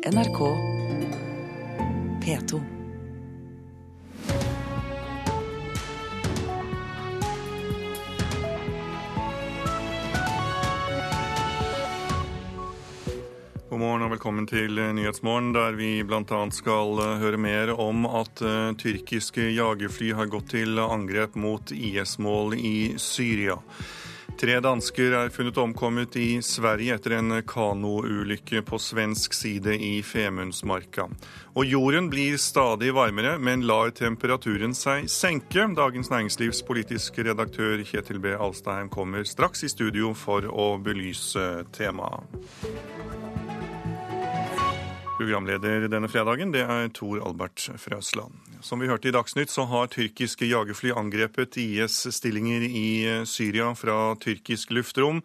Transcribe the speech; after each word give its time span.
NRK 0.00 0.38
P2. 2.24 2.60
God 13.68 13.78
morgen 13.78 14.02
og 14.02 14.10
velkommen 14.10 14.46
til 14.48 14.72
Nyhetsmorgen, 14.72 15.52
der 15.52 15.76
vi 15.76 16.00
bl.a. 16.00 16.24
skal 16.48 16.96
eh, 16.96 17.20
høre 17.20 17.36
mer 17.36 17.76
om 17.76 18.08
at 18.08 18.40
uh, 18.40 18.72
tyrkiske 18.80 19.50
jagerfly 19.52 20.14
har 20.16 20.32
gått 20.32 20.54
til 20.56 20.80
angrep 20.80 21.36
mot 21.36 21.76
IS-mål 21.76 22.56
i 22.56 22.94
Syria. 22.96 23.60
Tre 24.40 24.54
dansker 24.64 25.12
er 25.12 25.28
funnet 25.28 25.58
omkommet 25.60 26.14
i 26.16 26.38
Sverige 26.40 26.94
etter 26.96 27.12
en 27.18 27.34
kanoulykke 27.44 28.62
på 28.64 28.78
svensk 28.80 29.34
side 29.36 29.74
i 29.76 29.98
Femundsmarka. 30.00 31.04
Og 31.60 31.68
jorden 31.68 32.08
blir 32.08 32.38
stadig 32.40 32.94
varmere, 32.96 33.34
men 33.36 33.66
lar 33.68 33.92
temperaturen 33.92 34.72
seg 34.72 35.10
senke. 35.12 35.66
Dagens 35.76 36.08
Næringslivs 36.08 36.62
politiske 36.64 37.26
redaktør 37.28 37.84
Kjetil 37.84 38.22
B. 38.24 38.32
Alstheim 38.32 38.88
kommer 38.88 39.28
straks 39.28 39.66
i 39.68 39.72
studio 39.74 40.14
for 40.16 40.48
å 40.48 40.72
belyse 40.80 41.66
temaet. 41.76 42.40
Programleder 45.20 45.84
denne 45.92 46.08
fredagen 46.08 46.48
det 46.48 46.62
er 46.64 46.86
Tor 46.96 47.18
Albert 47.28 47.66
Frøsland. 47.76 48.32
Som 48.64 48.80
vi 48.80 48.86
hørte 48.88 49.10
i 49.10 49.12
Dagsnytt, 49.12 49.50
så 49.52 49.66
har 49.68 49.90
tyrkiske 49.92 50.48
jagerfly 50.48 50.94
angrepet 50.96 51.58
IS-stillinger 51.60 52.64
i 52.64 52.86
Syria 53.28 53.66
fra 53.76 54.14
tyrkisk 54.16 54.72
luftrom. 54.72 55.20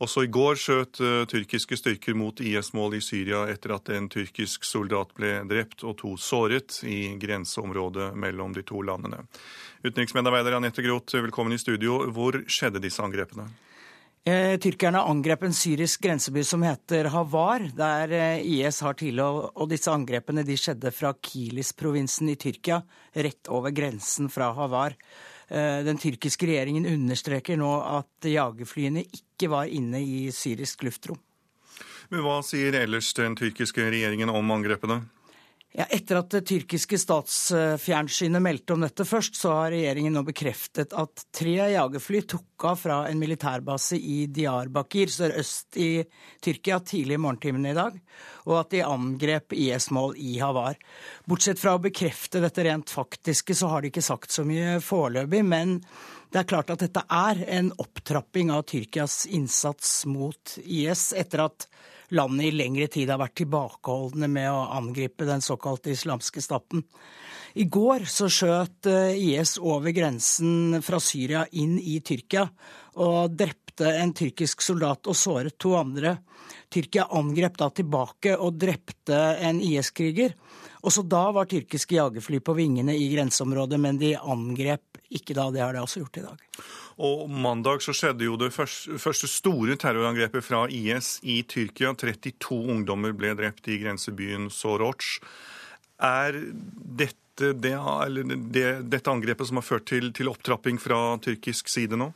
Også 0.00 0.24
i 0.24 0.32
går 0.32 0.56
skjøt 0.56 1.02
uh, 1.04 1.26
tyrkiske 1.28 1.76
styrker 1.76 2.16
mot 2.16 2.40
IS-mål 2.40 2.96
i 2.96 3.04
Syria 3.04 3.44
etter 3.52 3.76
at 3.76 3.92
en 3.92 4.08
tyrkisk 4.08 4.64
soldat 4.64 5.12
ble 5.18 5.42
drept 5.50 5.84
og 5.84 5.98
to 6.00 6.16
såret 6.16 6.80
i 6.88 7.12
grenseområdet 7.20 8.14
mellom 8.16 8.56
de 8.56 8.64
to 8.64 8.80
landene. 8.80 9.26
Utenriksmedarbeider 9.84 10.56
Anette 10.56 10.88
Groth, 10.88 11.20
velkommen 11.20 11.52
i 11.52 11.60
studio. 11.60 12.06
Hvor 12.16 12.46
skjedde 12.48 12.80
disse 12.80 13.04
angrepene? 13.04 13.50
Eh, 14.28 14.58
tyrkerne 14.60 15.00
angrep 15.08 15.42
en 15.46 15.54
syrisk 15.54 16.02
grenseby 16.04 16.42
som 16.44 16.62
heter 16.66 17.06
Havar, 17.14 17.62
der 17.76 18.12
eh, 18.12 18.40
IS 18.44 18.82
har 18.84 18.96
til. 18.98 19.22
Og 19.22 19.68
disse 19.70 19.88
angrepene 19.92 20.42
de 20.44 20.56
skjedde 20.58 20.90
fra 20.92 21.14
Kilis-provinsen 21.14 22.28
i 22.28 22.36
Tyrkia, 22.36 22.82
rett 23.14 23.48
over 23.48 23.72
grensen 23.72 24.28
fra 24.28 24.50
Havar. 24.58 24.98
Eh, 25.48 25.80
den 25.86 26.00
tyrkiske 26.02 26.50
regjeringen 26.50 26.90
understreker 26.90 27.56
nå 27.56 27.70
at 27.86 28.28
jagerflyene 28.28 29.06
ikke 29.06 29.48
var 29.54 29.70
inne 29.72 30.02
i 30.04 30.26
syrisk 30.34 30.84
luftrom. 30.84 31.20
Men 32.12 32.26
Hva 32.26 32.42
sier 32.44 32.76
ellers 32.82 33.14
den 33.16 33.38
tyrkiske 33.38 33.86
regjeringen 33.86 34.28
om 34.34 34.52
angrepene? 34.52 35.06
Ja, 35.76 35.84
etter 35.92 36.16
at 36.22 36.30
det 36.32 36.46
tyrkiske 36.48 36.96
statsfjernsynet 36.96 38.40
meldte 38.40 38.72
om 38.72 38.80
dette 38.86 39.04
først, 39.04 39.36
så 39.36 39.50
har 39.52 39.74
regjeringen 39.74 40.14
nå 40.16 40.22
bekreftet 40.24 40.94
at 40.96 41.26
tre 41.36 41.58
jagerfly 41.74 42.22
tok 42.32 42.64
av 42.70 42.78
fra 42.80 42.96
en 43.10 43.20
militærbase 43.20 43.98
i 44.00 44.22
Diyarbakir 44.32 45.12
sørøst 45.12 45.76
i 45.76 45.90
Tyrkia 46.40 46.78
tidlig 46.80 47.18
i 47.18 47.20
morgentimene 47.20 47.74
i 47.74 47.76
dag, 47.76 47.98
og 48.48 48.54
at 48.62 48.72
de 48.72 48.80
angrep 48.86 49.52
IS-mål 49.52 50.16
i 50.16 50.38
Havar. 50.40 50.80
Bortsett 51.28 51.60
fra 51.60 51.76
å 51.76 51.84
bekrefte 51.84 52.40
dette 52.40 52.64
rent 52.64 52.88
faktiske, 52.88 53.52
så 53.52 53.68
har 53.68 53.84
de 53.84 53.92
ikke 53.92 54.06
sagt 54.08 54.32
så 54.32 54.46
mye 54.48 54.78
foreløpig, 54.80 55.44
men 55.52 55.76
det 56.32 56.42
er 56.42 56.48
klart 56.48 56.72
at 56.72 56.80
dette 56.80 57.04
er 57.12 57.44
en 57.60 57.70
opptrapping 57.76 58.56
av 58.56 58.64
Tyrkias 58.72 59.26
innsats 59.28 60.00
mot 60.08 60.56
IS 60.64 61.10
etter 61.12 61.44
at 61.44 61.68
landet 62.16 62.48
i 62.48 62.56
lengre 62.56 62.88
tid 62.92 63.10
har 63.12 63.20
vært 63.20 63.36
tilbakeholdne 63.42 64.28
med 64.32 64.50
å 64.50 64.66
angripe 64.78 65.26
den 65.28 65.42
såkalte 65.44 65.92
islamske 65.92 66.42
staten. 66.44 66.84
I 67.58 67.64
går 67.64 68.04
så 68.08 68.28
skjøt 68.30 68.88
eh, 68.90 69.16
IS 69.16 69.56
over 69.58 69.94
grensen 69.96 70.82
fra 70.84 71.00
Syria 71.02 71.46
inn 71.58 71.78
i 71.80 71.98
Tyrkia 72.04 72.44
og 73.02 73.34
drepte 73.38 73.92
en 73.98 74.12
tyrkisk 74.16 74.62
soldat 74.64 75.08
og 75.08 75.16
såret 75.16 75.56
to 75.60 75.74
andre. 75.78 76.18
Tyrkia 76.68 77.08
angrep 77.18 77.56
da 77.58 77.70
tilbake 77.72 78.36
og 78.36 78.58
drepte 78.60 79.18
en 79.48 79.62
IS-kriger. 79.64 80.34
Også 80.88 81.04
da 81.04 81.26
var 81.36 81.48
tyrkiske 81.50 81.98
jagerfly 81.98 82.40
på 82.40 82.54
vingene 82.56 82.94
i 82.96 83.10
grenseområdet, 83.12 83.76
men 83.82 83.98
de 84.00 84.14
angrep 84.16 85.00
ikke 85.12 85.36
da. 85.36 85.48
Det 85.52 85.60
har 85.60 85.76
de 85.76 85.82
også 85.82 86.00
gjort 86.04 86.20
i 86.20 86.24
dag. 86.24 86.44
Og 87.04 87.28
Mandag 87.30 87.82
så 87.84 87.94
skjedde 87.94 88.26
jo 88.26 88.38
det 88.40 88.50
første 88.54 89.28
store 89.30 89.76
terrorangrepet 89.78 90.44
fra 90.44 90.64
IS 90.72 91.18
i 91.22 91.42
Tyrkia. 91.46 91.92
32 91.98 92.58
ungdommer 92.74 93.14
ble 93.16 93.34
drept 93.38 93.68
i 93.70 93.78
grensebyen 93.82 94.48
Soroc. 94.50 95.18
Er 96.02 96.40
dette, 97.02 97.52
det, 97.52 97.74
det, 98.54 98.66
dette 98.90 99.12
angrepet 99.12 99.50
som 99.50 99.60
har 99.60 99.66
ført 99.66 99.86
til, 99.90 100.10
til 100.16 100.32
opptrapping 100.32 100.80
fra 100.82 101.18
tyrkisk 101.22 101.70
side 101.70 102.00
nå? 102.00 102.10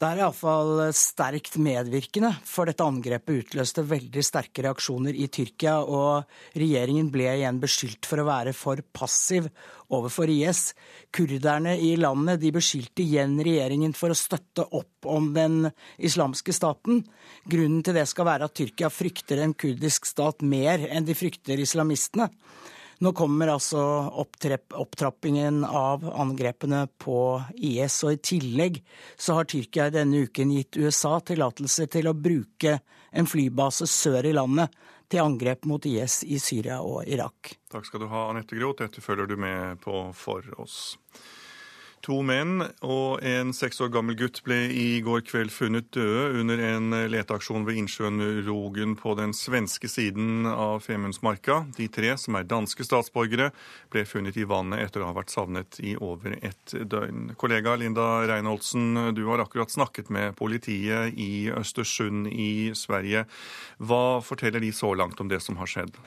Det 0.00 0.08
er 0.08 0.22
iallfall 0.22 0.78
sterkt 0.96 1.58
medvirkende, 1.60 2.30
for 2.48 2.64
dette 2.64 2.86
angrepet 2.88 3.42
utløste 3.42 3.82
veldig 3.84 4.22
sterke 4.24 4.62
reaksjoner 4.64 5.12
i 5.12 5.26
Tyrkia, 5.28 5.74
og 5.84 6.56
regjeringen 6.56 7.10
ble 7.12 7.26
igjen 7.34 7.58
beskyldt 7.60 8.08
for 8.08 8.22
å 8.22 8.24
være 8.30 8.54
for 8.56 8.80
passiv 8.96 9.50
overfor 9.92 10.32
IS. 10.32 10.70
Kurderne 11.12 11.76
i 11.84 11.92
landet 12.00 12.40
de 12.40 12.54
beskyldte 12.56 13.04
igjen 13.04 13.36
regjeringen 13.44 13.92
for 13.92 14.08
å 14.08 14.16
støtte 14.16 14.64
opp 14.72 15.04
om 15.04 15.34
den 15.36 15.68
islamske 16.00 16.56
staten. 16.56 17.04
Grunnen 17.44 17.84
til 17.84 18.00
det 18.00 18.08
skal 18.08 18.30
være 18.32 18.48
at 18.48 18.56
Tyrkia 18.56 18.88
frykter 18.88 19.44
en 19.44 19.52
kurdisk 19.52 20.08
stat 20.08 20.40
mer 20.40 20.80
enn 20.88 21.04
de 21.04 21.18
frykter 21.26 21.60
islamistene. 21.60 22.32
Nå 23.00 23.12
kommer 23.16 23.48
altså 23.48 23.80
opptrappingen 24.76 25.62
av 25.64 26.04
angrepene 26.04 26.82
på 27.00 27.20
IS, 27.56 28.02
og 28.04 28.12
i 28.12 28.20
tillegg 28.20 28.82
så 29.16 29.38
har 29.38 29.48
Tyrkia 29.48 29.86
denne 29.94 30.26
uken 30.28 30.52
gitt 30.52 30.76
USA 30.76 31.14
tillatelse 31.24 31.88
til 31.96 32.10
å 32.10 32.12
bruke 32.12 32.76
en 33.10 33.30
flybase 33.30 33.88
sør 33.88 34.28
i 34.28 34.34
landet 34.36 34.76
til 35.10 35.24
angrep 35.24 35.64
mot 35.64 35.88
IS 35.88 36.20
i 36.28 36.36
Syria 36.38 36.82
og 36.84 37.08
Irak. 37.08 37.56
Takk 37.72 37.88
skal 37.88 38.04
du 38.04 38.10
ha, 38.12 38.28
Anette 38.34 38.60
Groth. 38.60 38.82
Dette 38.84 39.00
følger 39.00 39.32
du 39.32 39.38
med 39.40 39.80
på 39.80 40.04
for 40.12 40.44
oss. 40.60 40.98
To 42.06 42.22
menn 42.24 42.62
og 42.80 43.20
en 43.28 43.50
seks 43.52 43.76
år 43.84 43.90
gammel 43.92 44.16
gutt 44.16 44.38
ble 44.46 44.56
i 44.72 45.02
går 45.04 45.20
kveld 45.28 45.52
funnet 45.52 45.90
døde 45.92 46.40
under 46.40 46.60
en 46.64 46.94
leteaksjon 47.12 47.66
ved 47.66 47.76
innsjøen 47.76 48.22
Rogen 48.46 48.94
på 48.96 49.12
den 49.18 49.34
svenske 49.36 49.88
siden 49.90 50.48
av 50.48 50.80
Femundsmarka. 50.86 51.58
De 51.76 51.90
tre, 51.92 52.14
som 52.16 52.38
er 52.38 52.48
danske 52.48 52.86
statsborgere, 52.88 53.50
ble 53.92 54.06
funnet 54.08 54.38
i 54.40 54.46
vannet 54.48 54.80
etter 54.86 55.04
å 55.04 55.10
ha 55.10 55.16
vært 55.18 55.34
savnet 55.34 55.76
i 55.84 55.92
over 56.00 56.38
et 56.40 56.72
døgn. 56.72 57.34
Kollega 57.40 57.76
Linda 57.76 58.06
Reinholdsen, 58.30 59.12
du 59.12 59.26
har 59.28 59.44
akkurat 59.44 59.72
snakket 59.72 60.08
med 60.08 60.38
politiet 60.40 61.12
i 61.20 61.50
Østersund 61.52 62.32
i 62.32 62.72
Sverige. 62.72 63.26
Hva 63.76 64.22
forteller 64.24 64.64
de 64.64 64.72
så 64.72 64.94
langt 64.96 65.20
om 65.20 65.28
det 65.28 65.42
som 65.44 65.60
har 65.60 65.68
skjedd? 65.68 66.00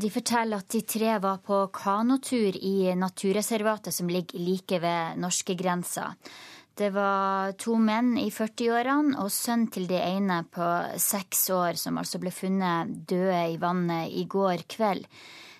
De 0.00 0.08
forteller 0.08 0.62
at 0.62 0.70
de 0.72 0.80
tre 0.88 1.16
var 1.20 1.42
på 1.44 1.56
kanotur 1.76 2.56
i 2.56 2.94
naturreservatet 2.96 3.92
som 3.92 4.08
ligger 4.08 4.40
like 4.40 4.78
ved 4.80 5.18
norskegrensa. 5.20 6.14
Det 6.74 6.88
var 6.94 7.52
to 7.60 7.74
menn 7.76 8.14
i 8.16 8.30
40-årene 8.32 9.18
og 9.20 9.28
sønnen 9.34 9.68
til 9.74 9.84
de 9.90 9.98
ene 10.00 10.38
på 10.48 10.68
seks 10.96 11.42
år, 11.52 11.76
som 11.76 12.00
altså 12.00 12.20
ble 12.22 12.32
funnet 12.32 12.94
døde 13.10 13.42
i 13.50 13.58
vannet 13.60 14.14
i 14.16 14.24
går 14.24 14.64
kveld. 14.70 15.04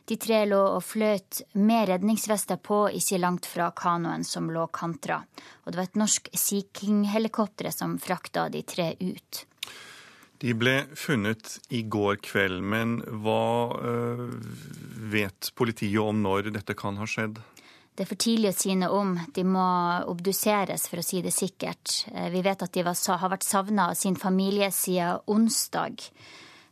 De 0.08 0.16
tre 0.16 0.40
lå 0.48 0.62
og 0.78 0.80
fløt 0.88 1.42
med 1.60 1.90
redningsvester 1.92 2.56
på 2.64 2.86
ikke 2.96 3.20
langt 3.20 3.50
fra 3.50 3.68
kanoen 3.76 4.24
som 4.24 4.48
lå 4.48 4.64
kantra. 4.72 5.20
Og 5.66 5.68
det 5.68 5.82
var 5.82 5.90
et 5.90 6.00
norsk 6.00 6.32
Sea 6.32 6.64
King-helikopter 6.80 7.68
som 7.76 7.98
frakta 8.00 8.48
de 8.48 8.64
tre 8.64 8.94
ut. 9.04 9.44
De 10.40 10.54
ble 10.56 10.74
funnet 10.96 11.58
i 11.68 11.82
går 11.84 12.20
kveld, 12.24 12.62
men 12.64 13.00
hva 13.24 13.76
øh, 13.76 14.28
vet 15.12 15.50
politiet 15.58 16.00
om 16.00 16.22
når 16.24 16.48
dette 16.54 16.76
kan 16.78 16.96
ha 16.96 17.08
skjedd? 17.08 17.42
Det 17.92 18.06
er 18.06 18.08
for 18.08 18.20
tidlig 18.24 18.48
å 18.48 18.56
si 18.56 18.72
noe 18.80 18.96
om. 18.96 19.10
De 19.36 19.44
må 19.44 19.66
obduseres, 20.08 20.86
for 20.88 21.02
å 21.02 21.04
si 21.04 21.20
det 21.20 21.34
sikkert. 21.36 22.06
Eh, 22.14 22.30
vi 22.32 22.40
vet 22.46 22.64
at 22.64 22.72
de 22.72 22.86
var, 22.86 22.96
har 22.96 23.34
vært 23.34 23.44
savna 23.44 23.90
av 23.90 23.98
sin 24.00 24.16
familie 24.16 24.70
siden 24.72 25.20
onsdag. 25.28 26.06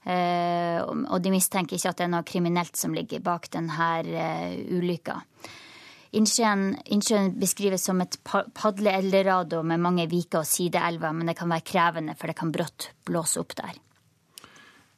Eh, 0.09 0.81
og 0.89 1.21
de 1.21 1.35
mistenker 1.35 1.77
ikke 1.77 1.93
at 1.93 2.01
det 2.01 2.07
er 2.07 2.15
noe 2.15 2.25
kriminelt 2.25 2.81
som 2.81 2.97
ligger 2.97 3.21
bak 3.21 3.51
denne 3.53 3.91
ulykka. 4.79 5.21
Innsjøen, 6.17 7.35
beskrives 7.37 7.85
som 7.85 8.01
et 8.01 8.17
padle-eldorado 8.25 9.61
med 9.63 9.83
mange 9.85 10.07
viker 10.09 10.41
og 10.41 10.49
sideelver, 10.49 11.13
men 11.13 11.29
det 11.29 11.37
kan 11.37 11.53
være 11.53 11.67
krevende, 11.69 12.17
for 12.17 12.31
det 12.31 12.39
kan 12.39 12.53
brått 12.55 12.91
blåse 13.05 13.41
opp 13.43 13.53
der. 13.59 13.77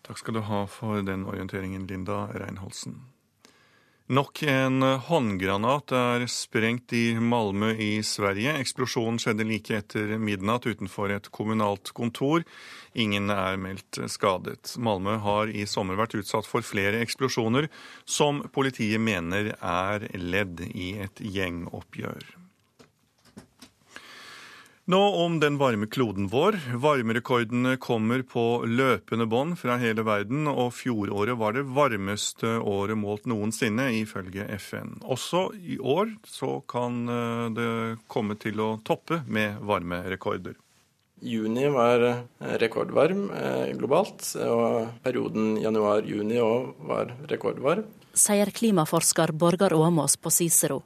Takk 0.06 0.18
skal 0.22 0.38
du 0.38 0.44
ha 0.46 0.64
for 0.70 1.02
den 1.06 1.26
orienteringen, 1.26 1.86
Linda 1.90 2.28
Reinholdsen. 2.34 3.00
Nok 4.10 4.40
en 4.42 4.82
håndgranat 4.82 5.92
er 5.94 6.24
sprengt 6.26 6.90
i 6.98 7.14
Malmö 7.14 7.68
i 7.78 8.02
Sverige. 8.02 8.56
Eksplosjonen 8.58 9.20
skjedde 9.22 9.46
like 9.46 9.76
etter 9.78 10.16
midnatt 10.18 10.66
utenfor 10.66 11.14
et 11.14 11.28
kommunalt 11.30 11.92
kontor. 11.94 12.42
Ingen 12.98 13.30
er 13.30 13.54
meldt 13.62 14.00
skadet. 14.10 14.74
Malmö 14.82 15.14
har 15.22 15.54
i 15.54 15.62
sommer 15.62 16.00
vært 16.00 16.18
utsatt 16.18 16.50
for 16.50 16.66
flere 16.66 17.04
eksplosjoner, 17.06 17.70
som 18.02 18.42
politiet 18.50 18.98
mener 18.98 19.52
er 19.54 20.10
ledd 20.18 20.66
i 20.74 20.96
et 21.06 21.22
gjengoppgjør. 21.22 22.39
Nå 24.90 25.08
om 25.24 25.40
den 25.40 25.58
varme 25.58 25.86
kloden 25.86 26.26
vår. 26.28 26.56
Varmerekordene 26.74 27.76
kommer 27.76 28.24
på 28.26 28.64
løpende 28.66 29.26
bånd 29.30 29.54
fra 29.60 29.76
hele 29.78 30.02
verden, 30.02 30.48
og 30.50 30.72
fjoråret 30.74 31.38
var 31.38 31.54
det 31.54 31.62
varmeste 31.76 32.56
året 32.58 32.98
målt 32.98 33.28
noensinne, 33.30 33.86
ifølge 34.00 34.48
FN. 34.56 34.96
Også 35.06 35.44
i 35.54 35.78
år 35.78 36.10
så 36.26 36.56
kan 36.66 37.06
eh, 37.06 37.44
det 37.54 37.70
komme 38.10 38.34
til 38.42 38.58
å 38.64 38.72
toppe 38.82 39.20
med 39.30 39.62
varmerekorder. 39.62 40.58
Juni 41.22 41.70
var 41.70 42.08
eh, 42.10 42.20
rekordvarm 42.58 43.28
eh, 43.30 43.70
globalt, 43.78 44.32
og 44.42 45.04
perioden 45.06 45.54
januar-juni 45.62 46.42
òg 46.42 46.86
var 46.90 47.14
rekordvarm. 47.30 47.86
Sier 48.10 48.50
klimaforsker 48.50 49.38
Borgar 49.38 49.76
Åmås 49.78 50.18
på 50.18 50.34
Cicero. 50.34 50.82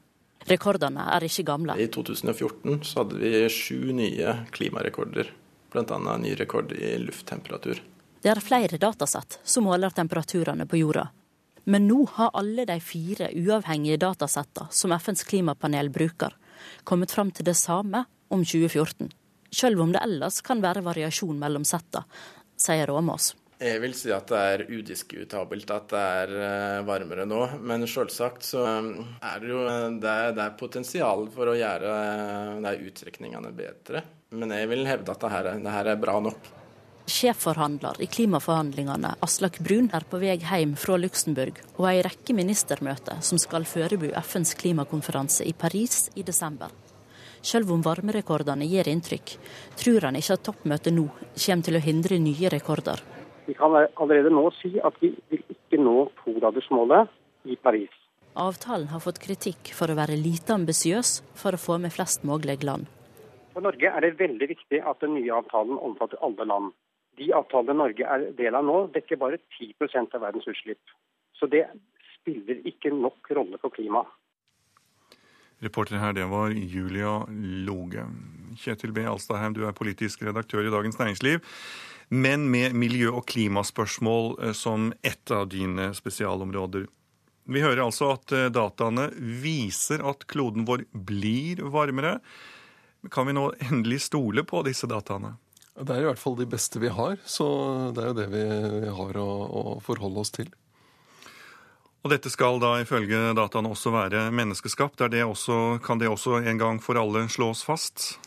Rekordene 0.48 1.06
er 1.16 1.24
ikke 1.24 1.46
gamle. 1.48 1.76
I 1.80 1.88
2014 1.88 2.84
så 2.84 3.02
hadde 3.02 3.18
vi 3.20 3.48
sju 3.52 3.92
nye 3.96 4.36
klimarekorder, 4.52 5.30
bl.a. 5.72 6.16
ny 6.20 6.34
rekord 6.36 6.72
i 6.76 6.94
lufttemperatur. 7.00 7.80
Det 8.20 8.32
er 8.32 8.40
flere 8.44 8.80
datasett 8.80 9.38
som 9.44 9.66
måler 9.68 9.92
temperaturene 9.92 10.66
på 10.68 10.80
jorda. 10.80 11.08
Men 11.64 11.86
nå 11.88 12.04
har 12.16 12.34
alle 12.36 12.66
de 12.68 12.76
fire 12.84 13.30
uavhengige 13.32 14.02
datasettene 14.04 14.68
som 14.72 14.92
FNs 14.92 15.24
klimapanel 15.28 15.88
bruker, 15.92 16.36
kommet 16.84 17.12
fram 17.12 17.32
til 17.32 17.48
det 17.48 17.56
samme 17.56 18.04
om 18.28 18.44
2014. 18.44 19.08
Selv 19.54 19.80
om 19.80 19.92
det 19.94 20.02
ellers 20.04 20.42
kan 20.44 20.60
være 20.60 20.84
variasjon 20.84 21.38
mellom 21.40 21.64
settene, 21.68 22.04
sier 22.60 22.88
Råmås. 22.90 23.32
Jeg 23.64 23.80
vil 23.80 23.94
si 23.96 24.10
at 24.12 24.28
det 24.28 24.38
er 24.38 24.62
udiskutabelt 24.68 25.70
at 25.72 25.86
det 25.88 26.00
er 26.00 26.32
eh, 26.36 26.80
varmere 26.84 27.24
nå. 27.24 27.38
Men 27.64 27.86
selvsagt 27.88 28.44
så 28.44 28.64
eh, 28.68 28.90
er 29.24 29.40
det 29.40 29.48
jo 29.48 29.62
eh, 29.64 29.86
det 30.02 30.10
er, 30.10 30.34
det 30.36 30.42
er 30.44 30.58
potensial 30.58 31.24
for 31.32 31.48
å 31.48 31.56
gjøre 31.56 31.94
de 32.60 32.74
uttrekningene 32.90 33.54
bedre. 33.56 34.04
Men 34.36 34.52
jeg 34.52 34.68
vil 34.68 34.84
hevde 34.88 35.14
at 35.14 35.24
det 35.24 35.32
her, 35.32 35.48
det 35.64 35.72
her 35.78 35.90
er 35.94 36.02
bra 36.02 36.18
nok. 36.26 36.50
Sjefforhandler 37.08 38.00
i 38.00 38.08
klimaforhandlingene 38.08 39.14
Aslak 39.24 39.58
Brun 39.64 39.90
er 39.96 40.04
på 40.08 40.20
vei 40.20 40.36
hjem 40.40 40.72
fra 40.80 40.96
Luxembourg 41.00 41.60
og 41.76 41.88
ei 41.88 41.98
rekke 42.04 42.36
ministermøter 42.36 43.20
som 43.24 43.40
skal 43.40 43.68
forberede 43.68 44.12
FNs 44.24 44.54
klimakonferanse 44.60 45.44
i 45.48 45.52
Paris 45.56 46.08
i 46.16 46.24
desember. 46.24 46.72
Selv 47.44 47.72
om 47.72 47.84
varmerekordene 47.84 48.68
gir 48.68 48.88
inntrykk, 48.88 49.36
tror 49.80 50.08
han 50.08 50.16
ikke 50.20 50.38
at 50.38 50.46
toppmøtet 50.48 50.96
nå 50.96 51.10
kommer 51.12 51.66
til 51.68 51.76
å 51.76 51.84
hindre 51.84 52.20
nye 52.20 52.52
rekorder. 52.52 53.04
Vi 53.46 53.54
kan 53.54 53.74
allerede 53.76 54.32
nå 54.32 54.48
si 54.60 54.72
at 54.80 54.96
vi 55.02 55.12
vil 55.30 55.42
ikke 55.52 55.80
nå 55.80 56.08
togradersmålet 56.22 57.12
i 57.44 57.56
Paris. 57.60 57.92
Avtalen 58.34 58.88
har 58.90 59.02
fått 59.04 59.20
kritikk 59.22 59.70
for 59.78 59.92
å 59.92 59.98
være 59.98 60.16
lite 60.18 60.56
ambisiøs 60.56 61.20
for 61.38 61.54
å 61.54 61.60
få 61.60 61.76
med 61.82 61.94
flest 61.94 62.24
mulig 62.26 62.62
land. 62.66 62.88
For 63.54 63.62
Norge 63.62 63.86
er 63.86 64.02
det 64.02 64.16
veldig 64.18 64.48
viktig 64.50 64.80
at 64.82 65.04
den 65.04 65.14
nye 65.14 65.36
avtalen 65.36 65.78
omfatter 65.78 66.18
alle 66.26 66.48
land. 66.50 66.72
De 67.20 67.28
avtalene 67.36 67.78
Norge 67.78 68.08
er 68.10 68.26
del 68.34 68.58
av 68.58 68.66
nå, 68.66 68.78
dekker 68.96 69.20
bare 69.20 69.38
10% 69.60 70.16
av 70.16 70.24
verdens 70.24 70.48
utslipp. 70.50 70.82
Så 71.38 71.46
det 71.46 71.62
spiller 72.16 72.64
ikke 72.66 72.90
nok 72.90 73.30
rolle 73.38 73.60
for 73.62 73.74
klimaet. 73.74 74.10
Reporter 75.62 76.00
her, 76.02 76.12
det 76.12 76.26
var 76.28 76.50
Julia 76.50 77.20
Loge. 77.64 78.02
Kjetil 78.58 78.92
B. 78.92 79.04
Alstadheim, 79.06 79.54
du 79.54 79.62
er 79.68 79.76
politisk 79.76 80.24
redaktør 80.26 80.66
i 80.66 80.72
Dagens 80.74 80.98
Næringsliv 80.98 81.38
men 82.14 82.46
med 82.50 82.76
miljø- 82.78 83.12
og 83.14 83.26
klimaspørsmål 83.30 84.34
eh, 84.42 84.52
som 84.56 84.92
ett 85.02 85.30
av 85.34 85.48
dine 85.52 85.92
spesialområder. 85.96 86.86
Vi 87.44 87.60
hører 87.60 87.84
altså 87.84 88.14
at 88.14 88.32
eh, 88.32 88.50
dataene 88.52 89.10
viser 89.18 90.04
at 90.06 90.26
kloden 90.30 90.66
vår 90.68 90.86
blir 90.92 91.64
varmere. 91.74 92.18
Kan 93.12 93.28
vi 93.28 93.36
nå 93.36 93.50
endelig 93.66 94.04
stole 94.06 94.46
på 94.48 94.62
disse 94.64 94.88
dataene? 94.88 95.34
Det 95.74 95.90
er 95.90 96.04
i 96.04 96.06
hvert 96.06 96.20
fall 96.22 96.36
de 96.38 96.46
beste 96.46 96.78
vi 96.78 96.92
har, 96.94 97.18
så 97.26 97.46
det 97.94 98.02
er 98.04 98.12
jo 98.12 98.18
det 98.20 98.28
vi 98.30 98.44
har 98.94 99.16
å, 99.18 99.30
å 99.44 99.62
forholde 99.82 100.22
oss 100.22 100.30
til. 100.36 100.52
Og 102.04 102.12
dette 102.12 102.30
skal 102.30 102.60
da 102.60 102.76
ifølge 102.82 103.32
dataene 103.34 103.72
også 103.72 103.90
være 103.94 104.26
menneskeskapt. 104.36 105.06
Det 105.10 105.24
også, 105.24 105.80
kan 105.82 105.98
det 105.98 106.10
også 106.12 106.42
en 106.44 106.60
gang 106.60 106.80
for 106.84 107.00
alle 107.00 107.24
slås 107.32 107.64
fast? 107.64 108.18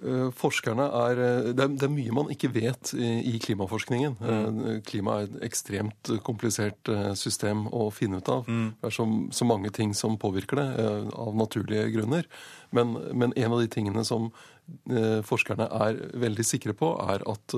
Eh, 0.00 0.30
forskerne 0.32 0.86
er, 0.88 1.18
eh, 1.20 1.48
det, 1.52 1.60
er, 1.60 1.72
det 1.76 1.84
er 1.84 1.92
mye 1.92 2.14
man 2.16 2.30
ikke 2.32 2.48
vet 2.54 2.94
i, 2.96 3.36
klimaforskningen. 3.44 4.16
Mm. 4.20 4.62
Eh, 4.70 4.78
klima 4.88 5.18
er 5.20 5.28
et 5.28 5.44
ekstremt 5.50 6.14
komplisert 6.24 6.88
system 7.18 7.66
å 7.68 7.90
finne 7.92 8.22
ut 8.22 8.30
av. 8.32 8.48
Mm. 8.48 8.70
Det 8.80 8.88
er 8.88 8.96
så, 8.96 9.06
så, 9.36 9.48
mange 9.48 9.72
ting 9.74 9.92
som 9.96 10.16
påvirker 10.20 10.58
det, 10.58 10.66
av 11.12 11.36
naturlige 11.36 11.90
grunner. 11.92 12.28
Men, 12.72 12.96
men, 13.12 13.36
en 13.36 13.52
av 13.52 13.60
de 13.60 13.68
tingene 13.68 14.04
som 14.08 14.32
forskerne 15.26 15.66
er 15.74 15.96
veldig 16.22 16.44
sikre 16.46 16.72
på, 16.78 16.92
er 17.10 17.24
at 17.28 17.54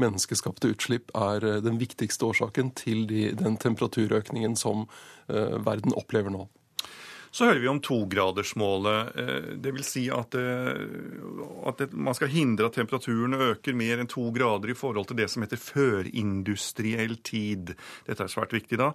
menneskeskapte 0.00 0.70
utslipp 0.72 1.10
er 1.18 1.42
den 1.60 1.76
viktigste 1.80 2.28
årsaken 2.30 2.70
til 2.78 3.02
de, 3.10 3.32
den 3.36 3.58
temperaturøkningen 3.60 4.54
som 4.56 4.86
verden 5.26 5.92
opplever 5.98 6.32
nå. 6.32 6.46
Så 7.30 7.48
hører 7.48 7.60
vi 7.60 7.68
om 7.68 7.80
togradersmålet. 7.80 9.16
Eh, 9.18 9.48
det 9.60 9.72
vil 9.76 9.84
si 9.86 10.06
at, 10.12 10.34
eh, 10.34 10.72
at 11.68 11.84
man 11.92 12.16
skal 12.16 12.32
hindre 12.32 12.68
at 12.68 12.78
temperaturen 12.78 13.34
øker 13.34 13.76
mer 13.76 14.00
enn 14.00 14.10
to 14.10 14.30
grader 14.34 14.72
i 14.72 14.78
forhold 14.78 15.08
til 15.10 15.20
det 15.20 15.28
som 15.30 15.44
heter 15.44 15.60
førindustriell 15.60 17.16
tid. 17.22 17.74
Dette 18.06 18.26
er 18.26 18.32
svært 18.32 18.54
viktig 18.56 18.80
da. 18.80 18.92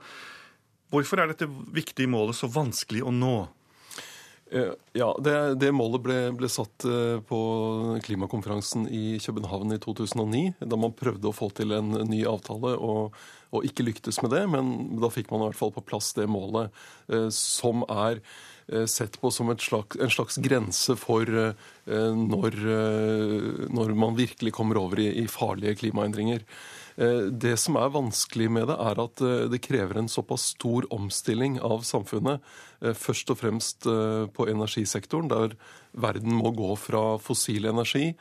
Hvorfor 0.92 1.22
er 1.22 1.32
dette 1.32 1.48
viktige 1.72 2.10
målet 2.12 2.36
så 2.36 2.52
vanskelig 2.52 3.04
å 3.04 3.14
nå? 3.16 3.36
Eh, 4.52 4.74
ja, 5.00 5.12
det, 5.24 5.36
det 5.62 5.72
målet 5.72 6.04
ble, 6.04 6.18
ble, 6.36 6.50
satt 6.52 6.88
på 7.28 7.42
klimakonferansen 8.04 8.90
i 8.92 9.20
København 9.24 9.78
i 9.78 9.80
2009, 9.80 10.42
da 10.60 10.80
man 10.80 10.98
prøvde 10.98 11.30
å 11.30 11.36
få 11.36 11.52
til 11.56 11.72
en 11.78 11.94
ny 12.10 12.26
avtale. 12.28 12.76
og 12.76 13.16
og 13.52 13.68
ikke 13.68 13.86
lyktes 13.86 14.22
med 14.24 14.32
det, 14.34 14.46
men 14.52 14.72
da 15.02 15.12
fikk 15.12 15.32
man 15.32 15.44
i 15.44 15.50
hvert 15.50 15.60
fall 15.60 15.74
på 15.76 15.84
plass 15.86 16.14
det 16.18 16.28
målet 16.32 16.72
eh, 17.12 17.28
som 17.36 17.84
er 17.92 18.22
eh, 18.72 18.88
sett 18.90 19.20
på 19.22 19.32
som 19.34 19.52
slags, 19.60 20.00
en 20.00 20.14
slags 20.14 20.40
grense 20.44 20.96
for 21.00 21.28
eh, 21.28 21.52
når, 21.86 22.60
når, 23.74 23.96
man 23.98 24.16
virkelig 24.20 24.56
kommer 24.56 24.80
over 24.80 25.04
i, 25.04 25.10
i 25.24 25.28
farlige 25.28 25.82
klimaendringer. 25.84 26.46
Det 27.32 27.54
som 27.58 27.78
er 27.80 27.94
vanskelig 27.94 28.50
med 28.52 28.68
det, 28.70 28.76
er 28.76 29.00
at 29.00 29.22
det 29.50 29.62
krever 29.64 29.98
en 29.98 30.10
såpass 30.12 30.50
stor 30.52 30.86
omstilling 30.94 31.56
av 31.64 31.86
samfunnet. 31.88 32.44
Først 33.00 33.32
og 33.32 33.40
fremst 33.40 33.88
på 34.36 34.48
energisektoren, 34.52 35.32
der 35.32 35.56
verden 35.98 36.36
må 36.36 36.52
gå 36.54 36.76
fra 36.78 37.16
fossil 37.24 37.66
energi 37.72 38.12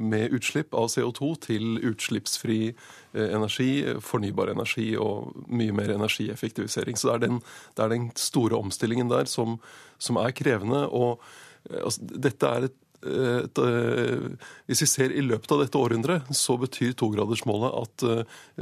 med 0.00 0.34
utslipp 0.36 0.74
av 0.74 0.88
CO2 0.92 1.32
til 1.46 1.78
utslippsfri 1.92 2.60
eh, 2.70 3.28
energi, 3.28 3.84
fornybar 4.00 4.52
energi 4.52 4.92
og 5.00 5.32
mye 5.52 5.74
mer 5.76 5.94
energieffektivisering. 5.96 6.98
Så 6.98 7.10
det 7.10 7.14
er 7.14 7.24
den, 7.26 7.40
det 7.76 7.84
er 7.84 7.94
den 7.94 8.10
store 8.18 8.58
omstillingen 8.58 9.12
der 9.12 9.30
som, 9.30 9.58
som 9.98 10.20
er 10.22 10.34
krevende. 10.36 10.86
og 10.88 11.20
eh, 11.70 11.82
altså, 11.84 12.08
dette 12.28 12.54
er 12.54 12.70
et 12.70 12.78
et, 13.02 13.58
eh, 13.58 14.48
hvis 14.70 14.84
vi 14.84 14.86
ser 14.86 15.10
i 15.10 15.24
løpet 15.24 15.50
av 15.50 15.62
dette 15.64 15.78
århundret, 15.78 16.28
så 16.36 16.54
betyr 16.60 16.94
togradersmålet 16.94 17.72
at 17.80 18.04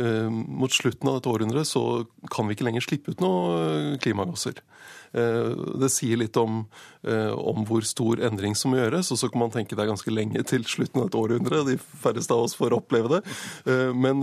uh, 0.01 0.31
mot 0.31 0.73
slutten 0.73 1.11
av 1.11 1.19
dette 1.19 1.29
århundret 1.29 1.69
så 1.69 2.07
kan 2.33 2.49
vi 2.49 2.57
ikke 2.57 2.65
lenger 2.65 2.87
slippe 2.87 3.13
ut 3.13 3.21
noe 3.21 3.99
klimagasser. 4.01 4.63
Eh, 5.13 5.51
det 5.81 5.91
sier 5.91 6.21
litt 6.21 6.37
om, 6.39 6.65
eh, 7.03 7.33
om, 7.35 7.65
hvor 7.67 7.85
stor 7.87 8.23
endring 8.23 8.55
som 8.55 8.75
gjøres. 8.77 9.11
Og 9.11 9.19
så 9.19 9.31
kan 9.31 9.43
man 9.43 9.55
tenke 9.55 9.77
det 9.77 9.85
er 9.85 9.93
ganske 9.93 10.15
lenge 10.15 10.43
til 10.47 10.65
slutten 10.65 11.03
av 11.03 11.11
et 11.11 11.19
århundre. 11.19 11.65
De 11.67 11.79
færreste 11.79 12.35
av 12.35 12.47
oss 12.47 12.57
får 12.59 12.77
oppleve 12.77 13.17
det. 13.17 13.23
Eh, 13.67 13.91
men, 13.95 14.23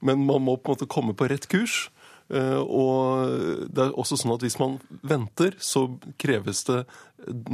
men 0.00 0.26
man 0.26 0.44
må 0.44 0.56
på 0.56 0.72
en 0.72 0.76
måte 0.76 0.90
komme 0.90 1.16
på 1.16 1.30
rett 1.32 1.48
kurs. 1.48 1.86
Og 2.26 3.68
det 3.70 3.84
er 3.84 3.92
også 3.94 4.16
sånn 4.18 4.32
at 4.34 4.42
hvis 4.42 4.58
man 4.58 4.80
venter, 5.06 5.54
så 5.62 5.84
kreves 6.18 6.64
det 6.66 6.80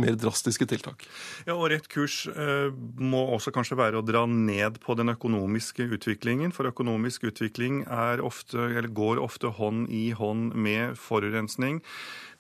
mer 0.01 0.17
drastiske 0.17 0.65
tiltak. 0.69 1.05
Ja, 1.45 1.59
og 1.59 1.69
Rett 1.73 1.91
kurs 1.93 2.23
må 2.97 3.21
også 3.37 3.53
kanskje 3.53 3.77
være 3.77 4.01
å 4.01 4.07
dra 4.07 4.25
ned 4.25 4.81
på 4.81 4.97
den 4.97 5.13
økonomiske 5.13 5.91
utviklingen. 5.93 6.57
For 6.57 6.71
økonomisk 6.73 7.29
utvikling 7.29 7.85
ofte, 8.25 8.65
går 8.89 9.21
ofte 9.21 9.53
hånd 9.61 9.93
i 9.93 10.09
hånd 10.17 10.57
med 10.57 10.97
forurensning. 11.01 11.83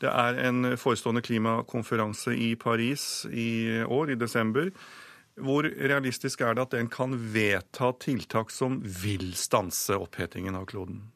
Det 0.00 0.08
er 0.10 0.40
en 0.48 0.72
forestående 0.80 1.22
klimakonferanse 1.22 2.32
i 2.34 2.54
Paris 2.56 3.26
i 3.28 3.84
år, 3.84 4.16
i 4.16 4.18
desember. 4.18 4.72
Hvor 5.36 5.64
realistisk 5.64 6.42
er 6.44 6.56
det 6.56 6.64
at 6.66 6.74
den 6.74 6.88
kan 6.92 7.14
vedta 7.32 7.92
tiltak 8.00 8.50
som 8.52 8.80
vil 8.82 9.34
stanse 9.38 9.96
opphetingen 10.00 10.56
av 10.58 10.66
kloden? 10.72 11.11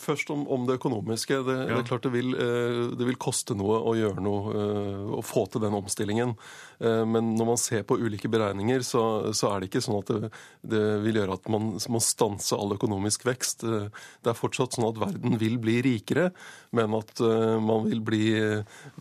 Først 0.00 0.30
om, 0.34 0.44
om, 0.50 0.64
det 0.68 0.78
økonomiske. 0.78 1.40
Det, 1.46 1.56
ja. 1.56 1.68
det 1.70 1.78
er 1.80 1.86
klart 1.88 2.06
det 2.06 2.12
vil, 2.14 2.32
eh, 2.34 2.80
det 2.98 3.06
vil, 3.08 3.18
koste 3.20 3.56
noe 3.58 3.80
å 3.90 3.94
gjøre 3.98 4.24
noe, 4.24 4.54
eh, 4.54 5.06
å 5.18 5.22
få 5.24 5.46
til 5.52 5.62
den 5.64 5.76
omstillingen. 5.78 6.34
Eh, 6.78 7.04
men 7.08 7.32
når 7.38 7.50
man 7.52 7.60
ser 7.60 7.86
på 7.88 7.98
ulike 8.00 8.30
beregninger, 8.32 8.84
så, 8.86 9.02
så 9.36 9.52
er 9.52 9.60
det 9.60 9.70
ikke 9.70 9.84
sånn 9.84 10.00
at 10.00 10.12
det, 10.12 10.32
det 10.74 10.84
vil 11.06 11.20
gjøre 11.22 11.38
at 11.38 11.50
man 11.52 11.72
må 11.78 12.02
stanse 12.04 12.58
all 12.58 12.76
økonomisk 12.76 13.26
vekst. 13.28 13.66
Det 13.66 14.32
er 14.32 14.38
fortsatt 14.38 14.76
sånn 14.76 14.88
at 14.90 15.00
verden 15.00 15.38
vil 15.40 15.58
bli 15.62 15.78
rikere, 15.86 16.30
men 16.76 16.94
at 16.98 17.20
man 17.64 17.86
vil 17.88 18.02
bli 18.04 18.24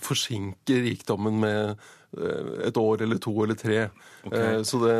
forsinke 0.04 0.82
rikdommen 0.86 1.40
med 1.42 1.88
et 2.64 2.78
år 2.78 3.02
eller 3.04 3.20
to 3.22 3.34
eller 3.44 3.56
tre. 3.56 3.90
Okay. 4.24 4.56
Eh, 4.56 4.62
så 4.64 4.80
det, 4.80 4.94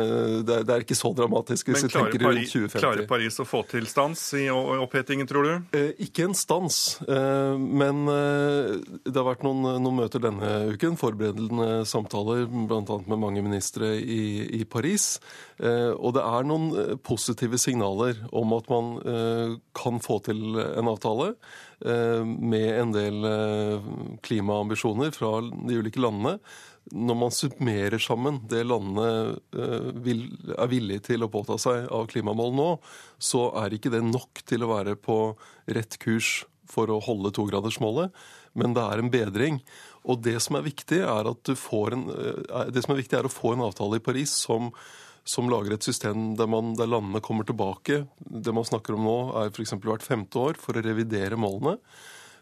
det, 0.66 0.74
er 0.74 0.84
ikke 0.84 0.96
så 0.96 1.10
dramatisk 1.16 1.70
hvis 1.70 1.86
vi 1.86 1.90
tenker 1.92 2.22
rundt 2.22 2.44
2050. 2.50 2.78
Klarer 2.78 3.08
Paris 3.08 3.40
å 3.40 3.46
få 3.48 3.62
til 3.68 3.88
stans 3.90 4.22
i 4.38 4.44
opphetingen, 4.52 5.28
tror 5.28 5.48
du? 5.48 5.52
Eh, 5.78 5.90
ikke 6.04 6.28
en 6.28 6.36
stans, 6.36 6.98
eh, 7.08 7.54
men 7.58 8.04
det 8.08 9.16
har 9.16 9.26
vært 9.26 9.44
noen, 9.46 9.80
noen 9.82 10.00
møter 10.02 10.22
denne 10.22 10.52
uken. 10.74 10.98
Forberedende 11.00 11.82
samtaler 11.88 12.46
bl.a. 12.48 13.00
med 13.08 13.22
mange 13.24 13.44
ministre 13.44 13.94
i, 13.98 14.22
i, 14.60 14.64
Paris. 14.68 15.16
Og 15.58 16.12
det 16.14 16.22
er 16.22 16.46
noen 16.46 16.98
positive 17.02 17.58
signaler 17.60 18.20
om 18.36 18.52
at 18.56 18.68
man 18.70 18.90
kan 19.76 19.98
få 20.02 20.20
til 20.28 20.58
en 20.60 20.90
avtale 20.90 21.32
med 21.82 22.68
en 22.74 22.94
del 22.94 23.26
klimaambisjoner 24.26 25.12
fra 25.14 25.32
de 25.42 25.78
ulike 25.78 26.02
landene 26.02 26.36
når 26.92 27.16
man 27.20 27.34
summerer 27.34 28.00
sammen 28.02 28.40
det 28.48 28.62
landene 28.66 29.38
eh, 29.56 29.88
vil, 30.04 30.24
er 30.54 30.70
villige 30.70 31.08
til 31.10 31.24
å 31.24 31.30
påta 31.32 31.58
seg 31.60 31.88
av 31.94 32.08
klimamål 32.10 32.54
nå, 32.56 32.68
så 33.18 33.48
er 33.62 33.76
ikke 33.76 33.92
det 33.92 34.04
nok 34.06 34.42
til 34.48 34.64
å 34.64 34.72
være 34.72 34.96
på 35.00 35.18
rett 35.74 35.98
kurs 36.02 36.42
for 36.68 36.90
å 36.92 37.00
holde 37.04 37.32
togradersmålet, 37.36 38.12
men 38.58 38.74
det 38.76 38.84
er 38.84 39.02
en 39.02 39.12
bedring. 39.12 39.60
Og 40.08 40.22
det 40.24 40.36
som 40.44 40.58
er 40.58 40.66
viktig, 40.66 41.00
er, 41.04 41.28
en, 41.28 42.06
eh, 42.14 42.40
er, 42.62 42.96
viktig 43.00 43.18
er 43.18 43.28
å 43.28 43.32
få 43.32 43.54
en 43.54 43.66
avtale 43.68 44.00
i 44.00 44.04
Paris 44.04 44.32
som, 44.46 44.70
som 45.28 45.48
lager 45.52 45.76
et 45.76 45.88
system 45.88 46.34
der, 46.38 46.48
man, 46.50 46.74
der 46.78 46.90
landene 46.90 47.24
kommer 47.24 47.48
tilbake. 47.48 48.04
Det 48.18 48.54
man 48.54 48.68
snakker 48.68 48.96
om 48.96 49.08
nå, 49.08 49.18
er 49.42 49.52
f.eks. 49.52 49.76
hvert 49.84 50.06
femte 50.06 50.40
år 50.40 50.60
for 50.60 50.76
å 50.76 50.84
revidere 50.84 51.40
målene. 51.40 51.78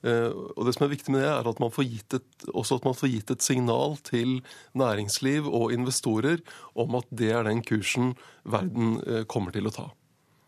Eh, 0.04 0.30
og 0.30 0.66
det 0.66 0.74
som 0.76 0.86
er 0.86 0.92
viktig 0.92 1.14
med 1.14 1.22
det, 1.24 1.30
er 1.32 1.50
at 1.50 1.60
man 1.62 1.72
får 1.72 1.88
gitt 1.88 2.18
et, 2.18 2.48
også 2.52 2.80
at 2.80 2.88
man 2.88 2.96
får 2.98 3.12
gitt 3.12 3.32
et 3.34 3.44
signal 3.44 3.96
til 4.06 4.40
næringsliv 4.76 5.48
og 5.48 5.74
investorer 5.76 6.42
om 6.74 6.98
at 6.98 7.08
det 7.10 7.32
er 7.32 7.46
den 7.48 7.62
kursen 7.66 8.14
verden 8.44 8.98
eh, 9.06 9.24
kommer 9.28 9.54
til 9.54 9.70
å 9.70 9.74
ta. 9.74 9.88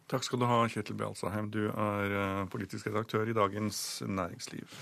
Takk 0.09 0.25
skal 0.25 0.41
du 0.41 0.47
ha, 0.49 0.63
Kjetil 0.73 0.97
B. 0.97 1.05
Alsaheim. 1.05 1.51
Du 1.53 1.67
er 1.69 2.15
eh, 2.17 2.45
politisk 2.53 2.89
redaktør 2.89 3.29
i 3.29 3.37
Dagens 3.37 4.01
Næringsliv. 4.09 4.79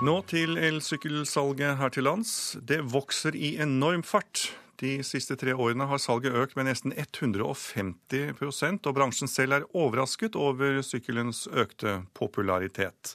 Nå 0.00 0.14
til 0.28 0.56
elsykkelsalget 0.56 1.76
her 1.80 1.92
til 1.92 2.06
lands. 2.08 2.56
Det 2.60 2.82
vokser 2.92 3.36
i 3.36 3.54
enorm 3.60 4.04
fart. 4.04 4.50
De 4.80 5.02
siste 5.04 5.36
tre 5.36 5.52
årene 5.52 5.84
har 5.90 6.00
salget 6.00 6.36
økt 6.40 6.56
med 6.56 6.70
nesten 6.70 6.94
150 6.96 8.86
og 8.88 8.94
bransjen 8.96 9.28
selv 9.28 9.58
er 9.58 9.66
overrasket 9.76 10.38
over 10.40 10.80
sykkelens 10.86 11.44
økte 11.52 11.98
popularitet. 12.16 13.12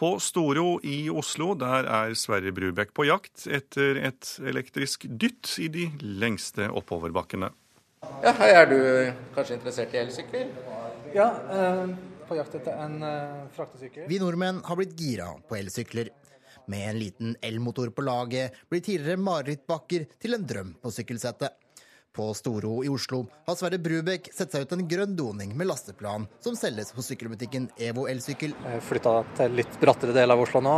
På 0.00 0.14
Storo 0.18 0.78
i 0.80 1.10
Oslo 1.12 1.52
der 1.60 1.84
er 1.84 2.16
Sverre 2.16 2.54
Brubekk 2.56 2.94
på 2.96 3.04
jakt 3.06 3.44
etter 3.44 4.00
et 4.00 4.32
elektrisk 4.40 5.04
dytt 5.06 5.58
i 5.60 5.68
de 5.68 5.90
lengste 6.00 6.70
oppoverbakkene. 6.72 7.52
Ja, 8.24 8.32
Er 8.32 8.66
du 8.66 8.80
kanskje 9.36 9.58
interessert 9.60 9.94
i 9.94 10.00
elsykler? 10.00 10.50
Ja, 11.14 11.28
eh, 11.52 11.94
på 12.28 12.36
jakt 12.36 12.56
etter 12.56 12.80
en 12.80 13.02
eh, 13.04 13.44
fraktesykkel. 13.54 14.08
Vi 14.08 14.18
nordmenn 14.20 14.64
har 14.64 14.80
blitt 14.80 14.96
gira 14.98 15.34
på 15.48 15.60
elsykler. 15.60 16.10
Med 16.66 16.90
en 16.90 16.98
liten 16.98 17.36
elmotor 17.42 17.90
på 17.90 18.02
laget 18.02 18.54
blir 18.70 18.80
tidligere 18.80 19.20
marerittbakker 19.20 20.06
til 20.20 20.36
en 20.36 20.46
drøm 20.48 20.72
på 20.80 20.92
sykkelsettet. 20.94 21.52
På 22.14 22.28
Storo 22.34 22.84
i 22.84 22.88
Oslo 22.88 23.24
har 23.46 23.56
Sverre 23.58 23.80
Brubekk 23.82 24.28
sett 24.32 24.52
seg 24.54 24.64
ut 24.64 24.72
en 24.76 24.84
grønn 24.88 25.16
doning 25.18 25.50
med 25.58 25.66
lasteplan, 25.66 26.28
som 26.40 26.54
selges 26.54 26.92
hos 26.94 27.08
sykkelbutikken 27.10 27.66
Evo 27.82 28.06
elsykkel. 28.06 28.54
Flytta 28.86 29.16
til 29.34 29.58
litt 29.58 29.80
brattere 29.82 30.14
del 30.14 30.30
av 30.30 30.44
Oslo 30.44 30.62
nå. 30.62 30.74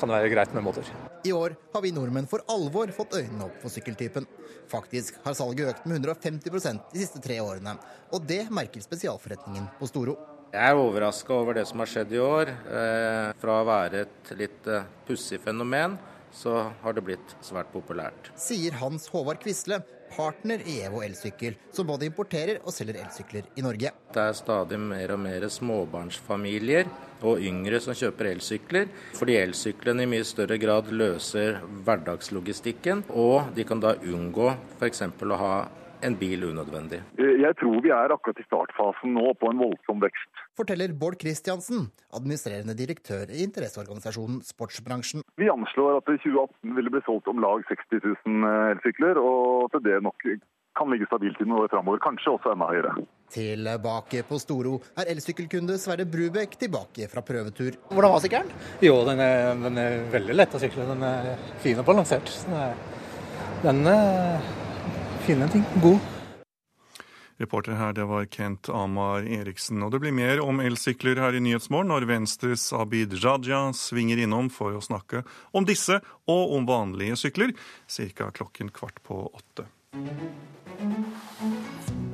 Kan 0.00 0.10
det 0.10 0.16
være 0.16 0.32
greit 0.32 0.54
med 0.56 0.64
motor. 0.64 0.88
I 1.28 1.32
år 1.36 1.54
har 1.74 1.84
vi 1.84 1.92
nordmenn 1.94 2.26
for 2.28 2.42
alvor 2.50 2.90
fått 2.96 3.14
øynene 3.20 3.46
opp 3.46 3.60
for 3.62 3.72
sykkeltypen. 3.72 4.26
Faktisk 4.72 5.20
har 5.26 5.36
salget 5.36 5.74
økt 5.74 5.86
med 5.86 6.00
150% 6.02 6.88
de 6.90 7.04
siste 7.04 7.20
tre 7.22 7.38
årene, 7.44 7.76
og 8.10 8.24
det 8.26 8.46
merker 8.50 8.82
spesialforretningen 8.82 9.68
på 9.78 9.92
Storo. 9.92 10.16
Jeg 10.54 10.70
er 10.70 10.78
overraska 10.78 11.34
over 11.34 11.56
det 11.58 11.64
som 11.66 11.80
har 11.82 11.88
skjedd 11.90 12.12
i 12.14 12.20
år. 12.22 12.50
Eh, 12.78 13.32
fra 13.42 13.56
å 13.58 13.66
være 13.66 14.04
et 14.04 14.28
litt 14.38 14.68
eh, 14.70 14.86
pussig 15.08 15.40
fenomen, 15.42 15.96
så 16.30 16.68
har 16.84 16.94
det 16.94 17.02
blitt 17.02 17.34
svært 17.42 17.72
populært. 17.74 18.30
Sier 18.38 18.76
Hans 18.78 19.08
Håvard 19.10 19.42
Quisle, 19.42 19.80
partner 20.14 20.62
i 20.70 20.76
EVO 20.86 21.02
elsykkel, 21.02 21.58
som 21.74 21.90
både 21.90 22.06
importerer 22.06 22.62
og 22.62 22.70
selger 22.70 23.00
elsykler 23.02 23.50
i 23.58 23.66
Norge. 23.66 23.90
Det 24.14 24.22
er 24.28 24.38
stadig 24.38 24.78
mer 24.78 25.16
og 25.16 25.24
mer 25.24 25.48
småbarnsfamilier 25.50 26.86
og 27.26 27.42
yngre 27.42 27.82
som 27.82 27.98
kjøper 27.98 28.30
elsykler, 28.36 28.90
fordi 29.18 29.40
elsyklene 29.40 30.06
i 30.06 30.12
mye 30.14 30.28
større 30.28 30.60
grad 30.62 30.94
løser 30.94 31.64
hverdagslogistikken, 31.82 33.08
og 33.10 33.50
de 33.58 33.66
kan 33.66 33.82
da 33.82 33.96
unngå 33.98 34.52
f.eks. 34.78 35.02
å 35.02 35.40
ha 35.42 35.56
en 36.04 36.16
bil 36.20 36.44
unødvendig. 36.50 37.00
Jeg 37.18 37.56
tror 37.60 37.80
vi 37.84 37.92
er 37.94 38.12
akkurat 38.12 38.40
i 38.40 38.46
startfasen 38.46 39.14
nå 39.16 39.32
på 39.40 39.50
en 39.50 39.62
voldsom 39.62 40.02
vekst. 40.04 40.33
Forteller 40.54 40.92
Bård 40.94 41.16
Kristiansen, 41.18 41.88
administrerende 42.14 42.76
direktør 42.78 43.26
i 43.26 43.42
interesseorganisasjonen 43.42 44.38
Sportsbransjen. 44.46 45.24
Vi 45.40 45.48
anslår 45.50 45.98
at 45.98 46.12
i 46.12 46.18
2018 46.22 46.76
vil 46.76 46.86
det 46.86 46.92
bli 46.94 47.02
solgt 47.08 47.30
om 47.32 47.42
lag 47.42 47.64
60 47.70 48.04
000 48.04 48.46
eh, 48.50 48.66
elsykler, 48.76 49.18
og 49.18 49.66
at 49.66 49.82
det 49.82 49.98
nok 50.06 50.28
kan 50.78 50.90
ligge 50.90 51.08
stabilt 51.10 51.42
i 51.42 51.46
noen 51.48 51.64
år 51.64 51.72
framover, 51.74 51.98
kanskje 52.06 52.36
også 52.36 52.54
enda 52.54 52.70
høyere. 52.70 52.94
Tilbake 53.34 54.22
på 54.28 54.38
Storo 54.42 54.76
er 54.94 55.10
elsykkelkunde 55.10 55.78
Sverre 55.82 56.06
Brubekk 56.06 56.54
tilbake 56.60 57.10
fra 57.10 57.22
prøvetur. 57.26 57.78
Hvordan 57.90 58.14
var 58.14 58.22
sykkelen? 58.22 58.54
Jo, 58.82 59.00
den 59.10 59.22
er, 59.26 59.54
den 59.58 59.82
er 59.82 60.00
veldig 60.14 60.38
lett 60.38 60.54
å 60.54 60.62
sykle. 60.62 60.86
Den 60.94 61.02
er 61.06 61.34
fin 61.66 61.82
og 61.82 61.86
balansert. 61.90 62.30
Den 63.66 63.86
er 63.90 64.42
fine 65.26 65.50
ting. 65.50 65.66
God. 65.82 66.13
Reporter 67.44 67.76
her, 67.78 67.92
det 67.92 68.08
var 68.08 68.24
Kent 68.32 68.68
Amar 68.72 69.22
Eriksen. 69.28 69.82
Og 69.84 69.92
det 69.92 70.00
blir 70.02 70.16
mer 70.16 70.40
om 70.42 70.62
elsykler 70.64 71.20
her 71.20 71.36
i 71.36 71.42
Nyhetsmorgen 71.44 71.92
når 71.92 72.08
Venstres 72.08 72.66
Abid 72.74 73.18
Raja 73.24 73.66
svinger 73.76 74.24
innom 74.24 74.50
for 74.52 74.74
å 74.74 74.82
snakke 74.84 75.22
om 75.52 75.68
disse 75.68 76.00
og 76.30 76.56
om 76.56 76.66
vanlige 76.68 77.20
sykler, 77.20 77.54
ca. 77.86 78.30
klokken 78.32 78.72
kvart 78.74 79.02
på 79.04 79.26
åtte. 79.28 79.68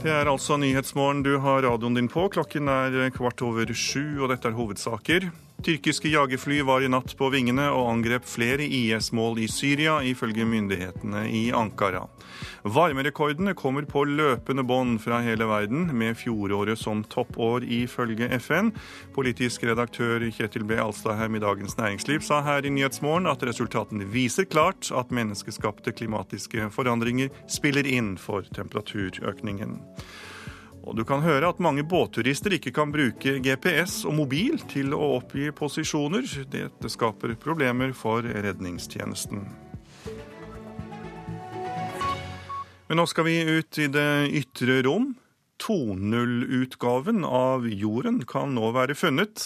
Det 0.01 0.09
er 0.09 0.29
altså 0.29 0.57
Nyhetsmorgen 0.57 1.23
du 1.23 1.35
har 1.45 1.63
radioen 1.63 1.97
din 1.97 2.09
på. 2.09 2.27
Klokken 2.33 2.69
er 2.73 3.11
kvart 3.13 3.43
over 3.45 3.69
sju, 3.77 4.23
og 4.23 4.31
dette 4.33 4.49
er 4.49 4.57
hovedsaker. 4.57 5.29
Tyrkiske 5.61 6.09
jagerfly 6.09 6.63
var 6.65 6.81
i 6.81 6.89
natt 6.89 7.13
på 7.19 7.29
vingene 7.33 7.67
og 7.69 7.91
angrep 7.91 8.25
flere 8.25 8.65
IS-mål 8.65 9.43
i 9.45 9.49
Syria, 9.53 9.99
ifølge 10.01 10.49
myndighetene 10.49 11.27
i 11.29 11.43
Ankara. 11.53 12.07
Varmerekordene 12.63 13.55
kommer 13.59 13.87
på 13.89 14.05
løpende 14.09 14.65
bånd 14.67 15.01
fra 15.05 15.21
hele 15.25 15.49
verden, 15.51 15.89
med 15.97 16.19
fjoråret 16.21 16.79
som 16.81 17.03
toppår 17.05 17.65
ifølge 17.65 18.31
FN. 18.41 18.73
Politisk 19.17 19.65
redaktør 19.69 20.25
Kjetil 20.31 20.65
B. 20.69 20.79
Alstadheim 20.81 21.37
i 21.37 21.43
Dagens 21.43 21.77
Næringsliv 21.79 22.25
sa 22.27 22.41
her 22.47 22.67
i 22.67 22.73
Nyhetsmorgen 22.75 23.31
at 23.31 23.45
resultatene 23.47 24.09
viser 24.11 24.49
klart 24.51 24.91
at 24.95 25.15
menneskeskapte 25.15 25.95
klimatiske 25.97 26.71
forandringer 26.75 27.31
spiller 27.51 27.87
inn 27.87 28.17
for 28.21 28.47
temperaturøkningen. 28.57 29.79
Og 30.81 30.97
du 30.97 31.05
kan 31.05 31.21
høre 31.25 31.51
at 31.53 31.61
mange 31.61 31.85
båtturister 31.85 32.55
ikke 32.57 32.73
kan 32.75 32.93
bruke 32.93 33.37
GPS 33.45 34.01
og 34.09 34.17
mobil 34.23 34.57
til 34.71 34.95
å 34.97 35.17
oppgi 35.19 35.51
posisjoner. 35.57 36.25
Dette 36.51 36.93
skaper 36.93 37.37
problemer 37.41 37.93
for 37.97 38.25
redningstjenesten. 38.25 39.45
Men 42.91 42.99
nå 42.99 43.05
skal 43.07 43.23
vi 43.29 43.37
ut 43.47 43.79
i 43.79 43.85
det 43.87 44.33
ytre 44.35 44.81
rom. 44.83 45.13
2.0-utgaven 45.63 47.21
av 47.23 47.69
jorden 47.71 48.17
kan 48.27 48.51
nå 48.57 48.73
være 48.75 48.97
funnet. 48.99 49.45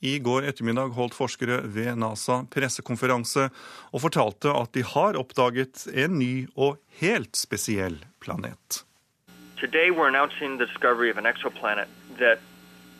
I 0.00 0.14
går 0.24 0.46
ettermiddag 0.48 0.94
holdt 0.96 1.12
forskere 1.18 1.58
ved 1.68 2.00
NASA 2.00 2.38
pressekonferanse 2.48 3.50
og 3.92 4.04
fortalte 4.06 4.56
at 4.56 4.72
de 4.72 4.86
har 4.94 5.20
oppdaget 5.20 5.84
en 5.92 6.16
ny 6.16 6.46
og 6.56 6.80
helt 7.02 7.36
spesiell 7.36 8.00
planet. 8.24 8.80
Today 9.60 9.92
we're 9.92 10.08
announcing 10.08 10.56
the 10.56 10.64
discovery 10.64 11.12
of 11.12 11.20
an 11.20 11.28
exoplanet 11.28 11.92
that, 12.16 12.40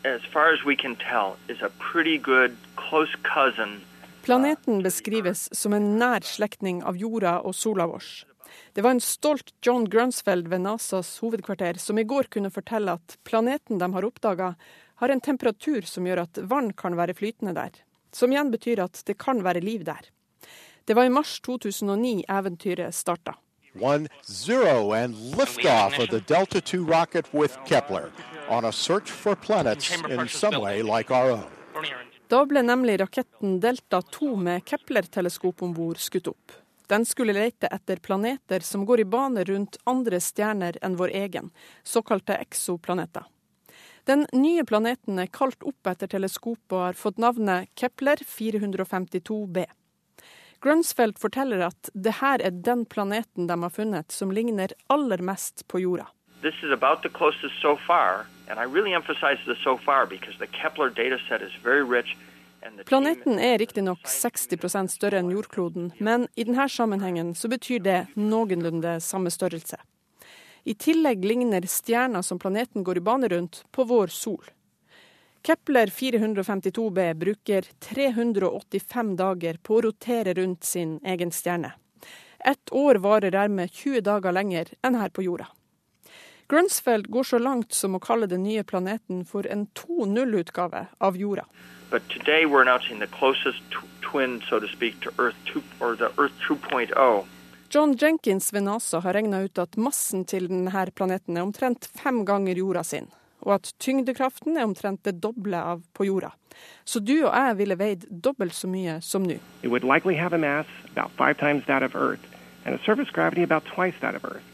as 0.05 0.21
far 0.29 0.53
as 0.53 0.61
we 0.69 0.77
can 0.77 0.93
tell, 1.01 1.41
is 1.49 1.65
a 1.65 1.73
pretty 1.81 2.19
good 2.21 2.53
close 2.77 3.17
cousin. 3.25 3.79
Planeten 4.21 4.83
beskrives 4.85 5.49
som 5.49 5.73
en 5.73 5.95
nær 5.97 6.21
slektning 6.21 6.85
av 6.85 6.93
jorda 6.93 7.39
og 7.41 7.57
sola 7.57 7.89
vår. 7.89 8.28
Det 8.73 8.81
var 8.85 8.95
en 8.95 9.01
stolt 9.03 9.53
John 9.65 9.85
Grunsfeld 9.89 10.47
ved 10.47 10.61
NASAs 10.61 11.17
hovedkvarter 11.23 11.79
som 11.81 11.99
i 11.99 12.05
går 12.07 12.29
kunne 12.33 12.51
fortelle 12.53 12.95
at 12.99 13.17
planeten 13.23 13.81
de 13.81 13.91
har 13.93 14.07
oppdaga, 14.07 14.53
har 14.99 15.09
en 15.09 15.21
temperatur 15.21 15.87
som 15.87 16.07
gjør 16.07 16.23
at 16.25 16.39
vann 16.51 16.73
kan 16.73 16.97
være 16.99 17.15
flytende 17.15 17.53
der. 17.55 17.71
Som 18.11 18.33
igjen 18.33 18.51
betyr 18.51 18.81
at 18.83 19.03
det 19.05 19.17
kan 19.21 19.43
være 19.45 19.61
liv 19.63 19.85
der. 19.87 20.09
Det 20.85 20.95
var 20.97 21.05
i 21.05 21.13
mars 21.13 21.39
2009 21.45 22.25
eventyret 22.29 22.95
starta. 22.95 23.35
One 23.79 24.07
zero 24.25 24.93
and 24.93 25.15
liftoff 25.37 25.99
of 25.99 26.09
the 26.09 26.19
Delta 26.19 26.59
II 26.73 26.79
rocket 26.79 27.25
with 27.33 27.57
Kepler 27.65 28.11
on 28.49 28.65
a 28.65 28.71
search 28.71 29.11
for 29.11 29.35
planets 29.35 29.93
in 30.09 30.27
some 30.27 30.59
way 30.59 30.81
like 30.81 31.13
our 31.13 31.31
own. 31.31 31.45
Da 32.29 32.43
ble 32.45 32.61
nemlig 32.61 32.99
raketten 33.01 33.59
Delta 33.59 34.01
2 34.01 34.35
med 34.35 34.65
Kepler-teleskop 34.65 35.63
om 35.65 35.71
bord 35.73 35.97
skutt 35.97 36.27
opp. 36.29 36.51
Den 36.89 37.05
skulle 37.05 37.33
lete 37.33 37.67
etter 37.67 37.95
planeter 37.95 38.59
som 38.59 38.85
går 38.85 38.99
i 38.99 39.05
bane 39.05 39.43
rundt 39.45 39.77
andre 39.83 40.17
stjerner 40.17 40.77
enn 40.81 40.95
vår 40.97 41.11
egen, 41.19 41.51
såkalte 41.83 42.33
eksoplaneter. 42.33 43.27
Den 44.09 44.25
nye 44.33 44.63
planeten 44.65 45.19
er 45.21 45.29
kalt 45.29 45.61
opp 45.69 45.89
etter 45.91 46.09
teleskopet 46.09 46.73
og 46.73 46.81
har 46.87 46.97
fått 46.97 47.21
navnet 47.21 47.69
Kepler 47.77 48.23
452b. 48.25 49.67
Grunsfeldt 50.65 51.21
forteller 51.21 51.61
at 51.67 51.91
det 51.93 52.15
her 52.23 52.41
er 52.41 52.57
den 52.57 52.87
planeten 52.89 53.45
de 53.51 53.59
har 53.61 53.75
funnet 53.75 54.09
som 54.11 54.33
ligner 54.33 54.73
aller 54.89 55.21
mest 55.21 55.67
på 55.69 55.83
jorda. 55.85 56.07
This 56.41 56.57
is 56.63 56.73
about 56.73 57.03
the 57.03 57.13
closest 57.13 57.61
so 57.61 57.77
far, 57.85 58.25
and 58.49 58.57
I 58.57 58.65
really 58.65 58.97
emphasize 58.97 59.37
the 59.45 59.55
so 59.61 59.77
far 59.77 60.07
because 60.07 60.39
the 60.39 60.47
Kepler 60.47 60.89
dataset 60.89 61.45
is 61.45 61.53
very 61.61 61.85
rich 61.85 62.17
Planeten 62.85 63.39
er 63.39 63.57
riktignok 63.57 64.03
60% 64.07 64.91
større 64.91 65.21
enn 65.21 65.31
jordkloden, 65.31 65.91
men 65.99 66.27
i 66.35 66.43
denne 66.43 66.67
sammenhengen 66.69 67.31
så 67.35 67.47
betyr 67.51 67.79
det 67.85 67.99
noenlunde 68.19 68.97
samme 69.03 69.31
størrelse. 69.31 69.79
I 70.63 70.75
tillegg 70.75 71.23
ligner 71.25 71.67
stjerna 71.67 72.23
som 72.23 72.39
planeten 72.39 72.83
går 72.83 72.99
i 72.99 73.03
bane 73.05 73.29
rundt, 73.31 73.63
på 73.71 73.83
vår 73.87 74.11
sol. 74.11 74.43
Kepler 75.45 75.87
452b 75.87 77.13
bruker 77.13 77.69
385 77.79 79.15
dager 79.15 79.61
på 79.63 79.77
å 79.77 79.85
rotere 79.87 80.33
rundt 80.35 80.67
sin 80.67 80.97
egen 81.07 81.31
stjerne. 81.31 81.71
Ett 82.39 82.73
år 82.75 82.99
varer 82.99 83.31
dermed 83.31 83.71
20 83.71 84.03
dager 84.03 84.35
lenger 84.35 84.73
enn 84.83 84.99
her 84.99 85.15
på 85.15 85.23
jorda. 85.23 85.47
Grunsfeld 86.49 87.07
går 87.07 87.23
så 87.23 87.39
langt 87.39 87.73
som 87.77 87.95
å 87.95 88.03
kalle 88.03 88.27
den 88.27 88.43
nye 88.43 88.63
planeten 88.63 89.23
for 89.25 89.47
en 89.47 89.67
2.0-utgave 89.79 90.87
av 90.97 91.17
jorda. 91.17 91.45
But 91.91 92.07
today 92.09 92.45
we're 92.45 92.61
announcing 92.61 92.99
the 92.99 93.07
closest 93.07 93.61
twin, 94.01 94.41
so 94.49 94.59
to 94.59 94.67
speak, 94.67 94.99
to 95.01 95.11
Earth 95.17 95.35
2, 95.45 95.63
or 95.79 95.95
the 95.95 96.11
Earth 96.17 96.33
2.0. 96.47 97.25
John 97.69 97.95
Jenkins 97.97 98.53
ved 98.53 98.63
NASA 98.63 98.99
har 98.99 99.13
regna 99.13 99.43
ut 99.43 99.57
at 99.57 99.77
massen 99.77 100.25
til 100.25 100.47
denne 100.49 100.85
planeten 100.95 101.37
er 101.37 101.41
omtrent 101.41 101.89
fem 102.03 102.23
ganger 102.25 102.57
jorda 102.57 102.83
sin, 102.83 103.09
og 103.41 103.53
at 103.55 103.73
tyngdekraften 103.79 104.57
er 104.57 104.65
omtrent 104.65 105.03
det 105.03 105.19
doble 105.21 105.57
av 105.57 105.81
på 105.93 106.05
jorda. 106.05 106.31
Så 106.85 106.99
du 106.99 107.25
og 107.25 107.33
jeg 107.33 107.57
ville 107.57 107.77
veid 107.77 108.05
dobbelt 108.09 108.53
så 108.53 108.67
mye 108.67 108.99
som 109.01 109.23
nå. 109.23 109.39
It 109.63 109.69
would 109.69 109.83
likely 109.83 110.15
have 110.15 110.33
a 110.33 110.37
mass 110.37 110.67
about 110.91 111.11
five 111.17 111.37
times 111.37 111.65
that 111.65 111.83
of 111.83 111.95
Earth, 111.95 112.25
and 112.65 112.75
a 112.75 112.79
surface 112.85 113.09
gravity 113.09 113.43
about 113.43 113.65
twice 113.65 113.97
that 114.01 114.15
of 114.15 114.25
Earth. 114.25 114.45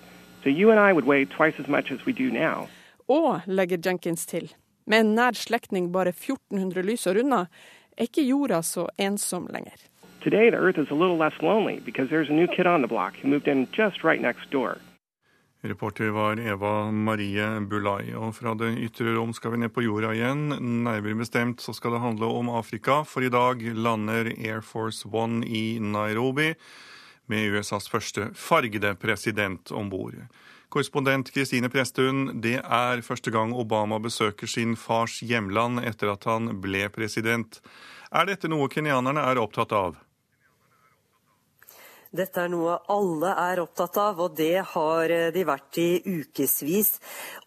So 0.43 0.49
you 0.49 0.71
and 0.71 0.79
I 0.79 0.93
would 0.93 1.07
weigh 1.07 1.25
twice 1.25 1.55
as 1.59 1.67
as 1.91 2.05
we 2.05 2.13
do 2.13 2.31
now. 2.31 2.67
Og, 3.07 3.41
legger 3.45 3.77
Jenkins 3.85 4.25
til, 4.25 4.53
med 4.85 4.99
en 4.99 5.15
nær 5.17 5.37
slektning 5.37 5.91
bare 5.91 6.13
1400 6.13 6.85
lysår 6.85 7.21
unna, 7.23 7.45
er 7.97 8.09
ikke 8.09 8.25
jorda 8.25 8.61
så 8.63 8.87
ensom 8.97 9.47
lenger. 9.53 9.77
Today 10.23 10.49
the 10.49 10.57
Earth 10.57 10.79
is 10.79 10.89
a 10.89 10.95
little 10.95 11.17
less 11.17 11.37
lonely 11.41 11.79
because 11.79 12.09
there's 12.09 12.29
a 12.29 12.33
new 12.33 12.47
kid 12.47 12.65
on 12.65 12.81
the 12.81 12.87
block 12.87 13.13
who 13.21 13.27
moved 13.27 13.47
in 13.47 13.67
just 13.71 14.03
right 14.03 14.21
next 14.21 14.49
door. 14.51 14.77
Reporter 15.61 16.09
var 16.09 16.39
Eva 16.39 16.91
Marie 16.91 17.59
Bulai. 17.59 18.13
Og 18.13 18.35
fra 18.37 18.53
det 18.57 18.75
ytre 18.85 19.15
rom 19.15 19.33
skal 19.33 19.55
vi 19.55 19.61
ned 19.63 19.73
på 19.73 19.81
jorda 19.85 20.13
igjen. 20.13 20.47
Nærmere 20.85 21.17
bestemt 21.17 21.61
så 21.61 21.73
skal 21.73 21.95
det 21.95 22.03
handle 22.03 22.29
om 22.29 22.49
Afrika, 22.53 23.01
for 23.03 23.25
i 23.25 23.31
dag 23.33 23.61
lander 23.73 24.29
Air 24.35 24.61
Force 24.61 25.09
One 25.09 25.45
i 25.45 25.79
Nairobi 25.79 26.53
med 27.25 27.57
USAs 27.57 27.89
første 27.89 28.29
fargede 28.37 28.93
president 29.01 29.71
om 29.71 29.89
bord. 29.89 30.19
Korrespondent 30.75 31.29
Kristine 31.31 31.69
Presthun, 31.71 32.41
det 32.43 32.57
er 32.59 32.99
første 32.99 33.31
gang 33.31 33.53
Obama 33.55 33.95
besøker 34.03 34.49
sin 34.51 34.73
fars 34.75 35.21
hjemland 35.23 35.79
etter 35.87 36.09
at 36.11 36.27
han 36.27 36.49
ble 36.59 36.89
president. 36.91 37.61
Er 38.11 38.27
dette 38.27 38.51
noe 38.51 38.67
kenyanerne 38.67 39.23
er 39.23 39.39
opptatt 39.39 39.71
av? 39.71 39.95
Dette 42.13 42.43
er 42.45 42.51
noe 42.53 42.77
alle 42.91 43.31
er 43.45 43.61
opptatt 43.63 43.97
av, 44.01 44.19
og 44.21 44.35
det 44.37 44.61
har 44.75 45.13
de 45.33 45.45
vært 45.47 45.79
i 45.81 45.89
ukevis. 46.05 46.95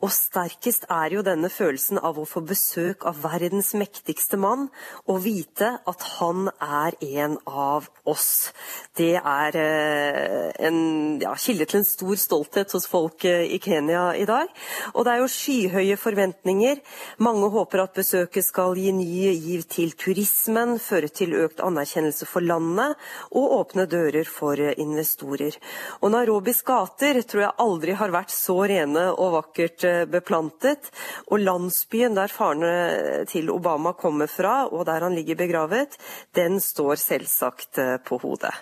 Og 0.03 0.13
sterkest 0.13 0.89
er 0.93 1.15
jo 1.17 1.25
denne 1.27 1.51
følelsen 1.53 2.01
av 2.03 2.19
å 2.19 2.27
få 2.29 2.43
besøk 2.47 3.07
av 3.09 3.21
verdens 3.23 3.73
mektigste 3.79 4.39
mann, 4.41 4.69
og 5.07 5.23
vite 5.25 5.71
at 5.89 6.05
han 6.19 6.51
er 6.59 6.97
en 7.05 7.39
av 7.47 7.89
oss. 8.09 8.51
Det 8.99 9.15
er 9.19 9.59
eh, 9.59 10.51
en 10.67 10.79
ja, 11.23 11.35
kilde 11.39 11.69
til 11.69 11.81
en 11.81 11.87
stor 11.87 12.19
stolthet 12.19 12.73
hos 12.75 12.89
folk 12.91 13.25
eh, 13.29 13.47
i 13.55 13.61
Kenya 13.63 14.11
i 14.19 14.27
dag. 14.29 14.51
Og 14.95 15.07
det 15.07 15.15
er 15.15 15.23
jo 15.23 15.31
skyhøye 15.33 15.99
forventninger. 16.01 16.83
Mange 17.25 17.51
håper 17.55 17.85
at 17.85 17.97
besøket 17.99 18.47
skal 18.47 18.79
gi 18.79 18.93
ny 18.95 19.33
giv 19.33 19.67
til 19.71 19.95
turismen, 19.99 20.77
føre 20.83 21.11
til 21.13 21.37
økt 21.39 21.63
anerkjennelse 21.65 22.29
for 22.29 22.45
landet 22.45 22.99
og 23.31 23.55
åpne 23.61 23.87
dører 23.91 24.29
for 24.29 24.58
for 24.59 24.81
investorer. 24.81 25.57
Og 26.03 26.13
Nairobis 26.13 26.63
gater 26.67 27.21
tror 27.23 27.45
jeg 27.45 27.59
aldri 27.63 27.97
har 27.99 28.13
vært 28.15 28.35
så 28.35 28.59
rene 28.69 29.09
og 29.15 29.35
vakkert 29.39 29.87
eh, 29.87 30.05
beplantet. 30.11 30.91
Og 31.31 31.43
landsbyen 31.43 32.19
der 32.19 32.33
farene 32.33 33.25
til 33.31 33.51
Obama 33.55 33.95
kommer 33.99 34.31
fra, 34.31 34.67
og 34.69 34.87
der 34.89 35.07
han 35.07 35.17
ligger 35.17 35.39
begravet, 35.39 35.99
den 36.37 36.61
står 36.63 36.99
selvsagt 37.01 37.83
eh, 37.83 37.97
på 38.03 38.21
hodet. 38.23 38.55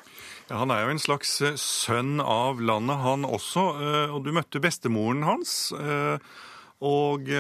Ja, 0.47 0.61
han 0.63 0.71
er 0.71 0.85
jo 0.85 0.93
en 0.95 1.03
slags 1.03 1.39
eh, 1.43 1.57
sønn 1.59 2.21
av 2.21 2.61
landet, 2.63 3.01
han 3.03 3.27
også. 3.27 3.67
Og 4.15 4.21
du 4.25 4.35
møtte 4.35 4.63
bestemoren 4.63 5.25
hans. 5.27 5.73
Og 6.87 7.31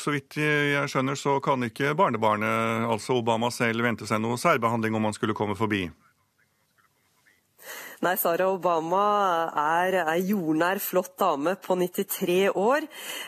så 0.00 0.12
vidt 0.14 0.38
jeg 0.40 0.88
skjønner, 0.88 1.18
så 1.20 1.34
kan 1.44 1.66
ikke 1.66 1.92
barnebarnet, 1.98 2.86
altså 2.88 3.18
Obama 3.20 3.50
selv, 3.52 3.84
vente 3.84 4.08
seg 4.08 4.22
noe 4.24 4.40
særbehandling 4.40 4.96
om 4.96 5.04
han 5.04 5.16
skulle 5.16 5.36
komme 5.36 5.56
forbi? 5.58 5.84
Nei, 7.98 8.12
Sara 8.14 8.46
Obama 8.46 9.50
er 9.58 9.96
ei 10.04 10.20
jordnær, 10.28 10.78
flott 10.78 11.16
dame 11.18 11.56
på 11.58 11.74
93 11.74 12.36
år 12.54 12.84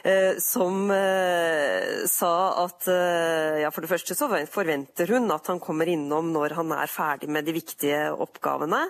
eh, 0.07 0.39
som 0.39 0.85
eh, 0.95 2.05
sa 2.07 2.31
at 2.63 2.87
eh, 2.87 3.65
ja, 3.65 3.73
for 3.75 3.83
det 3.83 3.91
første 3.91 4.15
så 4.15 4.29
forventer 4.47 5.11
hun 5.11 5.27
at 5.35 5.51
han 5.51 5.59
kommer 5.59 5.91
innom 5.91 6.31
når 6.31 6.55
han 6.61 6.71
er 6.77 6.93
ferdig 6.93 7.33
med 7.35 7.51
de 7.51 7.57
viktige 7.59 8.05
oppgavene 8.15 8.85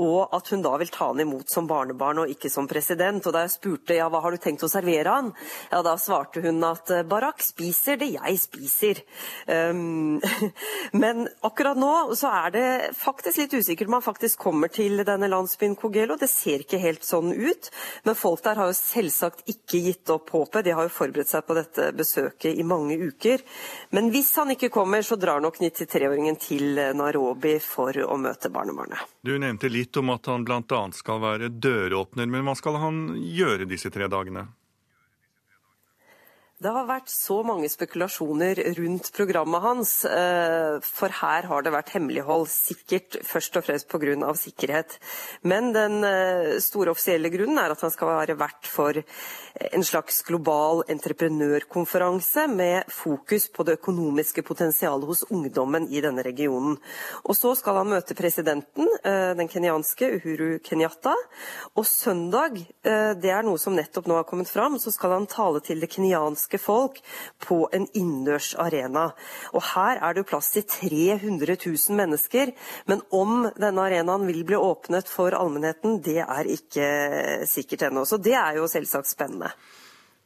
og 0.00 0.32
at 0.36 0.48
hun 0.52 0.62
da 0.64 0.72
vil 0.80 0.90
ta 0.92 1.10
han 1.10 1.20
imot 1.20 1.50
som 1.52 1.68
barnebarn 1.68 2.22
og 2.22 2.32
ikke 2.32 2.50
som 2.52 2.68
president. 2.70 3.26
Og 3.26 3.34
da 3.34 3.44
jeg 3.44 3.54
spurte 3.54 3.96
ja, 3.98 4.08
hva 4.10 4.22
har 4.24 4.34
du 4.34 4.40
tenkt 4.40 4.64
å 4.64 4.70
servere 4.70 5.12
han, 5.12 5.30
ja, 5.70 5.82
da 5.84 5.96
svarte 6.00 6.42
hun 6.44 6.62
at 6.66 6.92
eh, 6.94 7.04
Barack 7.08 7.42
spiser 7.44 8.00
det 8.00 8.12
jeg 8.14 8.38
spiser. 8.40 9.02
Um, 9.46 10.20
men 11.02 11.26
akkurat 11.46 11.78
nå 11.80 11.92
så 12.18 12.32
er 12.46 12.54
det 12.54 12.66
faktisk 12.98 13.42
litt 13.42 13.56
usikkert 13.60 13.90
om 13.90 13.98
han 13.98 14.06
faktisk 14.06 14.40
kommer 14.40 14.72
til 14.72 15.04
denne 15.06 15.28
landsbyen 15.30 15.76
Kogelo. 15.80 16.16
Det 16.20 16.30
ser 16.30 16.64
ikke 16.64 16.80
helt 16.82 17.06
sånn 17.06 17.34
ut. 17.34 17.70
Men 18.06 18.18
folk 18.18 18.44
der 18.46 18.60
har 18.60 18.70
jo 18.70 18.78
selvsagt 18.78 19.44
ikke 19.50 19.82
gitt 19.84 20.14
opp 20.14 20.32
håpet. 20.34 20.64
De 20.66 20.76
har 20.76 20.88
jo 20.88 20.94
forberedt 20.94 21.32
seg 21.32 21.44
på 21.46 21.56
dette 21.58 21.90
besøket 21.96 22.56
i 22.56 22.66
mange 22.66 22.96
uker. 23.00 23.44
Men 23.96 24.10
hvis 24.14 24.32
han 24.40 24.54
ikke 24.54 24.72
kommer, 24.72 25.04
så 25.04 25.18
drar 25.20 25.42
nok 25.44 25.60
93-åringen 25.60 26.40
til 26.40 26.80
Nairobi 26.96 27.56
for 27.62 27.96
å 28.06 28.16
møte 28.20 28.52
barnebarnet. 28.52 29.18
Du 29.20 29.34
nevnte 29.36 29.68
litt 29.68 29.89
litt 29.90 29.98
om 29.98 30.10
at 30.14 30.26
han 30.26 30.44
bl.a. 30.46 30.92
skal 30.92 31.20
være 31.20 31.50
døråpner. 31.50 32.26
Men 32.30 32.46
hva 32.46 32.54
skal 32.54 32.78
han 32.78 33.16
gjøre 33.18 33.66
disse 33.66 33.90
tre 33.90 34.06
dagene? 34.08 34.46
Det 36.60 36.68
har 36.68 36.84
vært 36.84 37.08
så 37.08 37.38
mange 37.40 37.70
spekulasjoner 37.72 38.58
rundt 38.76 39.08
programmet 39.16 39.62
hans, 39.64 40.04
eh, 40.04 40.76
for 40.84 41.08
her 41.08 41.48
har 41.48 41.62
det 41.64 41.72
vært 41.72 41.94
hemmelighold. 41.94 42.44
Sikkert 42.52 43.16
først 43.24 43.56
og 43.56 43.64
fremst 43.64 43.88
pga. 43.88 44.34
sikkerhet. 44.36 44.98
Men 45.42 45.72
den 45.72 46.04
eh, 46.04 46.60
store 46.60 46.92
offisielle 46.92 47.32
grunnen 47.32 47.58
er 47.58 47.72
at 47.72 47.80
han 47.80 47.90
skal 47.90 48.12
være 48.12 48.36
vert 48.36 48.68
for 48.68 48.92
en 49.72 49.84
slags 49.84 50.22
global 50.22 50.82
entreprenørkonferanse 50.88 52.46
med 52.48 52.88
fokus 52.88 53.48
på 53.52 53.64
det 53.68 53.76
økonomiske 53.78 54.42
potensialet 54.46 55.06
hos 55.08 55.22
ungdommen 55.28 55.88
i 55.92 56.00
denne 56.00 56.24
regionen. 56.24 56.78
Og 57.28 57.36
så 57.36 57.52
skal 57.58 57.80
han 57.82 57.92
møte 57.92 58.16
presidenten, 58.16 58.88
eh, 59.04 59.34
den 59.36 59.48
kenyanske 59.48 60.08
Uhuru 60.16 60.58
Kenyatta. 60.64 61.14
Og 61.76 61.84
søndag, 61.86 62.56
det 62.82 63.30
er 63.30 63.42
noe 63.44 63.58
som 63.58 63.74
nettopp 63.76 64.06
nå 64.08 64.16
har 64.16 64.24
kommet 64.24 64.48
fram, 64.48 64.78
så 64.78 64.90
skal 64.92 65.12
han 65.12 65.26
tale 65.26 65.60
til 65.60 65.80
det 65.80 65.90
kenyanske 65.90 66.58
folk 66.58 67.00
på 67.40 67.68
en 67.72 67.86
innendørs 67.94 68.54
arena. 68.58 69.12
Og 69.54 69.62
her 69.74 70.00
er 70.00 70.14
det 70.14 70.24
jo 70.24 70.30
plass 70.32 70.50
til 70.54 70.64
300 70.64 71.56
000 71.60 71.96
mennesker, 71.96 72.52
men 72.86 73.02
om 73.12 73.50
denne 73.56 73.86
arenaen 73.86 74.26
vil 74.26 74.42
bli 74.44 74.56
åpnet 74.56 75.08
for 75.08 75.34
allmennheten, 75.36 76.00
det 76.02 76.20
er 76.24 76.50
ikke 76.50 77.46
sikkert 77.50 77.88
ennå. 77.90 78.06
Så 78.06 78.20
det 78.22 78.34
er 78.34 78.58
jo 78.60 78.68
selvsagt 78.70 79.10
spennende. 79.10 79.49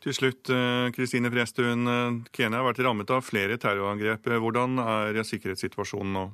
Til 0.05 0.13
slutt, 0.13 0.51
eh, 0.53 0.91
Kristine 0.93 1.31
Prestun. 1.33 1.89
Eh, 1.89 2.31
Kenya 2.37 2.61
har 2.61 2.67
vært 2.73 2.83
rammet 2.85 3.11
av 3.11 3.25
flere 3.25 3.57
terrorangrep. 3.57 4.27
Hvordan 4.43 4.77
er 4.85 5.23
sikkerhetssituasjonen 5.25 6.13
nå? 6.13 6.25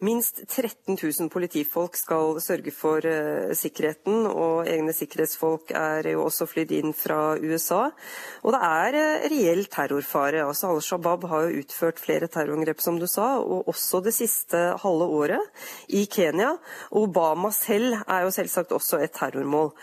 Minst 0.00 0.38
13 0.48 0.96
000 0.96 1.28
politifolk 1.28 1.98
skal 2.00 2.38
sørge 2.40 2.72
for 2.72 3.04
uh, 3.04 3.50
sikkerheten, 3.52 4.22
og 4.32 4.64
egne 4.64 4.94
sikkerhetsfolk 4.96 5.74
er 5.76 6.06
jo 6.14 6.22
også 6.24 6.46
flydd 6.48 6.70
inn 6.72 6.94
fra 6.96 7.34
USA. 7.36 7.82
Og 8.40 8.54
det 8.56 8.60
er 8.64 8.96
uh, 8.96 9.26
reell 9.28 9.66
terrorfare. 9.68 10.46
Altså 10.46 10.70
Al 10.72 10.80
Shabaab 10.86 11.26
har 11.28 11.44
jo 11.44 11.60
utført 11.60 12.00
flere 12.00 12.30
terrorangrep, 12.32 12.80
som 12.80 12.96
du 12.96 13.04
sa, 13.04 13.34
og 13.44 13.68
også 13.68 14.00
det 14.06 14.14
siste 14.16 14.62
halve 14.80 15.10
året 15.20 15.92
i 15.92 16.06
Kenya. 16.08 16.54
Obama 16.96 17.52
selv 17.52 17.98
er 18.06 18.24
jo 18.24 18.32
selvsagt 18.32 18.72
også 18.72 19.02
et 19.04 19.12
terrormål. 19.20 19.74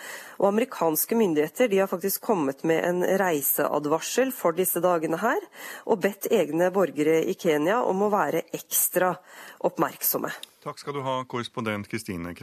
Og 0.42 0.50
amerikanske 0.50 1.14
myndigheter 1.18 1.78
har 1.78 1.94
faktisk 1.94 2.26
kommet 2.26 2.66
med 2.66 2.82
en 2.90 3.06
reiseadvarsel 3.22 4.34
for 4.34 4.58
disse 4.58 4.82
dagene 4.82 5.22
her, 5.22 5.46
og 5.86 6.02
bedt 6.02 6.32
egne 6.34 6.74
borgere 6.74 7.22
i 7.22 7.38
Kenya 7.38 7.84
om 7.86 8.02
å 8.02 8.12
være 8.14 8.48
ekstra 8.58 9.14
oppmerksomme. 9.62 10.07
Takk 10.64 10.80
skal 10.80 10.96
du 10.98 11.04
ha, 11.06 11.20
korrespondent 11.28 11.90
Kristine 11.92 12.34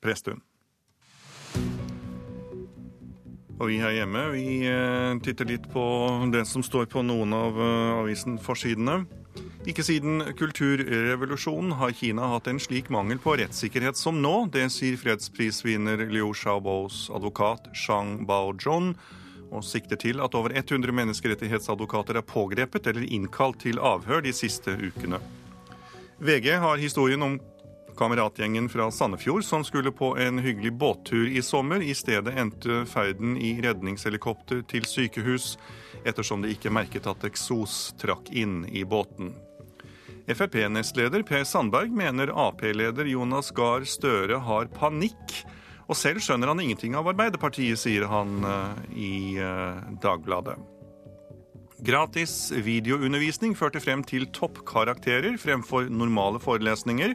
Prestun. 0.00 0.40
Og 3.60 3.68
vi 3.68 3.76
her 3.76 3.92
hjemme 3.92 4.22
vi 4.32 4.44
eh, 4.64 5.18
titter 5.20 5.48
litt 5.50 5.66
på 5.68 5.82
det 6.32 6.46
som 6.48 6.64
står 6.64 6.86
på 6.88 7.02
noen 7.04 7.34
av 7.36 7.58
eh, 7.60 7.98
avisen 7.98 8.38
forsidene. 8.40 9.02
Ikke 9.68 9.84
siden 9.84 10.22
kulturrevolusjonen 10.38 11.74
har 11.76 11.92
Kina 11.92 12.30
hatt 12.32 12.48
en 12.48 12.60
slik 12.62 12.88
mangel 12.88 13.20
på 13.20 13.34
rettssikkerhet 13.36 14.00
som 14.00 14.22
nå. 14.24 14.46
Det 14.54 14.64
sier 14.72 14.96
fredsprisvinner 14.96 16.06
Liu 16.08 16.30
Xiaobos 16.32 17.10
advokat 17.12 17.68
Shang 17.76 18.22
Baozhon, 18.28 18.94
og 19.52 19.66
sikter 19.66 20.00
til 20.00 20.24
at 20.24 20.32
over 20.38 20.54
100 20.56 20.94
menneskerettighetsadvokater 20.96 22.16
er 22.16 22.24
pågrepet 22.24 22.88
eller 22.88 23.04
innkalt 23.12 23.60
til 23.66 23.82
avhør 23.82 24.24
de 24.24 24.32
siste 24.32 24.72
ukene. 24.80 25.20
VG 26.20 26.50
har 26.56 26.76
historien 26.76 27.22
om 27.22 27.40
kameratgjengen 27.96 28.68
fra 28.68 28.90
Sandefjord 28.90 29.44
som 29.44 29.64
skulle 29.64 29.92
på 29.92 30.16
en 30.16 30.38
hyggelig 30.38 30.72
båttur 30.72 31.28
i 31.28 31.42
sommer. 31.42 31.82
I 31.82 31.94
stedet 31.94 32.34
endte 32.36 32.84
ferden 32.86 33.38
i 33.40 33.54
redningshelikopter 33.62 34.60
til 34.68 34.84
sykehus, 34.84 35.54
ettersom 36.04 36.44
de 36.44 36.52
ikke 36.52 36.72
merket 36.72 37.08
at 37.08 37.24
eksos 37.24 37.94
trakk 38.00 38.28
inn 38.36 38.66
i 38.68 38.84
båten. 38.84 39.32
Frp-nestleder 40.28 41.24
Per 41.26 41.46
Sandberg 41.48 41.92
mener 41.96 42.32
Ap-leder 42.36 43.08
Jonas 43.08 43.48
Gahr 43.56 43.88
Støre 43.88 44.42
har 44.44 44.68
panikk. 44.76 45.40
Og 45.88 45.96
selv 45.96 46.20
skjønner 46.20 46.52
han 46.52 46.60
ingenting 46.60 47.00
av 47.00 47.08
Arbeiderpartiet, 47.10 47.80
sier 47.80 48.04
han 48.12 48.44
eh, 48.44 48.84
i 48.92 49.14
eh, 49.40 49.80
Dagbladet. 50.04 50.60
Gratis 51.80 52.50
videoundervisning 52.52 53.54
førte 53.56 53.80
frem 53.80 54.02
til 54.04 54.26
toppkarakterer 54.36 55.38
fremfor 55.40 55.88
normale 55.88 56.40
forelesninger. 56.42 57.14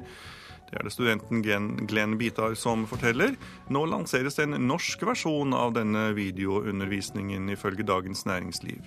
Det 0.65 0.79
er 0.79 0.87
det 0.87 0.93
studenten 0.95 1.43
Glenn 1.85 2.17
Bitar 2.17 2.55
som 2.57 2.87
forteller. 2.89 3.35
Nå 3.69 3.85
lanseres 3.91 4.39
en 4.41 4.57
norsk 4.65 5.05
versjon 5.05 5.53
av 5.53 5.75
denne 5.77 6.09
videoundervisningen, 6.17 7.51
ifølge 7.53 7.85
Dagens 7.85 8.25
Næringsliv. 8.25 8.81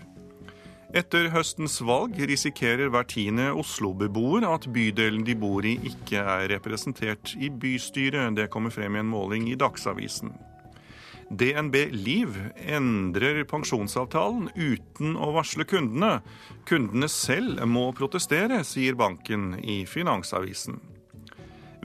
Etter 0.96 1.28
høstens 1.28 1.76
valg 1.84 2.16
risikerer 2.16 2.88
hver 2.88 3.04
tiende 3.06 3.50
Oslo-beboer 3.52 4.46
at 4.48 4.66
bydelen 4.72 5.26
de 5.26 5.34
bor 5.36 5.66
i 5.68 5.76
ikke 5.90 6.22
er 6.24 6.48
representert 6.54 7.34
i 7.36 7.52
bystyret. 7.52 8.34
Det 8.34 8.48
kommer 8.50 8.72
frem 8.72 8.96
i 8.96 9.04
en 9.04 9.12
måling 9.12 9.50
i 9.52 9.58
Dagsavisen. 9.60 10.32
DNB 11.30 11.88
Liv 11.92 12.36
endrer 12.56 13.42
pensjonsavtalen 13.48 14.48
uten 14.56 15.16
å 15.20 15.32
varsle 15.36 15.66
kundene. 15.68 16.22
Kundene 16.68 17.08
selv 17.12 17.60
må 17.68 17.90
protestere, 17.96 18.62
sier 18.64 18.96
banken 18.96 19.52
i 19.60 19.82
Finansavisen. 19.88 20.80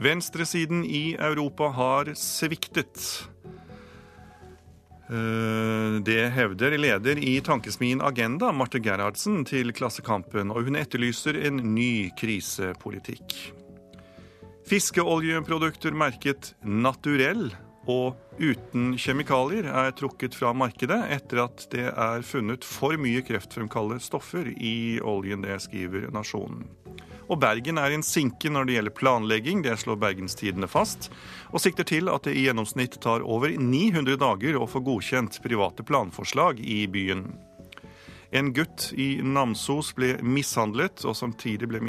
Venstresiden 0.00 0.82
i 0.84 1.14
Europa 1.20 1.68
har 1.76 2.14
sviktet. 2.18 3.28
Eh, 5.04 6.00
det 6.00 6.22
hevder 6.32 6.78
leder 6.80 7.20
i 7.20 7.36
tankesmien 7.44 8.00
Agenda, 8.02 8.48
Marte 8.52 8.80
Gerhardsen, 8.80 9.44
til 9.44 9.74
Klassekampen, 9.76 10.50
og 10.50 10.64
hun 10.64 10.80
etterlyser 10.80 11.36
en 11.44 11.60
ny 11.76 12.08
krisepolitikk. 12.16 13.36
Fiskeoljeprodukter 14.64 15.92
merket 15.92 16.54
'naturell' 16.64 17.52
og 17.86 18.16
'uten 18.38 18.96
kjemikalier' 18.98 19.68
er 19.70 19.92
trukket 19.94 20.34
fra 20.34 20.52
markedet 20.52 21.00
etter 21.10 21.44
at 21.44 21.66
det 21.70 21.86
er 21.90 22.24
funnet 22.26 22.64
for 22.64 22.98
mye 22.98 23.22
kreftfremkallende 23.22 24.02
stoffer 24.02 24.50
i 24.56 25.00
oljen. 25.02 25.42
Det 25.42 25.60
skriver 25.62 26.10
Nasjonen. 26.14 26.66
Og 27.30 27.40
Bergen 27.40 27.78
er 27.80 27.94
en 27.94 28.04
sinke 28.04 28.50
når 28.52 28.66
det 28.66 28.76
gjelder 28.76 28.96
planlegging, 28.98 29.62
det 29.64 29.78
slår 29.80 29.96
Bergenstidene 30.02 30.68
fast, 30.68 31.10
og 31.52 31.62
sikter 31.62 31.86
til 31.88 32.10
at 32.12 32.26
det 32.28 32.36
i 32.36 32.44
gjennomsnitt 32.44 33.00
tar 33.00 33.24
over 33.24 33.54
900 33.56 34.18
dager 34.20 34.58
å 34.60 34.68
få 34.68 34.84
godkjent 34.84 35.40
private 35.44 35.86
planforslag 35.88 36.60
i 36.60 36.84
byen. 36.90 37.30
En 38.34 38.50
gutt 38.52 38.88
i 38.98 39.20
Namsos 39.22 39.92
ble 39.94 40.16
mishandlet, 40.26 41.04
og 41.06 41.14
samtidig 41.14 41.68
ble, 41.70 41.80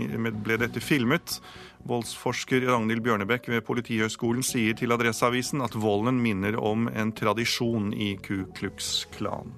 ble 0.46 0.58
dette 0.62 0.84
filmet. 0.84 1.40
Voldsforsker 1.86 2.64
Ragnhild 2.66 3.04
Bjørnebekk 3.06 3.52
ved 3.54 3.62
Politihøgskolen 3.68 4.42
sier 4.46 4.74
til 4.78 4.96
Adresseavisen 4.96 5.62
at 5.62 5.78
volden 5.78 6.18
minner 6.18 6.58
om 6.58 6.88
en 6.90 7.14
tradisjon 7.14 7.92
i 7.94 8.16
Ku 8.26 8.48
Klux 8.58 9.06
Klan. 9.14 9.54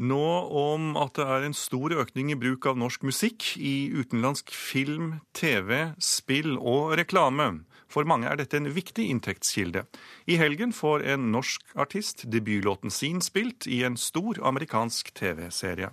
Nå 0.00 0.26
om 0.56 0.94
at 0.96 1.18
det 1.18 1.26
er 1.28 1.44
en 1.44 1.54
stor 1.54 1.92
økning 2.02 2.32
i 2.32 2.38
bruk 2.40 2.64
av 2.66 2.78
norsk 2.80 3.02
musikk 3.04 3.52
i 3.60 3.92
utenlandsk 3.92 4.48
film, 4.50 5.18
TV, 5.36 5.92
spill 6.00 6.56
og 6.56 6.96
reklame. 6.98 7.50
For 7.90 8.08
mange 8.08 8.30
er 8.30 8.40
dette 8.40 8.56
en 8.56 8.70
viktig 8.72 9.10
inntektskilde. 9.12 9.84
I 10.24 10.40
helgen 10.40 10.72
får 10.72 11.04
en 11.14 11.30
norsk 11.34 11.76
artist 11.76 12.24
debutlåten 12.32 12.90
sin 12.90 13.20
spilt 13.22 13.68
i 13.68 13.84
en 13.84 14.00
stor 14.00 14.40
amerikansk 14.50 15.12
TV-serie. 15.20 15.92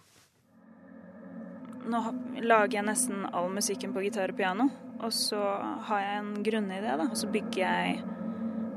Nå 1.87 2.01
lager 2.43 2.79
jeg 2.81 2.87
nesten 2.87 3.25
all 3.31 3.47
musikken 3.53 3.93
på 3.95 4.03
gitar 4.03 4.33
og 4.33 4.39
piano, 4.39 4.67
og 4.99 5.13
så 5.15 5.39
har 5.87 6.01
jeg 6.03 6.17
en 6.21 6.33
grunnidé, 6.43 6.97
da, 6.99 7.07
og 7.07 7.15
så 7.15 7.29
bygger 7.31 7.61
jeg, 7.63 8.01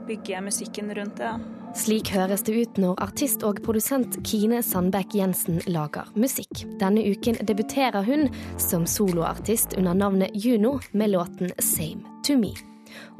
bygger 0.06 0.36
jeg 0.36 0.46
musikken 0.46 0.92
rundt 0.94 1.18
det. 1.18 1.32
da. 1.32 1.56
Slik 1.78 2.10
høres 2.10 2.42
det 2.42 2.54
ut 2.58 2.78
når 2.82 2.98
artist 2.98 3.44
og 3.46 3.60
produsent 3.62 4.16
Kine 4.26 4.58
Sandbekk 4.66 5.14
Jensen 5.14 5.60
lager 5.70 6.10
musikk. 6.18 6.64
Denne 6.82 7.04
uken 7.06 7.38
debuterer 7.46 8.02
hun 8.06 8.26
som 8.58 8.88
soloartist 8.90 9.78
under 9.78 9.94
navnet 9.94 10.34
Juno 10.34 10.80
med 10.90 11.14
låten 11.14 11.54
Same 11.62 12.02
to 12.26 12.38
me. 12.38 12.56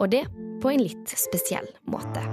Og 0.03 0.11
det 0.11 0.27
på 0.63 0.75
en 0.75 0.83
litt 0.83 1.15
spesiell 1.15 1.71
måte. 1.87 2.27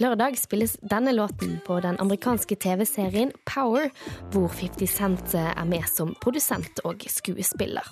Lørdag 0.00 0.38
spilles 0.40 0.78
denne 0.80 1.12
låten 1.12 1.58
på 1.66 1.76
den 1.84 1.98
amerikanske 2.00 2.56
TV-serien 2.56 3.34
Power, 3.44 3.90
hvor 4.32 4.48
50 4.48 4.88
Cent 4.88 5.34
er 5.36 5.66
med 5.68 5.84
som 5.92 6.14
produsent 6.24 6.80
og 6.88 7.04
skuespiller. 7.04 7.84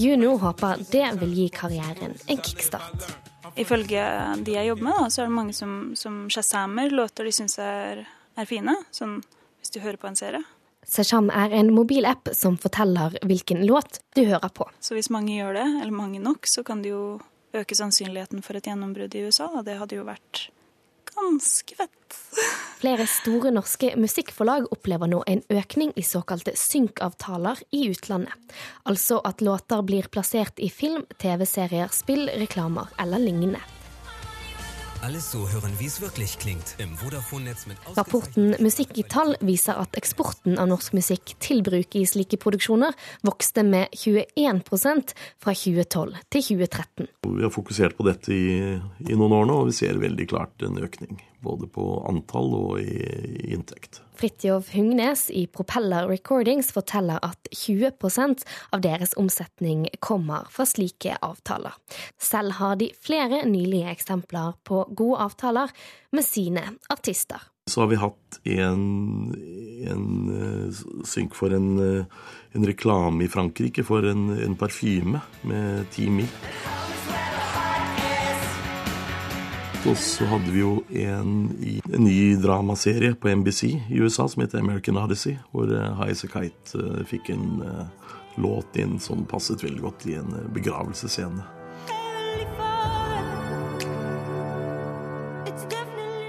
Juno 0.00 0.30
håper 0.40 0.80
det 0.88 1.04
vil 1.20 1.36
gi 1.42 1.46
karrieren 1.52 2.16
en 2.24 2.40
kickstart. 2.40 3.04
Ifølge 3.60 4.06
de 4.48 4.56
jeg 4.56 4.72
jobber 4.72 4.88
med, 4.88 5.12
så 5.12 5.22
er 5.22 5.28
det 5.28 5.36
mange 5.42 5.52
som, 5.60 5.76
som 5.92 6.24
shazamer 6.32 6.88
låter 6.88 7.28
de 7.28 7.36
syns 7.36 7.60
er, 7.60 8.06
er, 8.32 8.48
fine. 8.48 8.80
Sånn 8.96 9.20
hvis 9.60 9.76
du 9.76 9.80
hører 9.84 10.00
på 10.00 10.08
en 10.08 10.16
serie. 10.16 10.40
Sesham 10.88 11.28
er 11.28 11.52
en 11.52 11.74
mobilapp 11.74 12.32
som 12.32 12.56
forteller 12.56 13.20
hvilken 13.28 13.66
låt 13.68 14.00
du 14.16 14.24
hører 14.24 14.48
på. 14.48 14.70
Så 14.80 14.96
hvis 14.96 15.12
mange 15.12 15.36
gjør 15.36 15.56
det, 15.60 15.70
eller 15.82 15.92
mange 15.92 16.24
nok, 16.24 16.48
så 16.48 16.64
kan 16.64 16.80
du 16.80 16.94
jo 16.94 17.06
øke 17.60 17.78
sannsynligheten 17.78 18.44
for 18.44 18.58
et 18.58 18.68
gjennombrudd 18.68 19.14
i 19.16 19.26
USA, 19.26 19.48
og 19.52 19.66
det 19.66 19.78
hadde 19.80 19.98
jo 19.98 20.06
vært 20.06 20.48
ganske 21.16 21.76
fett. 21.76 22.18
Flere 22.82 23.06
store 23.08 23.50
norske 23.54 23.94
musikkforlag 23.96 24.68
opplever 24.74 25.10
nå 25.10 25.22
en 25.26 25.42
økning 25.48 25.94
i 25.96 26.04
såkalte 26.04 26.52
synkavtaler 26.60 27.62
i 27.74 27.86
utlandet. 27.90 28.34
Altså 28.84 29.22
at 29.24 29.40
låter 29.40 29.82
blir 29.86 30.10
plassert 30.12 30.60
i 30.60 30.68
film, 30.70 31.06
TV-serier, 31.22 31.88
spill, 31.94 32.28
reklamer 32.36 32.92
eller 33.00 33.22
lignende. 33.22 33.62
Rapporten 37.96 38.54
Musikk 38.64 38.96
i 38.96 39.04
tall 39.04 39.34
viser 39.44 39.76
at 39.82 39.98
eksporten 40.00 40.56
av 40.56 40.70
norsk 40.70 40.96
musikk 40.96 41.34
til 41.42 41.60
bruk 41.66 41.98
i 42.00 42.06
slike 42.08 42.38
produksjoner 42.40 42.96
vokste 43.26 43.64
med 43.66 43.92
21% 43.92 45.12
fra 45.42 45.52
2012 45.52 46.16
til 46.32 46.46
2013. 46.48 47.10
Vi 47.28 47.44
har 47.44 47.52
fokusert 47.52 47.98
på 47.98 48.08
dette 48.08 48.32
i, 48.32 48.48
i 49.06 49.14
noen 49.18 49.36
år 49.36 49.48
nå, 49.50 49.60
og 49.62 49.70
vi 49.70 49.78
ser 49.82 50.00
veldig 50.00 50.28
klart 50.32 50.64
en 50.64 50.80
økning. 50.80 51.20
Både 51.46 51.68
på 51.70 51.86
antall 52.10 52.52
og 52.56 52.80
i, 52.82 53.54
inntekt. 53.54 54.00
Fridtjof 54.16 54.70
Hungnes 54.72 55.26
i 55.30 55.44
Propeller 55.46 56.08
Recordings 56.08 56.72
forteller 56.72 57.20
at 57.22 57.50
20% 57.52 58.46
av 58.72 58.84
deres 58.84 59.12
omsetning 59.20 59.86
kommer 60.00 60.48
fra 60.52 60.66
slike 60.68 61.18
avtaler. 61.22 61.76
Selv 62.18 62.56
har 62.60 62.78
de 62.80 62.90
flere 62.96 63.44
nylige 63.48 63.92
eksempler 63.92 64.56
på 64.64 64.86
gode 64.96 65.20
avtaler 65.28 65.76
med 66.16 66.24
sine 66.24 66.64
artister. 66.92 67.44
Så 67.66 67.82
har 67.82 67.90
vi 67.90 67.98
hatt 67.98 68.40
en, 68.46 68.82
en 69.90 70.04
uh, 70.30 70.82
synk 71.04 71.34
for 71.34 71.50
en, 71.52 71.72
uh, 71.82 72.26
en, 72.54 72.66
reklame 72.66 73.26
i 73.26 73.30
Frankrike 73.30 73.82
for 73.84 74.06
en, 74.06 74.28
en 74.38 74.54
parfyme 74.56 75.20
med 75.42 75.88
Team 75.90 76.20
Milk. 76.22 76.85
Og 79.86 79.94
så 79.96 80.26
hadde 80.26 80.50
vi 80.50 80.64
jo 80.64 80.80
en, 80.98 81.34
en 81.94 82.02
ny 82.02 82.34
dramaserie 82.42 83.14
på 83.14 83.30
NBC 83.38 83.62
i 83.70 84.00
USA 84.02 84.24
som 84.26 84.42
heter 84.42 84.58
American 84.58 84.96
Odyssey, 84.98 85.36
hvor 85.52 85.70
High 85.70 86.10
As 86.10 86.24
A 86.26 86.30
Kite 86.32 86.80
uh, 86.80 87.04
fikk 87.06 87.30
en 87.30 87.60
uh, 87.62 88.08
låt 88.42 88.74
inn 88.82 88.96
som 88.98 89.22
passet 89.30 89.62
veldig 89.62 89.84
godt 89.84 90.08
i 90.10 90.16
en 90.18 90.34
begravelsesscene. 90.56 91.44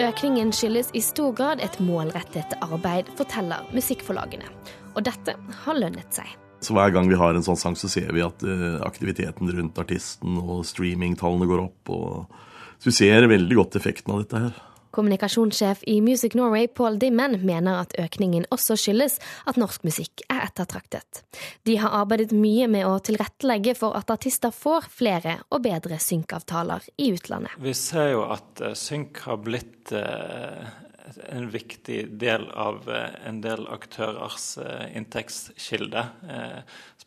Økningen 0.05 0.53
skyldes 0.53 0.93
i 0.93 1.01
stor 1.01 1.33
grad 1.33 1.63
et 1.65 1.79
målrettet 1.81 2.53
arbeid, 2.61 3.09
forteller 3.17 3.65
musikkforlagene. 3.73 4.51
Og 4.93 5.07
dette 5.09 5.33
har 5.63 5.81
lønnet 5.81 6.13
seg. 6.13 6.29
Så 6.61 6.77
Hver 6.77 6.93
gang 6.93 7.09
vi 7.09 7.17
har 7.17 7.33
en 7.33 7.45
sånn 7.45 7.57
sang, 7.57 7.73
så 7.73 7.89
ser 7.89 8.13
vi 8.13 8.21
at 8.25 8.45
aktiviteten 8.85 9.49
rundt 9.49 9.81
artisten 9.81 10.37
og 10.43 10.61
streamingtallene 10.69 11.49
går 11.49 11.65
opp. 11.65 11.97
og 11.97 12.45
så 12.77 12.91
vi 12.91 12.97
ser 12.99 13.29
veldig 13.29 13.59
godt 13.59 13.77
effekten 13.79 14.15
av 14.15 14.23
dette 14.23 14.47
her. 14.47 14.63
Kommunikasjonssjef 14.97 15.83
i 15.91 15.99
Music 16.01 16.33
Norway, 16.33 16.67
Paul 16.67 16.95
Dimmen, 16.97 17.35
mener 17.45 17.83
at 17.83 17.93
økningen 18.01 18.47
også 18.49 18.77
skyldes 18.79 19.19
at 19.45 19.59
norsk 19.61 19.83
musikk 19.85 20.23
er 20.25 20.47
ettertraktet. 20.47 21.21
De 21.69 21.75
har 21.77 21.93
arbeidet 21.99 22.33
mye 22.33 22.65
med 22.71 22.87
å 22.87 22.95
tilrettelegge 23.05 23.75
for 23.77 23.97
at 23.99 24.09
artister 24.13 24.53
får 24.55 24.89
flere 24.89 25.37
og 25.51 25.61
bedre 25.67 25.99
synkavtaler 26.01 26.87
i 26.97 27.11
utlandet. 27.13 27.53
Vi 27.61 27.75
ser 27.77 28.13
jo 28.15 28.25
at 28.31 28.63
eh, 28.63 28.73
synk 28.79 29.21
har 29.27 29.37
blitt 29.45 29.93
eh, 29.93 30.65
en 31.29 31.49
viktig 31.53 32.01
del 32.19 32.49
av 32.51 32.89
eh, 32.89 33.15
en 33.29 33.41
del 33.41 33.67
aktørers 33.71 34.57
inntektskilde. 34.95 36.05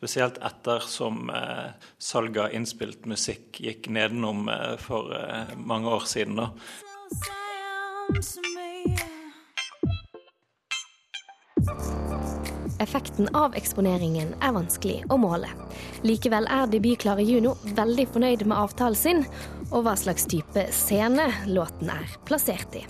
Spesielt 0.00 0.38
etter 0.40 0.80
som 0.88 1.28
eh, 1.30 1.72
salget 1.98 2.44
av 2.46 2.54
innspilt 2.56 3.04
musikk 3.04 3.58
gikk 3.60 3.90
nedenom 3.92 4.46
eh, 4.48 4.78
for 4.80 5.12
eh, 5.12 5.50
mange 5.60 5.92
år 5.92 6.06
siden. 6.08 6.40
Effekten 12.80 13.28
av 13.36 13.58
eksponeringen 13.60 14.32
er 14.40 14.54
vanskelig 14.56 15.02
å 15.12 15.20
måle. 15.20 15.52
Likevel 16.00 16.48
er 16.48 16.72
debutklare 16.72 17.26
Juno 17.28 17.58
veldig 17.76 18.08
fornøyd 18.14 18.46
med 18.46 18.56
avtalen 18.56 18.96
sin, 18.96 19.20
og 19.68 19.84
hva 19.84 19.98
slags 20.00 20.24
type 20.32 20.64
scene 20.72 21.28
låten 21.44 21.92
er 21.92 22.16
plassert 22.24 22.80
i. 22.80 22.86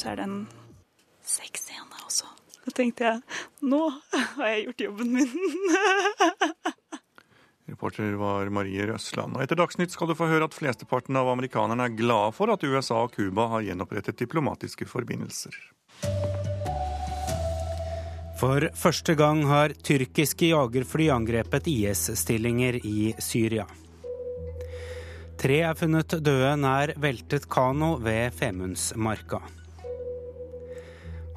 Så 0.00 0.08
er 0.08 0.16
det 0.16 0.24
en 0.24 0.46
sexscene 1.28 1.98
også. 2.06 2.24
Da 2.64 2.72
tenkte 2.72 3.04
jeg 3.04 3.20
nå 3.68 3.80
har 4.14 4.46
jeg 4.48 4.62
gjort 4.70 4.84
jobben 4.86 5.10
min. 5.12 5.34
Reporter 7.70 8.16
var 8.18 8.48
Marie 8.48 8.86
Røsland. 8.88 9.36
Og 9.36 9.42
etter 9.44 9.56
Dagsnytt 9.60 9.92
skal 9.92 10.08
du 10.08 10.14
få 10.16 10.26
høre 10.30 10.48
at 10.48 10.56
flesteparten 10.56 11.16
av 11.20 11.28
amerikanerne 11.34 11.84
er 11.86 11.98
glade 11.98 12.32
for 12.34 12.48
at 12.50 12.64
USA 12.64 12.96
og 13.04 13.12
Cuba 13.14 13.46
har 13.52 13.60
gjenopprettet 13.68 14.18
diplomatiske 14.24 14.88
forbindelser. 14.88 15.52
For 18.40 18.70
første 18.72 19.14
gang 19.20 19.44
har 19.52 19.76
tyrkiske 19.84 20.48
jagerfly 20.54 21.12
angrepet 21.12 21.68
IS-stillinger 21.68 22.80
i 22.88 23.12
Syria. 23.20 23.68
Tre 25.40 25.58
er 25.68 25.76
funnet 25.76 26.22
døde 26.24 26.56
nær 26.56 26.96
veltet 27.00 27.44
kano 27.52 27.98
ved 28.00 28.32
Femundsmarka. 28.40 29.59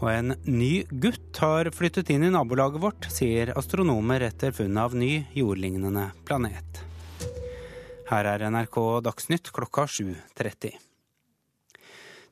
Og 0.01 0.08
en 0.12 0.34
ny 0.45 0.86
gutt 0.89 1.38
har 1.43 1.69
flyttet 1.75 2.10
inn 2.13 2.25
i 2.27 2.32
nabolaget 2.34 2.82
vårt, 2.84 3.10
sier 3.13 3.53
astronomer 3.58 4.25
etter 4.29 4.56
funnet 4.56 4.88
av 4.88 4.95
ny 4.97 5.12
jordlignende 5.38 6.10
planet. 6.27 6.82
Her 8.10 8.34
er 8.34 8.49
NRK 8.51 8.79
Dagsnytt 9.06 9.53
klokka 9.56 9.86
7.30. 9.88 10.73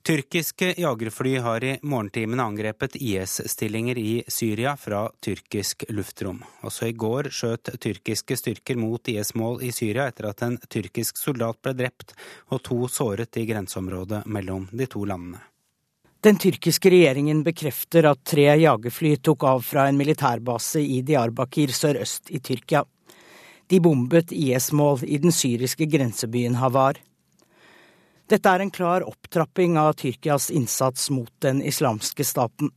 Tyrkiske 0.01 0.73
jagerfly 0.81 1.35
har 1.37 1.63
i 1.63 1.75
morgentimene 1.85 2.43
angrepet 2.43 2.95
IS-stillinger 2.95 3.97
i 4.01 4.23
Syria 4.27 4.73
fra 4.77 5.03
tyrkisk 5.21 5.85
luftrom. 5.93 6.39
Også 6.65 6.89
i 6.89 6.95
går 6.97 7.29
skjøt 7.29 7.69
tyrkiske 7.85 8.37
styrker 8.39 8.81
mot 8.81 9.13
IS-mål 9.13 9.61
i 9.61 9.69
Syria 9.69 10.07
etter 10.09 10.31
at 10.31 10.41
en 10.47 10.57
tyrkisk 10.65 11.21
soldat 11.21 11.61
ble 11.61 11.75
drept 11.83 12.15
og 12.49 12.63
to 12.65 12.79
såret 12.89 13.37
i 13.37 13.45
grenseområdet 13.45 14.25
mellom 14.25 14.65
de 14.73 14.89
to 14.89 15.05
landene. 15.05 15.50
Den 16.21 16.37
tyrkiske 16.37 16.89
regjeringen 16.93 17.39
bekrefter 17.41 18.05
at 18.05 18.19
tre 18.29 18.43
jagerfly 18.61 19.15
tok 19.25 19.43
av 19.49 19.63
fra 19.65 19.87
en 19.89 19.97
militærbase 19.97 20.83
i 20.85 20.99
Diyarbakir 21.01 21.73
sørøst 21.73 22.29
i 22.29 22.37
Tyrkia. 22.37 22.83
De 23.65 23.79
bombet 23.81 24.29
IS-mål 24.29 25.01
i 25.07 25.17
den 25.23 25.33
syriske 25.33 25.87
grensebyen 25.89 26.59
Havar. 26.61 26.99
Dette 28.29 28.53
er 28.53 28.61
en 28.61 28.69
klar 28.69 29.01
opptrapping 29.07 29.79
av 29.81 29.95
Tyrkias 29.97 30.51
innsats 30.53 31.09
mot 31.09 31.31
den 31.41 31.63
islamske 31.65 32.23
staten. 32.27 32.69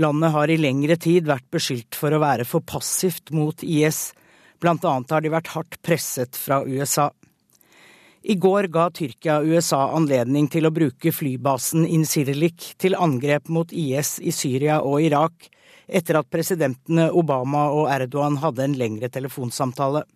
Landet 0.00 0.32
har 0.32 0.48
i 0.48 0.56
lengre 0.56 0.96
tid 0.96 1.28
vært 1.28 1.50
beskyldt 1.52 2.00
for 2.00 2.16
å 2.16 2.22
være 2.24 2.48
for 2.48 2.64
passivt 2.64 3.28
mot 3.36 3.60
IS. 3.60 4.14
Blant 4.56 4.88
annet 4.88 5.12
har 5.12 5.20
de 5.20 5.36
vært 5.36 5.52
hardt 5.52 5.82
presset 5.84 6.32
fra 6.32 6.62
USA. 6.64 7.10
I 8.26 8.34
går 8.34 8.64
ga 8.72 8.86
Tyrkia 8.90 9.42
USA 9.44 9.90
anledning 9.92 10.46
til 10.48 10.64
å 10.64 10.72
bruke 10.72 11.10
flybasen 11.12 11.82
Insirlik 11.84 12.70
til 12.80 12.96
angrep 12.96 13.50
mot 13.52 13.68
IS 13.68 14.14
i 14.24 14.32
Syria 14.32 14.78
og 14.80 15.02
Irak, 15.04 15.50
etter 15.84 16.16
at 16.16 16.30
presidentene 16.32 17.10
Obama 17.12 17.66
og 17.76 17.90
Erdogan 17.92 18.38
hadde 18.40 18.64
en 18.64 18.76
lengre 18.80 19.10
telefonsamtale. 19.12 20.06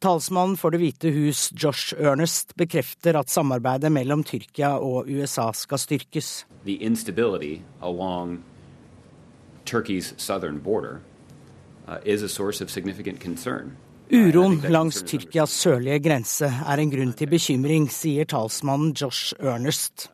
Talsmannen 0.00 0.56
for 0.56 0.72
Det 0.72 0.80
hvite 0.80 1.12
hus, 1.12 1.50
Josh 1.52 1.92
Ernest, 1.92 2.54
bekrefter 2.56 3.18
at 3.20 3.28
samarbeidet 3.28 3.90
mellom 3.92 4.22
Tyrkia 4.24 4.78
og 4.80 5.10
USA 5.12 5.50
skal 5.52 5.82
styrkes. 5.82 6.46
Turkey's 9.68 10.14
southern 10.16 10.58
border 10.58 11.02
uh, 11.86 11.98
is 12.06 12.22
a 12.22 12.28
source 12.28 12.62
of 12.62 12.70
significant 12.70 13.20
concern. 13.20 13.76
Uroen 14.08 14.62
langs 14.72 15.02
Tyrkias 15.04 15.52
sørlige 15.52 15.98
grense 16.00 16.48
er 16.48 16.80
en 16.80 16.88
grunn 16.88 17.10
til 17.12 17.28
bekymring, 17.28 17.90
sier 17.92 18.24
talsmannen 18.24 18.94
Josh 18.96 19.34
Ernest. 19.36 20.06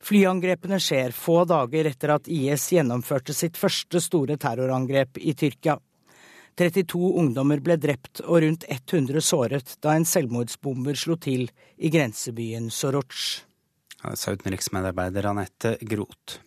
Flyangrepene 0.00 0.78
skjer 0.80 1.12
få 1.12 1.42
dager 1.44 1.90
etter 1.90 2.14
at 2.14 2.30
IS 2.32 2.70
gjennomførte 2.72 3.36
sitt 3.36 3.60
første 3.60 4.00
store 4.00 4.38
terrorangrep 4.40 5.20
i 5.20 5.36
Tyrkia. 5.36 5.76
32 6.56 7.12
ungdommer 7.20 7.60
ble 7.60 7.76
drept 7.76 8.22
og 8.24 8.40
rundt 8.46 8.64
100 8.64 9.20
såret 9.28 9.76
da 9.84 9.92
en 9.92 10.08
selvmordsbomber 10.08 10.96
slo 10.96 11.20
til 11.20 11.50
i 11.76 11.92
grensebyen 11.92 12.72
Soroc. 12.72 13.44
Sa 14.00 14.32
utenriksmedarbeider 14.32 15.28
Anette 15.28 15.76
Groth. 15.84 16.40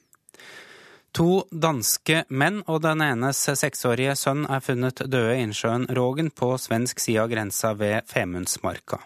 To 1.13 1.43
danske 1.53 2.23
menn 2.33 2.63
og 2.65 2.79
den 2.81 3.03
enes 3.05 3.37
seksårige 3.59 4.15
sønn 4.17 4.47
er 4.49 4.63
funnet 4.65 5.03
døde 5.05 5.35
i 5.35 5.43
innsjøen 5.43 5.85
Rågen 5.93 6.31
på 6.33 6.55
svensk 6.57 7.03
side 7.03 7.21
av 7.21 7.29
grensa 7.29 7.75
ved 7.77 8.09
Femundsmarka. 8.09 8.97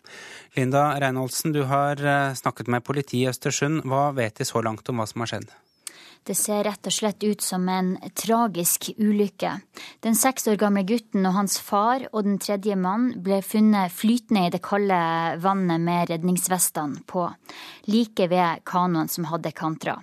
Linda 0.56 0.86
Reinholdsen, 1.04 1.52
du 1.52 1.66
har 1.68 2.00
eh, 2.00 2.32
snakket 2.40 2.72
med 2.72 2.86
politiet 2.88 3.26
i 3.26 3.28
Østersund. 3.34 3.84
Hva 3.84 4.14
vet 4.16 4.40
de 4.40 4.48
så 4.48 4.64
langt 4.64 4.88
om 4.88 5.02
hva 5.02 5.10
som 5.12 5.26
har 5.26 5.34
skjedd? 5.34 5.52
Det 6.28 6.36
ser 6.36 6.66
rett 6.68 6.88
og 6.90 6.92
slett 6.92 7.24
ut 7.24 7.42
som 7.42 7.64
en 7.72 7.94
tragisk 8.12 8.90
ulykke. 9.00 9.54
Den 10.04 10.18
seks 10.20 10.50
år 10.52 10.58
gamle 10.60 10.84
gutten 10.84 11.24
og 11.24 11.38
hans 11.38 11.56
far 11.64 12.04
og 12.10 12.26
den 12.26 12.36
tredje 12.44 12.76
mann 12.76 13.14
ble 13.24 13.38
funnet 13.46 13.96
flytende 13.96 14.42
i 14.48 14.52
det 14.52 14.60
kalde 14.66 14.98
vannet 15.40 15.86
med 15.86 16.12
redningsvestene 16.12 17.06
på, 17.08 17.30
like 17.88 18.28
ved 18.28 18.66
kanoen 18.68 19.08
som 19.08 19.30
hadde 19.32 19.54
kantra. 19.56 19.96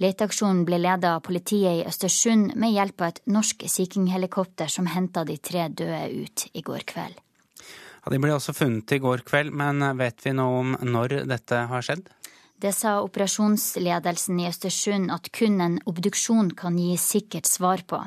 Leteaksjonen 0.00 0.64
ble 0.64 0.80
ledet 0.80 1.12
av 1.12 1.20
politiet 1.26 1.82
i 1.82 1.84
Østersund 1.90 2.54
med 2.56 2.72
hjelp 2.72 3.04
av 3.04 3.12
et 3.12 3.22
norsk 3.28 3.68
Sea 3.68 3.92
King-helikopter 3.92 4.72
som 4.72 4.88
henta 4.88 5.26
de 5.28 5.36
tre 5.36 5.68
døde 5.68 6.06
ut 6.24 6.48
i 6.56 6.64
går 6.64 6.88
kveld. 6.88 7.20
Ja, 7.60 8.14
de 8.14 8.22
ble 8.22 8.32
også 8.32 8.56
funnet 8.56 8.96
i 8.96 9.02
går 9.02 9.26
kveld, 9.28 9.52
men 9.52 9.84
vet 10.00 10.24
vi 10.24 10.32
noe 10.38 10.62
om 10.62 10.76
når 10.88 11.20
dette 11.28 11.66
har 11.68 11.84
skjedd? 11.84 12.08
Det 12.56 12.72
sa 12.72 13.02
operasjonsledelsen 13.04 14.38
i 14.40 14.46
Østersund 14.48 15.10
at 15.12 15.28
kun 15.36 15.60
en 15.60 15.74
obduksjon 15.84 16.54
kan 16.56 16.78
gi 16.80 16.94
sikkert 16.96 17.44
svar 17.50 17.82
på. 17.84 17.98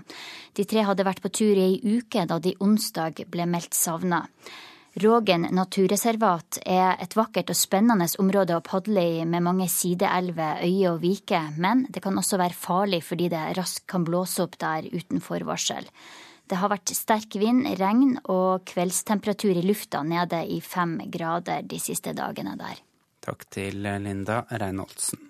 De 0.57 0.65
tre 0.65 0.87
hadde 0.87 1.05
vært 1.05 1.21
på 1.21 1.29
tur 1.29 1.53
i 1.53 1.67
ei 1.67 1.99
uke 1.99 2.25
da 2.25 2.39
de 2.41 2.55
onsdag 2.57 3.21
ble 3.29 3.45
meldt 3.45 3.77
savna. 3.77 4.23
Rågen 4.99 5.45
naturreservat 5.53 6.63
er 6.65 6.97
et 6.97 7.13
vakkert 7.13 7.53
og 7.53 7.59
spennende 7.59 8.07
område 8.19 8.57
å 8.57 8.65
padle 8.65 9.03
i 9.19 9.21
med 9.21 9.45
mange 9.45 9.69
sideelver, 9.69 10.65
øyer 10.65 10.95
og 10.95 11.03
viker, 11.05 11.53
men 11.61 11.85
det 11.93 12.01
kan 12.01 12.17
også 12.17 12.41
være 12.41 12.57
farlig 12.57 13.03
fordi 13.05 13.29
det 13.29 13.45
raskt 13.59 13.85
kan 13.85 14.03
blåse 14.07 14.41
opp 14.41 14.57
der 14.57 14.89
uten 14.89 15.21
forvarsel. 15.21 15.85
Det 16.49 16.57
har 16.57 16.73
vært 16.73 16.89
sterk 16.97 17.37
vind, 17.37 17.69
regn 17.77 18.17
og 18.25 18.65
kveldstemperatur 18.65 19.61
i 19.61 19.67
lufta 19.69 20.01
nede 20.01 20.41
i 20.49 20.57
fem 20.65 20.97
grader 21.05 21.61
de 21.69 21.77
siste 21.77 22.17
dagene 22.17 22.57
der. 22.57 22.81
Takk 23.23 23.47
til 23.51 23.83
Linda 23.83 24.43
Reinholdsen. 24.49 25.29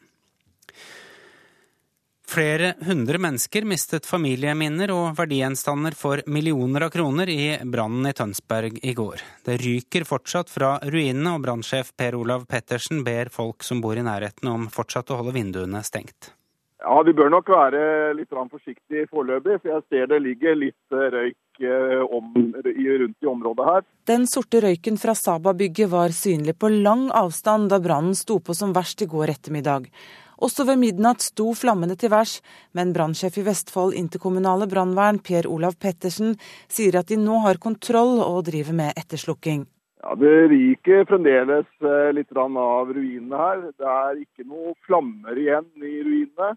Flere 2.30 2.76
hundre 2.86 3.18
mennesker 3.18 3.66
mistet 3.66 4.06
familieminner 4.06 4.92
og 4.94 5.16
verdigjenstander 5.18 5.96
for 5.98 6.22
millioner 6.30 6.86
av 6.86 6.92
kroner 6.94 7.32
i 7.34 7.56
brannen 7.66 8.06
i 8.06 8.14
Tønsberg 8.14 8.78
i 8.86 8.94
går. 8.94 9.24
Det 9.48 9.58
ryker 9.64 10.06
fortsatt 10.06 10.54
fra 10.54 10.76
ruinene, 10.84 11.34
og 11.34 11.42
brannsjef 11.48 11.90
Per 11.98 12.20
Olav 12.20 12.46
Pettersen 12.46 13.02
ber 13.08 13.34
folk 13.34 13.66
som 13.66 13.82
bor 13.82 13.98
i 13.98 14.06
nærheten 14.06 14.52
om 14.52 14.70
fortsatt 14.70 15.10
å 15.10 15.18
holde 15.24 15.34
vinduene 15.40 15.82
stengt. 15.82 16.36
Ja, 16.80 17.02
Vi 17.04 17.12
bør 17.14 17.28
nok 17.30 17.50
være 17.52 18.14
litt 18.16 18.32
forsiktige 18.32 19.08
foreløpig, 19.12 19.58
for 19.60 19.74
jeg 19.74 19.84
ser 19.90 20.08
det 20.08 20.22
ligger 20.24 20.56
litt 20.56 20.96
røyk 20.96 21.60
eh, 21.60 22.04
om, 22.08 22.32
rundt 22.56 23.18
i 23.20 23.28
området 23.28 23.66
her. 23.68 23.84
Den 24.08 24.24
sorte 24.32 24.62
røyken 24.64 24.96
fra 24.98 25.12
Saba-bygget 25.12 25.92
var 25.92 26.16
synlig 26.16 26.56
på 26.56 26.72
lang 26.72 27.10
avstand 27.12 27.68
da 27.74 27.82
brannen 27.84 28.16
sto 28.16 28.40
på 28.40 28.56
som 28.56 28.72
verst 28.76 29.04
i 29.04 29.10
går 29.12 29.36
ettermiddag. 29.36 29.90
Også 30.40 30.64
ved 30.64 30.80
midnatt 30.80 31.20
sto 31.20 31.50
flammene 31.52 31.98
til 32.00 32.14
værs, 32.14 32.38
men 32.72 32.94
brannsjef 32.96 33.42
i 33.42 33.44
Vestfold 33.44 33.98
interkommunale 34.00 34.70
brannvern, 34.72 35.20
Per 35.20 35.50
Olav 35.52 35.76
Pettersen, 35.84 36.38
sier 36.72 36.96
at 37.02 37.12
de 37.12 37.20
nå 37.20 37.42
har 37.44 37.60
kontroll 37.60 38.22
og 38.24 38.46
driver 38.48 38.78
med 38.80 38.96
etterslukking. 38.96 39.68
Ja, 40.00 40.16
Det 40.16 40.48
ryker 40.48 41.04
fremdeles 41.12 41.68
eh, 41.84 42.10
litt 42.16 42.32
av 42.40 42.88
ruinene 42.96 43.44
her. 43.44 43.68
Det 43.76 43.92
er 43.98 44.24
ikke 44.24 44.48
noe 44.48 44.72
flammer 44.88 45.36
igjen 45.36 45.68
i 45.76 46.00
ruinene. 46.08 46.56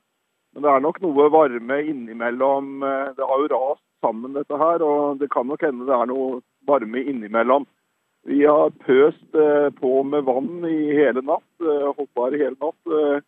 Men 0.52 0.64
det 0.64 0.72
er 0.72 0.84
nok 0.84 1.00
noe 1.04 1.28
varme 1.32 1.78
innimellom. 1.88 2.72
Eh, 2.84 3.12
det 3.16 3.28
har 3.28 3.42
jo 3.42 3.52
rast 3.52 3.84
sammen 4.04 4.34
dette 4.36 4.58
her, 4.58 4.82
og 4.84 5.20
det 5.20 5.30
kan 5.32 5.48
nok 5.48 5.62
hende 5.64 5.86
det 5.88 5.94
er 5.96 6.10
noe 6.10 6.42
varme 6.68 7.04
innimellom. 7.04 7.66
Vi 8.28 8.44
har 8.44 8.74
pøst 8.86 9.38
eh, 9.38 9.68
på 9.78 10.02
med 10.06 10.26
vann 10.28 10.66
i 10.68 10.92
hele 10.94 11.24
natt, 11.26 11.46
holdt 11.62 12.10
på 12.14 12.26
her 12.26 12.36
i 12.36 12.42
hele 12.44 12.58
natt. 12.60 13.24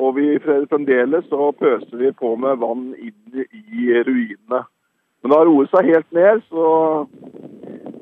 Og 0.00 0.14
vi 0.16 0.38
fremdeles 0.40 1.26
så 1.28 1.50
pøser 1.52 1.98
vi 2.00 2.12
på 2.16 2.30
med 2.40 2.62
vann 2.62 2.92
inn 2.96 3.42
i 3.42 3.90
ruinene. 4.06 4.62
Men 5.22 5.30
det 5.30 5.38
har 5.38 5.46
roet 5.46 5.70
seg 5.70 5.90
helt 5.92 6.14
ned, 6.16 6.40
så 6.48 6.68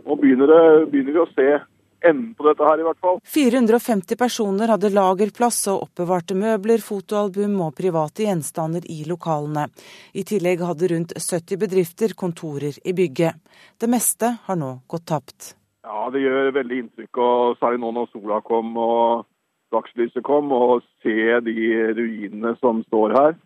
nå 0.06 0.16
begynner, 0.20 0.48
det, 0.48 0.86
begynner 0.92 1.16
vi 1.16 1.24
å 1.24 1.32
se 1.34 1.48
på 2.00 2.46
dette 2.46 2.64
her, 2.66 2.80
i 2.80 2.86
hvert 2.86 3.00
fall. 3.00 3.20
450 3.28 4.18
personer 4.18 4.72
hadde 4.72 4.92
lagerplass 4.94 5.62
og 5.72 5.86
oppbevarte 5.86 6.36
møbler, 6.38 6.82
fotoalbum 6.84 7.58
og 7.66 7.76
private 7.78 8.26
gjenstander 8.26 8.86
i 8.88 9.02
lokalene. 9.08 9.68
I 10.14 10.24
tillegg 10.26 10.64
hadde 10.64 10.90
rundt 10.94 11.16
70 11.16 11.60
bedrifter 11.60 12.16
kontorer 12.16 12.76
i 12.84 12.96
bygget. 12.96 13.40
Det 13.80 13.90
meste 13.90 14.36
har 14.46 14.60
nå 14.60 14.78
gått 14.90 15.08
tapt. 15.12 15.54
Ja, 15.84 16.08
det 16.12 16.22
gjør 16.22 16.52
veldig 16.54 16.82
inntrykk, 16.84 17.18
og 17.18 17.60
særlig 17.60 17.80
nå 17.82 17.92
når 17.96 18.10
sola 18.12 18.40
kom 18.44 18.74
og 18.78 19.26
dagslyset 19.74 20.24
kom, 20.26 20.52
og 20.52 20.82
se 21.04 21.40
de 21.46 21.70
ruinene 21.96 22.56
som 22.60 22.82
står 22.88 23.16
her. 23.16 23.38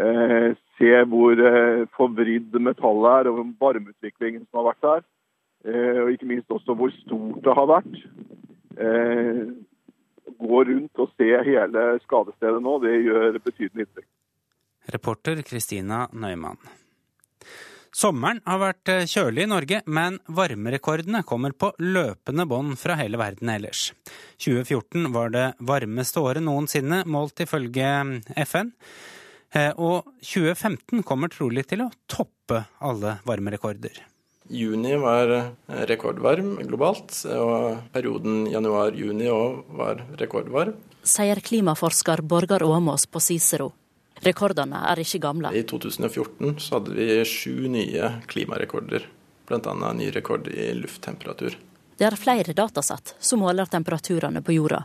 Eh, 0.00 0.50
se 0.78 0.92
hvor 1.12 1.40
eh, 1.50 1.86
forvridd 1.96 2.56
metallet 2.62 3.16
er, 3.20 3.30
og 3.30 3.54
varmeutviklingen 3.60 4.46
som 4.46 4.60
har 4.60 4.70
vært 4.72 4.88
her. 4.90 5.02
Eh, 5.64 5.98
og 6.00 6.12
ikke 6.14 6.28
minst 6.28 6.52
også 6.52 6.76
hvor 6.76 6.92
stort 7.02 7.42
det 7.44 7.56
har 7.56 7.68
vært. 7.68 7.96
Eh, 8.80 9.40
gå 10.40 10.60
rundt 10.70 11.02
og 11.02 11.10
se 11.18 11.28
hele 11.44 11.86
skadestedet 12.06 12.62
nå, 12.64 12.78
det 12.84 12.94
gjør 13.04 13.40
betydelig 13.44 13.86
inntrykk. 13.86 14.08
Reporter 14.94 15.42
Kristina 15.44 16.06
Nøyman. 16.16 16.56
Sommeren 17.92 18.40
har 18.46 18.60
vært 18.62 18.88
eh, 18.88 19.06
kjølig 19.10 19.44
i 19.44 19.50
Norge, 19.50 19.82
men 19.84 20.16
varmerekordene 20.32 21.24
kommer 21.28 21.52
på 21.52 21.74
løpende 21.82 22.46
bånd 22.48 22.78
fra 22.80 22.96
hele 23.02 23.20
verden 23.20 23.50
ellers. 23.52 23.90
2014 24.40 25.10
var 25.12 25.34
det 25.34 25.46
varmeste 25.60 26.22
året 26.24 26.46
noensinne, 26.46 27.02
målt 27.04 27.42
ifølge 27.44 27.90
FN. 28.46 28.72
Og 29.82 30.06
2015 30.22 31.02
kommer 31.02 31.32
trolig 31.34 31.64
til 31.66 31.82
å 31.82 31.88
toppe 32.06 32.62
alle 32.86 33.16
varmerekorder. 33.26 33.98
Juni 34.50 34.96
var 34.98 35.30
rekordvarm 35.86 36.56
globalt, 36.66 37.14
og 37.30 37.92
perioden 37.94 38.48
januar-juni 38.50 39.28
òg 39.30 39.76
var 39.78 40.02
rekordvarm. 40.18 40.74
Sier 41.06 41.38
klimaforsker 41.40 42.24
Borgar 42.26 42.64
Åmås 42.66 43.06
på 43.06 43.22
Cicero. 43.22 43.70
Rekordene 44.20 44.82
er 44.90 45.00
ikke 45.00 45.22
gamle. 45.22 45.52
I 45.54 45.62
2014 45.62 46.58
så 46.60 46.76
hadde 46.76 46.96
vi 46.98 47.08
sju 47.24 47.70
nye 47.72 48.10
klimarekorder, 48.28 49.06
bl.a. 49.48 49.92
ny 49.96 50.10
rekord 50.12 50.50
i 50.50 50.72
lufttemperatur. 50.76 51.56
Det 51.96 52.08
er 52.08 52.16
flere 52.18 52.52
datasett 52.56 53.14
som 53.22 53.44
måler 53.44 53.70
temperaturene 53.70 54.42
på 54.42 54.58
jorda. 54.58 54.82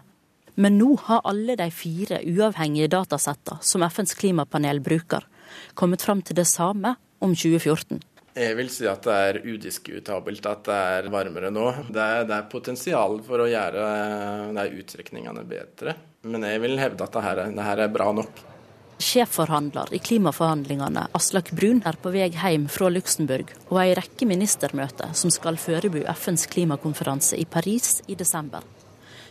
Men 0.55 0.77
nå 0.79 0.93
har 1.07 1.25
alle 1.27 1.57
de 1.59 1.67
fire 1.73 2.21
uavhengige 2.23 2.93
datasettene 2.93 3.65
som 3.65 3.83
FNs 3.83 4.15
klimapanel 4.15 4.79
bruker, 4.83 5.25
kommet 5.73 6.05
fram 6.05 6.21
til 6.21 6.37
det 6.37 6.47
samme 6.47 6.95
om 7.19 7.33
2014. 7.35 7.99
Jeg 8.35 8.55
vil 8.57 8.67
si 8.67 8.83
at 8.83 9.05
det 9.07 9.13
er 9.15 9.37
udiskutabelt 9.47 10.47
at 10.49 10.65
det 10.67 10.79
er 10.97 11.05
varmere 11.13 11.47
nå. 11.55 11.69
Det 11.87 12.01
er, 12.03 12.25
det 12.27 12.35
er 12.35 12.49
potensial 12.51 13.21
for 13.23 13.39
å 13.39 13.47
gjøre 13.47 13.85
de 14.57 14.65
utstrekningene 14.81 15.45
bedre. 15.47 15.93
Men 16.27 16.43
jeg 16.43 16.59
vil 16.65 16.75
hevde 16.81 17.05
at 17.05 17.15
det 17.15 17.23
her, 17.23 17.41
det 17.55 17.67
her 17.69 17.83
er 17.85 17.93
bra 17.93 18.09
nok. 18.17 18.41
Sjefforhandler 18.99 19.93
i 19.95 20.01
klimaforhandlingene 20.03 21.05
Aslak 21.15 21.53
Brun 21.55 21.81
er 21.87 21.95
på 21.99 22.11
vei 22.11 22.27
hjem 22.31 22.67
fra 22.71 22.91
Luxembourg 22.91 23.51
og 23.69 23.79
ei 23.81 23.95
rekke 23.95 24.27
ministermøter 24.27 25.15
som 25.15 25.31
skal 25.31 25.59
forberede 25.59 26.07
FNs 26.15 26.47
klimakonferanse 26.51 27.39
i 27.39 27.47
Paris 27.47 28.01
i 28.07 28.19
desember. 28.19 28.63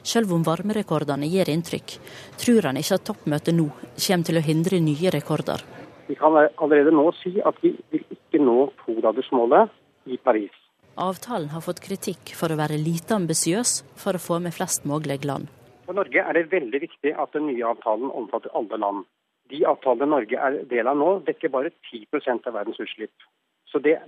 Selv 0.05 0.33
om 0.37 0.45
varmerekordene 0.45 1.29
gir 1.33 1.49
inntrykk, 1.53 1.97
tror 2.40 2.69
han 2.69 2.81
ikke 2.81 2.99
at 3.01 3.09
toppmøtet 3.09 3.57
nå 3.57 3.71
kommer 3.73 4.29
til 4.29 4.40
å 4.40 4.45
hindre 4.49 4.81
nye 4.85 5.12
rekorder. 5.12 5.64
Vi 6.09 6.17
kan 6.19 6.37
allerede 6.37 6.93
nå 6.93 7.09
si 7.23 7.38
at 7.40 7.57
vi 7.62 7.73
vil 7.93 8.05
ikke 8.12 8.43
nå 8.43 8.59
togradersmålet 8.85 9.73
i 10.12 10.19
Paris. 10.21 10.53
Avtalen 11.01 11.51
har 11.51 11.64
fått 11.64 11.83
kritikk 11.83 12.35
for 12.38 12.53
å 12.53 12.59
være 12.61 12.79
lite 12.79 13.17
ambisiøs 13.17 13.81
for 13.99 14.14
å 14.14 14.23
få 14.23 14.38
med 14.45 14.55
flest 14.55 14.85
mulig 14.87 15.25
land. 15.25 15.49
For 15.88 15.97
Norge 15.97 16.23
er 16.23 16.37
det 16.37 16.53
veldig 16.53 16.81
viktig 16.87 17.12
at 17.19 17.35
den 17.35 17.49
nye 17.51 17.67
avtalen 17.67 18.12
omfatter 18.12 18.53
alle 18.55 18.79
land 18.81 19.05
de 19.51 19.61
avtalene 19.69 20.09
Norge 20.11 20.40
er 20.40 20.57
del 20.71 20.88
av 20.88 20.99
nå, 20.99 21.11
dekker 21.27 21.53
bare 21.53 21.73
10 21.90 22.07
av 22.49 22.55
verdens 22.57 22.81
utslipp. 22.81 23.29
Så 23.69 23.81
det 23.85 23.99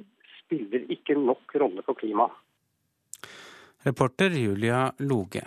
spiller 0.41 0.87
ikke 0.93 1.17
nok 1.19 1.55
rolle 1.61 1.85
for 1.87 1.99
klimaet. 1.99 2.33
Reporter 3.87 4.33
Julia 4.35 4.89
Loge. 5.07 5.45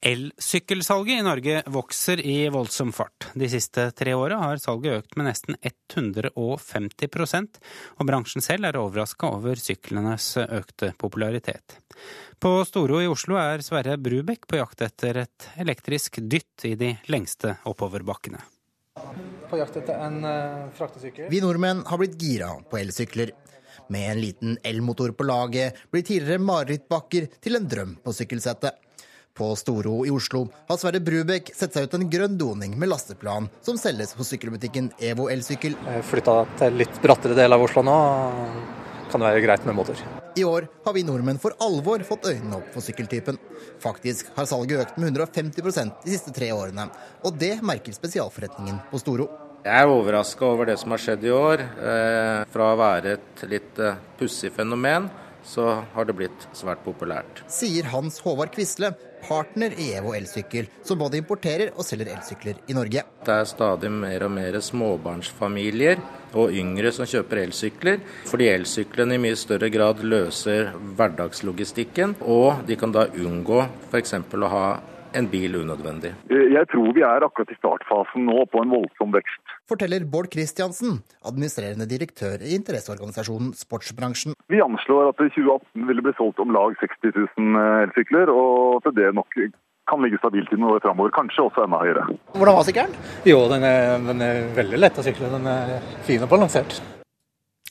Elsykkelsalget 0.00 1.20
i 1.20 1.22
Norge 1.22 1.62
vokser 1.68 2.20
i 2.24 2.48
voldsom 2.48 2.88
fart. 2.92 3.26
De 3.36 3.48
siste 3.52 3.90
tre 3.92 4.14
åra 4.16 4.38
har 4.40 4.56
salget 4.56 5.02
økt 5.02 5.18
med 5.20 5.28
nesten 5.28 5.58
150% 5.60 7.58
og 7.98 8.08
bransjen 8.08 8.44
selv 8.44 8.70
er 8.70 8.78
overraska 8.80 9.28
over 9.36 9.60
syklenes 9.60 10.30
økte 10.40 10.94
popularitet. 10.96 11.76
På 12.40 12.64
Storo 12.64 13.02
i 13.04 13.10
Oslo 13.12 13.36
er 13.36 13.60
Sverre 13.60 13.98
Brubekk 14.00 14.48
på 14.48 14.62
jakt 14.62 14.80
etter 14.88 15.20
et 15.26 15.50
elektrisk 15.60 16.16
dytt 16.24 16.64
i 16.64 16.74
de 16.80 16.94
lengste 17.12 17.58
oppoverbakkene. 17.68 18.40
På 19.52 19.60
jakt 19.60 19.76
etter 19.82 20.00
en 20.00 20.24
uh, 20.24 20.72
fraktesykkel. 20.80 21.28
Vi 21.28 21.44
nordmenn 21.44 21.84
har 21.84 22.00
blitt 22.00 22.16
gira 22.16 22.54
på 22.70 22.80
elsykler. 22.80 23.36
Med 23.92 24.14
en 24.14 24.20
liten 24.22 24.56
elmotor 24.64 25.12
på 25.12 25.28
laget 25.28 25.76
blir 25.92 26.06
tidligere 26.06 26.40
marerittbakker 26.40 27.26
til 27.42 27.58
en 27.58 27.68
drøm 27.68 27.98
på 28.00 28.14
sykkelsettet. 28.16 28.78
På 29.34 29.56
Storo 29.56 30.06
i 30.06 30.10
Oslo 30.10 30.44
har 30.68 30.78
Sverre 30.80 31.00
Brubekk 31.00 31.52
sett 31.54 31.76
seg 31.76 31.86
ut 31.86 31.94
en 31.96 32.08
grønn 32.10 32.36
doning 32.38 32.74
med 32.78 32.90
lasteplan 32.90 33.46
som 33.64 33.78
selges 33.80 34.12
hos 34.18 34.32
sykkelbutikken 34.32 34.90
Evo 34.98 35.28
elsykkel. 35.32 35.76
Flytta 36.10 36.34
til 36.60 36.80
litt 36.82 36.98
brattere 37.04 37.38
del 37.38 37.54
av 37.54 37.62
Oslo 37.64 37.84
nå. 37.86 37.96
Kan 39.10 39.22
det 39.22 39.30
være 39.30 39.42
greit 39.42 39.64
med 39.66 39.74
motor. 39.78 40.02
I 40.38 40.44
år 40.46 40.66
har 40.84 40.94
vi 40.94 41.02
nordmenn 41.06 41.40
for 41.42 41.56
alvor 41.62 42.02
fått 42.06 42.28
øynene 42.30 42.60
opp 42.60 42.68
for 42.74 42.84
sykkeltypen. 42.84 43.38
Faktisk 43.82 44.30
har 44.36 44.46
salget 44.50 44.84
økt 44.84 44.98
med 45.02 45.16
150% 45.18 46.04
de 46.04 46.12
siste 46.14 46.34
tre 46.34 46.52
årene, 46.54 46.86
og 47.26 47.38
det 47.38 47.56
merker 47.66 47.96
spesialforretningen 47.96 48.78
på 48.90 49.00
Storo. 49.02 49.26
Jeg 49.60 49.76
er 49.76 49.90
overraska 49.92 50.46
over 50.46 50.70
det 50.70 50.78
som 50.80 50.94
har 50.94 51.02
skjedd 51.02 51.26
i 51.26 51.32
år. 51.34 51.60
Eh, 51.60 52.44
fra 52.48 52.70
å 52.70 52.78
være 52.80 53.16
et 53.18 53.42
litt 53.50 53.82
eh, 53.82 53.98
pussig 54.16 54.48
fenomen, 54.56 55.10
så 55.44 55.82
har 55.92 56.06
det 56.08 56.16
blitt 56.16 56.46
svært 56.56 56.80
populært. 56.86 57.42
Sier 57.50 57.90
Hans 57.92 58.20
Håvard 58.24 58.54
Quisle, 58.54 58.94
partner 59.26 59.74
i 59.78 59.90
EVO 59.98 60.14
elsykkel, 60.16 60.68
som 60.86 61.00
både 61.00 61.20
importerer 61.20 61.72
og 61.74 61.86
selger 61.86 62.12
elsykler 62.14 62.60
i 62.68 62.76
Norge. 62.76 63.04
Det 63.26 63.36
er 63.36 63.48
stadig 63.48 63.90
mer 63.92 64.26
og 64.26 64.34
mer 64.34 64.58
småbarnsfamilier 64.64 66.02
og 66.38 66.54
yngre 66.54 66.92
som 66.94 67.08
kjøper 67.08 67.44
elsykler, 67.44 68.00
fordi 68.30 68.50
elsyklene 68.52 69.16
i 69.16 69.22
mye 69.22 69.38
større 69.38 69.70
grad 69.72 70.04
løser 70.06 70.72
hverdagslogistikken, 70.98 72.16
og 72.22 72.64
de 72.68 72.78
kan 72.80 72.94
da 72.94 73.08
unngå 73.10 73.64
f.eks. 73.90 74.14
å 74.20 74.52
ha 74.54 74.64
en 75.16 75.28
bil 75.30 75.56
unødvendig. 75.60 76.12
Jeg 76.30 76.66
tror 76.72 76.92
vi 76.96 77.04
er 77.06 77.24
akkurat 77.26 77.52
i 77.52 77.58
startfasen 77.58 78.26
nå 78.28 78.44
på 78.52 78.62
en 78.62 78.74
voldsom 78.74 79.14
vekst. 79.14 79.54
Forteller 79.70 80.04
Bård 80.12 80.30
Kristiansen, 80.32 81.00
administrerende 81.26 81.86
direktør 81.90 82.42
i 82.42 82.54
interesseorganisasjonen 82.58 83.52
Sportsbransjen. 83.58 84.36
Vi 84.50 84.62
anslår 84.64 85.10
at 85.12 85.20
det 85.20 85.30
i 85.30 85.34
2018 85.38 85.88
ville 85.90 86.06
bli 86.06 86.14
solgt 86.18 86.42
om 86.42 86.54
lag 86.54 86.76
60 86.82 87.12
000 87.38 87.66
elsykler, 87.86 88.32
og 88.34 88.82
til 88.86 88.96
det 88.98 89.10
nok 89.16 89.38
kan 89.90 90.02
ligge 90.04 90.20
stabilt 90.22 90.52
i 90.54 90.58
noen 90.58 90.76
år 90.76 90.84
framover. 90.84 91.12
Kanskje 91.14 91.48
også 91.48 91.66
enda 91.66 91.82
høyere. 91.82 92.06
Hvordan 92.36 92.58
var 92.60 92.66
sykkelen? 92.68 92.96
Jo, 93.26 93.42
den 93.50 93.66
er, 93.66 93.98
den 94.06 94.24
er 94.26 94.42
veldig 94.58 94.80
lett 94.80 95.00
å 95.00 95.06
sykle. 95.06 95.30
Den 95.34 95.50
er 95.50 95.76
fin 96.06 96.22
og 96.22 96.30
balansert. 96.30 96.78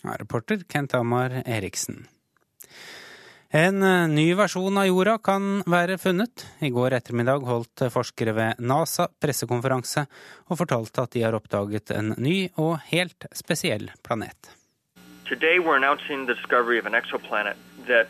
Ja, 0.03 0.15
reporter 0.19 0.63
Kent 0.71 0.95
Amar 0.95 1.41
Eriksen. 1.45 2.05
En 3.51 3.79
ny 4.15 4.33
versjon 4.37 4.75
av 4.77 4.85
jorda 4.85 5.15
kan 5.25 5.63
være 5.65 5.95
funnet. 5.97 6.43
I 6.61 6.69
går 6.69 6.93
ettermiddag 6.93 7.47
holdt 7.49 7.81
forskere 7.89 8.35
ved 8.37 8.59
NASA 8.61 9.07
pressekonferanse 9.09 10.03
og 10.53 10.59
fortalte 10.59 11.01
at 11.01 11.15
de 11.15 11.23
har 11.25 11.33
oppdaget 11.33 11.89
en 11.97 12.13
ny 12.21 12.51
og 12.61 12.75
helt 12.91 13.25
spesiell 13.33 13.89
planet. 14.05 14.51
Today 15.25 15.57
we're 15.57 15.81
announcing 15.81 16.27
the 16.27 16.35
discovery 16.35 16.77
of 16.77 16.85
an 16.85 16.93
exoplanet 16.93 17.57
that, 17.87 18.05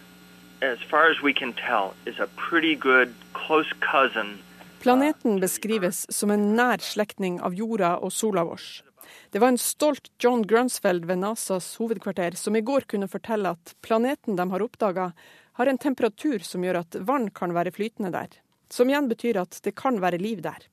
as 0.62 0.84
far 0.92 1.08
as 1.08 1.24
we 1.24 1.32
can 1.32 1.54
tell, 1.54 1.96
is 2.06 2.20
a 2.20 2.28
pretty 2.36 2.76
good 2.76 3.16
close 3.32 3.72
cousin. 3.80 4.44
Planeten 4.84 5.40
beskrives 5.40 6.04
som 6.12 6.36
en 6.36 6.52
nær 6.60 6.84
slektning 6.84 7.40
av 7.40 7.56
jorda 7.56 7.96
og 8.04 8.12
sola 8.12 8.44
vår. 8.44 8.89
Det 9.32 9.40
var 9.42 9.54
en 9.54 9.62
stolt 9.62 10.12
John 10.20 10.44
Grunsfeld 10.48 11.06
ved 11.06 11.22
NASAs 11.22 11.76
hovedkvarter 11.80 12.38
som 12.38 12.56
i 12.56 12.62
går 12.62 12.88
kunne 12.90 13.10
fortelle 13.12 13.54
at 13.56 13.76
planeten 13.86 14.36
de 14.40 14.50
har 14.52 14.66
oppdaga, 14.66 15.12
har 15.60 15.68
en 15.68 15.78
temperatur 15.78 16.40
som 16.46 16.64
gjør 16.64 16.82
at 16.84 17.00
vann 17.08 17.30
kan 17.30 17.54
være 17.54 17.74
flytende 17.76 18.12
der. 18.16 18.30
Som 18.70 18.90
igjen 18.90 19.10
betyr 19.10 19.42
at 19.42 19.60
det 19.66 19.76
kan 19.76 20.02
være 20.02 20.22
liv 20.22 20.42
der. 20.46 20.68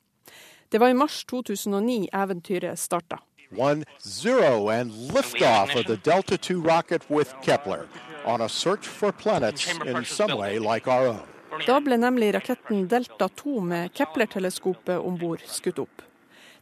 Det 0.68 0.80
var 0.82 0.92
i 0.92 0.98
mars 0.98 1.24
2009 1.24 2.08
eventyret 2.12 2.78
starta. 2.78 3.18
One 3.56 3.84
zero 4.00 4.68
and 4.68 4.90
liftoff 5.14 5.76
of 5.76 5.86
the 5.86 5.96
Delta 5.96 6.36
II 6.50 6.56
rocket 6.56 7.02
with 7.10 7.34
Kepler 7.42 7.86
on 8.24 8.40
a 8.40 8.48
search 8.48 8.86
for 8.86 9.12
planets 9.12 9.78
in 9.86 10.04
some 10.04 10.36
way 10.36 10.58
like 10.58 10.90
our 10.90 11.06
own. 11.06 11.26
Da 11.66 11.78
ble 11.80 11.96
nemlig 11.96 12.34
raketten 12.34 12.88
Delta 12.88 13.28
2 13.28 13.60
med 13.60 13.94
Kepler-teleskopet 13.94 14.98
om 14.98 15.16
bord 15.18 15.44
skutt 15.46 15.78
opp. 15.78 16.02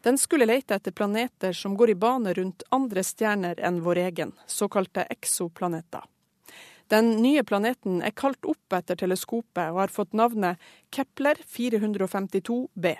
Den 0.04 0.18
skulle 0.18 0.46
lete 0.46 0.74
etter 0.74 0.92
planeter 0.92 1.52
som 1.52 1.76
går 1.76 1.90
i 1.90 1.94
bane 1.94 2.34
rundt 2.36 2.62
andre 2.68 3.00
stjerner 3.02 3.60
enn 3.60 3.78
vår 3.80 4.02
egen, 4.02 4.34
såkalte 4.46 5.06
eksoplaneter. 5.14 6.04
Den 6.92 7.08
nye 7.22 7.44
planeten 7.44 8.02
er 8.04 8.12
kalt 8.12 8.44
opp 8.44 8.76
etter 8.76 9.00
teleskopet 9.00 9.72
og 9.72 9.80
har 9.80 9.94
fått 9.94 10.12
navnet 10.12 10.60
Kepler 10.92 11.40
452b. 11.56 12.94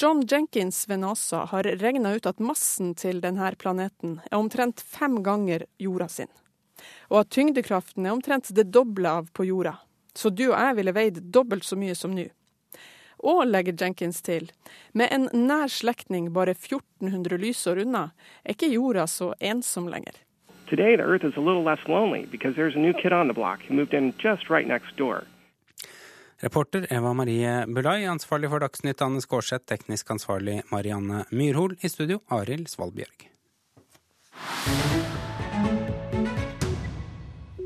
John 0.00 0.24
Jenkins 0.24 0.88
ved 0.88 1.04
NASA 1.04 1.44
har 1.52 1.68
regna 1.84 2.16
ut 2.16 2.26
at 2.26 2.40
massen 2.40 2.94
til 2.96 3.20
denne 3.20 3.52
planeten 3.60 4.22
er 4.30 4.40
omtrent 4.40 4.80
fem 4.80 5.20
ganger 5.22 5.66
jorda 5.76 6.08
sin, 6.08 6.32
og 7.12 7.26
at 7.26 7.36
tyngdekraften 7.36 8.08
er 8.08 8.16
omtrent 8.16 8.48
det 8.56 8.70
doble 8.72 9.18
av 9.20 9.28
på 9.36 9.44
jorda. 9.44 9.76
Så 10.16 10.32
du 10.32 10.46
og 10.54 10.56
jeg 10.56 10.80
ville 10.80 10.96
veid 10.96 11.26
dobbelt 11.36 11.68
så 11.68 11.76
mye 11.76 11.94
som 11.94 12.16
nå. 12.16 12.30
Og, 13.22 13.46
legger 13.46 13.76
Jenkins 13.78 14.20
til, 14.22 14.50
med 14.92 15.12
en 15.14 15.28
nær 15.32 15.70
slektning 15.70 16.32
bare 16.34 16.56
1400 16.56 17.38
lysår 17.38 17.84
unna, 17.84 18.10
er 18.44 18.56
ikke 18.56 18.72
jorda 18.74 19.06
så 19.06 19.32
ensom 19.40 19.88
lenger. 19.88 20.18
Today, 20.66 20.96
the 20.96 21.04
Earth 21.04 21.24
is 21.24 21.36
a 21.36 21.40
little 21.40 21.62
less 21.62 21.86
lonely 21.86 22.26
because 22.26 22.56
there's 22.56 22.74
a 22.74 22.78
new 22.78 22.94
kid 22.94 23.12
on 23.12 23.28
the 23.28 23.34
block 23.34 23.60
who 23.68 23.74
moved 23.74 23.94
in 23.94 24.14
just 24.18 24.50
right 24.50 24.66
next 24.66 24.96
door. 24.96 25.24
Reporter 26.42 26.86
Eva 26.90 27.12
Marie 27.14 27.66
Bulai, 27.66 28.02
ansvarlig 28.10 28.50
for 28.50 28.58
Dagsnytt 28.58 29.02
Anne 29.04 29.20
Skårseth, 29.22 29.68
teknisk 29.70 30.10
ansvarlig 30.10 30.62
Marianne 30.72 31.24
Myrhol, 31.30 31.76
i 31.80 31.88
studio 31.92 32.18
Arild 32.34 32.66
Svalbjørg. 32.72 33.28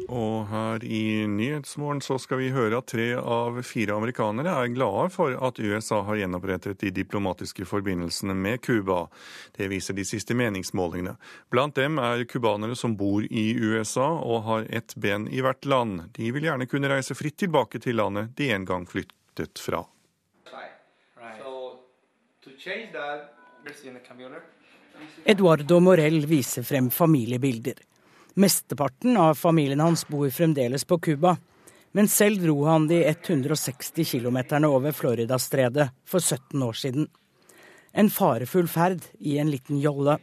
Og 0.06 0.46
her 0.46 0.84
i 0.86 1.26
Nyhetsmorgen 1.26 2.00
så 2.04 2.14
skal 2.22 2.38
vi 2.38 2.52
høre 2.54 2.78
at 2.78 2.86
tre 2.92 3.08
av 3.18 3.58
fire 3.66 3.96
amerikanere 3.96 4.52
er 4.54 4.70
glade 4.70 5.08
for 5.14 5.34
at 5.34 5.58
USA 5.58 5.98
har 6.06 6.20
gjenopprettet 6.20 6.78
de 6.84 6.92
diplomatiske 6.94 7.66
forbindelsene 7.66 8.36
med 8.38 8.62
Cuba. 8.62 9.06
Det 9.56 9.66
viser 9.72 9.98
de 9.98 10.04
siste 10.06 10.36
meningsmålingene. 10.38 11.16
Blant 11.50 11.74
dem 11.80 11.98
er 11.98 12.22
cubanere 12.30 12.76
som 12.78 12.94
bor 12.96 13.26
i 13.26 13.48
USA 13.58 14.06
og 14.20 14.44
har 14.46 14.68
ett 14.70 14.94
ben 14.94 15.26
i 15.26 15.42
hvert 15.42 15.66
land. 15.66 16.06
De 16.14 16.30
vil 16.30 16.46
gjerne 16.46 16.70
kunne 16.70 16.92
reise 16.92 17.18
fritt 17.18 17.40
tilbake 17.42 17.82
til 17.82 17.98
landet 17.98 18.36
de 18.38 18.52
en 18.54 18.68
gang 18.68 18.86
flyttet 18.86 19.58
fra. 19.58 19.82
Eduardo 25.26 25.82
Morell 25.82 26.22
viser 26.30 26.62
frem 26.62 26.94
familiebilder. 26.94 27.82
Mesteparten 28.38 29.16
av 29.16 29.34
familien 29.34 29.80
hans 29.80 30.08
bor 30.08 30.30
fremdeles 30.30 30.84
på 30.84 30.98
Cuba, 30.98 31.36
men 31.92 32.08
selv 32.08 32.42
dro 32.44 32.64
han 32.64 32.84
de 32.86 32.98
160 33.08 34.04
kilometerne 34.04 34.68
over 34.68 34.92
Floridastredet 34.92 35.86
for 36.04 36.20
17 36.20 36.62
år 36.62 36.76
siden. 36.76 37.06
En 37.96 38.10
farefull 38.12 38.68
ferd 38.68 39.06
i 39.18 39.38
en 39.40 39.48
liten 39.50 39.80
jolle. 39.80 40.18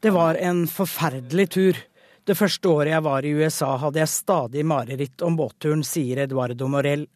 Det 0.00 0.12
var 0.12 0.34
en 0.34 0.66
forferdelig 0.68 1.48
tur. 1.56 1.80
Det 2.24 2.36
første 2.36 2.68
året 2.68 2.92
jeg 2.92 3.06
var 3.08 3.24
i 3.24 3.32
USA, 3.32 3.70
hadde 3.80 4.02
jeg 4.02 4.12
stadig 4.12 4.66
mareritt 4.68 5.24
om 5.24 5.40
båtturen, 5.40 5.80
sier 5.80 6.20
Eduardo 6.26 6.68
Morell. 6.68 7.08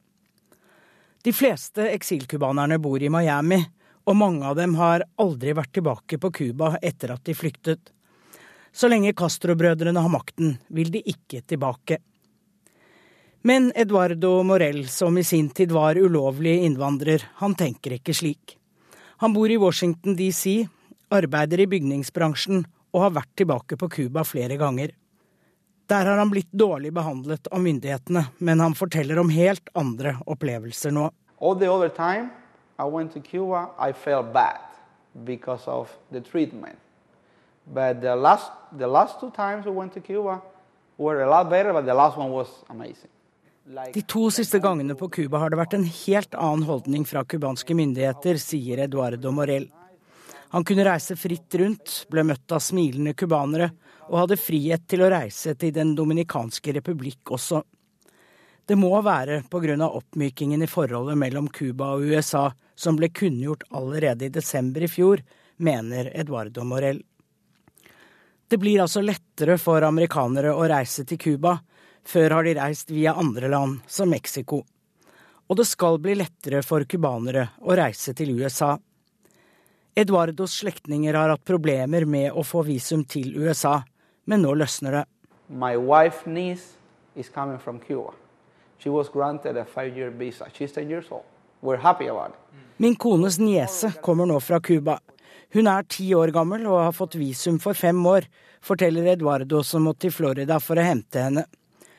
De 1.23 1.37
fleste 1.37 1.91
eksilcubanerne 1.93 2.81
bor 2.81 3.05
i 3.05 3.13
Miami, 3.13 3.61
og 4.05 4.17
mange 4.19 4.47
av 4.47 4.57
dem 4.59 4.75
har 4.79 5.05
aldri 5.23 5.55
vært 5.57 5.75
tilbake 5.79 6.19
på 6.19 6.31
Cuba 6.35 6.77
etter 6.83 7.15
at 7.15 7.25
de 7.27 7.35
flyktet. 7.37 7.93
Så 8.73 8.89
lenge 8.89 9.13
Castro-brødrene 9.13 10.01
har 10.01 10.13
makten, 10.13 10.57
vil 10.73 10.91
de 10.91 11.03
ikke 11.05 11.43
tilbake. 11.47 12.01
Men 13.43 13.73
Eduardo 13.77 14.41
Morell, 14.47 14.87
som 14.89 15.19
i 15.19 15.25
sin 15.27 15.51
tid 15.51 15.73
var 15.75 15.99
ulovlig 15.99 16.63
innvandrer, 16.65 17.25
han 17.43 17.57
tenker 17.59 17.99
ikke 17.99 18.15
slik. 18.15 18.57
Han 19.23 19.35
bor 19.35 19.51
i 19.51 19.59
Washington 19.61 20.17
DC, 20.19 20.63
arbeider 21.13 21.63
i 21.63 21.69
bygningsbransjen 21.71 22.65
og 22.93 23.07
har 23.07 23.17
vært 23.19 23.33
tilbake 23.39 23.79
på 23.79 23.91
Cuba 23.93 24.25
flere 24.27 24.59
ganger. 24.61 24.95
Der 25.91 26.07
har 26.07 26.19
han 26.23 26.31
blitt 26.31 26.51
dårlig 26.55 26.95
behandlet 26.95 27.51
av 27.53 27.61
myndighetene, 27.61 28.25
men 28.39 28.63
han 28.63 28.79
forteller 28.79 29.19
om 29.21 29.33
helt 29.35 29.69
andre 29.77 30.17
opplevelser 30.31 30.95
nå. 30.95 31.11
All 31.43 31.59
the 31.59 31.69
other 31.69 31.91
time 31.91 32.31
I 32.83 32.85
went 32.85 33.13
to 33.13 33.21
Cuba, 33.21 33.71
I 33.79 33.93
felt 33.93 34.33
bad 34.33 34.59
because 35.25 35.69
of 35.69 35.89
the 36.11 36.21
treatment. 36.21 36.79
But 37.67 38.01
the 38.01 38.17
last, 38.17 38.51
the 38.77 38.89
last 38.89 39.21
two 39.21 39.31
times 39.31 39.67
we 39.67 39.71
went 39.71 39.93
to 39.95 40.01
Cuba 40.01 40.43
were 40.99 41.23
a 41.23 41.31
lot 41.31 41.49
better, 41.49 41.73
but 41.73 41.87
the 41.87 41.95
last 41.95 42.19
one 42.19 42.31
was 42.31 42.49
amazing. 42.69 43.11
De 43.95 44.03
to 44.03 44.31
siste 44.31 44.59
gangene 44.59 44.97
på 44.99 45.09
Cuba 45.09 45.39
har 45.39 45.53
det 45.53 45.61
vært 45.61 45.77
en 45.79 45.85
helt 45.87 46.35
annen 46.35 46.65
holdning 46.67 47.05
fra 47.07 47.23
cubanske 47.23 47.77
myndigheter, 47.79 48.41
sier 48.43 48.83
Eduardo 48.83 49.31
Morell. 49.31 49.69
Han 50.51 50.67
kunne 50.67 50.83
reise 50.85 51.15
fritt 51.17 51.55
rundt, 51.63 52.01
ble 52.11 52.25
møtt 52.27 52.51
av 52.53 52.61
smilende 52.61 53.15
cubanere 53.15 53.71
og 54.09 54.19
hadde 54.25 54.41
frihet 54.43 54.89
til 54.91 55.07
å 55.07 55.13
reise 55.15 55.55
til 55.55 55.71
Den 55.73 55.95
dominikanske 55.95 56.75
republikk 56.81 57.31
også. 57.39 57.63
Det 58.73 58.77
må 58.81 58.95
være 59.05 59.43
pga. 59.53 59.85
oppmykingen 59.85 60.63
i 60.63 60.67
forholdet 60.67 61.19
mellom 61.21 61.49
Cuba 61.53 61.91
og 61.93 62.07
USA 62.09 62.47
som 62.75 62.97
ble 62.97 63.11
kunngjort 63.13 63.67
allerede 63.69 64.25
i 64.25 64.33
desember 64.33 64.81
i 64.81 64.89
fjor, 64.89 65.21
mener 65.57 66.09
Eduardo 66.17 66.65
Morell. 66.65 67.03
Det 68.49 68.57
blir 68.57 68.81
altså 68.81 69.03
lettere 69.05 69.59
for 69.61 69.85
amerikanere 69.85 70.55
å 70.57 70.65
reise 70.73 71.05
til 71.05 71.21
Cuba. 71.21 71.59
Før 72.03 72.39
har 72.39 72.49
de 72.49 72.55
reist 72.57 72.91
via 72.91 73.13
andre 73.13 73.51
land, 73.53 73.83
som 73.87 74.09
Mexico. 74.09 74.63
Og 75.49 75.61
det 75.61 75.69
skal 75.69 76.01
bli 76.01 76.17
lettere 76.23 76.65
for 76.65 76.89
cubanere 76.89 77.51
å 77.61 77.77
reise 77.77 78.17
til 78.17 78.33
USA. 78.41 78.79
Eduardos 79.93 80.57
slektninger 80.63 81.13
har 81.13 81.35
hatt 81.35 81.45
problemer 81.45 82.09
med 82.09 82.33
å 82.33 82.41
få 82.41 82.65
visum 82.65 83.05
til 83.05 83.37
USA, 83.37 83.83
men 84.25 84.41
nå 84.49 84.57
løsner 84.65 85.03
det. 85.03 85.07
My 85.51 85.77
wife 85.77 86.25
niece 86.25 86.79
is 87.15 87.29
coming. 87.29 87.61
She 88.83 88.91
was 88.91 89.09
granted 89.09 89.57
a 89.57 89.65
five-year 89.65 90.11
visa. 90.11 90.47
She's 90.53 90.73
10 90.73 90.91
years 90.91 91.07
old. 91.11 91.23
We're 91.61 91.77
happy 91.77 92.09
about 92.09 92.31
it. 92.31 92.59
Min 92.77 92.97
kones 92.97 93.39
niese 93.39 93.93
kommer 94.03 94.27
nå 94.27 94.41
fra 94.41 94.61
Cuba. 94.61 94.99
Hun 95.53 95.67
er 95.67 95.83
ti 95.83 96.09
år 96.15 96.33
gammel 96.35 96.67
og 96.67 96.81
har 96.81 96.93
fått 96.93 97.15
visum 97.15 97.61
for 97.63 97.79
fem 97.79 98.01
år, 98.07 98.25
forteller 98.61 99.07
Eduardo 99.13 99.61
som 99.63 99.85
måtte 99.87 100.09
til 100.09 100.15
Florida 100.17 100.59
for 100.61 100.81
å 100.81 100.87
hente 100.87 101.23
henne. 101.23 101.45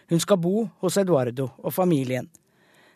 Hun 0.10 0.20
skal 0.20 0.42
bo 0.44 0.66
hos 0.84 0.98
Eduardo 1.00 1.46
og 1.58 1.74
familien. 1.74 2.28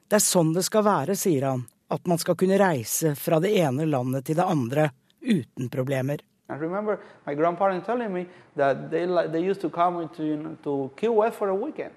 Det 0.08 0.20
er 0.20 0.26
sånn 0.26 0.52
det 0.58 0.66
skal 0.68 0.84
være, 0.84 1.16
sier 1.16 1.46
han, 1.48 1.64
at 1.88 2.12
man 2.12 2.20
skal 2.20 2.36
kunne 2.36 2.60
reise 2.60 3.14
fra 3.16 3.40
det 3.40 3.54
ene 3.62 3.88
landet 3.88 4.28
til 4.28 4.36
det 4.42 4.50
andre 4.50 4.90
uten 5.22 5.70
problemer. 5.72 6.20
I 6.50 6.60
remember 6.60 7.00
my 7.26 7.36
grandparents 7.36 7.86
telling 7.86 8.12
me 8.12 8.26
that 8.58 8.92
they, 8.92 9.06
they 9.32 9.40
used 9.40 9.62
to 9.62 9.70
come 9.70 10.10
to, 10.10 10.24
you 10.24 10.36
know, 10.36 10.58
to 10.64 10.92
Key 10.98 11.08
for 11.32 11.48
a 11.48 11.56
weekend. 11.56 11.94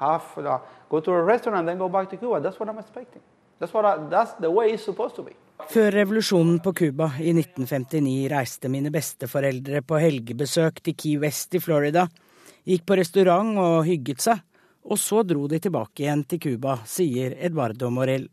Have, 0.00 0.24
uh, 0.36 0.58
go 0.88 1.00
to 1.00 1.12
a 1.12 1.22
restaurant 1.22 1.60
and 1.60 1.68
then 1.68 1.78
go 1.78 1.88
back 1.88 2.10
to 2.10 2.16
Cuba. 2.16 2.40
That's 2.40 2.58
what 2.58 2.68
I'm 2.68 2.78
expecting. 2.80 3.22
That's, 3.58 3.72
what 3.74 3.84
I, 3.84 3.96
that's 4.08 4.32
the 4.40 4.50
way 4.50 4.72
it's 4.72 4.84
supposed 4.84 5.16
to 5.16 5.22
be. 5.22 5.36
Før 5.68 5.90
revolusjonen 5.92 6.62
på 6.64 6.72
Cuba 6.72 7.10
i 7.20 7.34
1959 7.36 8.28
reiste 8.32 8.70
mine 8.72 8.88
besteforeldre 8.90 9.82
på 9.84 9.98
helgebesøk 10.00 10.80
til 10.80 10.96
Key 10.96 11.20
West 11.20 11.54
i 11.54 11.60
Florida, 11.60 12.06
gikk 12.64 12.86
på 12.88 12.96
restaurant 12.96 13.60
og 13.60 13.84
hygget 13.84 14.24
seg, 14.24 14.40
og 14.88 14.98
så 14.98 15.20
dro 15.22 15.44
de 15.52 15.60
tilbake 15.60 16.06
igjen 16.06 16.24
til 16.24 16.40
Cuba, 16.40 16.78
sier 16.88 17.36
Eduardo 17.36 17.92
Morell. 17.92 18.24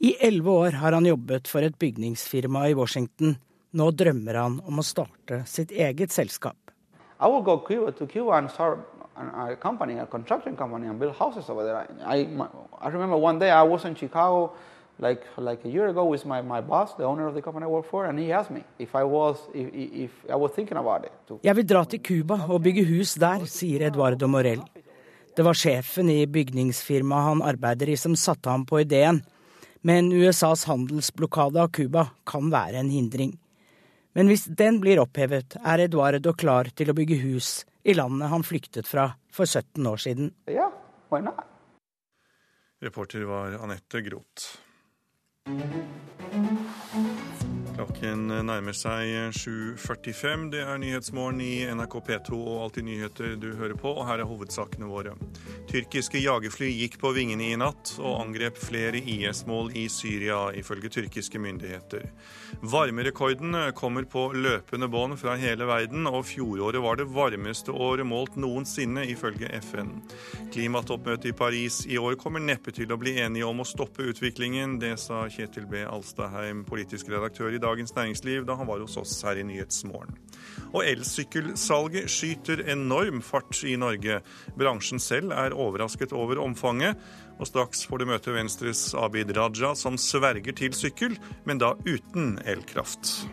I 0.00 0.16
elleve 0.24 0.56
år 0.64 0.80
har 0.80 0.96
han 0.96 1.12
jobbet 1.12 1.52
for 1.52 1.68
et 1.68 1.76
bygningsfirma 1.78 2.64
i 2.72 2.78
Washington 2.80 3.36
nå 3.74 3.90
drømmer 3.90 4.36
han 4.38 4.60
om 4.62 4.78
å 4.78 4.86
starte 4.86 5.40
sitt 5.50 5.72
eget 5.74 6.14
selskap. 6.14 6.56
I 7.18 7.26
will 7.30 7.42
go 7.42 7.58
Cuba 7.58 7.92
to 7.92 8.06
Cuba 8.06 8.38
and 8.38 8.50
start 8.50 8.78
a 9.16 9.56
company, 9.56 9.98
a 9.98 10.06
construction 10.06 10.56
company, 10.56 10.86
and 10.86 10.98
build 10.98 11.14
houses 11.16 11.48
over 11.48 11.64
there. 11.64 11.86
I, 12.04 12.26
I 12.80 12.88
remember 12.88 13.16
one 13.16 13.38
day 13.38 13.50
I 13.50 13.62
was 13.62 13.84
in 13.84 13.94
Chicago, 13.94 14.52
like 14.98 15.22
like 15.36 15.64
a 15.64 15.68
year 15.68 15.88
ago, 15.88 16.04
with 16.04 16.24
my, 16.26 16.42
my 16.42 16.60
boss, 16.60 16.94
the 16.94 17.04
owner 17.04 17.26
of 17.26 17.34
the 17.34 17.42
company 17.42 17.64
I 17.64 17.68
work 17.68 17.86
for, 17.90 18.06
and 18.06 18.18
he 18.18 18.32
asked 18.32 18.50
me 18.50 18.62
if 18.78 18.94
I 18.94 19.04
was 19.04 19.36
if, 19.54 19.68
if 19.74 20.10
I 20.30 20.36
was 20.36 20.52
thinking 20.52 20.76
about 20.76 21.04
it. 21.04 21.12
Jeg 21.42 21.56
vil 21.56 21.68
dra 21.68 21.84
til 21.84 22.02
Cuba 22.02 22.40
og 22.48 22.62
bygge 22.62 22.84
hus 22.84 23.14
der, 23.14 23.46
sier 23.46 23.86
Eduardo 23.88 24.26
Morell. 24.26 24.62
Det 25.36 25.42
var 25.42 25.54
sjefen 25.54 26.10
i 26.10 26.26
bygningsfirmaet 26.26 27.28
han 27.28 27.42
arbeider 27.42 27.90
i 27.90 27.96
som 27.98 28.14
satte 28.16 28.50
ham 28.50 28.66
på 28.66 28.80
ideen. 28.84 29.22
Men 29.82 30.12
USAs 30.12 30.64
handelsblokade 30.64 31.60
av 31.60 31.68
Cuba 31.68 32.06
kan 32.26 32.50
være 32.50 32.78
en 32.80 32.90
hindring. 32.90 33.34
Men 34.14 34.30
hvis 34.30 34.46
den 34.46 34.78
blir 34.80 35.02
opphevet, 35.02 35.56
er 35.58 35.82
Eduardo 35.84 36.32
klar 36.32 36.70
til 36.70 36.90
å 36.90 36.94
bygge 36.96 37.18
hus 37.26 37.64
i 37.84 37.94
landet 37.94 38.28
han 38.32 38.42
flyktet 38.42 38.88
fra 38.88 39.10
for 39.32 39.44
17 39.46 39.86
år 39.86 39.96
siden. 39.96 40.32
Yeah, 40.48 40.72
why 41.12 41.20
not? 41.20 41.44
Reporter 42.80 43.24
var 43.24 43.58
Anette 43.62 44.00
Groth. 44.00 44.58
Klokken 47.74 48.28
nærmer 48.46 48.76
seg 48.76 49.32
7.45. 49.34 50.44
Det 50.52 50.60
er 50.62 50.78
Nyhetsmorgen 50.78 51.40
i 51.42 51.64
NRK 51.74 51.96
P2 52.06 52.36
og 52.38 52.60
Alltid 52.68 52.86
nyheter 52.86 53.32
du 53.40 53.48
hører 53.58 53.74
på, 53.74 53.90
og 53.90 54.06
her 54.06 54.22
er 54.22 54.28
hovedsakene 54.30 54.86
våre. 54.86 55.16
Tyrkiske 55.66 56.20
jagerfly 56.22 56.68
gikk 56.70 57.00
på 57.02 57.10
vingene 57.16 57.48
i 57.50 57.56
natt 57.58 57.96
og 57.98 58.20
angrep 58.20 58.60
flere 58.62 59.00
IS-mål 59.02 59.72
i 59.74 59.88
Syria, 59.90 60.52
ifølge 60.54 60.92
tyrkiske 61.00 61.40
myndigheter. 61.42 62.06
Varmerekorden 62.62 63.58
kommer 63.74 64.06
på 64.06 64.28
løpende 64.38 64.86
bånd 64.92 65.18
fra 65.18 65.34
hele 65.40 65.66
verden, 65.66 66.06
og 66.06 66.28
fjoråret 66.30 66.78
var 66.84 67.02
det 67.02 67.08
varmeste 67.10 67.74
året 67.74 68.06
målt 68.06 68.38
noensinne, 68.38 69.02
ifølge 69.10 69.50
FN. 69.66 69.96
Klimatoppmøtet 70.54 71.32
i 71.32 71.34
Paris 71.42 71.80
i 71.90 71.98
år 71.98 72.14
kommer 72.22 72.44
neppe 72.44 72.70
til 72.70 72.94
å 72.94 73.00
bli 73.02 73.16
enige 73.18 73.50
om 73.50 73.64
å 73.64 73.68
stoppe 73.68 74.06
utviklingen. 74.14 74.78
Det 74.78 74.94
sa 75.02 75.24
Kjetil 75.26 75.66
B. 75.66 75.82
Alstaheim, 75.82 76.62
politisk 76.70 77.10
redaktør 77.10 77.50
i 77.50 77.63
Dagens 77.64 77.94
Næringsliv 77.96 78.44
da 78.46 78.58
han 78.60 78.68
var 78.68 78.84
hos 78.84 78.98
oss 79.00 79.22
her 79.26 79.40
i 79.40 79.46
Nyhetsmorgen. 79.48 80.18
Og 80.74 80.82
elsykkelsalget 80.86 82.10
skyter 82.10 82.64
enorm 82.72 83.22
fart 83.24 83.62
i 83.66 83.76
Norge. 83.80 84.20
Bransjen 84.58 85.02
selv 85.02 85.32
er 85.34 85.56
overrasket 85.56 86.12
over 86.12 86.42
omfanget. 86.44 86.98
Og 87.38 87.48
straks 87.50 87.82
får 87.88 88.02
du 88.02 88.08
møte 88.10 88.34
Venstres 88.34 88.92
Abid 88.98 89.32
Raja, 89.36 89.72
som 89.78 89.98
sverger 89.98 90.54
til 90.54 90.76
sykkel, 90.76 91.16
men 91.46 91.62
da 91.62 91.74
uten 91.86 92.36
elkraft. 92.46 93.24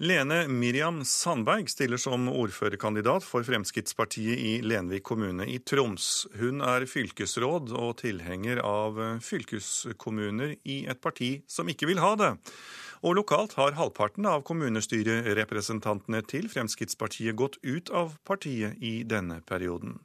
Lene 0.00 0.48
Miriam 0.48 1.04
Sandberg 1.04 1.66
stiller 1.70 1.98
som 1.98 2.28
ordførerkandidat 2.30 3.24
for 3.26 3.42
Fremskrittspartiet 3.42 4.38
i 4.38 4.52
Lenvik 4.62 5.02
kommune 5.02 5.42
i 5.50 5.56
Troms. 5.58 6.28
Hun 6.38 6.60
er 6.62 6.84
fylkesråd 6.86 7.72
og 7.74 7.96
tilhenger 7.98 8.60
av 8.62 9.00
fylkeskommuner 9.26 10.52
i 10.62 10.84
et 10.86 11.00
parti 11.02 11.32
som 11.50 11.66
ikke 11.66 11.88
vil 11.90 11.98
ha 11.98 12.12
det. 12.20 12.28
Og 13.02 13.16
lokalt 13.18 13.56
har 13.58 13.74
halvparten 13.74 14.28
av 14.30 14.44
kommunestyrerepresentantene 14.46 16.22
til 16.30 16.46
Fremskrittspartiet 16.52 17.34
gått 17.34 17.58
ut 17.66 17.90
av 17.90 18.14
partiet 18.22 18.78
i 18.78 19.00
denne 19.02 19.40
perioden. 19.50 19.96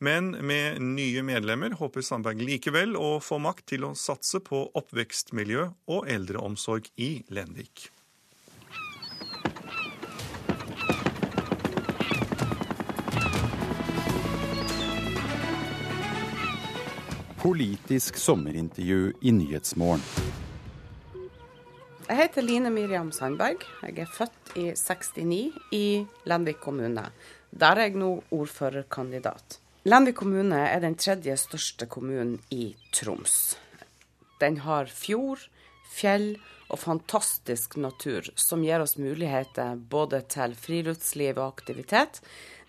Men 0.00 0.30
med 0.48 0.80
nye 0.80 1.20
medlemmer 1.24 1.76
håper 1.76 2.00
Sandberg 2.00 2.40
likevel 2.40 2.96
å 2.96 3.18
få 3.20 3.36
makt 3.44 3.68
til 3.74 3.84
å 3.84 3.92
satse 3.92 4.40
på 4.40 4.62
oppvekstmiljø 4.80 5.68
og 5.92 6.08
eldreomsorg 6.08 6.88
i 6.96 7.18
Lenvik. 7.28 7.90
Politisk 17.46 18.16
sommerintervju 18.16 19.12
i 19.20 19.30
Nyhetsmorgen. 19.30 20.00
Jeg 22.08 22.16
heter 22.18 22.42
Line 22.42 22.72
Miriam 22.74 23.12
Sandberg. 23.14 23.62
Jeg 23.84 24.00
er 24.02 24.08
født 24.10 24.50
i 24.58 24.64
69 24.74 25.52
i 25.70 25.82
Lenvik 26.26 26.58
kommune. 26.64 27.04
Der 27.54 27.78
er 27.78 27.86
jeg 27.86 28.00
nå 28.02 28.08
ordførerkandidat. 28.34 29.60
Lenvik 29.86 30.18
kommune 30.18 30.58
er 30.58 30.82
den 30.82 30.98
tredje 30.98 31.36
største 31.38 31.86
kommunen 31.86 32.40
i 32.50 32.72
Troms. 32.90 33.54
Den 34.42 34.58
har 34.66 34.90
fjord, 34.90 35.46
fjell 35.94 36.32
og 36.66 36.82
fantastisk 36.82 37.78
natur 37.78 38.26
som 38.34 38.66
gir 38.66 38.82
oss 38.82 38.98
muligheter 38.98 39.78
både 39.78 40.24
til 40.34 40.58
friluftsliv 40.66 41.38
og 41.38 41.60
aktivitet 41.60 42.18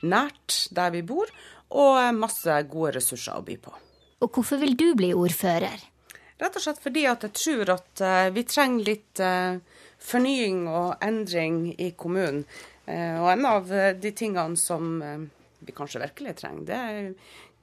nært 0.06 0.68
der 0.70 0.94
vi 0.94 1.02
bor, 1.02 1.34
og 1.74 2.14
masse 2.22 2.62
gode 2.70 3.00
ressurser 3.02 3.42
å 3.42 3.42
by 3.42 3.58
på. 3.58 3.74
Og 4.24 4.34
hvorfor 4.34 4.61
vil 4.61 4.76
du 4.78 4.91
bli 4.97 5.11
ordfører? 5.13 5.82
Rett 6.38 6.57
og 6.57 6.63
slett 6.63 6.82
fordi 6.82 7.05
at 7.09 7.26
jeg 7.26 7.36
tror 7.38 7.74
at 7.78 8.03
uh, 8.05 8.30
vi 8.34 8.43
trenger 8.45 8.86
litt 8.86 9.22
uh, 9.22 9.57
fornying 10.01 10.65
og 10.70 11.03
endring 11.05 11.72
i 11.74 11.91
kommunen. 11.97 12.43
Uh, 12.88 13.18
og 13.24 13.32
en 13.34 13.49
av 13.49 13.74
de 14.01 14.13
tingene 14.15 14.57
som 14.57 15.01
vi 15.59 15.74
kanskje 15.76 16.03
virkelig 16.05 16.38
trenger, 16.39 16.65
det 16.70 16.78
er 16.78 17.07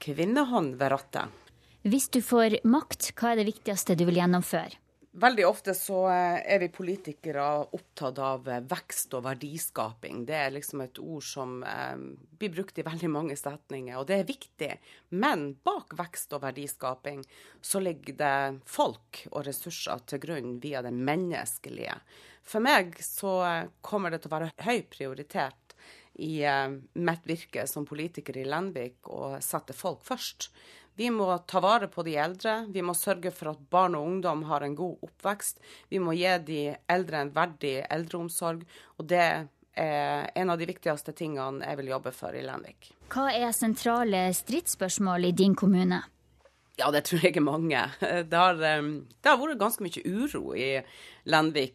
kvinnehånd 0.05 0.75
ved 0.81 0.93
rattet. 0.93 1.43
Hvis 1.85 2.09
du 2.13 2.21
får 2.25 2.59
makt, 2.65 3.13
hva 3.19 3.33
er 3.33 3.43
det 3.43 3.51
viktigste 3.51 3.97
du 3.97 4.07
vil 4.09 4.19
gjennomføre? 4.21 4.84
Veldig 5.15 5.45
ofte 5.47 5.77
så 5.79 6.09
eh, 6.11 6.41
er 6.51 6.59
vi 6.59 6.67
politikere 6.75 7.43
opptatt 7.77 8.17
av 8.19 8.49
eh, 8.51 8.65
vekst 8.67 9.13
og 9.15 9.23
verdiskaping. 9.29 10.25
Det 10.27 10.35
er 10.35 10.51
liksom 10.57 10.83
et 10.83 10.99
ord 10.99 11.23
som 11.23 11.61
eh, 11.63 11.95
blir 12.41 12.51
brukt 12.57 12.81
i 12.83 12.87
veldig 12.87 13.13
mange 13.15 13.37
setninger, 13.39 13.95
og 13.95 14.09
det 14.09 14.17
er 14.19 14.27
viktig. 14.27 14.73
Men 15.15 15.53
bak 15.63 15.95
vekst 16.01 16.35
og 16.35 16.43
verdiskaping 16.43 17.23
så 17.63 17.85
ligger 17.85 18.19
det 18.25 18.35
folk 18.67 19.23
og 19.31 19.47
ressurser 19.47 20.03
til 20.11 20.25
grunn 20.27 20.57
via 20.65 20.83
det 20.83 20.95
menneskelige. 20.99 21.95
For 22.43 22.65
meg 22.65 22.99
så 22.99 23.39
kommer 23.87 24.11
det 24.11 24.25
til 24.25 24.33
å 24.33 24.35
være 24.35 24.67
høy 24.67 24.83
prioritet 24.91 25.79
i 26.21 26.43
mitt 27.01 27.25
virke 27.27 27.65
som 27.67 27.87
politiker 27.89 28.37
i 28.37 28.45
Lenvik 28.47 29.09
å 29.11 29.37
sette 29.43 29.75
folk 29.75 30.05
først. 30.07 30.51
Vi 30.97 31.11
må 31.11 31.27
ta 31.51 31.61
vare 31.61 31.89
på 31.91 32.05
de 32.07 32.15
eldre. 32.23 32.65
Vi 32.71 32.83
må 32.83 32.95
sørge 32.95 33.33
for 33.35 33.51
at 33.51 33.63
barn 33.71 33.97
og 33.99 34.07
ungdom 34.07 34.45
har 34.47 34.63
en 34.63 34.77
god 34.79 35.03
oppvekst. 35.03 35.59
Vi 35.91 35.99
må 35.99 36.15
gi 36.15 36.31
de 36.47 36.61
eldre 36.91 37.25
en 37.25 37.33
verdig 37.35 37.81
eldreomsorg. 37.91 38.63
Og 38.99 39.09
det 39.11 39.25
er 39.25 40.31
en 40.39 40.51
av 40.55 40.61
de 40.61 40.69
viktigste 40.71 41.15
tingene 41.19 41.67
jeg 41.67 41.81
vil 41.81 41.91
jobbe 41.91 42.15
for 42.15 42.37
i 42.37 42.45
Lenvik. 42.47 42.93
Hva 43.11 43.27
er 43.35 43.51
sentrale 43.57 44.29
stridsspørsmål 44.39 45.31
i 45.31 45.35
din 45.35 45.59
kommune? 45.59 46.05
Ja, 46.79 46.91
det 46.95 47.05
tror 47.07 47.23
jeg 47.23 47.37
er 47.39 47.47
mange. 47.47 47.83
Det 48.31 48.39
har, 48.39 48.59
det 48.59 49.27
har 49.29 49.39
vært 49.39 49.61
ganske 49.61 49.83
mye 49.83 50.03
uro 50.07 50.55
i 50.55 50.79
Lenvik 51.31 51.75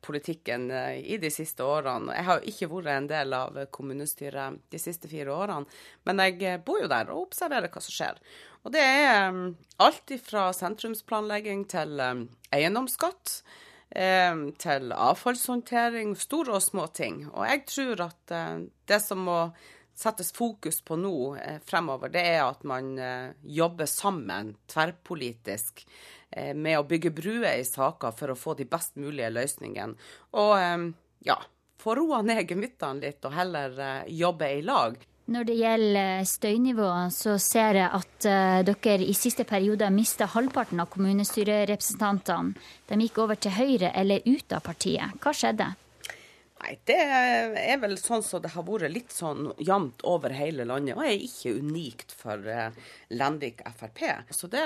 politikken 0.00 0.70
eh, 0.70 1.00
i 1.14 1.18
de 1.20 1.30
siste 1.30 1.64
årene. 1.64 2.14
Jeg 2.16 2.26
har 2.26 2.38
jo 2.40 2.52
ikke 2.52 2.68
vært 2.72 2.92
en 2.94 3.08
del 3.10 3.34
av 3.36 3.58
kommunestyret 3.74 4.60
de 4.72 4.80
siste 4.80 5.10
fire 5.10 5.34
årene, 5.34 5.66
men 6.08 6.22
jeg 6.24 6.38
eh, 6.46 6.60
bor 6.62 6.80
jo 6.82 6.90
der 6.90 7.10
og 7.12 7.28
observerer 7.28 7.72
hva 7.72 7.82
som 7.84 7.96
skjer. 7.96 8.22
Og 8.62 8.72
det 8.74 8.84
er 8.84 9.28
mm, 9.34 9.50
alt 9.82 10.14
fra 10.22 10.46
sentrumsplanlegging 10.56 11.66
til 11.72 12.00
eiendomsskatt. 12.54 13.42
Eh, 13.92 14.38
til 14.56 14.94
avfallshåndtering, 14.96 16.14
store 16.16 16.56
og 16.56 16.64
små 16.64 16.86
ting. 16.96 17.26
Og 17.34 17.44
jeg 17.44 17.66
tror 17.68 18.06
at 18.06 18.34
det 18.88 19.00
som 19.04 19.20
må 19.28 19.42
settes 19.92 20.32
fokus 20.32 20.80
på 20.80 20.96
nå 20.96 21.16
fremover, 21.68 22.08
det 22.14 22.22
er 22.30 22.46
at 22.46 22.64
man 22.64 22.94
jobber 23.44 23.90
sammen 23.90 24.54
tverrpolitisk 24.72 25.84
eh, 25.84 26.12
med 26.54 26.78
å 26.78 26.86
bygge 26.88 27.12
bruer 27.14 27.60
i 27.60 27.66
saker 27.66 28.14
for 28.16 28.32
å 28.32 28.38
få 28.38 28.56
de 28.58 28.66
best 28.68 28.96
mulige 29.00 29.30
løsningene. 29.32 29.96
Og 30.38 30.52
eh, 30.58 30.84
ja, 31.28 31.38
få 31.82 31.96
roa 31.98 32.22
ned 32.26 32.50
gemyttene 32.50 33.02
litt 33.06 33.24
og 33.28 33.34
heller 33.36 34.04
jobbe 34.08 34.52
i 34.58 34.62
lag. 34.66 34.96
Når 35.32 35.46
det 35.46 35.54
gjelder 35.54 36.24
støynivået, 36.26 37.14
så 37.14 37.36
ser 37.38 37.78
jeg 37.78 37.90
at 37.94 38.26
dere 38.66 39.06
i 39.06 39.14
siste 39.14 39.46
periode 39.46 39.86
mista 39.94 40.26
halvparten 40.26 40.82
av 40.82 40.90
kommunestyrerepresentantene. 40.90 42.58
De 42.90 42.98
gikk 43.04 43.22
over 43.22 43.38
til 43.38 43.54
Høyre 43.54 43.92
eller 43.94 44.26
ut 44.26 44.52
av 44.52 44.66
partiet. 44.66 45.14
Hva 45.22 45.32
skjedde? 45.36 45.70
Nei, 46.62 46.76
Det 46.86 46.94
er 46.94 47.80
vel 47.82 47.96
sånn 47.98 48.22
som 48.22 48.38
så 48.38 48.40
det 48.42 48.52
har 48.54 48.62
vært 48.62 48.92
litt 48.92 49.10
sånn 49.10 49.50
jevnt 49.58 50.04
over 50.06 50.30
hele 50.36 50.66
landet, 50.68 50.94
og 50.94 51.02
er 51.02 51.24
ikke 51.24 51.56
unikt 51.58 52.14
for 52.14 52.38
uh, 52.46 52.70
Lenvik 53.10 53.64
Frp. 53.74 54.04
Så 54.30 54.46
det 54.52 54.62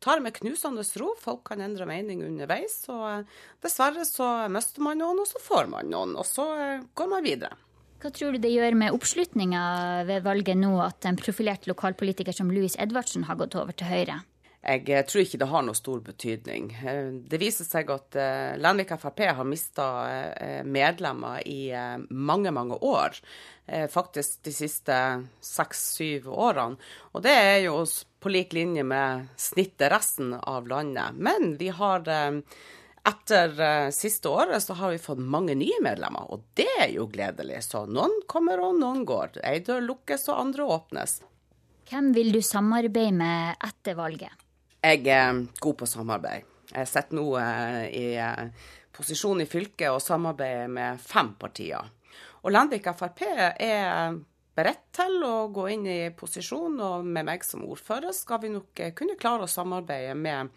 tar 0.00 0.24
med 0.24 0.38
knusende 0.38 0.86
ro. 1.02 1.12
Folk 1.20 1.44
kan 1.50 1.60
endre 1.60 1.84
mening 1.88 2.24
underveis. 2.24 2.80
og 2.88 3.04
uh, 3.04 3.44
Dessverre 3.60 4.08
så 4.08 4.48
mister 4.48 4.84
man 4.86 5.02
noen, 5.02 5.20
og 5.20 5.28
så 5.28 5.42
får 5.44 5.68
man 5.74 5.92
noen. 5.92 6.16
Og 6.16 6.24
så 6.28 6.48
uh, 6.48 6.88
går 6.96 7.12
man 7.12 7.28
videre. 7.28 7.52
Hva 8.00 8.12
tror 8.12 8.34
du 8.34 8.40
det 8.40 8.52
gjør 8.52 8.74
med 8.76 8.96
oppslutninga 8.96 9.64
ved 10.08 10.24
valget 10.24 10.58
nå 10.60 10.74
at 10.84 11.04
en 11.08 11.20
profilert 11.20 11.68
lokalpolitiker 11.68 12.36
som 12.36 12.50
Louis 12.52 12.76
Edvardsen 12.80 13.28
har 13.28 13.38
gått 13.40 13.56
over 13.56 13.76
til 13.76 13.88
Høyre? 13.88 14.22
Jeg 14.64 14.88
eh, 14.88 15.04
tror 15.04 15.24
ikke 15.24 15.38
det 15.40 15.48
har 15.50 15.64
noe 15.66 15.76
stor 15.76 16.00
betydning. 16.04 16.70
Eh, 16.80 17.08
det 17.28 17.40
viser 17.40 17.66
seg 17.68 17.90
at 17.92 18.16
eh, 18.16 18.54
Lenvik 18.60 18.94
Frp 19.00 19.20
har 19.36 19.48
mista 19.48 19.88
medlemmer 20.64 21.42
i 21.46 21.72
mange, 22.10 22.50
mange 22.54 22.78
år. 22.84 23.18
Faktisk 23.88 24.42
de 24.44 24.52
siste 24.52 24.96
seks-syv 25.40 26.26
årene. 26.28 26.76
Og 27.16 27.22
det 27.24 27.32
er 27.32 27.58
jo 27.64 27.78
på 28.20 28.32
lik 28.32 28.52
linje 28.56 28.84
med 28.84 29.30
snittet 29.40 29.88
resten 29.92 30.34
av 30.36 30.68
landet. 30.68 31.16
Men 31.16 31.56
vi 31.60 31.70
har 31.72 32.04
etter 32.04 33.56
siste 33.94 34.28
året 34.28 34.64
så 34.64 34.76
har 34.76 34.92
vi 34.92 35.00
fått 35.00 35.20
mange 35.20 35.56
nye 35.56 35.80
medlemmer, 35.84 36.28
og 36.28 36.44
det 36.60 36.68
er 36.76 36.92
jo 36.92 37.08
gledelig. 37.08 37.62
Så 37.70 37.86
noen 37.88 38.20
kommer 38.28 38.60
og 38.64 38.76
noen 38.80 39.06
går. 39.08 39.40
Ei 39.44 39.62
dør 39.64 39.84
lukkes 39.88 40.28
og 40.28 40.44
andre 40.44 40.68
åpnes. 40.76 41.22
Hvem 41.88 42.12
vil 42.16 42.32
du 42.36 42.42
samarbeide 42.44 43.16
med 43.16 43.64
etter 43.64 43.96
valget? 43.96 44.43
Jeg 44.84 45.06
er 45.08 45.38
god 45.64 45.76
på 45.80 45.86
samarbeid. 45.88 46.44
Jeg 46.68 46.88
sitter 46.90 47.16
nå 47.16 47.24
eh, 47.40 47.84
i 47.88 48.04
eh, 48.20 48.68
posisjon 48.92 49.40
i 49.40 49.46
fylket 49.48 49.88
og 49.88 50.02
samarbeider 50.04 50.68
med 50.68 51.00
fem 51.00 51.30
partier. 51.40 51.88
Og 52.44 52.52
Landvik 52.52 52.90
Frp 52.92 53.22
er 53.24 54.18
beredt 54.54 54.84
til 54.92 55.16
å 55.24 55.48
gå 55.54 55.64
inn 55.72 55.88
i 55.88 55.98
posisjon, 56.12 56.76
og 56.84 57.08
med 57.08 57.24
meg 57.30 57.46
som 57.48 57.64
ordfører 57.64 58.12
skal 58.12 58.42
vi 58.44 58.52
nok 58.52 58.84
eh, 58.84 58.92
kunne 58.98 59.16
klare 59.16 59.48
å 59.48 59.50
samarbeide 59.50 60.12
med, 60.20 60.52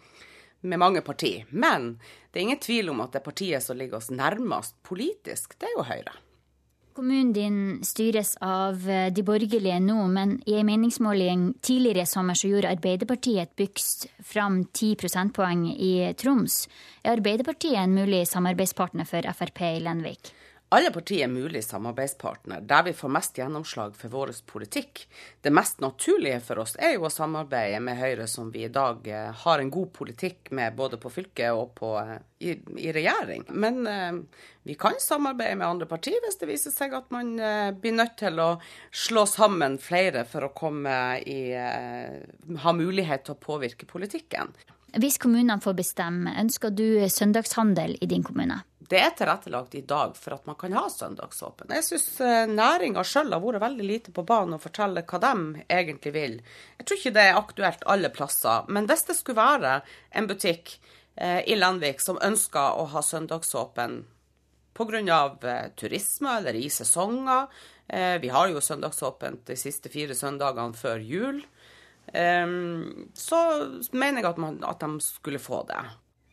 med 0.60 0.84
mange 0.84 1.00
partier. 1.06 1.48
Men 1.48 1.94
det 2.28 2.42
er 2.42 2.50
ingen 2.50 2.64
tvil 2.68 2.92
om 2.92 3.00
at 3.06 3.16
det 3.16 3.24
partiet 3.24 3.64
som 3.64 3.80
ligger 3.80 4.02
oss 4.02 4.12
nærmest 4.12 4.76
politisk, 4.84 5.56
det 5.56 5.70
er 5.70 5.78
jo 5.78 5.88
Høyre. 5.88 6.18
Kommunen 6.98 7.32
din 7.32 7.58
styres 7.86 8.32
av 8.42 8.88
eh, 8.90 9.12
de 9.14 9.22
borgerlige 9.22 9.76
nå, 9.78 10.00
men 10.10 10.32
i 10.50 10.56
en 10.58 10.66
meningsmåling 10.66 11.44
tidligere 11.62 12.02
i 12.02 12.10
sommer 12.10 12.34
så 12.34 12.50
gjorde 12.50 12.72
Arbeiderpartiet 12.74 13.44
et 13.44 13.52
bygst 13.60 14.08
fram 14.26 14.64
10 14.64 14.96
prosentpoeng 14.98 15.62
i 15.70 15.92
Troms. 16.18 16.64
Er 17.04 17.14
Arbeiderpartiet 17.14 17.78
en 17.78 17.94
mulig 17.94 18.24
samarbeidspartner 18.26 19.06
for 19.06 19.30
Frp 19.30 19.62
i 19.68 19.78
Lenvik? 19.84 20.32
Alle 20.70 20.90
partier 20.92 21.24
er 21.24 21.30
mulig 21.32 21.62
samarbeidspartner, 21.64 22.60
der 22.68 22.82
vi 22.84 22.92
får 22.92 23.12
mest 23.14 23.38
gjennomslag 23.38 23.94
for 23.96 24.12
vår 24.12 24.34
politikk. 24.44 25.06
Det 25.40 25.52
mest 25.54 25.80
naturlige 25.80 26.42
for 26.44 26.60
oss 26.60 26.74
er 26.76 26.92
jo 26.98 27.06
å 27.08 27.12
samarbeide 27.12 27.80
med 27.80 27.96
Høyre, 27.96 28.26
som 28.28 28.50
vi 28.52 28.66
i 28.66 28.72
dag 28.72 29.08
eh, 29.08 29.30
har 29.32 29.62
en 29.62 29.70
god 29.72 29.94
politikk 29.96 30.52
med 30.52 30.76
både 30.76 31.00
på 31.00 31.08
fylket 31.14 31.56
og 31.56 31.72
på, 31.78 31.94
eh, 32.02 32.20
i, 32.44 32.58
i, 32.84 32.92
regjering. 32.92 33.46
Men 33.48 33.80
eh, 33.88 34.20
vi 34.68 34.76
kan 34.76 35.00
samarbeide 35.00 35.56
med 35.56 35.70
andre 35.70 35.88
partier 35.88 36.20
hvis 36.26 36.36
det 36.42 36.50
viser 36.52 36.76
seg 36.76 36.92
at 37.00 37.08
man 37.16 37.32
eh, 37.40 37.72
blir 37.72 37.96
nødt 37.96 38.18
til 38.20 38.36
å 38.36 38.50
slå 38.92 39.24
sammen 39.24 39.80
flere 39.80 40.26
for 40.28 40.50
å 40.50 40.52
komme 40.52 40.98
i, 41.24 41.54
eh, 41.56 42.58
ha 42.60 42.76
mulighet 42.76 43.24
til 43.24 43.38
å 43.38 43.40
påvirke 43.40 43.88
politikken. 43.88 44.52
Hvis 45.00 45.16
kommunene 45.20 45.62
får 45.64 45.80
bestemme, 45.80 46.36
ønsker 46.40 46.76
du 46.76 47.08
søndagshandel 47.08 47.96
i 48.04 48.08
din 48.08 48.24
kommune? 48.24 48.60
Det 48.88 49.00
er 49.04 49.10
tilrettelagt 49.16 49.74
i 49.76 49.82
dag 49.84 50.14
for 50.16 50.38
at 50.38 50.46
man 50.48 50.56
kan 50.56 50.72
ha 50.72 50.86
søndagsåpen. 50.88 51.72
Jeg 51.76 51.84
syns 51.84 52.06
eh, 52.24 52.44
næringa 52.48 53.04
sjøl 53.04 53.34
har 53.34 53.42
vært 53.42 53.60
veldig 53.66 53.88
lite 53.88 54.14
på 54.16 54.24
banen 54.28 54.56
og 54.56 54.62
fortelle 54.64 55.04
hva 55.04 55.20
de 55.20 55.64
egentlig 55.68 56.12
vil. 56.14 56.38
Jeg 56.78 56.88
tror 56.88 57.00
ikke 57.00 57.12
det 57.18 57.24
er 57.28 57.40
aktuelt 57.40 57.84
alle 57.94 58.12
plasser, 58.14 58.70
men 58.72 58.88
hvis 58.88 59.04
det 59.10 59.18
skulle 59.18 59.42
være 59.42 59.74
en 60.16 60.30
butikk 60.30 60.78
eh, 61.16 61.42
i 61.44 61.58
Landvik 61.58 62.00
som 62.00 62.20
ønsker 62.24 62.80
å 62.80 62.88
ha 62.94 63.04
søndagsåpen 63.04 64.00
pga. 64.78 65.20
Eh, 65.52 65.68
turisme 65.76 66.38
eller 66.38 66.56
i 66.56 66.68
sesonger 66.70 67.46
eh, 67.88 68.16
Vi 68.22 68.32
har 68.32 68.48
jo 68.48 68.64
søndagsåpent 68.64 69.44
de 69.52 69.56
siste 69.60 69.92
fire 69.92 70.16
søndagene 70.16 70.76
før 70.76 71.04
jul. 71.04 71.44
Så 72.08 73.38
mener 73.92 74.22
jeg 74.22 74.26
at, 74.30 74.38
man, 74.40 74.54
at 74.64 74.80
de 74.80 75.04
skulle 75.04 75.36
få 75.36 75.58
det. 75.68 75.82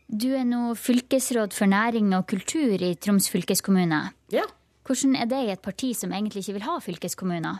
Du 0.06 0.28
er 0.38 0.44
nå 0.46 0.70
fylkesråd 0.78 1.54
for 1.56 1.66
næring 1.66 2.12
og 2.14 2.28
kultur 2.30 2.78
i 2.78 2.92
Troms 2.94 3.26
fylkeskommune. 3.32 4.04
Ja. 4.30 4.44
Hvordan 4.86 5.16
er 5.18 5.26
det 5.26 5.40
i 5.42 5.50
et 5.50 5.62
parti 5.64 5.90
som 5.98 6.12
egentlig 6.14 6.44
ikke 6.44 6.60
vil 6.60 6.66
ha 6.68 6.76
fylkeskommuner? 6.78 7.58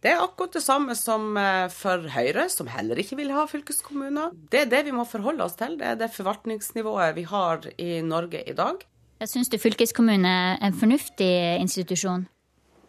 Det 0.00 0.12
er 0.12 0.22
akkurat 0.22 0.56
det 0.56 0.62
samme 0.64 0.96
som 0.96 1.36
eh, 1.36 1.68
for 1.72 2.08
Høyre, 2.12 2.48
som 2.52 2.68
heller 2.72 2.96
ikke 3.00 3.18
vil 3.20 3.32
ha 3.36 3.44
fylkeskommuner. 3.48 4.32
Det 4.52 4.62
er 4.64 4.72
det 4.72 4.82
vi 4.88 4.96
må 4.96 5.04
forholde 5.08 5.44
oss 5.44 5.56
til. 5.60 5.76
Det 5.80 5.86
er 5.92 6.00
det 6.00 6.10
forvaltningsnivået 6.12 7.16
vi 7.16 7.24
har 7.28 7.68
i 7.76 8.00
Norge 8.04 8.40
i 8.48 8.56
dag. 8.56 8.80
Jeg 9.20 9.28
Syns 9.28 9.52
du 9.52 9.60
fylkeskommune 9.60 10.28
er 10.28 10.64
en 10.64 10.76
fornuftig 10.76 11.60
institusjon? 11.60 12.26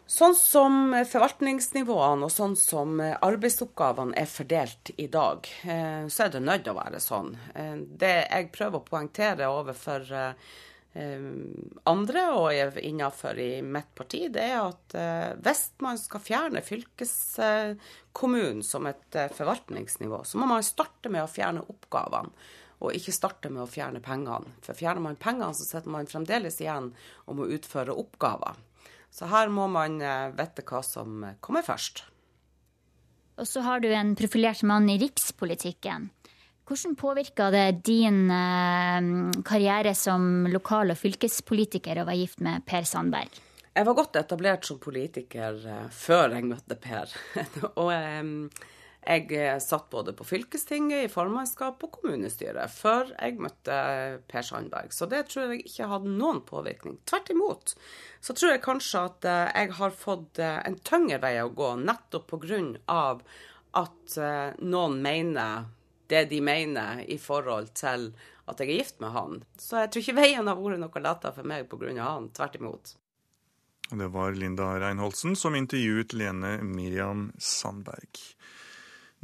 Sånn 0.06 0.36
som 0.38 0.92
forvaltningsnivåene 1.10 2.28
og 2.28 2.30
sånn 2.30 2.52
som 2.54 3.00
arbeidsoppgavene 3.02 4.14
er 4.20 4.28
fordelt 4.30 4.92
i 5.02 5.08
dag, 5.10 5.48
eh, 5.66 6.06
så 6.06 6.22
er 6.22 6.30
det 6.30 6.44
nødt 6.46 6.62
til 6.62 6.76
å 6.76 6.78
være 6.78 7.00
sånn. 7.02 7.32
Eh, 7.58 7.74
det 7.74 8.12
jeg 8.22 8.52
prøver 8.54 8.78
å 8.78 8.86
poengtere 8.86 9.48
overfor 9.50 10.06
eh, 10.14 10.34
andre 11.90 12.22
og 12.38 12.78
innenfor 12.78 13.40
i 13.42 13.62
mitt 13.66 13.90
parti, 13.98 14.28
det 14.32 14.44
er 14.46 14.62
at 14.62 14.94
hvis 15.44 15.64
man 15.84 15.98
skal 16.00 16.22
fjerne 16.24 16.62
fylkeskommunen 16.64 18.62
som 18.64 18.86
et 18.88 19.18
forvaltningsnivå, 19.36 20.22
så 20.24 20.38
må 20.40 20.46
man 20.54 20.64
starte 20.64 21.12
med 21.12 21.26
å 21.26 21.28
fjerne 21.28 21.66
oppgavene. 21.68 22.30
Og 22.80 22.96
ikke 22.96 23.12
starte 23.12 23.48
med 23.52 23.66
å 23.66 23.68
fjerne 23.68 24.00
pengene. 24.04 24.54
For 24.64 24.76
fjerner 24.76 25.04
man 25.04 25.20
pengene, 25.20 25.52
så 25.56 25.64
sitter 25.68 25.92
man 25.92 26.08
fremdeles 26.08 26.60
igjen 26.62 26.94
om 27.28 27.44
å 27.44 27.50
utføre 27.58 27.92
oppgaver. 27.96 28.56
Så 29.16 29.28
her 29.32 29.48
må 29.48 29.64
man 29.72 29.96
eh, 30.04 30.28
vite 30.36 30.64
hva 30.66 30.82
som 30.84 31.24
kommer 31.40 31.64
først. 31.64 32.04
Og 33.40 33.48
så 33.48 33.62
har 33.64 33.80
du 33.80 33.88
en 33.92 34.14
profilert 34.16 34.62
mann 34.68 34.88
i 34.92 34.98
rikspolitikken. 35.00 36.10
Hvordan 36.66 36.96
påvirka 36.98 37.48
det 37.54 37.82
din 37.86 38.26
eh, 38.32 39.08
karriere 39.46 39.94
som 39.96 40.48
lokal- 40.52 40.92
og 40.92 41.00
fylkespolitiker 41.00 42.02
å 42.02 42.06
være 42.08 42.20
gift 42.24 42.44
med 42.44 42.64
Per 42.68 42.88
Sandberg? 42.88 43.40
Jeg 43.76 43.84
var 43.84 43.96
godt 43.96 44.16
etablert 44.20 44.68
som 44.68 44.80
politiker 44.82 45.60
eh, 45.64 45.84
før 45.92 46.36
jeg 46.36 46.48
møtte 46.50 46.76
Per. 46.80 47.12
og 47.82 47.92
jeg 49.06 49.30
eh, 49.38 49.58
satt 49.62 49.86
både 49.90 50.12
på 50.16 50.26
fylkestinget, 50.26 51.06
i 51.06 51.12
formannskap 51.12 51.82
og 51.86 51.92
kommunestyret 51.94 52.72
før 52.74 53.12
jeg 53.14 53.38
møtte 53.38 53.76
Per 54.26 54.46
Sandberg. 54.46 54.94
Så 54.94 55.06
det 55.10 55.28
tror 55.30 55.54
jeg 55.54 55.62
ikke 55.66 55.88
hadde 55.92 56.14
noen 56.18 56.42
påvirkning. 56.46 56.98
Tvert 57.06 57.30
imot 57.34 57.76
så 58.20 58.34
tror 58.34 58.56
jeg 58.56 58.64
kanskje 58.66 59.04
at 59.10 59.28
eh, 59.30 59.52
jeg 59.62 59.76
har 59.78 59.94
fått 59.94 60.42
eh, 60.42 60.58
en 60.66 60.78
tyngre 60.82 61.20
vei 61.22 61.36
å 61.42 61.52
gå, 61.54 61.74
nettopp 61.86 62.34
pga. 62.34 62.60
at 63.76 64.14
noen 64.64 64.94
mener 65.04 65.66
det 66.08 66.22
de 66.30 66.38
mener 66.40 67.02
i 67.12 67.18
forhold 67.20 67.74
til 67.76 68.06
at 68.46 68.60
jeg 68.62 68.70
er 68.70 68.78
gift 68.80 69.02
med 69.02 69.12
han. 69.12 69.42
Så 69.58 69.82
jeg 69.82 69.90
tror 69.90 70.04
ikke 70.04 70.20
veien 70.20 70.48
har 70.48 70.56
vært 70.56 70.80
noe 70.80 71.02
lettere 71.02 71.34
for 71.36 71.50
meg 71.50 71.68
pga. 71.68 71.92
han. 72.00 72.30
Tvert 72.32 72.56
imot. 72.56 72.94
Det 73.90 74.08
var 74.10 74.32
Linda 74.32 74.72
Reinholdsen 74.80 75.36
som 75.38 75.54
intervjuet 75.54 76.12
Lene 76.12 76.56
Miriam 76.62 77.28
Sandberg. 77.38 78.18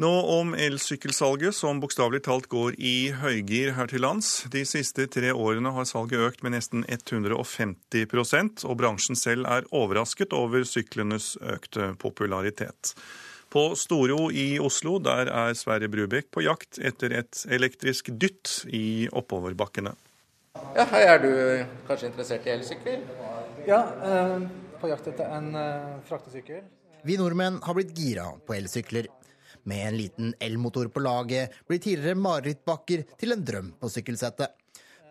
Nå 0.01 0.09
om 0.09 0.55
elsykkelsalget, 0.57 1.53
som 1.53 1.81
bokstavelig 1.83 2.23
talt 2.25 2.47
går 2.49 2.79
i 2.81 3.13
høygir 3.13 3.75
her 3.77 3.91
til 3.93 4.01
lands. 4.01 4.47
De 4.49 4.63
siste 4.65 5.05
tre 5.13 5.35
årene 5.37 5.69
har 5.77 5.85
salget 5.85 6.25
økt 6.31 6.41
med 6.47 6.55
nesten 6.57 6.87
150% 6.89 8.65
og 8.65 8.79
bransjen 8.81 9.21
selv 9.21 9.45
er 9.53 9.69
overrasket 9.69 10.33
over 10.33 10.65
syklenes 10.65 11.35
økte 11.45 11.93
popularitet. 12.01 12.95
På 13.53 13.75
Storo 13.77 14.31
i 14.33 14.57
Oslo 14.65 14.97
der 15.05 15.29
er 15.29 15.53
Sverre 15.61 15.93
Brubekk 15.93 16.33
på 16.33 16.47
jakt 16.49 16.81
etter 16.81 17.13
et 17.21 17.45
elektrisk 17.53 18.09
dytt 18.17 18.63
i 18.73 19.11
oppoverbakkene. 19.13 19.93
Ja, 20.73 20.87
Hei, 20.89 21.05
er 21.05 21.21
du 21.21 21.33
kanskje 21.85 22.09
interessert 22.09 22.49
i 22.49 22.57
elsykler? 22.57 23.05
Ja, 23.69 23.85
eh, 24.09 24.39
på 24.81 24.89
jakt 24.89 25.13
etter 25.13 25.37
en 25.37 25.53
eh, 25.53 25.99
fraktesykkel. 26.09 26.65
Vi 27.05 27.21
nordmenn 27.21 27.61
har 27.61 27.77
blitt 27.77 27.93
gira 27.99 28.31
på 28.47 28.57
elsykler. 28.57 29.13
Med 29.65 29.89
en 29.89 29.97
liten 29.97 30.35
elmotor 30.41 30.89
på 30.89 31.01
laget 31.01 31.55
blir 31.69 31.79
tidligere 31.79 32.19
marerittbakker 32.19 33.05
til 33.19 33.35
en 33.35 33.45
drøm 33.47 33.71
på 33.79 33.91
sykkelsettet. 33.93 34.57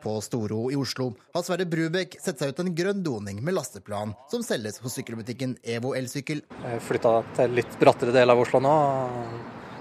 På 0.01 0.15
Storo 0.21 0.71
i 0.73 0.75
Oslo 0.75 1.11
har 1.35 1.45
Sverre 1.45 1.67
Brubekk 1.69 2.17
sett 2.19 2.41
seg 2.41 2.51
ut 2.51 2.59
en 2.63 2.73
grønn 2.75 3.03
doning 3.05 3.43
med 3.45 3.53
lasteplan 3.53 4.15
som 4.31 4.43
selges 4.43 4.81
hos 4.81 4.97
sykkelbutikken 4.97 5.59
Evo 5.61 5.93
elsykkel. 5.95 6.41
Flytta 6.87 7.19
til 7.37 7.57
litt 7.61 7.79
brattere 7.79 8.15
del 8.15 8.33
av 8.33 8.41
Oslo 8.41 8.63
nå. 8.65 8.75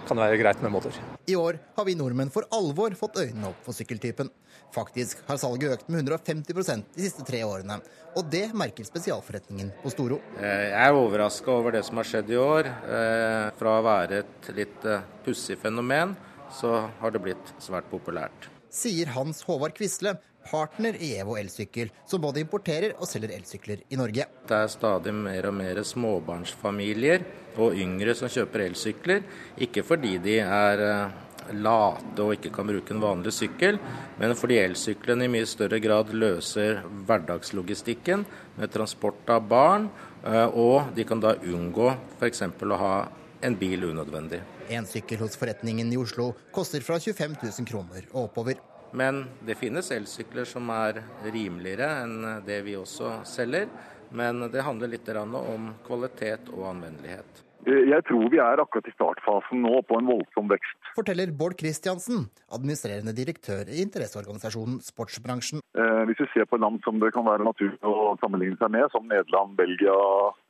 Kan 0.08 0.18
det 0.18 0.26
være 0.26 0.38
greit 0.40 0.62
med 0.64 0.72
motor. 0.74 0.96
I 1.30 1.36
år 1.38 1.58
har 1.76 1.86
vi 1.86 1.96
nordmenn 1.98 2.32
for 2.34 2.48
alvor 2.54 2.94
fått 2.98 3.18
øynene 3.22 3.50
opp 3.52 3.64
for 3.66 3.76
sykkeltypen. 3.76 4.30
Faktisk 4.74 5.22
har 5.26 5.40
salget 5.42 5.76
økt 5.76 5.90
med 5.90 6.04
150% 6.06 6.94
de 6.96 7.04
siste 7.04 7.26
tre 7.26 7.42
årene. 7.46 7.80
Og 8.18 8.26
det 8.30 8.48
merker 8.58 8.86
spesialforretningen 8.86 9.72
på 9.82 9.92
Storo. 9.94 10.20
Jeg 10.40 10.70
er 10.74 10.96
overraska 10.98 11.52
over 11.54 11.76
det 11.76 11.84
som 11.86 12.00
har 12.00 12.08
skjedd 12.10 12.30
i 12.34 12.38
år. 12.40 12.70
Eh, 12.70 13.50
fra 13.58 13.76
å 13.78 13.84
være 13.86 14.22
et 14.24 14.54
litt 14.56 14.88
eh, 14.88 15.04
pussig 15.26 15.58
fenomen, 15.62 16.16
så 16.54 16.86
har 17.02 17.14
det 17.14 17.22
blitt 17.22 17.54
svært 17.62 17.90
populært 17.92 18.50
sier 18.70 19.10
Hans 19.16 19.42
Håvard 19.46 19.74
Quisle, 19.76 20.14
partner 20.48 20.96
i 21.00 21.12
Evo 21.20 21.36
elsykkel, 21.40 21.90
som 22.06 22.22
både 22.22 22.42
importerer 22.42 22.94
og 22.98 23.08
selger 23.08 23.34
elsykler 23.36 23.84
i 23.88 23.98
Norge. 24.00 24.26
Det 24.48 24.56
er 24.56 24.70
stadig 24.72 25.14
mer 25.14 25.48
og 25.50 25.56
mer 25.58 25.82
småbarnsfamilier 25.86 27.24
og 27.60 27.76
yngre 27.78 28.14
som 28.18 28.30
kjøper 28.30 28.66
elsykler. 28.68 29.26
Ikke 29.66 29.84
fordi 29.86 30.16
de 30.22 30.38
er 30.44 30.84
eh, 30.86 31.18
late 31.56 32.22
og 32.22 32.34
ikke 32.36 32.52
kan 32.54 32.68
bruke 32.68 32.94
en 32.94 33.02
vanlig 33.02 33.34
sykkel, 33.34 33.80
men 34.20 34.36
fordi 34.38 34.60
elsyklene 34.62 35.26
i 35.26 35.32
mye 35.32 35.48
større 35.48 35.80
grad 35.82 36.12
løser 36.14 36.82
hverdagslogistikken 37.08 38.24
med 38.58 38.74
transport 38.74 39.30
av 39.32 39.46
barn, 39.50 39.88
eh, 40.24 40.46
og 40.46 40.94
de 40.96 41.06
kan 41.08 41.22
da 41.22 41.36
unngå 41.40 41.92
f.eks. 42.18 42.44
å 42.46 42.80
ha 42.84 42.94
en 43.40 43.56
bil 43.56 43.88
unødvendig. 43.88 44.42
En 44.70 44.86
sykkel 44.86 45.18
hos 45.24 45.38
forretningen 45.40 45.90
i 45.90 45.98
Oslo 45.98 46.30
koster 46.54 46.84
fra 46.86 47.00
25 47.00 47.40
000 47.40 47.66
kroner 47.70 48.04
og 48.12 48.28
oppover. 48.28 48.60
Men 48.96 49.24
det 49.46 49.58
finnes 49.60 49.90
elsykler 49.94 50.48
som 50.48 50.70
er 50.74 51.02
rimeligere 51.30 51.90
enn 52.02 52.42
det 52.46 52.62
vi 52.66 52.78
også 52.78 53.20
selger. 53.28 53.68
Men 54.10 54.42
det 54.50 54.66
handler 54.66 54.90
litt 54.90 55.08
om 55.14 55.70
kvalitet 55.86 56.50
og 56.50 56.66
anvendelighet. 56.72 57.44
Jeg 57.68 58.04
tror 58.08 58.30
vi 58.32 58.38
er 58.40 58.60
akkurat 58.62 58.86
i 58.88 58.94
startfasen 58.94 59.60
nå 59.60 59.82
på 59.84 59.98
en 59.98 60.08
voldsom 60.08 60.48
vekst. 60.48 60.78
Forteller 60.96 61.32
Bård 61.36 61.58
Kristiansen, 61.60 62.24
administrerende 62.48 63.12
direktør 63.12 63.68
i 63.68 63.82
interesseorganisasjonen 63.84 64.78
Sportsbransjen. 64.84 65.60
Eh, 65.76 66.02
hvis 66.08 66.22
vi 66.24 66.28
ser 66.32 66.48
på 66.48 66.56
land 66.56 66.80
som 66.86 67.02
det 67.02 67.12
kan 67.12 67.26
være 67.28 67.44
naturlig 67.44 67.76
å 67.84 68.14
sammenligne 68.22 68.56
seg 68.62 68.72
med, 68.72 68.88
som 68.94 69.04
Nederland, 69.10 69.58
Belgia, 69.60 69.98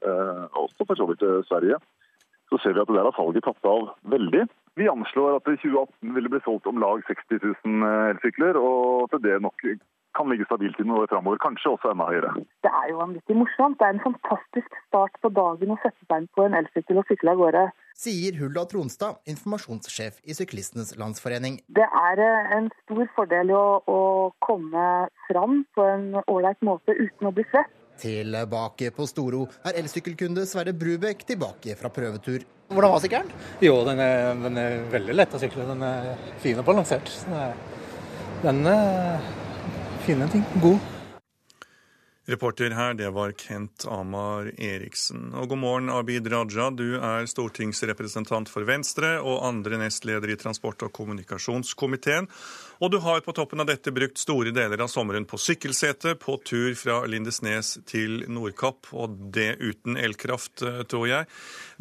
eh, 0.07 0.45
også 0.63 0.87
for 0.87 1.01
så 1.01 1.09
vidt 1.11 1.27
eh, 1.27 1.43
Sverige, 1.51 1.81
så 2.51 2.63
ser 2.63 2.79
vi 2.79 2.85
at 2.85 2.95
der 2.95 3.09
har 3.11 3.19
salget 3.19 3.47
tatt 3.47 3.71
av 3.73 3.91
veldig. 4.15 4.47
Vi 4.79 4.89
anslår 4.89 5.39
at 5.39 5.47
det 5.47 5.59
i 5.59 5.63
2018 5.65 6.15
vil 6.15 6.27
det 6.27 6.33
bli 6.35 6.43
solgt 6.45 6.69
om 6.71 6.79
lag 6.83 7.03
60 7.09 7.41
000 7.43 7.89
eh, 7.89 8.11
elsykler, 8.13 8.59
og 8.61 9.09
at 9.09 9.23
det 9.25 9.41
nok 9.43 9.65
kan 10.17 10.31
ligge 10.31 10.47
stabilt 10.47 10.79
i 10.81 10.87
noen 10.87 11.05
år 11.05 11.11
framover. 11.11 11.39
Kanskje 11.43 11.73
også 11.75 11.93
enda 11.93 12.09
høyere. 12.09 12.33
Det 12.65 12.71
er 12.71 12.89
jo 12.91 12.99
vanvittig 12.99 13.37
morsomt. 13.39 13.79
Det 13.79 13.87
er 13.87 13.97
en 13.97 14.05
fantastisk 14.07 14.79
start 14.89 15.19
på 15.23 15.31
dagen 15.35 15.75
å 15.75 15.79
sette 15.85 16.07
seg 16.07 16.23
inn 16.23 16.31
på 16.35 16.47
en 16.47 16.57
elsykkel 16.59 17.03
og 17.03 17.11
sykle 17.11 17.35
av 17.35 17.43
gårde. 17.43 17.65
Sier 18.01 18.39
Hulda 18.41 18.65
Tronstad, 18.71 19.21
informasjonssjef 19.31 20.23
i 20.25 20.37
Syklistenes 20.37 20.95
Landsforening. 21.01 21.61
Det 21.69 21.87
er 21.87 22.25
eh, 22.27 22.55
en 22.59 22.71
stor 22.85 23.05
fordel 23.17 23.53
å, 23.55 23.65
å 23.87 24.01
komme 24.47 24.87
fram 25.29 25.61
på 25.77 25.87
en 25.87 26.09
ålreit 26.25 26.63
måte 26.67 26.97
uten 26.97 27.31
å 27.31 27.35
bli 27.37 27.47
svett. 27.53 27.71
Tilbake 28.01 28.91
på 28.97 29.07
Storo 29.09 29.47
er 29.67 29.81
elsykkelkunde 29.83 30.47
Sverre 30.49 30.73
Brubekk 30.77 31.27
tilbake 31.29 31.77
fra 31.79 31.91
prøvetur. 31.93 32.47
Hvordan 32.71 32.95
var 32.95 33.03
sykkelen? 33.03 33.35
Jo, 33.65 33.81
den 33.89 34.01
er, 34.05 34.31
den 34.45 34.61
er 34.63 34.79
veldig 34.93 35.17
lett 35.19 35.35
å 35.35 35.41
sykle. 35.43 35.67
Den 35.73 35.83
er 35.85 36.15
fin 36.43 36.61
og 36.63 36.67
balansert. 36.69 37.11
Den 38.45 38.63
er 38.71 39.21
fine 40.07 40.31
ting. 40.33 40.47
God. 40.63 41.00
Reporter 42.31 42.71
her, 42.71 42.95
det 42.95 43.11
var 43.11 43.33
Kent 43.33 43.85
Amar 43.91 44.53
Eriksen. 44.55 45.33
Og 45.35 45.49
god 45.51 45.59
morgen, 45.59 45.89
Abid 45.91 46.29
Raja. 46.31 46.69
Du 46.71 46.95
er 46.95 47.27
stortingsrepresentant 47.27 48.47
for 48.53 48.63
Venstre 48.69 49.17
og 49.19 49.41
andre 49.49 49.81
nestleder 49.81 50.31
i 50.31 50.37
transport- 50.39 50.85
og 50.87 50.93
kommunikasjonskomiteen. 50.95 52.29
Og 52.79 52.93
du 52.95 53.01
har 53.03 53.25
på 53.27 53.35
toppen 53.35 53.65
av 53.65 53.67
dette 53.67 53.91
brukt 53.91 54.21
store 54.23 54.53
deler 54.55 54.79
av 54.79 54.93
sommeren 54.93 55.27
på 55.27 55.41
sykkelsete, 55.43 56.15
på 56.23 56.37
tur 56.47 56.77
fra 56.79 57.01
Lindesnes 57.11 57.81
til 57.91 58.23
Nordkapp, 58.31 58.93
og 58.95 59.17
det 59.35 59.57
uten 59.59 59.99
elkraft, 59.99 60.63
eh, 60.63 60.85
tror 60.87 61.09
jeg. 61.11 61.27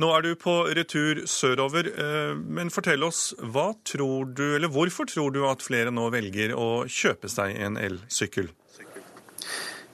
Nå 0.01 0.09
er 0.15 0.25
du 0.25 0.33
på 0.35 0.63
retur 0.73 1.27
sørover, 1.29 1.93
eh, 1.93 2.33
men 2.33 2.73
fortell 2.73 3.05
oss, 3.05 3.35
hva 3.37 3.75
tror 3.85 4.33
du, 4.33 4.55
eller 4.55 4.73
hvorfor 4.73 5.05
tror 5.05 5.29
du 5.31 5.45
at 5.45 5.61
flere 5.61 5.93
nå 5.93 6.09
velger 6.09 6.57
å 6.57 6.89
kjøpe 6.89 7.29
seg 7.29 7.53
en 7.53 7.77
elsykkel? 7.77 8.49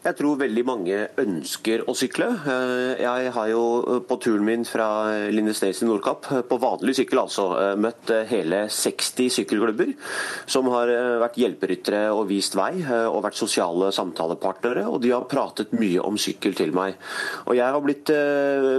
Jeg 0.05 0.19
tror 0.19 0.35
veldig 0.37 0.61
mange 0.67 0.97
ønsker 1.17 1.81
å 1.89 1.93
sykle. 1.97 2.27
Eh, 2.45 2.99
jeg 3.01 3.29
har 3.33 3.47
jo 3.49 3.61
eh, 3.81 4.01
på 4.05 4.17
turen 4.21 4.43
min 4.45 4.65
fra 4.69 4.85
Lindesnes 5.33 5.79
til 5.81 5.89
Nordkapp, 5.89 6.27
eh, 6.29 6.43
på 6.45 6.59
vanlig 6.61 6.93
sykkel 6.99 7.23
altså, 7.23 7.45
møtt 7.81 8.11
hele 8.29 8.59
60 8.69 9.31
sykkelklubber 9.33 9.95
som 10.45 10.69
har 10.69 10.91
vært 11.23 11.39
hjelperyttere 11.41 12.03
og 12.13 12.27
vist 12.29 12.53
vei, 12.57 12.83
og 12.85 13.23
vært 13.25 13.39
sosiale 13.39 13.89
samtalepartnere. 13.95 14.83
Og 14.85 14.99
de 15.01 15.09
har 15.15 15.25
pratet 15.31 15.73
mye 15.73 16.03
om 16.05 16.19
sykkel 16.21 16.53
til 16.57 16.75
meg. 16.75 16.99
Og 17.49 17.57
jeg 17.57 17.65
har 17.65 17.81
blitt 17.81 18.11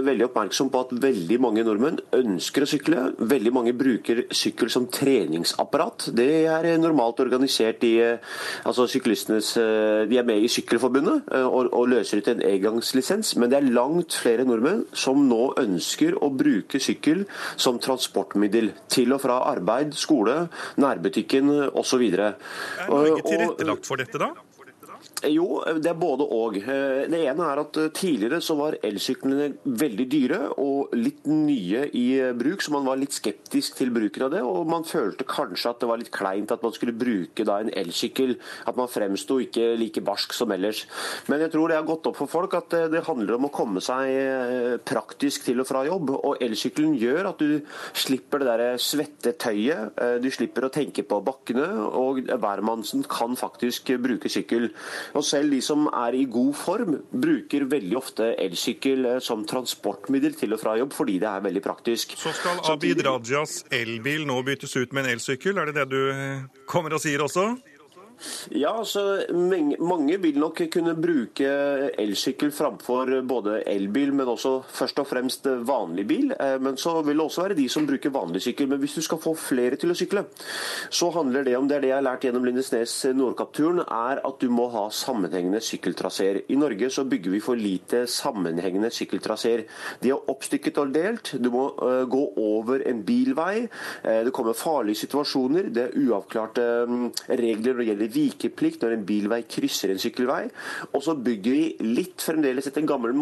veldig 0.07 0.29
oppmerksom 0.29 0.71
på 0.71 0.83
at 0.85 0.95
veldig 1.03 1.39
mange 1.43 1.65
nordmenn 1.67 1.99
ønsker 2.15 2.63
å 2.63 2.69
sykle. 2.71 3.03
Veldig 3.19 3.53
mange 3.55 3.75
bruker 3.77 4.23
sykkel 4.31 4.71
som 4.71 4.87
treningsapparat. 4.93 6.09
Det 6.15 6.29
er 6.47 6.69
normalt 6.79 7.19
organisert 7.25 7.83
i 7.87 7.95
altså 8.07 8.87
syklistenes 8.91 9.53
De 10.07 10.19
er 10.21 10.27
med 10.27 10.45
i 10.45 10.51
Sykkelforbundet. 10.51 11.16
Eh, 11.31 11.45
og, 11.45 11.69
og 11.73 11.89
løser 11.91 12.21
ut 12.21 12.29
en 12.31 12.43
engangslisens, 12.45 13.35
men 13.39 13.51
det 13.51 13.59
er 13.59 13.69
langt 13.75 14.17
flere 14.21 14.45
nordmenn 14.47 14.85
som 14.97 15.23
nå 15.29 15.53
ønsker 15.61 16.17
å 16.23 16.31
bruke 16.33 16.81
sykkel 16.83 17.25
som 17.59 17.81
transportmiddel 17.83 18.71
til 18.91 19.15
og 19.15 19.23
fra 19.25 19.41
arbeid, 19.51 19.95
skole, 19.97 20.39
nærbutikken 20.81 21.53
osv. 21.69 22.07
Er 22.07 22.35
Norge 22.89 23.23
tilrettelagt 23.27 23.89
for 23.89 24.03
dette, 24.03 24.21
da? 24.21 24.46
Jo, 25.25 25.63
det 25.81 25.89
er 25.89 25.97
både 25.97 26.25
og. 26.29 26.59
Eh, 26.61 27.07
det 27.09 27.23
ene 27.25 27.45
er 27.49 27.59
at 27.63 27.77
eh, 27.81 27.89
tidligere 27.95 28.37
så 28.43 28.53
var 28.59 28.75
elsyklene 28.85 29.47
veldig 29.65 30.05
dyre 30.11 30.39
og 30.61 30.93
litt 30.93 31.25
nye 31.25 31.87
i 31.97 32.05
bruk, 32.37 32.61
så 32.61 32.75
man 32.75 32.85
var 32.85 32.99
litt 33.01 33.15
skeptisk 33.17 33.79
til 33.79 33.89
bruken 33.95 34.27
av 34.27 34.35
det. 34.35 34.43
Og 34.45 34.69
man 34.69 34.85
følte 34.85 35.25
kanskje 35.25 35.71
at 35.71 35.81
det 35.81 35.89
var 35.89 35.97
litt 35.97 36.13
kleint 36.13 36.53
at 36.53 36.61
man 36.61 36.75
skulle 36.75 36.93
bruke 36.93 37.47
da 37.47 37.57
en 37.63 37.73
elsykkel. 37.73 38.35
At 38.69 38.77
man 38.77 38.91
fremsto 38.91 39.39
ikke 39.41 39.71
like 39.81 40.03
barsk 40.05 40.35
som 40.37 40.53
ellers. 40.53 40.83
Men 41.31 41.41
jeg 41.41 41.55
tror 41.55 41.73
det 41.73 41.79
har 41.79 41.89
gått 41.89 42.11
opp 42.11 42.19
for 42.21 42.29
folk 42.29 42.53
at 42.59 42.77
eh, 42.77 42.85
det 42.93 43.05
handler 43.09 43.39
om 43.39 43.49
å 43.49 43.53
komme 43.53 43.81
seg 43.81 44.85
praktisk 44.85 45.47
til 45.47 45.63
og 45.63 45.69
fra 45.69 45.81
jobb. 45.87 46.13
Og 46.13 46.45
elsykkelen 46.45 46.93
gjør 47.01 47.31
at 47.31 47.41
du 47.41 47.57
slipper 47.97 48.45
det 48.45 48.53
der 48.53 48.77
svette 48.81 49.33
tøyet. 49.41 49.97
Du 50.21 50.29
slipper 50.33 50.67
å 50.67 50.71
tenke 50.73 51.01
på 51.07 51.19
bakkene, 51.25 51.65
og 51.97 52.21
hvermannsen 52.29 53.05
kan 53.09 53.33
faktisk 53.39 53.89
bruke 54.03 54.29
sykkel. 54.29 54.69
Og 55.15 55.25
selv 55.25 55.53
de 55.53 55.61
som 55.63 55.87
er 55.91 56.17
i 56.17 56.25
god 56.31 56.53
form, 56.57 56.97
bruker 57.11 57.67
veldig 57.71 57.97
ofte 57.99 58.31
elsykkel 58.43 59.11
eh, 59.13 59.21
som 59.23 59.45
transportmiddel 59.47 60.35
til 60.37 60.55
og 60.57 60.61
fra 60.63 60.75
jobb, 60.79 60.93
fordi 60.95 61.17
det 61.23 61.29
er 61.31 61.45
veldig 61.47 61.63
praktisk. 61.63 62.17
Så 62.19 62.33
skal 62.35 62.61
Abid 62.73 63.03
Rajas 63.07 63.61
elbil 63.73 64.27
nå 64.27 64.41
byttes 64.47 64.75
ut 64.77 64.93
med 64.95 65.05
en 65.05 65.15
elsykkel, 65.15 65.57
er 65.57 65.71
det 65.71 65.79
det 65.81 65.89
du 65.93 66.01
eh, 66.11 66.45
kommer 66.69 66.97
og 66.97 67.03
sier 67.03 67.23
også? 67.23 67.51
Ja, 68.55 68.71
altså 68.79 69.23
Mange 69.33 70.17
vil 70.21 70.39
nok 70.39 70.61
kunne 70.73 70.95
bruke 70.97 71.49
elsykkel 71.99 72.51
framfor 72.55 73.11
både 73.27 73.61
elbil, 73.69 74.13
men 74.15 74.29
også 74.31 74.61
først 74.73 75.01
og 75.03 75.07
fremst 75.09 75.47
vanlig 75.67 76.07
bil. 76.09 76.33
Eh, 76.33 76.57
men 76.61 76.77
så 76.77 76.97
vil 77.05 77.17
det 77.17 77.25
også 77.25 77.45
være 77.45 77.57
de 77.59 77.67
som 77.69 77.87
bruker 77.87 78.13
vanlig 78.13 78.41
sykkel. 78.47 78.69
Men 78.71 78.81
hvis 78.81 78.97
du 78.97 79.01
skal 79.05 79.21
få 79.21 79.35
flere 79.37 79.77
til 79.79 79.93
å 79.93 79.97
sykle, 79.97 80.25
så 80.89 81.11
handler 81.13 81.45
det 81.47 81.57
om 81.57 81.67
det 81.69 81.77
er 81.77 81.85
det 81.85 81.91
jeg 81.91 81.97
har 81.99 82.07
lært 82.07 82.27
gjennom 82.27 82.47
Lindesnes 82.47 82.95
Nordkapp-turen, 83.17 83.83
er 83.85 84.21
at 84.25 84.41
du 84.41 84.49
må 84.53 84.67
ha 84.73 84.87
sammenhengende 84.93 85.61
sykkeltraseer. 85.63 86.41
I 86.49 86.59
Norge 86.59 86.89
så 86.93 87.05
bygger 87.07 87.35
vi 87.35 87.43
for 87.43 87.59
lite 87.59 88.05
sammenhengende 88.11 88.91
sykkeltraseer. 88.93 89.65
De 90.01 90.13
er 90.13 90.31
oppstykket 90.31 90.81
og 90.81 90.93
delt. 90.95 91.33
Du 91.41 91.51
må 91.53 91.67
uh, 91.77 92.03
gå 92.09 92.23
over 92.41 92.83
en 92.89 93.03
bilvei. 93.05 93.67
Uh, 94.03 94.23
det 94.27 94.33
kommer 94.35 94.57
farlige 94.57 95.03
situasjoner. 95.03 95.71
Det 95.73 95.85
er 95.87 95.97
uavklarte 96.07 96.67
um, 96.87 97.07
regler 97.27 97.77
når 97.77 97.83
det 97.83 97.89
gjelder 97.91 98.06
vikeplikt 98.13 98.83
når 98.83 98.97
en 98.97 99.05
bilvei 99.07 99.41
krysser 99.49 99.93
en 99.93 100.01
sykkelvei. 100.01 100.43
Og 100.93 101.03
så 101.05 101.15
bygger 101.15 101.57
vi 101.57 101.93
litt 101.97 102.23
fremdeles 102.23 102.69
etter 102.69 102.83
en 102.83 102.89
gammel, 102.89 103.15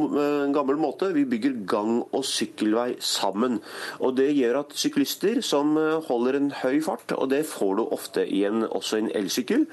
en 0.46 0.56
gammel 0.56 0.80
måte. 0.80 1.12
Vi 1.16 1.26
bygger 1.30 1.60
gang- 1.68 2.04
og 2.06 2.26
sykkelvei 2.26 2.96
sammen. 3.00 3.60
Og 4.00 4.16
Det 4.16 4.30
gjør 4.32 4.62
at 4.62 4.76
syklister 4.80 5.42
som 5.44 5.76
holder 6.08 6.38
en 6.38 6.52
høy 6.64 6.80
fart, 6.84 7.12
og 7.18 7.30
det 7.34 7.44
får 7.50 7.76
du 7.78 7.84
ofte 7.92 8.24
i 8.24 8.44
en, 8.48 8.64
også 8.64 9.00
en 9.02 9.10
elsykkel, 9.16 9.66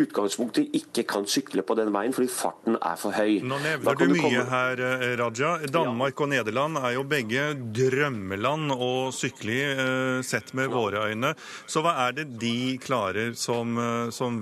utgangspunktet 0.00 0.74
ikke 0.76 1.04
kan 1.10 1.26
sykle 1.30 1.64
på 1.66 1.76
den 1.78 1.92
veien 1.94 2.14
fordi 2.16 2.30
farten 2.32 2.78
er 2.78 2.98
for 3.00 3.16
høy. 3.16 3.40
Nå 3.46 3.58
nevner 3.62 3.98
du 3.98 4.06
mye 4.12 4.22
komme... 4.24 4.44
her, 4.50 4.84
eh, 4.86 5.06
Raja. 5.20 5.52
Danmark 5.70 6.14
ja. 6.14 6.24
og 6.24 6.32
Nederland 6.32 6.80
er 6.80 6.96
jo 6.96 7.04
begge 7.08 7.46
drømmeland 7.80 8.74
å 8.74 8.92
sykle 9.14 9.54
i, 9.54 9.62
eh, 9.70 10.20
sett 10.26 10.54
med 10.58 10.72
våre 10.72 11.08
øyne. 11.10 11.34
Så 11.70 11.84
hva 11.84 11.96
er 12.06 12.16
det 12.20 12.28
de 12.40 12.76
klarer 12.82 13.34
som, 13.38 13.76
eh, 13.78 14.10
som 14.14 14.40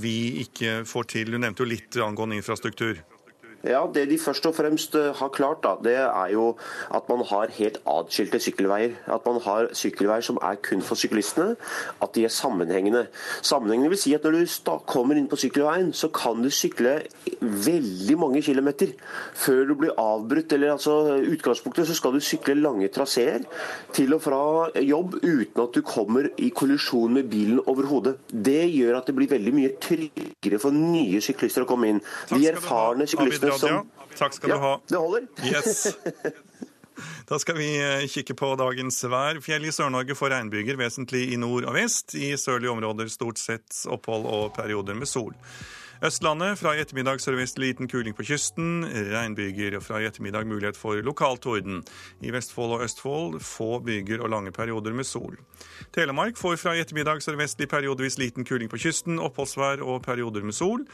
vi 0.00 0.44
ikke 0.44 0.82
får 0.88 1.10
til? 1.14 1.32
Du 1.32 1.38
nevnte 1.40 1.64
jo 1.64 1.70
litt 1.70 1.98
angående 2.04 2.38
infrastruktur. 2.40 3.00
Ja, 3.64 3.86
Det 3.94 4.08
de 4.10 4.18
først 4.18 4.46
og 4.46 4.54
fremst 4.54 4.94
eh, 4.94 5.12
har 5.14 5.28
klart, 5.32 5.62
da, 5.64 5.76
det 5.82 5.96
er 5.96 6.32
jo 6.32 6.56
at 6.94 7.08
man 7.08 7.24
har 7.24 7.52
helt 7.56 7.78
atskilte 7.88 8.40
sykkelveier. 8.42 8.96
At 9.08 9.24
man 9.26 9.40
har 9.40 9.70
sykkelveier 9.72 10.20
som 10.20 10.38
er 10.42 10.58
kun 10.60 10.82
for 10.82 11.00
syklistene. 11.00 11.56
At 12.02 12.14
de 12.14 12.24
er 12.24 12.28
sammenhengende. 12.28 13.06
Sammenhengende 13.42 13.94
vil 13.94 13.98
si 13.98 14.14
at 14.14 14.24
når 14.24 14.44
du 14.44 14.78
kommer 14.86 15.16
inn 15.16 15.28
på 15.28 15.38
sykkelveien, 15.40 15.92
så 15.92 16.10
kan 16.12 16.42
du 16.42 16.50
sykle 16.50 16.98
veldig 17.40 18.18
mange 18.20 18.42
kilometer 18.42 18.92
før 19.32 19.64
du 19.68 19.74
blir 19.80 19.96
avbrutt. 19.98 20.52
eller 20.52 20.72
altså 20.72 21.22
utgangspunktet 21.24 21.88
så 21.88 21.94
skal 21.94 22.12
du 22.12 22.20
sykle 22.20 22.54
lange 22.60 22.88
traseer 22.88 23.46
til 23.92 24.14
og 24.14 24.22
fra 24.22 24.42
jobb 24.80 25.18
uten 25.22 25.62
at 25.62 25.74
du 25.74 25.82
kommer 25.82 26.28
i 26.36 26.50
kollisjon 26.50 27.14
med 27.14 27.30
bilen 27.30 27.60
overhodet. 27.66 28.18
Det 28.28 28.68
gjør 28.70 28.98
at 28.98 29.06
det 29.06 29.16
blir 29.16 29.30
veldig 29.30 29.54
mye 29.54 29.72
tryggere 29.80 30.60
for 30.60 30.74
nye 30.74 31.20
syklister 31.24 31.64
å 31.64 31.68
komme 31.68 31.88
inn. 31.94 32.02
De 32.30 32.44
erfarne 32.50 33.08
syklistene 33.08 33.53
Raja. 33.62 34.08
Takk 34.18 34.36
skal 34.36 34.54
ja, 34.54 34.56
du 34.56 34.66
ha. 34.66 34.74
Det 34.88 35.00
holder. 35.00 35.28
Yes. 35.50 35.86
Da 37.26 37.38
skal 37.42 37.56
vi 37.58 37.68
eh, 37.82 38.04
kikke 38.06 38.36
på 38.38 38.52
dagens 38.60 39.00
vær. 39.10 39.40
Fjell 39.42 39.64
i 39.66 39.72
Sør-Norge 39.74 40.14
får 40.14 40.30
regnbyger, 40.30 40.76
vesentlig 40.78 41.24
i 41.34 41.38
nord 41.40 41.66
og 41.66 41.74
vest. 41.74 42.14
I 42.14 42.34
sørlige 42.38 42.70
områder 42.70 43.10
stort 43.10 43.40
sett 43.40 43.80
opphold 43.90 44.28
og 44.30 44.52
perioder 44.54 44.94
med 44.98 45.10
sol. 45.10 45.32
Østlandet 46.04 46.58
fra 46.60 46.74
i 46.74 46.82
ettermiddag 46.82 47.22
sørvest 47.22 47.56
liten 47.62 47.88
kuling 47.88 48.16
på 48.16 48.26
kysten. 48.28 48.84
Regnbyger. 48.84 49.78
Fra 49.80 50.02
i 50.02 50.08
ettermiddag 50.08 50.44
mulighet 50.50 50.76
for 50.76 51.00
lokal 51.06 51.38
torden. 51.40 51.80
I 52.20 52.34
Vestfold 52.34 52.76
og 52.76 52.84
Østfold 52.84 53.38
få 53.40 53.78
byger 53.80 54.20
og 54.20 54.32
lange 54.34 54.52
perioder 54.52 54.92
med 54.92 55.08
sol. 55.08 55.38
Telemark 55.96 56.36
får 56.36 56.58
fra 56.60 56.74
i 56.76 56.82
ettermiddag 56.84 57.24
sørvestlig 57.24 57.70
periodevis 57.72 58.18
liten 58.20 58.44
kuling 58.44 58.68
på 58.68 58.82
kysten. 58.84 59.16
Oppholdsvær 59.22 59.80
og 59.86 60.02
perioder 60.04 60.44
med 60.44 60.56
sol. 60.56 60.84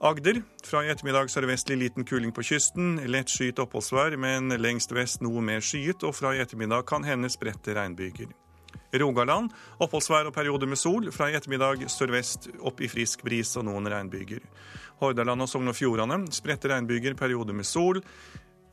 Agder. 0.00 0.42
Fra 0.62 0.84
i 0.86 0.90
ettermiddag 0.92 1.26
sørvestlig 1.32 1.74
liten 1.80 2.04
kuling 2.06 2.30
på 2.30 2.44
kysten. 2.46 3.00
Lett 3.10 3.32
skyet 3.32 3.58
oppholdsvær, 3.58 4.14
men 4.14 4.52
lengst 4.62 4.94
vest 4.94 5.24
noe 5.26 5.42
mer 5.42 5.64
skyet, 5.64 6.04
og 6.06 6.14
fra 6.14 6.36
i 6.36 6.42
ettermiddag 6.42 6.86
kan 6.86 7.02
hende 7.02 7.30
spredte 7.34 7.74
regnbyger. 7.74 8.30
Rogaland 9.02 9.50
oppholdsvær 9.82 10.30
og 10.30 10.36
perioder 10.36 10.70
med 10.70 10.78
sol. 10.78 11.10
Fra 11.10 11.32
i 11.32 11.34
ettermiddag 11.34 11.82
sørvest 11.90 12.46
opp 12.62 12.78
i 12.78 12.90
frisk 12.90 13.26
bris 13.26 13.56
og 13.58 13.66
noen 13.66 13.90
regnbyger. 13.90 14.46
Hordaland 15.02 15.42
og 15.42 15.50
Sogn 15.50 15.74
og 15.74 15.76
Fjordane 15.76 16.22
spredte 16.30 16.70
regnbyger, 16.70 17.18
perioder 17.18 17.58
med 17.58 17.66
sol. 17.66 17.98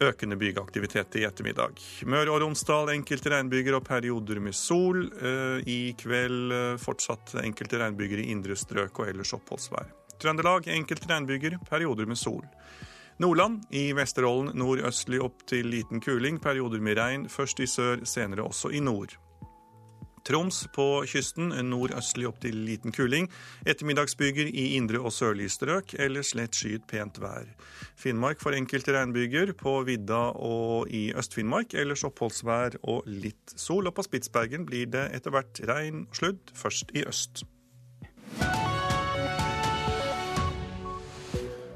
Økende 0.05 0.37
bygeaktivitet 0.37 1.17
i 1.17 1.25
ettermiddag. 1.25 1.81
Møre 2.05 2.35
og 2.35 2.41
Romsdal 2.43 2.93
enkelte 2.93 3.33
regnbyger 3.33 3.79
og 3.79 3.85
perioder 3.87 4.43
med 4.43 4.53
sol. 4.53 5.07
Eh, 5.09 5.65
I 5.65 5.81
kveld 5.97 6.53
eh, 6.53 6.71
fortsatt 6.85 7.39
enkelte 7.41 7.81
regnbyger 7.81 8.21
i 8.21 8.31
indre 8.35 8.59
strøk 8.59 8.99
og 8.99 9.09
ellers 9.09 9.33
oppholdsvær. 9.33 10.04
Trøndelag 10.21 10.69
enkelte 10.71 11.09
regnbyger, 11.11 11.59
perioder 11.69 12.09
med 12.09 12.19
sol. 12.19 12.45
Nordland 13.17 13.63
i 13.71 13.93
Vesterålen 13.95 14.51
nordøstlig 14.59 15.21
opp 15.23 15.45
til 15.47 15.69
liten 15.71 16.01
kuling, 16.03 16.41
perioder 16.43 16.81
med 16.83 16.99
regn, 16.99 17.29
først 17.31 17.61
i 17.63 17.69
sør, 17.69 18.03
senere 18.03 18.43
også 18.43 18.73
i 18.75 18.81
nord. 18.83 19.15
Troms 20.25 20.63
på 20.73 21.03
kysten 21.05 21.51
nordøstlig 21.69 22.25
opp 22.25 22.39
til 22.41 22.57
liten 22.65 22.93
kuling. 22.95 23.27
Ettermiddagsbyger 23.69 24.49
i 24.49 24.71
indre 24.73 25.03
og 25.05 25.13
sørlige 25.13 25.53
strøk, 25.53 25.93
ellers 26.01 26.33
lett 26.37 26.57
skyet 26.57 26.87
pent 26.89 27.19
vær. 27.21 27.45
Finnmark 27.95 28.41
får 28.41 28.57
enkelte 28.57 28.95
regnbyger 28.97 29.53
på 29.59 29.77
vidda 29.85 30.23
og 30.33 30.89
i 30.89 31.11
Øst-Finnmark, 31.13 31.77
ellers 31.77 32.03
oppholdsvær 32.09 32.81
og 32.81 33.05
litt 33.05 33.53
sol. 33.53 33.85
Og 33.85 33.93
på 33.95 34.07
Spitsbergen 34.09 34.65
blir 34.65 34.89
det 34.89 35.11
etter 35.13 35.35
hvert 35.35 35.61
regn 35.69 36.07
og 36.09 36.23
sludd, 36.23 36.55
først 36.57 36.95
i 36.97 37.05
øst. 37.05 37.45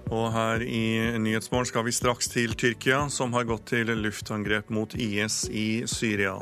Og 0.09 0.31
her 0.33 0.63
i 0.65 0.83
Nyhetsmorgen 1.21 1.69
skal 1.69 1.85
vi 1.85 1.93
straks 1.93 2.31
til 2.33 2.55
Tyrkia, 2.57 3.03
som 3.13 3.33
har 3.37 3.45
gått 3.49 3.67
til 3.69 3.91
luftangrep 3.93 4.71
mot 4.73 4.95
IS 4.97 5.43
i 5.53 5.83
Syria. 5.89 6.39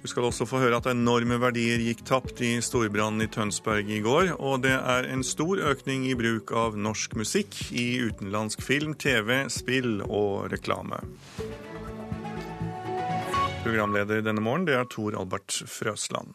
Du 0.00 0.08
skal 0.08 0.24
også 0.28 0.46
få 0.48 0.62
høre 0.62 0.78
at 0.80 0.88
enorme 0.88 1.36
verdier 1.40 1.80
gikk 1.84 2.02
tapt 2.08 2.40
i 2.44 2.54
storbrannen 2.64 3.24
i 3.24 3.28
Tønsberg 3.32 3.88
i 3.92 4.00
går. 4.04 4.34
Og 4.40 4.62
det 4.64 4.72
er 4.76 5.08
en 5.12 5.24
stor 5.24 5.60
økning 5.72 6.06
i 6.08 6.16
bruk 6.16 6.52
av 6.56 6.76
norsk 6.76 7.18
musikk 7.20 7.56
i 7.72 8.00
utenlandsk 8.08 8.64
film, 8.64 8.94
TV, 8.96 9.44
spill 9.52 10.00
og 10.06 10.48
reklame. 10.52 11.02
Programleder 13.60 14.24
denne 14.24 14.40
morgen 14.40 14.64
det 14.68 14.78
er 14.80 14.88
Tor 14.88 15.16
Albert 15.20 15.62
Frøsland. 15.68 16.32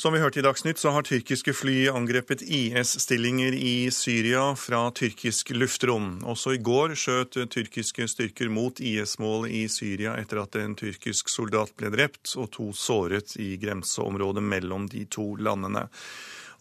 Som 0.00 0.14
vi 0.16 0.20
hørte 0.22 0.38
i 0.40 0.42
Dagsnytt, 0.42 0.78
så 0.80 0.94
har 0.94 1.04
tyrkiske 1.04 1.52
fly 1.52 1.74
angrepet 1.92 2.40
IS-stillinger 2.40 3.52
i 3.52 3.90
Syria 3.92 4.46
fra 4.56 4.86
tyrkisk 4.96 5.52
luftrom. 5.52 6.22
Også 6.24 6.54
i 6.56 6.60
går 6.64 6.94
skjøt 6.96 7.36
tyrkiske 7.52 8.06
styrker 8.08 8.48
mot 8.48 8.80
IS-mål 8.80 9.44
i 9.52 9.66
Syria 9.68 10.14
etter 10.16 10.40
at 10.40 10.56
en 10.56 10.72
tyrkisk 10.80 11.28
soldat 11.28 11.76
ble 11.76 11.92
drept 11.92 12.32
og 12.40 12.48
to 12.56 12.70
såret 12.72 13.36
i 13.36 13.58
grenseområdet 13.60 14.40
mellom 14.40 14.88
de 14.88 15.04
to 15.04 15.34
landene. 15.36 15.84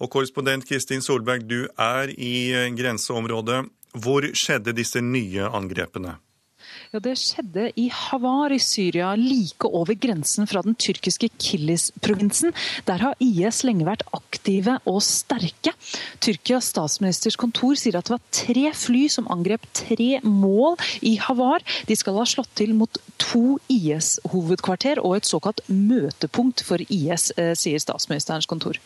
Og 0.03 0.11
korrespondent 0.11 0.67
Kristin 0.67 0.99
Solberg, 0.99 1.47
du 1.47 1.61
er 1.79 2.11
i 2.11 2.51
grenseområdet. 2.75 3.69
Hvor 4.03 4.33
skjedde 4.35 4.75
disse 4.75 4.99
nye 4.99 5.47
angrepene? 5.47 6.19
Ja, 6.89 6.97
Det 6.97 7.11
skjedde 7.21 7.67
i 7.77 7.83
Havar 7.93 8.49
i 8.49 8.57
Syria, 8.57 9.11
like 9.13 9.69
over 9.69 9.93
grensen 9.93 10.47
fra 10.49 10.63
den 10.65 10.73
tyrkiske 10.73 11.27
Kilis-provinsen. 11.37 12.49
Der 12.87 13.03
har 13.03 13.19
IS 13.21 13.59
lenge 13.61 13.85
vært 13.85 14.01
aktive 14.09 14.79
og 14.89 14.97
sterke. 15.05 15.75
Tyrkias 16.17 16.71
statsministers 16.73 17.37
kontor 17.37 17.77
sier 17.77 17.99
at 17.99 18.09
det 18.09 18.15
var 18.15 18.25
tre 18.33 18.71
fly 18.73 19.03
som 19.05 19.29
angrep 19.29 19.69
tre 19.77 20.17
mål 20.25 20.81
i 21.05 21.19
Havar. 21.21 21.61
De 21.85 21.93
skal 21.93 22.17
ha 22.17 22.25
slått 22.25 22.55
til 22.57 22.73
mot 22.73 22.97
to 23.21 23.59
IS-hovedkvarter 23.69 24.97
og 25.03 25.19
et 25.19 25.29
såkalt 25.29 25.61
møtepunkt 25.69 26.65
for 26.65 26.81
IS, 26.89 27.29
eh, 27.37 27.53
sier 27.53 27.77
statsministerens 27.77 28.49
kontor. 28.49 28.81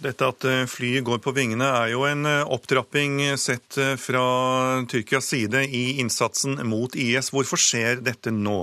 Dette 0.00 0.28
at 0.32 0.44
eh, 0.48 0.64
flyet 0.70 1.04
går 1.04 1.20
på 1.20 1.32
vingene 1.36 1.66
er 1.82 1.90
jo 1.92 2.06
en 2.08 2.24
eh, 2.28 2.44
opptrapping 2.48 3.20
sett 3.40 3.76
eh, 3.76 3.96
fra 4.00 4.22
Tyrkias 4.88 5.28
side 5.28 5.66
i 5.68 6.00
innsatsen 6.00 6.56
mot 6.68 6.96
IS. 6.96 7.28
Hvorfor 7.34 7.60
skjer 7.60 8.00
dette 8.04 8.32
nå? 8.32 8.62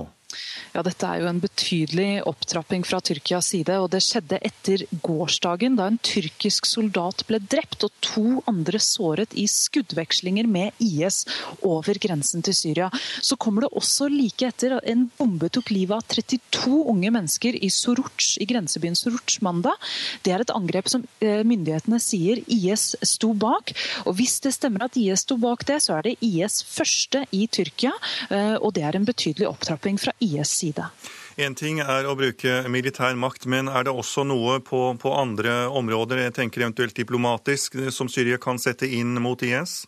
Ja, 0.74 0.82
Dette 0.86 1.08
er 1.08 1.22
jo 1.22 1.28
en 1.30 1.40
betydelig 1.42 2.22
opptrapping 2.28 2.84
fra 2.86 3.00
Tyrkias 3.04 3.50
side. 3.52 3.74
og 3.80 3.90
Det 3.92 4.00
skjedde 4.04 4.38
etter 4.44 4.84
gårsdagen, 5.04 5.76
da 5.78 5.88
en 5.88 5.98
tyrkisk 6.04 6.68
soldat 6.68 7.24
ble 7.28 7.40
drept 7.40 7.86
og 7.86 7.94
to 8.04 8.42
andre 8.50 8.80
såret 8.82 9.34
i 9.38 9.46
skuddvekslinger 9.50 10.48
med 10.48 10.76
IS 10.82 11.24
over 11.66 11.98
grensen 12.00 12.44
til 12.44 12.56
Syria. 12.56 12.90
Så 13.20 13.38
kommer 13.40 13.64
det 13.64 13.72
også 13.78 14.10
like 14.12 14.48
etter 14.48 14.76
at 14.78 14.88
en 14.88 15.08
bombe 15.18 15.50
tok 15.52 15.72
livet 15.74 15.96
av 15.98 16.04
32 16.18 16.82
unge 16.92 17.12
mennesker 17.14 17.58
i 17.58 17.70
Soruch, 17.72 18.36
i 18.40 18.46
grensebyen 18.48 18.96
Soruch 18.98 19.38
mandag. 19.44 19.76
Det 20.22 20.34
er 20.34 20.44
et 20.44 20.54
angrep 20.54 20.90
som 20.90 21.04
eh, 21.24 21.42
myndighetene 21.46 22.00
sier 22.02 22.42
IS 22.46 22.92
sto 23.06 23.32
bak. 23.34 23.72
og 24.06 24.18
Hvis 24.20 24.38
det 24.44 24.54
stemmer 24.56 24.86
at 24.86 24.98
IS 25.00 25.24
sto 25.26 25.38
bak 25.40 25.64
det, 25.68 25.80
så 25.84 25.98
er 25.98 26.08
det 26.10 26.16
IS 26.24 26.60
første 26.66 27.24
i 27.34 27.46
Tyrkia. 27.50 27.94
Eh, 28.30 28.56
og 28.60 28.74
det 28.76 28.84
er 28.86 28.98
en 28.98 29.08
betydelig 29.08 29.48
opptrapping 29.50 29.98
fra 30.00 30.14
IS 30.24 30.47
side. 30.48 30.88
En 31.38 31.54
ting 31.54 31.78
er 31.84 32.08
å 32.08 32.16
bruke 32.18 32.64
militær 32.72 33.14
makt, 33.14 33.46
men 33.46 33.68
er 33.70 33.86
det 33.86 33.94
også 33.94 34.24
noe 34.26 34.58
på, 34.64 34.80
på 34.98 35.12
andre 35.14 35.68
områder, 35.70 36.24
jeg 36.24 36.34
tenker 36.40 36.64
eventuelt 36.64 36.96
diplomatisk, 36.98 37.78
som 37.94 38.10
Syria 38.10 38.40
kan 38.42 38.58
sette 38.58 38.88
inn 38.90 39.14
mot 39.22 39.44
IS? 39.46 39.84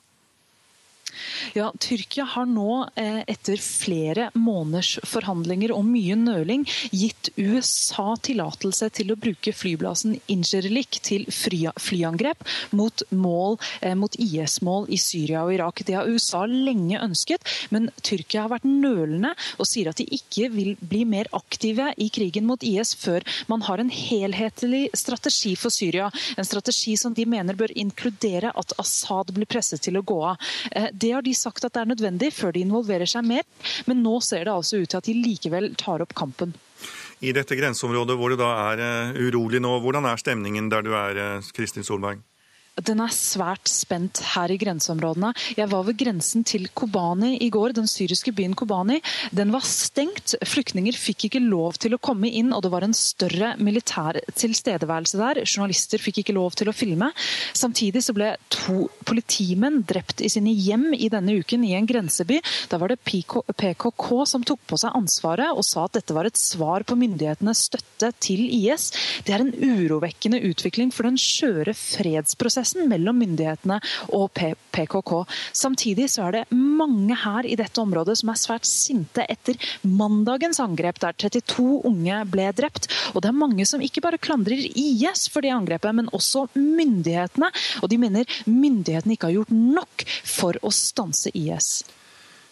Ja, 1.54 1.72
Tyrkia 1.78 2.24
har 2.24 2.46
nå, 2.46 2.88
eh, 2.96 3.22
etter 3.26 3.56
flere 3.56 4.30
måneders 4.34 4.98
forhandlinger 5.04 5.72
og 5.74 5.84
mye 5.88 6.16
nøling, 6.18 6.66
gitt 6.92 7.30
USA 7.36 8.14
tillatelse 8.22 8.90
til 8.94 9.12
å 9.12 9.18
bruke 9.20 9.52
flyplassen 9.54 10.18
Ingerlik 10.30 11.00
til 11.06 11.26
flyangrep 11.30 12.44
mot, 12.76 13.02
mål, 13.10 13.58
eh, 13.82 13.94
mot 13.94 14.14
IS-mål 14.18 14.88
i 14.90 14.98
Syria 15.00 15.44
og 15.44 15.54
Irak. 15.54 15.82
Det 15.84 15.94
har 15.94 16.08
USA 16.08 16.44
lenge 16.46 17.00
ønsket, 17.00 17.42
men 17.70 17.90
Tyrkia 18.02 18.42
har 18.46 18.54
vært 18.54 18.68
nølende 18.68 19.34
og 19.58 19.66
sier 19.66 19.90
at 19.90 19.96
de 19.96 20.06
ikke 20.06 20.50
vil 20.52 20.76
bli 20.76 21.04
mer 21.04 21.26
aktive 21.32 21.92
i 21.98 22.08
krigen 22.10 22.46
mot 22.46 22.62
IS 22.62 22.94
før 22.94 23.24
man 23.48 23.62
har 23.62 23.78
en 23.78 23.90
helhetlig 23.90 24.88
strategi 24.94 25.54
for 25.56 25.70
Syria. 25.70 26.10
En 26.36 26.44
strategi 26.44 26.96
som 26.96 27.14
de 27.14 27.26
mener 27.26 27.58
bør 27.58 27.72
inkludere 27.74 28.52
at 28.54 28.74
Assad 28.78 29.32
blir 29.34 29.48
presset 29.50 29.82
til 29.82 29.98
å 29.98 30.04
gå 30.06 30.20
av. 30.32 30.36
Det 31.00 31.12
har 31.14 31.24
de 31.24 31.34
sagt 31.36 31.64
at 31.64 31.74
det 31.74 31.84
er 31.84 31.92
nødvendig 31.94 32.32
før 32.36 32.52
de 32.54 32.64
involverer 32.66 33.08
seg 33.08 33.24
mer, 33.26 33.46
men 33.88 34.02
nå 34.04 34.18
ser 34.24 34.44
det 34.46 34.54
altså 34.54 34.82
ut 34.82 34.90
til 34.90 35.00
at 35.00 35.08
de 35.08 35.16
likevel 35.16 35.72
tar 35.80 36.04
opp 36.04 36.12
kampen. 36.18 36.52
I 37.20 37.34
dette 37.36 37.56
grenseområdet 37.56 38.16
hvor 38.16 38.32
det 38.32 38.40
da 38.40 38.50
er 38.70 38.82
eh, 38.84 39.18
urolig 39.28 39.60
nå, 39.60 39.74
hvordan 39.84 40.08
er 40.08 40.20
stemningen 40.20 40.70
der 40.72 40.84
du 40.84 40.94
er, 40.96 41.20
eh, 41.20 41.50
Kristin 41.56 41.84
Solberg? 41.84 42.22
Den 42.78 43.00
er 43.02 43.10
svært 43.12 43.68
spent 43.68 44.20
her 44.32 44.52
i 44.52 44.56
grenseområdene. 44.60 45.32
Jeg 45.58 45.68
var 45.72 45.82
ved 45.84 45.98
grensen 46.00 46.44
til 46.46 46.68
Kobani 46.76 47.34
i 47.42 47.50
går, 47.52 47.74
den 47.76 47.88
syriske 47.90 48.32
byen 48.36 48.54
Kobani. 48.56 49.00
Den 49.36 49.50
var 49.52 49.66
stengt. 49.66 50.36
Flyktninger 50.46 50.96
fikk 50.96 51.26
ikke 51.28 51.42
lov 51.42 51.80
til 51.82 51.96
å 51.96 52.00
komme 52.00 52.30
inn, 52.30 52.54
og 52.54 52.62
det 52.64 52.70
var 52.72 52.86
en 52.86 52.96
større 52.96 53.52
militær 53.60 54.20
tilstedeværelse 54.38 55.20
der. 55.20 55.42
Journalister 55.44 56.00
fikk 56.00 56.22
ikke 56.22 56.36
lov 56.36 56.56
til 56.56 56.70
å 56.70 56.76
filme. 56.76 57.10
Samtidig 57.58 58.04
så 58.06 58.14
ble 58.16 58.32
to 58.54 58.86
politimenn 59.08 59.82
drept 59.88 60.22
i 60.24 60.30
sine 60.32 60.54
hjem 60.54 60.92
i 60.94 61.10
denne 61.12 61.36
uken 61.42 61.66
i 61.66 61.74
en 61.76 61.90
grenseby. 61.90 62.38
Da 62.70 62.80
var 62.80 62.94
det 62.94 63.02
PKK 63.04 64.08
som 64.30 64.46
tok 64.46 64.62
på 64.70 64.78
seg 64.80 64.94
ansvaret 64.96 65.52
og 65.52 65.66
sa 65.66 65.84
at 65.88 65.98
dette 65.98 66.16
var 66.16 66.30
et 66.30 66.38
svar 66.38 66.86
på 66.86 66.96
myndighetenes 67.00 67.66
støtte 67.68 68.14
til 68.22 68.46
IS. 68.46 68.88
Det 69.26 69.34
er 69.36 69.44
en 69.44 69.52
urovekkende 69.52 70.40
utvikling 70.48 70.94
for 70.94 71.10
den 71.10 71.18
skjøre 71.20 71.74
fredsprosessen 71.76 72.59
prosessen 72.60 72.88
mellom 72.90 73.18
myndighetene 73.20 73.80
og 74.16 74.30
PKK. 74.36 75.12
Samtidig 75.52 76.10
så 76.10 76.28
er 76.28 76.32
det 76.32 76.44
mange 76.52 77.16
her 77.16 77.46
i 77.46 77.56
dette 77.56 77.80
området 77.80 78.18
som 78.20 78.32
er 78.32 78.40
svært 78.40 78.68
sinte 78.68 79.24
etter 79.28 79.56
mandagens 79.82 80.60
angrep, 80.60 81.00
der 81.00 81.16
32 81.16 81.82
unge 81.88 82.20
ble 82.30 82.50
drept. 82.52 82.90
Og 83.14 83.22
det 83.22 83.30
er 83.30 83.38
mange 83.38 83.66
som 83.66 83.80
ikke 83.82 84.02
bare 84.04 84.20
klandrer 84.20 84.60
IS 84.60 85.28
for 85.32 85.44
det 85.44 85.54
angrepet, 85.54 85.94
men 85.94 86.10
også 86.12 86.48
myndighetene. 86.54 87.50
Og 87.82 87.90
de 87.90 88.00
mener 88.00 88.40
myndighetene 88.46 89.16
ikke 89.16 89.30
har 89.30 89.38
gjort 89.40 89.54
nok 89.54 90.04
for 90.24 90.60
å 90.62 90.72
stanse 90.74 91.32
IS. 91.34 91.80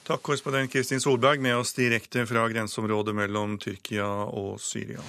Takk, 0.08 0.22
korrespondent 0.24 0.72
Kristin 0.72 1.02
Solberg, 1.04 1.42
med 1.44 1.58
oss 1.58 1.74
direkte 1.76 2.24
fra 2.28 2.46
grenseområdet 2.48 3.12
mellom 3.18 3.58
Tyrkia 3.60 4.08
og 4.08 4.56
Syria. 4.62 5.04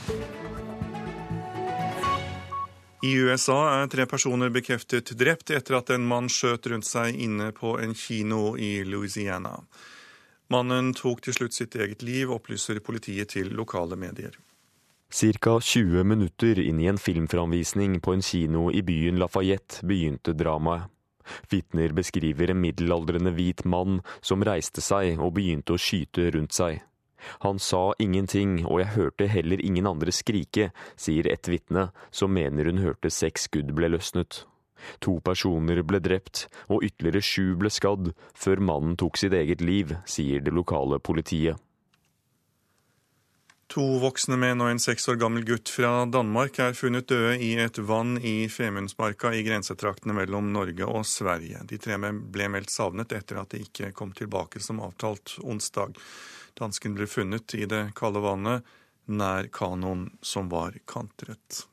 I 3.01 3.13
USA 3.15 3.59
er 3.77 3.87
tre 3.87 4.03
personer 4.11 4.49
bekreftet 4.51 5.13
drept 5.15 5.53
etter 5.55 5.77
at 5.77 5.91
en 5.95 6.03
mann 6.03 6.27
skjøt 6.27 6.67
rundt 6.67 6.87
seg 6.87 7.15
inne 7.15 7.53
på 7.55 7.77
en 7.79 7.95
kino 7.95 8.57
i 8.59 8.81
Louisiana. 8.83 9.53
Mannen 10.51 10.91
tok 10.97 11.21
til 11.23 11.37
slutt 11.37 11.55
sitt 11.55 11.77
eget 11.79 12.03
liv, 12.03 12.31
opplyser 12.33 12.81
politiet 12.83 13.31
til 13.37 13.53
lokale 13.55 13.95
medier. 13.95 14.35
Ca. 15.09 15.55
20 15.63 16.03
minutter 16.03 16.59
inn 16.59 16.81
i 16.83 16.89
en 16.91 16.99
filmframvisning 16.99 18.01
på 18.03 18.17
en 18.17 18.25
kino 18.25 18.67
i 18.69 18.83
byen 18.83 19.17
Lafayette 19.21 19.85
begynte 19.87 20.35
dramaet. 20.35 20.91
Vitner 21.49 21.93
beskriver 21.93 22.51
en 22.51 22.61
middelaldrende 22.61 23.31
hvit 23.37 23.63
mann 23.63 24.01
som 24.21 24.43
reiste 24.43 24.81
seg 24.81 25.21
og 25.21 25.35
begynte 25.37 25.75
å 25.75 25.81
skyte 25.81 26.31
rundt 26.35 26.57
seg. 26.57 26.81
Han 27.45 27.59
sa 27.59 27.93
ingenting, 27.99 28.65
og 28.65 28.81
jeg 28.83 28.95
hørte 28.95 29.29
heller 29.31 29.61
ingen 29.63 29.87
andre 29.89 30.13
skrike, 30.15 30.69
sier 30.95 31.29
et 31.31 31.49
vitne, 31.51 31.89
som 32.11 32.33
mener 32.33 32.69
hun 32.69 32.83
hørte 32.83 33.11
seks 33.13 33.49
skudd 33.49 33.73
ble 33.77 33.91
løsnet. 33.93 34.43
To 35.03 35.19
personer 35.23 35.81
ble 35.83 35.99
drept, 36.03 36.47
og 36.71 36.85
ytterligere 36.87 37.23
sju 37.23 37.55
ble 37.59 37.71
skadd, 37.73 38.13
før 38.33 38.61
mannen 38.63 38.95
tok 38.99 39.19
sitt 39.19 39.35
eget 39.35 39.63
liv, 39.63 39.97
sier 40.07 40.43
det 40.43 40.55
lokale 40.55 41.01
politiet. 41.03 41.59
To 43.69 43.83
voksne 44.01 44.33
menn 44.41 44.63
og 44.65 44.71
en 44.71 44.79
seks 44.81 45.03
år 45.11 45.19
gammel 45.21 45.43
gutt 45.45 45.69
fra 45.69 46.07
Danmark 46.09 46.55
er 46.63 46.73
funnet 46.73 47.05
døde 47.11 47.35
i 47.45 47.51
et 47.61 47.77
vann 47.85 48.15
i 48.17 48.47
Femundsmarka 48.49 49.29
i 49.37 49.43
grensetraktene 49.45 50.15
mellom 50.17 50.47
Norge 50.55 50.87
og 50.89 51.05
Sverige. 51.05 51.61
De 51.69 51.77
tre 51.77 51.99
ble 52.01 52.47
meldt 52.49 52.73
savnet 52.73 53.13
etter 53.13 53.37
at 53.37 53.53
de 53.53 53.61
ikke 53.67 53.91
kom 53.93 54.15
tilbake 54.17 54.57
som 54.65 54.81
avtalt 54.81 55.35
onsdag. 55.45 56.01
Dansken 56.57 56.95
ble 56.97 57.07
funnet 57.09 57.53
i 57.57 57.65
det 57.69 57.89
kalde 57.97 58.23
vannet 58.23 58.65
nær 59.09 59.49
kanoen 59.53 60.09
som 60.21 60.49
var 60.49 60.77
kantret. 60.89 61.65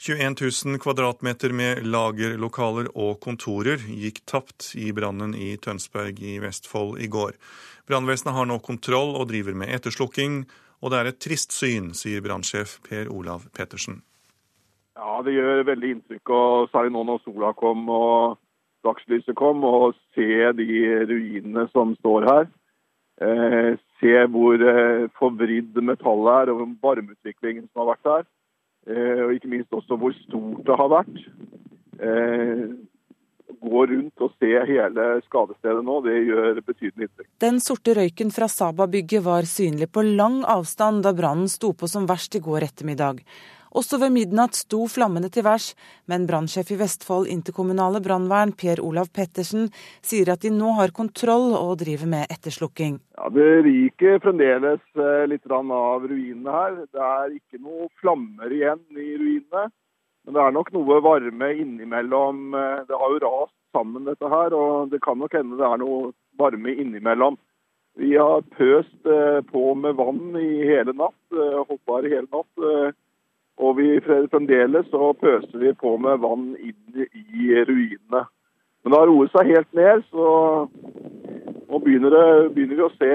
21 0.00 0.34
000 0.64 0.80
kvadratmeter 0.80 1.52
med 1.52 1.82
lagerlokaler 1.84 2.86
og 2.96 3.18
kontorer 3.20 3.82
gikk 3.84 4.22
tapt 4.24 4.70
i 4.80 4.94
brannen 4.96 5.34
i 5.36 5.52
Tønsberg 5.60 6.22
i 6.24 6.38
Vestfold 6.40 6.96
i 7.04 7.08
går. 7.12 7.36
Brannvesenet 7.84 8.32
har 8.32 8.48
nå 8.48 8.56
kontroll 8.64 9.12
og 9.12 9.28
driver 9.28 9.58
med 9.60 9.68
etterslukking, 9.76 10.46
og 10.80 10.92
det 10.92 11.00
er 11.00 11.10
et 11.10 11.20
trist 11.20 11.52
syn, 11.52 11.90
sier 11.92 12.24
brannsjef 12.24 12.78
Per 12.86 13.12
Olav 13.12 13.44
Pettersen. 13.52 14.00
Ja, 14.96 15.20
det 15.24 15.36
gjør 15.36 15.66
veldig 15.68 15.92
inntrykk, 15.98 16.32
og 16.32 16.72
særlig 16.72 16.94
nå 16.96 17.04
når 17.04 17.20
sola 17.26 17.52
kom 17.60 17.84
og 17.92 18.40
dagslyset 18.88 19.36
kom, 19.36 19.60
og 19.68 19.98
se 20.16 20.48
de 20.56 20.80
ruinene 21.12 21.66
som 21.74 21.92
står 22.00 22.28
her. 22.30 22.48
Eh, 23.20 23.74
se 24.00 24.20
hvor 24.32 24.62
eh, 24.64 25.08
forvridd 25.20 25.76
metallet 25.84 26.46
er, 26.48 26.52
og 26.54 26.76
varmeutviklingen 26.80 27.66
som 27.68 27.82
har 27.82 27.90
vært 27.92 28.06
der. 28.08 28.28
Eh, 28.88 29.18
og 29.26 29.34
ikke 29.36 29.50
minst 29.52 29.76
også 29.76 29.98
hvor 30.00 30.14
stort 30.22 30.62
det 30.64 30.78
har 30.80 30.94
vært. 30.94 31.26
Gå 33.60 33.80
rundt 33.90 34.22
og 34.24 34.30
se 34.40 34.48
hele 34.64 35.06
skadestedet 35.26 35.82
nå, 35.84 35.98
det 36.06 36.14
gjør 36.30 36.62
betydelig 36.64 37.10
inntrykk. 37.10 37.28
Den 37.44 37.58
sorte 37.60 37.92
røyken 37.98 38.32
fra 38.32 38.48
Saba-bygget 38.48 39.24
var 39.26 39.44
synlig 39.44 39.90
på 39.92 40.06
lang 40.06 40.40
avstand 40.48 41.04
da 41.04 41.12
brannen 41.12 41.50
sto 41.52 41.74
på 41.76 41.90
som 41.90 42.08
verst 42.08 42.38
i 42.38 42.40
går 42.40 42.70
ettermiddag. 42.70 43.20
Også 43.70 44.00
ved 44.02 44.10
midnatt 44.10 44.56
sto 44.58 44.82
flammene 44.90 45.28
til 45.30 45.44
værs, 45.46 45.72
men 46.10 46.26
brannsjef 46.26 46.72
i 46.74 46.78
Vestfold 46.80 47.28
interkommunale 47.30 48.00
brannvern 48.02 48.50
Per 48.58 48.80
Olav 48.82 49.12
Pettersen 49.14 49.68
sier 50.02 50.32
at 50.32 50.42
de 50.42 50.50
nå 50.50 50.72
har 50.80 50.90
kontroll 50.96 51.52
og 51.54 51.76
driver 51.84 52.08
med 52.10 52.32
etterslukking. 52.34 52.98
Ja, 53.14 53.28
Det 53.30 53.50
ryker 53.66 54.18
fremdeles 54.24 54.82
eh, 54.98 55.26
litt 55.30 55.46
av 55.50 56.02
ruinene 56.02 56.50
her. 56.56 56.80
Det 56.90 57.04
er 57.06 57.36
ikke 57.36 57.60
noe 57.62 57.86
flammer 58.00 58.50
igjen 58.50 58.82
i 58.90 59.14
ruinene. 59.20 59.68
Men 60.24 60.34
det 60.34 60.40
er 60.42 60.56
nok 60.56 60.72
noe 60.74 60.98
varme 61.04 61.50
innimellom. 61.54 62.40
Eh, 62.54 62.80
det 62.88 62.98
har 62.98 63.14
jo 63.14 63.20
rast 63.22 63.54
sammen 63.70 64.08
dette 64.08 64.32
her, 64.32 64.50
og 64.56 64.90
det 64.90 64.98
kan 65.04 65.20
nok 65.20 65.36
hende 65.38 65.60
det 65.60 65.68
er 65.68 65.78
noe 65.78 66.10
varme 66.40 66.74
innimellom. 66.74 67.38
Vi 67.98 68.16
har 68.16 68.42
pøst 68.56 69.06
eh, 69.06 69.38
på 69.46 69.62
med 69.78 69.94
vann 69.94 70.34
i 70.42 70.66
hele 70.66 70.96
natt, 70.96 71.20
på 71.30 71.78
her 71.94 72.10
i 72.10 72.12
hele 72.16 72.26
natt. 72.34 72.98
Og 73.80 73.86
vi 73.86 74.26
fremdeles 74.28 74.88
så 74.92 75.12
pøser 75.16 75.56
vi 75.62 75.72
på 75.78 75.94
med 76.02 76.20
vann 76.20 76.52
inn 76.60 77.04
i 77.06 77.46
ruinene. 77.64 78.26
Men 78.80 78.92
det 78.92 78.98
har 78.98 79.08
roet 79.08 79.32
seg 79.32 79.52
helt 79.54 79.70
ned, 79.76 80.02
så 80.12 80.26
nå 80.68 81.80
begynner, 81.84 82.12
det, 82.12 82.50
begynner 82.56 82.76
vi 82.76 82.84
å 82.84 82.92
se 82.96 83.10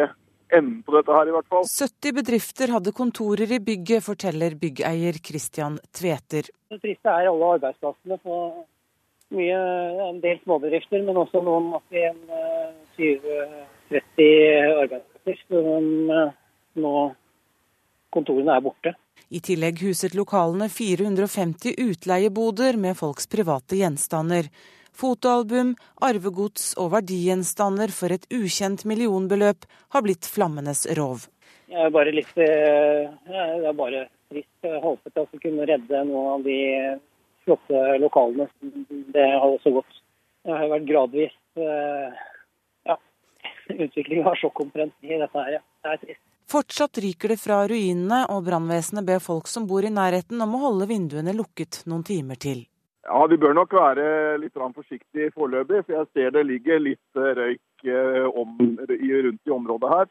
enden 0.54 0.80
på 0.86 0.94
dette 0.96 1.14
her, 1.14 1.30
i 1.30 1.36
hvert 1.36 1.50
fall. 1.52 1.68
70 1.70 2.16
bedrifter 2.20 2.74
hadde 2.74 2.94
kontorer 2.98 3.54
i 3.58 3.62
bygget, 3.62 4.06
forteller 4.06 4.58
byggeier 4.62 5.18
Christian 5.26 5.78
Tveter. 5.94 6.50
Det 6.74 6.82
triste 6.82 7.14
er 7.14 7.30
alle 7.30 7.52
arbeidsplassene 7.58 8.18
på 8.26 8.40
mye, 9.36 9.62
en 10.10 10.22
del 10.24 10.42
småbedrifter, 10.44 11.06
men 11.06 11.22
også 11.22 11.42
noen 11.46 11.74
oppi 11.78 12.06
en 12.10 12.22
20-30 12.98 14.26
eh, 14.26 14.74
arbeidsplasser. 14.86 15.12
Som 15.50 16.12
eh, 16.14 16.36
nå 16.78 16.94
kontorene 18.14 18.54
er 18.54 18.66
borte. 18.66 18.94
I 19.30 19.40
tillegg 19.42 19.82
huset 19.82 20.14
lokalene 20.14 20.70
450 20.70 21.76
utleieboder 21.78 22.78
med 22.78 22.98
folks 22.98 23.28
private 23.28 23.80
gjenstander. 23.80 24.50
Fotoalbum, 24.96 25.74
arvegods 26.08 26.74
og 26.80 26.94
verdigjenstander 26.94 27.92
for 27.92 28.16
et 28.16 28.28
ukjent 28.32 28.86
millionbeløp 28.88 29.66
har 29.92 30.06
blitt 30.06 30.30
flammenes 30.30 30.86
rov. 31.00 31.26
Jeg 31.68 31.82
er 31.88 31.92
bare 31.92 32.14
litt 32.14 32.38
eh, 32.40 33.10
Det 33.26 33.68
er 33.68 33.76
bare 33.76 34.06
trist. 34.32 34.54
Håpet 34.86 35.20
at 35.20 35.34
vi 35.34 35.42
kunne 35.44 35.68
redde 35.68 36.04
noen 36.08 36.32
av 36.38 36.46
de 36.46 36.60
flotte 37.46 37.82
lokalene. 38.02 38.48
Det 39.14 39.26
har 39.26 39.50
også 39.50 39.74
gått. 39.76 40.00
Det 40.46 40.54
har 40.54 40.72
vært 40.72 40.88
gradvis 40.90 41.36
eh, 41.58 42.24
ja, 42.88 42.98
utvikling 43.88 44.24
av 44.24 44.38
sjokkomtrent 44.40 44.96
i 45.02 45.18
dette 45.18 45.42
her. 45.42 45.58
Ja. 45.58 45.64
Det 45.84 45.94
er 45.94 46.02
trist. 46.06 46.25
Fortsatt 46.46 46.98
ryker 47.02 47.34
det 47.34 47.40
fra 47.42 47.64
ruinene, 47.68 48.26
og 48.30 48.46
brannvesenet 48.46 49.06
ber 49.08 49.22
folk 49.24 49.50
som 49.50 49.66
bor 49.68 49.86
i 49.86 49.94
nærheten 49.94 50.42
om 50.46 50.54
å 50.56 50.62
holde 50.68 50.88
vinduene 50.90 51.34
lukket 51.34 51.82
noen 51.90 52.06
timer 52.06 52.38
til. 52.38 52.66
Ja, 53.06 53.26
Vi 53.30 53.38
bør 53.38 53.54
nok 53.54 53.74
være 53.74 54.38
litt 54.42 54.54
forsiktige 54.54 55.32
foreløpig, 55.34 55.84
for 55.86 55.94
jeg 55.94 56.08
ser 56.14 56.32
det 56.34 56.46
ligger 56.46 56.80
litt 56.82 57.18
røyk 57.18 57.90
om, 58.34 58.56
rundt 58.82 59.46
i 59.46 59.54
området 59.54 59.92
her. 59.92 60.08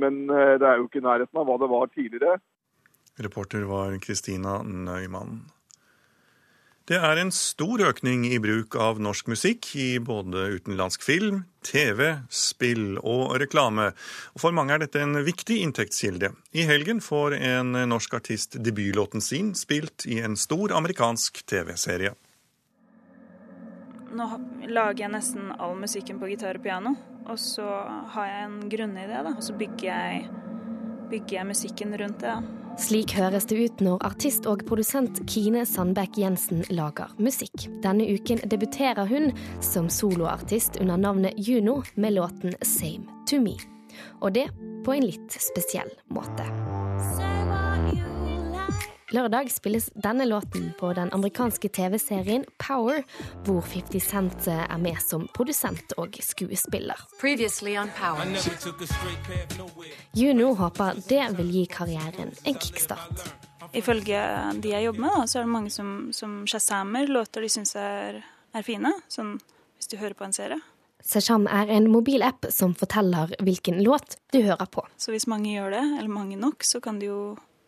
Men 0.00 0.24
det 0.28 0.64
er 0.64 0.78
jo 0.80 0.86
ikke 0.86 1.02
i 1.02 1.04
nærheten 1.04 1.40
av 1.40 1.48
hva 1.48 1.58
det 1.60 1.68
var 1.68 1.90
tidligere. 1.92 2.38
Reporter 3.20 3.68
var 3.68 3.92
Kristina 4.00 4.62
Nøymann. 4.64 5.42
Det 6.84 6.98
er 7.00 7.16
en 7.16 7.30
stor 7.32 7.80
økning 7.80 8.26
i 8.28 8.36
bruk 8.44 8.74
av 8.76 8.98
norsk 9.00 9.30
musikk 9.32 9.70
i 9.80 9.96
både 10.04 10.42
utenlandsk 10.58 11.00
film, 11.00 11.38
TV, 11.64 12.18
spill 12.28 12.98
og 13.00 13.38
reklame. 13.40 13.86
For 14.36 14.52
mange 14.52 14.74
er 14.74 14.82
dette 14.82 15.00
en 15.00 15.16
viktig 15.24 15.62
inntektskilde. 15.64 16.34
I 16.52 16.66
helgen 16.68 17.00
får 17.00 17.38
en 17.38 17.72
norsk 17.88 18.18
artist 18.18 18.58
debutlåten 18.60 19.24
sin 19.24 19.54
spilt 19.56 20.04
i 20.04 20.18
en 20.20 20.36
stor 20.36 20.74
amerikansk 20.76 21.40
TV-serie. 21.48 22.12
Nå 24.14 24.26
lager 24.68 25.06
jeg 25.06 25.14
nesten 25.14 25.54
all 25.56 25.72
musikken 25.80 26.20
på 26.20 26.28
gitar 26.34 26.60
og 26.60 26.66
piano, 26.68 26.92
og 27.24 27.40
så 27.40 27.64
har 28.12 28.28
jeg 28.28 28.44
en 28.50 28.60
grunnidé, 28.68 29.24
da, 29.24 29.32
og 29.32 29.40
så 29.42 29.56
bygger 29.56 29.88
jeg, 29.88 30.28
bygger 31.08 31.38
jeg 31.38 31.48
musikken 31.54 31.96
rundt 32.04 32.20
det. 32.20 32.36
da. 32.36 32.63
Slik 32.74 33.12
høres 33.14 33.46
det 33.46 33.56
ut 33.60 33.82
når 33.86 34.02
artist 34.02 34.48
og 34.50 34.64
produsent 34.66 35.20
Kine 35.30 35.62
Sandbekk 35.68 36.18
Jensen 36.18 36.64
lager 36.74 37.12
musikk. 37.22 37.68
Denne 37.84 38.08
uken 38.10 38.42
debuterer 38.50 39.06
hun 39.06 39.30
som 39.62 39.86
soloartist 39.86 40.80
under 40.82 40.98
navnet 40.98 41.38
Juno 41.38 41.82
med 41.94 42.18
låten 42.18 42.54
'Same 42.60 43.06
To 43.30 43.38
Me'. 43.38 43.60
Og 44.20 44.34
det 44.34 44.50
på 44.84 44.92
en 44.92 45.06
litt 45.06 45.30
spesiell 45.38 45.90
måte. 46.10 47.23
Lørdag 49.14 49.50
spilles 49.52 49.90
denne 49.94 50.24
låten 50.26 50.72
på 50.78 50.88
den 50.96 51.12
amerikanske 51.14 51.68
TV-serien 51.68 52.42
Power, 52.58 53.04
hvor 53.46 53.60
50 53.62 54.02
Cent 54.02 54.48
er 54.50 54.80
med 54.82 54.98
som 54.98 55.28
produsent 55.36 55.94
og 56.00 56.16
skuespiller. 56.18 56.98
Juno 60.18 60.48
håper 60.58 60.98
det 61.06 61.22
vil 61.38 61.54
gi 61.60 61.62
karrieren 61.70 62.34
en 62.42 62.58
kickstart. 62.58 63.22
Ifølge 63.74 64.24
de 64.58 64.74
jeg 64.74 64.88
jobber 64.88 65.06
med, 65.06 65.30
så 65.30 65.38
er 65.38 65.46
det 65.46 65.52
mange 65.52 65.70
som, 65.70 65.94
som 66.10 66.42
shazamer 66.50 67.06
låter 67.06 67.46
de 67.46 67.54
syns 67.54 67.76
er, 67.78 68.18
er, 68.50 68.66
fine. 68.66 68.96
Sånn 69.06 69.36
hvis 69.78 69.94
du 69.94 69.98
hører 70.02 70.18
på 70.18 70.26
en 70.26 70.34
serie. 70.34 70.58
Sesham 71.04 71.46
er 71.46 71.70
en 71.70 71.86
mobilapp 71.92 72.50
som 72.50 72.74
forteller 72.74 73.36
hvilken 73.38 73.82
låt 73.84 74.18
du 74.34 74.42
hører 74.42 74.66
på. 74.66 74.82
Så 74.98 75.14
hvis 75.14 75.30
mange 75.30 75.54
gjør 75.54 75.74
det, 75.78 75.88
eller 76.00 76.10
mange 76.10 76.40
nok, 76.40 76.66
så 76.66 76.82
kan 76.82 76.98
du 76.98 77.12
jo 77.12 77.18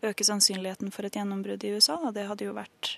øke 0.05 0.27
sannsynligheten 0.27 0.93
for 0.95 1.07
et 1.07 1.17
gjennombrudd 1.17 1.65
i 1.65 1.73
USA, 1.77 1.99
og 2.03 2.15
det 2.17 2.27
hadde 2.29 2.49
jo 2.49 2.57
vært 2.57 2.97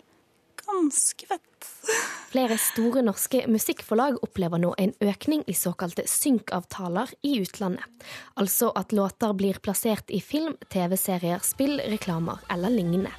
ganske 0.68 1.28
fett. 1.28 1.68
Flere 2.32 2.58
store 2.60 3.02
norske 3.06 3.44
musikkforlag 3.48 4.18
opplever 4.24 4.60
nå 4.60 4.74
en 4.78 4.92
økning 5.00 5.44
i 5.48 5.56
såkalte 5.56 6.04
synkavtaler 6.10 7.14
i 7.24 7.38
utlandet. 7.40 7.86
Altså 8.36 8.72
at 8.76 8.92
låter 8.92 9.32
blir 9.38 9.62
plassert 9.64 10.10
i 10.10 10.20
film, 10.20 10.58
TV-serier, 10.68 11.40
spill, 11.46 11.78
reklamer 11.88 12.44
eller 12.52 12.74
lignende. 12.74 13.14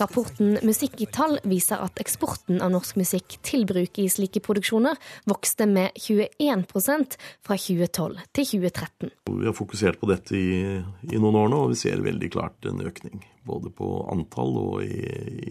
Rapporten 0.00 0.58
Musikk 0.68 1.00
i 1.00 1.06
tall 1.08 1.38
viser 1.48 1.80
at 1.80 1.96
eksporten 2.02 2.60
av 2.60 2.74
norsk 2.74 2.98
musikk 3.00 3.38
til 3.46 3.64
bruk 3.68 4.00
i 4.02 4.04
slike 4.12 4.42
produksjoner 4.44 5.00
vokste 5.30 5.64
med 5.70 5.96
21% 5.96 7.16
fra 7.46 7.56
2012 7.56 8.20
til 8.36 8.48
2013. 8.52 9.14
Vi 9.32 9.48
har 9.48 9.56
fokusert 9.56 10.00
på 10.02 10.10
dette 10.12 10.36
i, 10.36 10.76
i 10.76 11.16
noen 11.16 11.40
år 11.40 11.48
nå, 11.54 11.64
og 11.64 11.72
vi 11.72 11.80
ser 11.80 12.04
veldig 12.04 12.30
klart 12.36 12.68
en 12.68 12.84
økning. 12.84 13.24
Både 13.46 13.70
på 13.72 13.86
antall 14.12 14.56
og 14.60 14.82
i, 14.84 15.00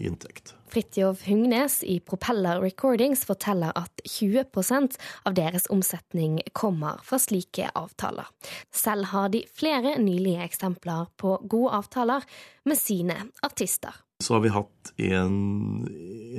inntekt. 0.06 0.54
Fridtjof 0.70 1.24
Hungnes 1.26 1.80
i 1.82 1.96
Propeller 2.06 2.60
Recordings 2.62 3.24
forteller 3.26 3.74
at 3.74 4.02
20% 4.06 4.94
av 5.26 5.34
deres 5.34 5.66
omsetning 5.74 6.38
kommer 6.54 7.00
fra 7.06 7.18
slike 7.18 7.72
avtaler. 7.74 8.28
Selv 8.70 9.10
har 9.10 9.32
de 9.34 9.42
flere 9.50 9.96
nylige 9.98 10.46
eksempler 10.46 11.10
på 11.18 11.40
gode 11.50 11.74
avtaler 11.82 12.28
med 12.70 12.78
sine 12.78 13.18
artister. 13.42 13.98
Så 14.20 14.36
har 14.36 14.44
vi 14.44 14.52
hatt 14.52 14.92
en, 15.00 15.36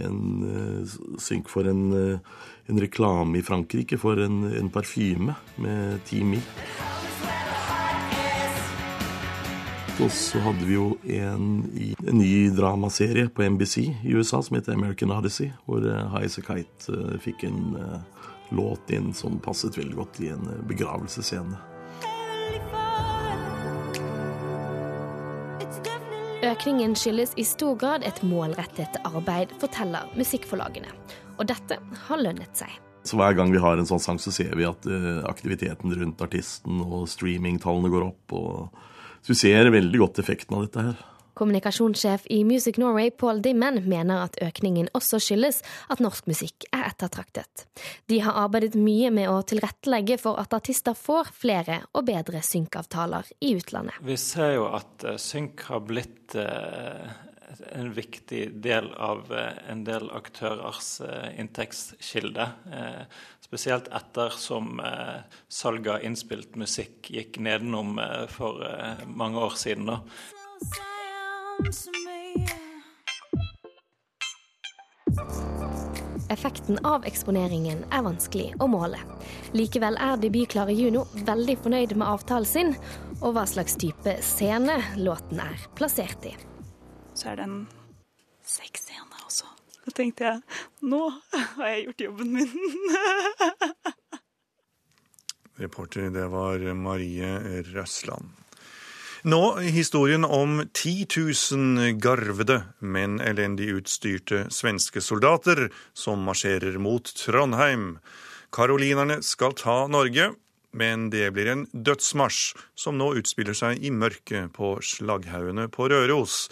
en 0.05 0.19
uh, 0.45 0.97
synk 1.19 1.49
for 1.49 1.67
en, 1.67 1.87
uh, 1.91 2.41
en, 2.69 2.79
reklame 2.79 3.39
i 3.39 3.45
Frankrike 3.45 3.97
for 3.99 4.21
en, 4.21 4.43
en 4.53 4.69
parfyme 4.69 5.33
med 5.57 6.03
Team 6.05 6.35
Me. 6.35 6.43
Og 10.01 10.09
så 10.09 10.39
hadde 10.41 10.65
vi 10.65 10.73
jo 10.73 10.85
en, 11.13 11.49
en 12.09 12.15
ny 12.17 12.49
dramaserie 12.57 13.27
på 13.29 13.43
NBC 13.53 13.75
i 14.01 14.15
USA 14.17 14.39
som 14.41 14.55
heter 14.57 14.73
American 14.73 15.11
Odyssey, 15.13 15.51
hvor 15.67 15.85
uh, 15.85 16.15
Kite 16.25 16.89
uh, 16.89 17.19
fikk 17.21 17.43
en 17.45 17.75
uh, 17.77 18.23
låt 18.49 18.89
inn 18.89 19.11
som 19.13 19.37
passet 19.45 19.77
veldig 19.77 19.99
godt 19.99 20.17
i 20.25 20.31
en 20.33 20.49
begravelsesscene. 20.65 21.59
Økningen 26.49 26.97
skyldes 26.97 27.37
i 27.37 27.45
stor 27.45 27.77
grad 27.77 28.01
et 28.01 28.25
målrettet 28.25 28.97
arbeid, 29.05 29.53
forteller 29.61 30.09
musikkforlagene. 30.17 30.89
Og 31.37 31.45
dette 31.53 31.77
har 32.07 32.25
lønnet 32.25 32.57
seg. 32.57 32.73
Så 33.05 33.21
Hver 33.21 33.37
gang 33.37 33.53
vi 33.53 33.61
har 33.61 33.77
en 33.77 33.85
sånn 33.85 34.01
sang, 34.01 34.17
så 34.17 34.33
ser 34.33 34.57
vi 34.57 34.65
at 34.65 34.85
aktiviteten 35.29 35.93
rundt 35.93 36.21
artisten 36.25 36.81
og 36.81 37.05
streamingtallene 37.09 37.93
går 37.93 38.09
opp. 38.09 38.41
og 38.41 38.87
så 39.21 39.33
vi 39.33 39.39
ser 39.43 39.71
veldig 39.73 40.01
godt 40.01 40.21
effekten 40.23 40.57
av 40.57 40.67
dette 40.67 40.85
her. 40.89 41.07
Kommunikasjonssjef 41.41 42.25
i 42.29 42.43
Music 42.43 42.77
Norway, 42.77 43.09
Paul 43.09 43.39
Dimmen, 43.41 43.79
mener 43.89 44.25
at 44.25 44.35
økningen 44.43 44.89
også 44.97 45.17
skyldes 45.23 45.61
at 45.89 46.01
norsk 46.03 46.27
musikk 46.29 46.67
er 46.75 46.89
ettertraktet. 46.89 47.65
De 48.11 48.19
har 48.21 48.37
arbeidet 48.43 48.75
mye 48.75 49.09
med 49.15 49.31
å 49.31 49.39
tilrettelegge 49.47 50.19
for 50.21 50.41
at 50.41 50.53
artister 50.53 50.97
får 50.97 51.31
flere 51.33 51.79
og 51.95 52.05
bedre 52.11 52.43
synkavtaler 52.45 53.31
i 53.39 53.55
utlandet. 53.57 53.97
Vi 54.05 54.19
ser 54.19 54.57
jo 54.59 54.67
at 54.75 55.07
eh, 55.07 55.17
synk 55.21 55.65
har 55.71 55.85
blitt 55.87 56.35
eh, 56.35 57.09
en 57.71 57.93
viktig 57.93 58.43
del 58.63 58.91
av 58.93 59.31
eh, 59.33 59.59
en 59.71 59.83
del 59.87 60.09
aktørers 60.15 60.99
inntektskilde. 61.37 62.49
Spesielt 63.51 63.89
etter 63.91 64.29
som 64.39 64.79
eh, 64.79 65.23
salget 65.51 65.93
av 65.93 66.03
innspilt 66.07 66.53
musikk 66.55 67.09
gikk 67.11 67.35
nedenom 67.43 67.97
eh, 67.99 68.23
for 68.31 68.61
eh, 68.63 69.01
mange 69.05 69.41
år 69.43 69.57
siden. 69.59 69.89
Effekten 76.31 76.79
av 76.87 77.03
eksponeringen 77.03 77.83
er 77.91 78.05
vanskelig 78.05 78.53
å 78.63 78.69
måle. 78.71 79.01
Likevel 79.51 79.99
er 79.99 80.21
debutklare 80.23 80.71
Juno 80.71 81.03
veldig 81.27 81.57
fornøyd 81.65 81.97
med 81.97 82.07
avtalen 82.07 82.47
sin, 82.47 82.71
og 83.19 83.35
hva 83.35 83.43
slags 83.51 83.75
type 83.83 84.15
scene 84.23 84.79
låten 84.95 85.43
er 85.43 85.67
plassert 85.75 86.31
i. 86.31 86.37
Så 87.21 87.29
er 87.29 87.37
det 87.37 87.43
en 87.45 87.57
sexscene 88.41 89.03
Da 89.85 89.91
tenkte 89.93 90.23
jeg 90.25 90.39
nå 90.89 91.01
har 91.29 91.67
jeg 91.69 91.83
gjort 91.85 92.01
jobben 92.07 92.31
min. 92.33 92.49
Reporter, 95.61 96.07
det 96.09 96.25
var 96.33 96.65
Marie 96.73 97.61
Røsland. 97.75 98.31
Nå 99.21 99.41
historien 99.61 100.25
om 100.25 100.63
10 100.73 101.05
000 101.53 102.01
garvede, 102.01 102.63
men 102.79 103.21
elendig 103.21 103.69
utstyrte 103.75 104.47
svenske 104.49 105.01
soldater 105.05 105.67
som 105.93 106.25
marsjerer 106.25 106.81
mot 106.81 107.05
Trondheim. 107.21 107.99
Karolinerne 108.49 109.21
skal 109.21 109.53
ta 109.53 109.85
Norge, 109.85 110.31
men 110.73 111.11
det 111.13 111.29
blir 111.37 111.53
en 111.53 111.67
dødsmarsj 111.69 112.55
som 112.73 112.97
nå 112.97 113.13
utspiller 113.21 113.53
seg 113.53 113.85
i 113.85 113.93
mørket 113.93 114.55
på 114.57 114.79
slagghaugene 114.81 115.69
på 115.69 115.91
Røros. 115.93 116.47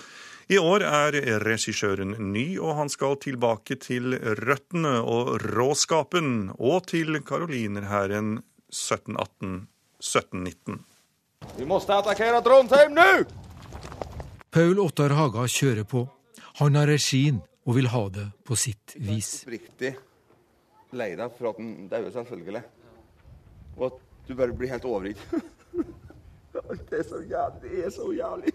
I 0.50 0.58
år 0.58 0.82
er 0.82 1.14
regissøren 1.43 2.16
ny, 2.34 2.58
og 2.58 2.74
han 2.80 2.89
skal 2.89 3.20
tilbake 3.22 3.76
til 3.78 4.16
røttene 4.18 4.97
og 5.06 5.38
råskapen, 5.43 6.50
og 6.58 6.88
til 6.89 7.22
karolinerhæren 7.22 8.41
1718-1719. 8.74 10.82
Vi 11.54 11.70
må 11.70 11.78
attakkere 11.78 12.41
Trondheim 12.41 12.97
nå! 12.97 13.30
Paul 14.50 14.82
Ottar 14.82 15.14
Haga 15.14 15.45
kjører 15.45 15.86
på. 15.86 16.10
Han 16.64 16.74
har 16.80 16.89
regien 16.89 17.45
og 17.70 17.78
vil 17.78 17.86
ha 17.93 18.10
det 18.10 18.34
på 18.41 18.58
sitt 18.58 18.97
vis. 18.97 19.45
Oppriktig 19.45 19.93
lei 20.97 21.14
deg 21.14 21.30
for 21.38 21.52
at 21.52 21.58
den 21.62 21.86
dauer, 21.91 22.10
selvfølgelig. 22.16 22.64
Og 23.78 23.91
at 23.91 24.02
du 24.26 24.34
bare 24.34 24.50
blir 24.58 24.74
helt 24.74 24.86
overgitt. 24.89 25.22
det 26.89 27.04
er 27.04 27.06
så 27.06 27.22
jævlig. 27.22 27.70
Det 27.70 27.86
er 27.86 27.93
så 27.93 28.10
jævlig. 28.18 28.50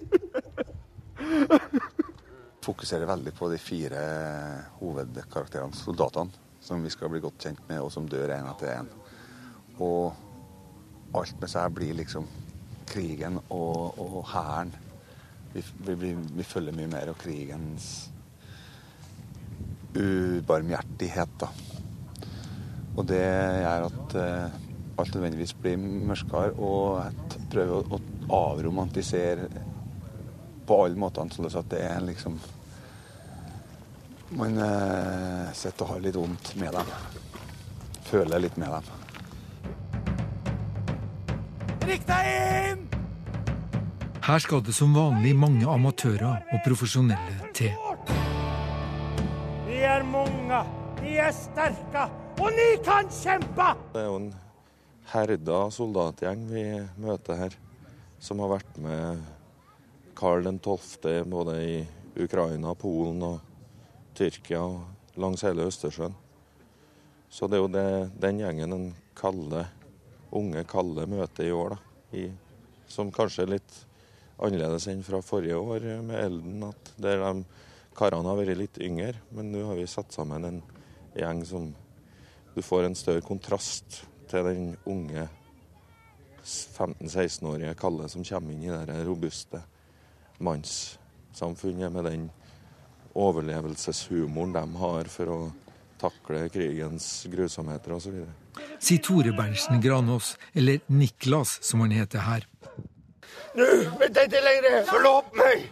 Fokuserer 2.64 3.08
veldig 3.08 3.34
på 3.36 3.50
de 3.52 3.58
fire 3.60 4.04
hovedkarakterene, 4.78 5.76
soldatene, 5.76 6.44
som 6.64 6.82
vi 6.84 6.92
skal 6.92 7.12
bli 7.12 7.20
godt 7.24 7.44
kjent 7.44 7.60
med, 7.68 7.82
og 7.84 7.92
som 7.92 8.08
dør 8.08 8.32
én 8.38 8.48
etter 8.48 8.78
én. 8.78 8.88
Og 9.84 10.14
alt 11.14 11.36
med 11.40 11.52
seg 11.52 11.76
blir 11.76 11.96
liksom 11.98 12.26
krigen 12.88 13.38
og 13.52 14.22
hæren 14.32 14.72
vi, 15.54 15.62
vi, 15.94 16.16
vi, 16.36 16.42
følger 16.42 16.74
mye 16.74 16.90
mer 16.90 17.12
av 17.12 17.18
krigens 17.20 17.88
ubarmhjertighet. 19.94 21.36
da. 21.38 21.50
Og 22.96 23.06
det 23.06 23.22
gjør 23.22 23.86
at 23.86 24.16
eh, 24.18 24.56
alt 24.98 25.14
nødvendigvis 25.14 25.54
blir 25.58 25.78
mørkere, 25.78 26.56
og 26.58 27.04
jeg 27.04 27.46
prøver 27.54 27.76
å, 27.78 28.00
å 28.00 28.40
avromantisere 28.50 29.46
på 30.66 30.84
alle 30.84 30.98
måter 30.98 31.24
annerledes 31.24 31.56
at 31.60 31.70
det 31.72 31.80
er 31.84 32.04
liksom 32.04 32.38
Man 34.34 34.56
eh, 34.58 35.50
sitter 35.54 35.84
og 35.84 35.90
har 35.92 36.00
litt 36.02 36.16
vondt 36.18 36.48
med 36.58 36.72
dem. 36.74 36.88
Føler 38.08 38.40
litt 38.42 38.56
med 38.58 38.72
dem. 38.72 38.88
Rikk 41.84 42.06
deg 42.08 42.30
inn! 42.32 42.82
Her 44.24 44.40
skal 44.42 44.64
det 44.64 44.74
som 44.74 44.96
vanlig 44.96 45.34
mange 45.36 45.68
amatører 45.68 46.48
og 46.48 46.64
profesjonelle 46.64 47.52
til. 47.54 47.76
Vi 49.68 49.82
er 49.84 50.02
mange, 50.08 50.62
vi 51.02 51.18
er 51.20 51.30
sterke, 51.36 52.08
og 52.40 52.50
ni 52.56 52.70
kan 52.88 53.12
kjempe! 53.12 53.68
Det 53.92 54.02
er 54.02 54.08
jo 54.08 54.18
en 54.22 54.30
herda 55.12 55.60
soldatgjeng 55.76 56.48
vi 56.48 56.64
møter 57.04 57.38
her, 57.44 57.58
som 58.18 58.40
har 58.42 58.56
vært 58.56 58.80
med 58.80 59.20
Karl 60.14 60.58
12. 60.58 61.24
både 61.24 61.54
i 61.62 61.86
Ukraina, 62.16 62.74
Polen 62.74 63.22
og 63.26 63.40
Tyrkia 64.14 64.60
og 64.62 65.18
langs 65.18 65.42
hele 65.42 65.66
Østersjøen. 65.66 66.14
Så 67.30 67.48
det 67.50 67.58
er 67.58 67.62
jo 67.64 67.72
det, 67.72 67.88
den 68.22 68.38
gjengen 68.38 68.74
den 68.76 68.86
kalde, 69.18 69.64
unge 70.30 70.62
kalde 70.70 71.08
møter 71.10 71.48
i 71.48 71.52
år, 71.54 71.74
da. 71.74 71.80
I, 72.14 72.28
som 72.86 73.10
kanskje 73.10 73.42
er 73.42 73.52
litt 73.56 73.76
annerledes 74.38 74.86
enn 74.92 75.02
fra 75.02 75.18
forrige 75.24 75.58
år 75.58 75.88
med 76.06 76.20
Elden. 76.20 76.62
at 76.68 76.92
Der 76.94 77.18
de 77.24 77.44
karene 77.98 78.30
har 78.30 78.38
vært 78.38 78.60
litt 78.60 78.78
yngre, 78.78 79.18
men 79.34 79.50
nå 79.50 79.66
har 79.66 79.78
vi 79.78 79.90
satt 79.90 80.14
sammen 80.14 80.46
en 80.46 80.62
gjeng 81.14 81.44
som 81.46 81.72
Du 82.54 82.62
får 82.62 82.84
en 82.86 82.94
større 82.94 83.20
kontrast 83.26 84.04
til 84.30 84.44
den 84.46 84.76
unge 84.86 85.26
15-16-årige 86.44 87.74
Kalle 87.74 88.06
som 88.08 88.22
kommer 88.22 88.54
inn 88.54 88.62
i 88.62 88.70
det 88.70 89.00
robuste 89.08 89.64
mannssamfunnet 90.44 91.92
med 91.94 92.08
den 92.10 92.30
overlevelseshumoren 93.14 94.54
de 94.54 94.64
har 94.84 95.12
for 95.12 95.34
å 95.34 95.42
takle 96.00 96.48
krigens 96.52 97.06
grusomheter 97.32 97.94
osv 97.96 98.24
sier 98.78 98.98
Tore 98.98 99.32
Berntsen 99.32 99.80
Granås, 99.80 100.36
eller 100.52 100.80
Niklas 100.86 101.58
som 101.62 101.80
han 101.80 101.90
heter 101.90 102.18
her. 102.18 102.46
Nå 103.54 103.66
vet 104.00 104.16
jeg 104.16 104.30
ikke 104.30 104.42
lenger. 104.44 104.80
Forlåt 104.90 105.36
meg! 105.38 105.68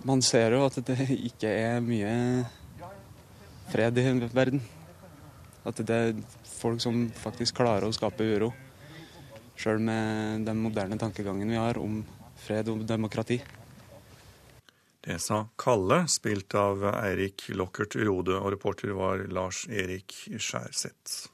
Man 0.00 0.22
ser 0.24 0.56
jo 0.56 0.64
at 0.64 0.78
det 0.88 0.96
ikke 1.12 1.50
er 1.52 1.82
mye 1.84 2.12
fred 3.70 3.98
i 4.00 4.04
verden. 4.32 4.62
At 5.68 5.80
det 5.86 5.96
er 5.96 6.20
folk 6.48 6.80
som 6.82 7.06
faktisk 7.12 7.58
klarer 7.60 7.88
å 7.88 7.94
skape 7.94 8.24
uro. 8.24 8.50
Sjøl 9.60 9.80
med 9.84 10.46
den 10.48 10.60
moderne 10.62 10.96
tankegangen 11.00 11.50
vi 11.50 11.58
har 11.60 11.78
om 11.80 12.00
fred 12.40 12.70
og 12.72 12.86
demokrati. 12.88 13.40
Det 15.00 15.16
sa 15.20 15.46
Kalle, 15.56 16.02
spilt 16.12 16.54
av 16.54 16.82
Eirik 16.90 17.46
Lockert 17.56 17.96
Rode, 17.96 18.36
og 18.36 18.50
reporter 18.52 18.92
var 18.96 19.22
Lars 19.32 19.62
Erik 19.68 20.12
Skjærseth. 20.36 21.30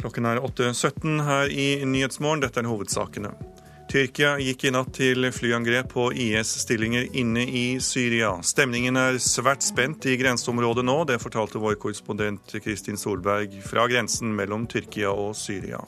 Klokken 0.00 0.26
er 0.26 0.40
8.17 0.40 1.20
her 1.28 1.52
i 1.52 1.66
Nyhetsmorgen. 1.84 2.40
Dette 2.44 2.64
er 2.64 2.70
hovedsakene. 2.72 3.34
Tyrkia 3.92 4.38
gikk 4.40 4.62
i 4.64 4.70
natt 4.72 4.94
til 4.96 5.26
flyangrep 5.36 5.90
på 5.92 6.06
IS-stillinger 6.16 7.10
inne 7.20 7.42
i 7.44 7.64
Syria. 7.84 8.30
Stemningen 8.40 8.96
er 8.96 9.18
svært 9.20 9.66
spent 9.66 10.06
i 10.08 10.14
grenseområdet 10.16 10.86
nå, 10.88 10.94
det 11.10 11.18
fortalte 11.20 11.60
vår 11.60 11.76
korrespondent 11.82 12.54
Kristin 12.64 12.96
Solberg 12.96 13.58
fra 13.66 13.84
grensen 13.92 14.32
mellom 14.38 14.64
Tyrkia 14.64 15.12
og 15.12 15.36
Syria. 15.36 15.82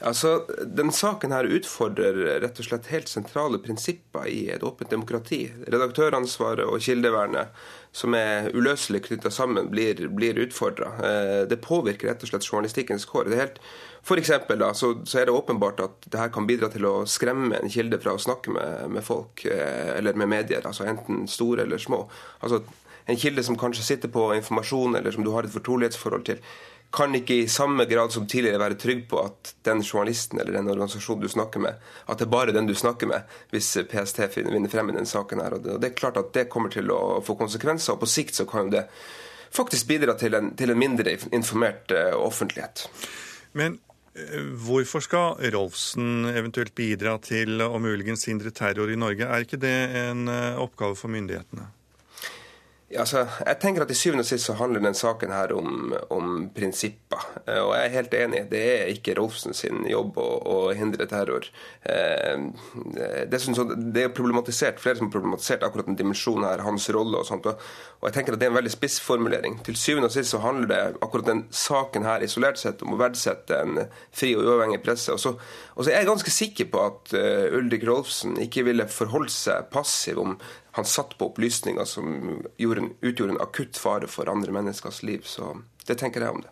Altså, 0.00 0.42
den 0.66 0.90
saken 0.92 1.32
her 1.32 1.46
utfordrer 1.46 2.16
rett 2.42 2.58
og 2.58 2.66
slett 2.66 2.90
helt 2.90 3.08
sentrale 3.08 3.60
prinsipper 3.62 4.26
i 4.28 4.48
et 4.52 4.64
åpent 4.66 4.90
demokrati. 4.90 5.46
Redaktøransvaret 5.70 6.66
og 6.66 6.82
kildevernet, 6.82 7.54
som 7.94 8.16
er 8.18 8.50
uløselig 8.52 9.04
knytta 9.06 9.30
sammen, 9.30 9.70
blir, 9.70 10.02
blir 10.10 10.40
utfordra. 10.42 10.90
Eh, 10.98 11.40
det 11.48 11.62
påvirker 11.62 12.10
rett 12.10 12.26
og 12.26 12.32
slett 12.32 12.48
journalistikkens 12.48 13.06
kår. 13.08 13.30
Det 13.30 13.38
er 13.38 13.44
helt, 13.44 13.60
for 14.04 14.20
eksempel, 14.20 14.58
da, 14.60 14.72
så, 14.74 14.96
så, 15.06 15.20
er 15.20 15.30
det 15.30 15.38
åpenbart 15.38 15.80
at 15.86 16.08
det 16.10 16.20
her 16.20 16.34
kan 16.34 16.48
bidra 16.50 16.68
til 16.74 16.88
å 16.90 16.94
skremme 17.08 17.62
en 17.62 17.72
kilde 17.72 18.02
fra 18.02 18.16
å 18.18 18.20
snakke 18.20 18.52
med, 18.56 18.88
med 18.98 19.06
folk 19.06 19.46
eh, 19.46 19.94
eller 19.94 20.18
med 20.18 20.32
medier, 20.34 20.66
altså 20.66 20.88
enten 20.90 21.24
store 21.30 21.68
eller 21.68 21.80
små. 21.80 22.02
Altså, 22.42 22.64
en 23.06 23.20
kilde 23.20 23.42
som 23.46 23.56
kanskje 23.60 23.84
sitter 23.84 24.10
på 24.12 24.30
informasjon, 24.34 24.96
eller 24.96 25.12
som 25.14 25.24
du 25.24 25.30
har 25.34 25.46
et 25.46 25.52
fortrolighetsforhold 25.52 26.24
til 26.26 26.40
kan 26.94 27.14
ikke 27.18 27.40
i 27.42 27.48
samme 27.50 27.84
grad 27.90 28.12
som 28.14 28.26
tidligere 28.30 28.60
være 28.62 28.78
trygg 28.78 29.04
på 29.10 29.18
at 29.24 29.54
den 29.66 29.82
journalisten 29.82 30.38
eller 30.38 30.54
den 30.54 30.70
organisasjonen 30.70 31.24
du 31.24 31.32
snakker 31.32 31.62
med, 31.64 31.80
at 32.06 32.20
det 32.20 32.28
er 32.28 32.32
bare 32.34 32.54
den 32.54 32.68
du 32.70 32.74
snakker 32.78 33.10
med, 33.10 33.26
hvis 33.50 33.72
PST 33.90 34.22
vinner 34.36 34.70
frem 34.70 34.92
i 34.92 34.96
den 34.98 35.08
saken. 35.10 35.42
her. 35.42 35.56
Og 35.56 35.66
det 35.82 35.90
er 35.90 35.98
klart 35.98 36.20
at 36.20 36.32
det 36.36 36.48
kommer 36.52 36.70
til 36.70 36.90
å 36.94 37.20
få 37.24 37.34
konsekvenser, 37.40 37.94
og 37.96 38.04
på 38.04 38.10
sikt 38.10 38.38
så 38.38 38.46
kan 38.46 38.68
jo 38.68 38.76
det 38.76 38.86
faktisk 39.54 39.90
bidra 39.90 40.14
til 40.18 40.34
en, 40.38 40.52
til 40.58 40.70
en 40.70 40.78
mindre 40.78 41.16
informert 41.32 41.90
uh, 41.94 42.14
offentlighet. 42.18 42.86
Men 43.58 43.78
uh, 44.18 44.50
hvorfor 44.66 45.02
skal 45.04 45.38
Rolfsen 45.54 46.30
eventuelt 46.30 46.74
bidra 46.74 47.18
til 47.22 47.62
å 47.62 47.78
muligens 47.82 48.26
hindre 48.30 48.54
terror 48.54 48.90
i 48.90 48.98
Norge? 48.98 49.26
Er 49.26 49.46
ikke 49.46 49.62
det 49.62 49.76
en 50.04 50.28
uh, 50.30 50.62
oppgave 50.62 50.98
for 50.98 51.10
myndighetene? 51.14 51.70
Altså, 52.92 53.22
jeg 53.46 53.56
tenker 53.62 53.82
at 53.82 53.88
Til 53.88 53.96
syvende 53.96 54.22
og 54.24 54.28
sist 54.28 54.44
så 54.44 54.54
handler 54.58 54.82
den 54.84 54.94
saken 54.94 55.32
her 55.32 55.52
om, 55.56 55.94
om, 56.12 56.48
prinsipper. 56.54 57.22
Eh, 57.46 57.60
og 57.62 57.72
jeg 57.74 57.84
er 57.86 57.94
helt 57.94 58.14
enig. 58.18 58.42
Det 58.50 58.62
er 58.74 58.90
ikke 58.92 59.14
Rolfsen 59.18 59.56
sin 59.56 59.86
jobb 59.88 60.18
å, 60.20 60.26
å 60.52 60.56
hindre 60.76 61.06
terror. 61.08 61.48
Eh, 61.82 62.44
det, 62.94 63.40
det, 63.40 64.02
er 64.02 64.12
problematisert, 64.14 64.82
flere 64.82 65.00
som 65.00 65.08
har 65.08 65.14
problematisert 65.16 65.64
akkurat 65.64 65.88
den 65.88 65.98
dimensjonen 65.98 66.46
her, 66.46 66.64
hans 66.66 66.90
rolle 66.94 67.22
og 67.22 67.28
sånt. 67.28 67.48
Og 67.48 68.08
jeg 68.08 68.18
tenker 68.18 68.36
at 68.36 68.42
det 68.42 68.50
er 68.50 68.52
en 68.52 68.58
veldig 68.60 68.74
spissformulering. 68.74 69.56
Til 69.64 69.78
syvende 69.80 70.10
og 70.10 70.16
sist 70.16 70.34
så 70.34 70.42
handler 70.44 70.70
det 70.70 70.82
akkurat 71.06 71.30
den 71.30 71.44
saken 71.54 72.04
her 72.04 72.24
isolert 72.26 72.60
sett 72.60 72.84
om 72.84 72.92
å 72.94 73.00
verdsette 73.00 73.62
en 73.64 73.86
fri 74.12 74.34
og 74.36 74.44
uavhengig 74.44 74.82
presse. 74.84 75.14
Og 75.14 75.22
så, 75.22 75.32
og 75.72 75.80
så 75.80 75.94
er 75.94 76.02
jeg 76.02 76.10
ganske 76.12 76.36
sikker 76.36 76.68
på 76.74 76.84
at 76.84 77.16
uh, 77.16 77.56
Ulrik 77.56 77.88
Rolfsen 77.88 78.36
ikke 78.44 78.66
ville 78.68 78.86
forholdt 78.92 79.32
seg 79.32 79.72
passiv 79.72 80.20
om 80.20 80.36
han 80.74 80.84
satt 80.84 81.18
på 81.18 81.26
opplysninger 81.26 81.84
som 81.84 82.14
en, 82.58 82.90
utgjorde 83.00 83.32
en 83.32 83.40
akutt 83.40 83.76
fare 83.76 84.08
for 84.10 84.28
andre 84.28 84.52
menneskers 84.52 85.02
liv. 85.02 85.20
Så 85.22 85.52
det 85.86 85.94
tenker 86.00 86.24
jeg 86.24 86.34
om 86.34 86.42
det. 86.42 86.50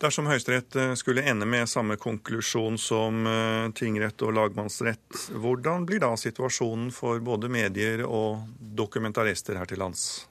Dersom 0.00 0.26
Høyesterett 0.26 0.76
eh, 0.80 0.94
skulle 0.96 1.22
ende 1.28 1.46
med 1.46 1.68
samme 1.68 1.98
konklusjon 2.00 2.78
som 2.80 3.26
eh, 3.28 3.68
tingrett 3.76 4.24
og 4.24 4.32
lagmannsrett, 4.34 5.28
hvordan 5.36 5.84
blir 5.86 6.00
da 6.00 6.14
situasjonen 6.16 6.88
for 6.88 7.20
både 7.20 7.52
medier 7.52 8.06
og 8.08 8.48
dokumentarister 8.80 9.60
her 9.60 9.68
til 9.68 9.84
lands? 9.84 10.24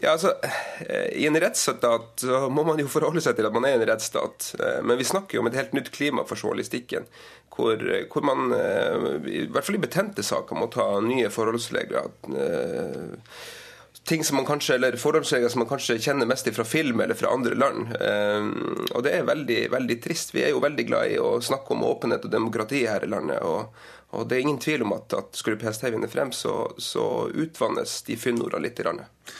Ja, 0.00 0.14
altså, 0.14 0.32
eh, 0.86 1.10
I 1.20 1.26
en 1.28 1.36
rettsstat 1.36 2.24
så 2.24 2.46
må 2.48 2.64
man 2.64 2.80
jo 2.80 2.88
forholde 2.88 3.20
seg 3.20 3.36
til 3.36 3.48
at 3.48 3.52
man 3.52 3.66
er 3.68 3.76
en 3.76 3.86
rettsstat. 3.90 4.54
Men 4.82 4.96
vi 4.96 5.04
snakker 5.04 5.36
jo 5.36 5.44
om 5.44 5.50
et 5.50 5.58
helt 5.58 5.76
nytt 5.76 5.92
klima 5.92 6.24
for 6.28 6.40
journalistikken 6.40 7.08
hvor, 7.56 8.06
hvor, 8.12 8.22
man, 8.22 8.52
eh, 8.52 9.32
i 9.32 9.46
hvert 9.46 9.66
fall 9.66 9.76
i 9.76 9.82
betente 9.82 10.24
saker, 10.24 10.56
må 10.56 10.68
ta 10.72 10.86
nye 11.04 11.30
forholdsregler. 11.32 12.08
Eh, 12.32 13.34
ting 14.08 14.24
som 14.24 14.36
man 14.40 14.46
kanskje, 14.48 14.74
eller 14.74 14.96
Forholdsregler 14.98 15.52
som 15.52 15.62
man 15.62 15.68
kanskje 15.70 16.00
kjenner 16.02 16.26
mest 16.26 16.48
fra 16.56 16.64
film 16.64 17.00
eller 17.00 17.14
fra 17.14 17.32
andre 17.34 17.54
land. 17.54 17.92
Eh, 18.00 18.48
og 18.90 19.04
det 19.04 19.16
er 19.18 19.28
veldig, 19.28 19.60
veldig 19.76 19.98
trist. 20.02 20.34
Vi 20.34 20.46
er 20.46 20.54
jo 20.54 20.64
veldig 20.64 20.86
glad 20.88 21.12
i 21.12 21.20
å 21.22 21.36
snakke 21.44 21.76
om 21.76 21.84
åpenhet 21.86 22.24
og 22.26 22.32
demokrati 22.32 22.86
her 22.88 23.04
i 23.04 23.12
landet. 23.12 23.42
og, 23.42 23.74
og 24.12 24.26
det 24.28 24.36
er 24.36 24.44
ingen 24.44 24.60
tvil 24.60 24.82
om 24.84 24.96
at, 24.96 25.14
at 25.16 25.38
skulle 25.38 25.60
PST 25.60 25.86
vinne 25.88 26.10
frem, 26.10 26.32
så, 26.36 26.72
så 26.76 27.30
utvannes 27.32 28.02
de 28.08 28.16
fyndordene 28.20 28.66
litt. 28.66 28.80
I 28.80 28.88
landet. 28.88 29.32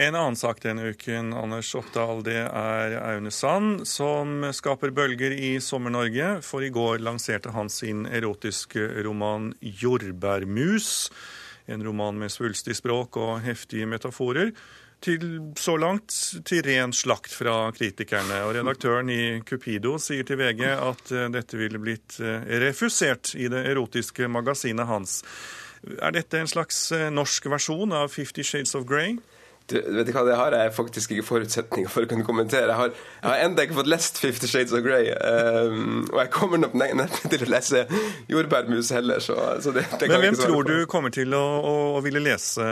En 0.00 0.14
annen 0.14 0.36
sak 0.36 0.62
denne 0.64 0.86
uken, 0.94 1.34
Anders 1.36 1.74
Oppdal, 1.76 2.22
det 2.24 2.38
er 2.48 2.94
Aune 2.96 3.30
Sand, 3.30 3.82
som 3.84 4.40
skaper 4.56 4.88
bølger 4.96 5.34
i 5.36 5.58
Sommer-Norge. 5.60 6.38
For 6.46 6.64
i 6.64 6.70
går 6.72 7.02
lanserte 7.04 7.52
han 7.52 7.68
sin 7.68 8.06
erotiske 8.08 8.86
roman 9.04 9.50
'Jordbærmus'. 9.60 11.12
En 11.66 11.84
roman 11.84 12.16
med 12.18 12.32
svulstig 12.32 12.78
språk 12.80 13.16
og 13.20 13.42
heftige 13.44 13.86
metaforer. 13.86 14.54
Til, 15.02 15.52
så 15.58 15.76
langt 15.76 16.14
til 16.46 16.62
ren 16.64 16.92
slakt 16.94 17.34
fra 17.34 17.68
kritikerne. 17.76 18.40
Og 18.46 18.54
redaktøren 18.56 19.10
i 19.10 19.42
Cupido 19.44 19.98
sier 19.98 20.24
til 20.24 20.38
VG 20.38 20.62
at 20.72 21.12
eh, 21.12 21.28
dette 21.34 21.58
ville 21.58 21.80
blitt 21.82 22.16
eh, 22.22 22.46
refusert 22.62 23.34
i 23.34 23.50
det 23.50 23.66
erotiske 23.74 24.30
magasinet 24.30 24.86
hans. 24.86 25.20
Er 25.98 26.14
dette 26.14 26.38
en 26.38 26.48
slags 26.48 26.92
eh, 26.94 27.10
norsk 27.10 27.50
versjon 27.50 27.92
av 27.92 28.08
Fifty 28.14 28.46
Shades 28.46 28.76
of 28.78 28.86
Grey? 28.86 29.18
Du, 29.70 29.76
vet 29.78 30.08
du 30.08 30.12
hva, 30.14 30.24
Det 30.26 30.36
har 30.36 30.56
jeg 30.56 30.72
faktisk 30.76 31.14
ikke 31.14 31.26
forutsetninger 31.26 31.90
for 31.92 32.04
å 32.04 32.10
kunne 32.10 32.26
kommentere. 32.26 32.68
Jeg 32.70 32.78
har, 32.78 32.94
jeg 33.22 33.30
har 33.30 33.44
enda 33.46 33.66
ikke 33.66 33.78
fått 33.78 33.90
lest 33.92 34.18
Fifty 34.22 34.50
Shades 34.50 34.74
of 34.74 34.82
Grey. 34.84 35.12
Um, 35.14 36.02
og 36.10 36.18
jeg 36.24 36.32
kommer 36.34 36.62
nok 36.62 36.74
neppe 36.78 37.30
til 37.32 37.46
å 37.46 37.50
lese 37.52 37.84
Jordbærmus 38.32 38.92
heller. 38.94 39.22
Så, 39.24 39.36
så 39.62 39.74
det, 39.74 39.86
det 40.00 40.10
Men 40.10 40.26
hvem 40.26 40.40
tror 40.40 40.68
du 40.68 40.74
kommer 40.90 41.14
til 41.14 41.34
å, 41.38 41.44
å, 41.62 41.76
å 41.98 42.02
ville 42.04 42.22
lese 42.22 42.66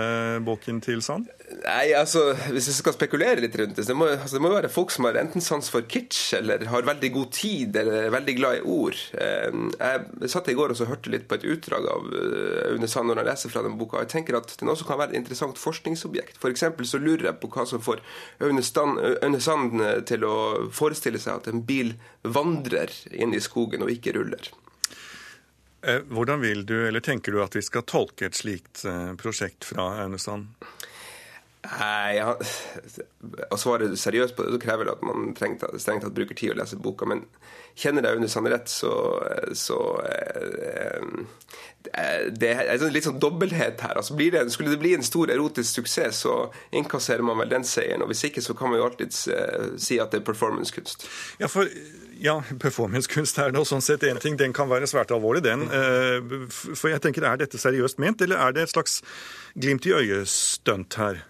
boken 0.46 0.82
til 0.84 1.04
Sand? 1.04 1.30
Nei, 1.50 1.90
altså, 1.98 2.30
Hvis 2.54 2.68
jeg 2.68 2.76
skal 2.76 2.94
spekulere 2.94 3.42
litt 3.42 3.56
rundt 3.58 3.74
det, 3.74 3.82
så 3.82 3.90
det 3.90 3.98
må 3.98 4.06
altså, 4.12 4.36
det 4.36 4.42
må 4.44 4.52
være 4.52 4.70
folk 4.70 4.92
som 4.94 5.08
har 5.08 5.18
enten 5.18 5.42
sans 5.42 5.66
for 5.72 5.82
kitsch, 5.90 6.34
eller 6.38 6.62
har 6.70 6.86
veldig 6.86 7.10
god 7.16 7.32
tid, 7.34 7.76
eller 7.80 8.06
er 8.06 8.14
veldig 8.14 8.34
glad 8.38 8.58
i 8.60 8.62
ord. 8.70 8.98
Ehm, 9.18 9.66
jeg 9.74 10.30
satt 10.30 10.50
i 10.52 10.54
går 10.58 10.72
og 10.72 10.78
så 10.78 10.86
hørte 10.86 11.10
litt 11.10 11.26
på 11.30 11.38
et 11.38 11.46
utdrag 11.50 11.88
av 11.90 12.06
eh, 12.14 12.70
Aune 12.70 12.90
Sand 12.90 13.10
når 13.10 13.22
han 13.22 13.28
leser 13.32 13.52
fra 13.52 13.64
den 13.66 13.74
boka. 13.80 14.04
Jeg 14.04 14.12
tenker 14.14 14.38
at 14.38 14.54
den 14.60 14.70
også 14.70 14.86
kan 14.88 15.00
være 15.00 15.14
et 15.14 15.20
interessant 15.22 15.58
forskningsobjekt. 15.58 16.38
For 16.38 16.54
så 16.54 17.02
lurer 17.02 17.32
jeg 17.32 17.40
på 17.42 17.50
hva 17.50 17.66
som 17.66 17.82
får 17.82 18.02
Aune 18.46 19.42
Sand 19.42 19.82
eh, 19.82 19.98
til 20.06 20.26
å 20.28 20.36
forestille 20.74 21.20
seg 21.22 21.42
at 21.42 21.50
en 21.50 21.64
bil 21.66 21.96
vandrer 22.22 22.94
inn 23.10 23.34
i 23.34 23.42
skogen 23.42 23.82
og 23.82 23.90
ikke 23.90 24.14
ruller. 24.16 24.52
Eh, 25.82 26.04
hvordan 26.06 26.44
vil 26.44 26.62
du, 26.68 26.76
eller 26.86 27.02
tenker 27.02 27.34
du 27.34 27.42
at 27.42 27.58
vi 27.58 27.64
skal 27.66 27.88
tolke 27.90 28.30
et 28.30 28.38
slikt 28.38 28.84
prosjekt 29.18 29.66
fra 29.72 29.96
Aune 30.04 30.20
Sand? 30.22 30.54
Nei, 31.60 32.16
ja, 32.16 32.32
Å 33.52 33.56
svare 33.60 33.90
seriøst 33.98 34.36
på 34.36 34.46
det, 34.46 34.54
så 34.54 34.60
krever 34.62 34.88
det 34.88 34.94
at 34.96 35.02
man 35.04 35.32
strengt 35.36 35.60
tatt 35.60 36.16
bruker 36.16 36.36
tid 36.36 36.54
å 36.54 36.56
lese 36.56 36.78
boka. 36.80 37.08
Men 37.08 37.26
kjenner 37.78 38.06
jeg 38.06 38.20
under 38.20 38.32
sann 38.32 38.48
rett, 38.48 38.70
så, 38.72 38.92
så 39.56 39.78
eh, 40.08 41.04
Det 42.32 42.52
er 42.54 42.72
en 42.72 42.94
litt 42.94 43.04
sånn 43.04 43.20
dobbelthet 43.20 43.84
her. 43.84 44.00
Altså 44.00 44.16
det, 44.16 44.46
skulle 44.54 44.72
det 44.72 44.80
bli 44.80 44.94
en 44.96 45.04
stor 45.04 45.32
erotisk 45.32 45.82
suksess, 45.82 46.24
så 46.24 46.36
innkasserer 46.72 47.24
man 47.26 47.42
vel 47.42 47.52
den 47.52 47.68
seieren. 47.68 48.06
Og 48.06 48.12
hvis 48.14 48.24
ikke, 48.30 48.44
så 48.44 48.56
kan 48.56 48.72
man 48.72 48.80
jo 48.80 48.88
alltid 48.88 49.20
eh, 49.36 49.72
si 49.76 50.00
at 50.00 50.14
det 50.14 50.22
er 50.22 50.28
performancekunst. 50.32 51.08
Ja, 51.44 51.50
for 51.52 51.68
ja, 52.20 52.38
performancekunst 52.60 53.38
er 53.40 53.52
nå 53.52 53.66
sånn 53.68 53.84
sett 53.84 54.04
én 54.08 54.20
ting. 54.20 54.40
Den 54.40 54.56
kan 54.56 54.68
være 54.72 54.88
svært 54.88 55.12
alvorlig, 55.12 55.44
den. 55.44 55.68
Eh, 55.68 56.48
for 56.50 56.88
jeg 56.88 57.04
tenker, 57.04 57.28
Er 57.28 57.40
dette 57.44 57.60
seriøst 57.60 58.00
ment, 58.00 58.24
eller 58.24 58.40
er 58.40 58.56
det 58.56 58.64
et 58.64 58.72
slags 58.72 59.02
glimt 59.60 59.84
i 59.88 59.92
øyet-stunt 59.92 60.96
her? 61.00 61.26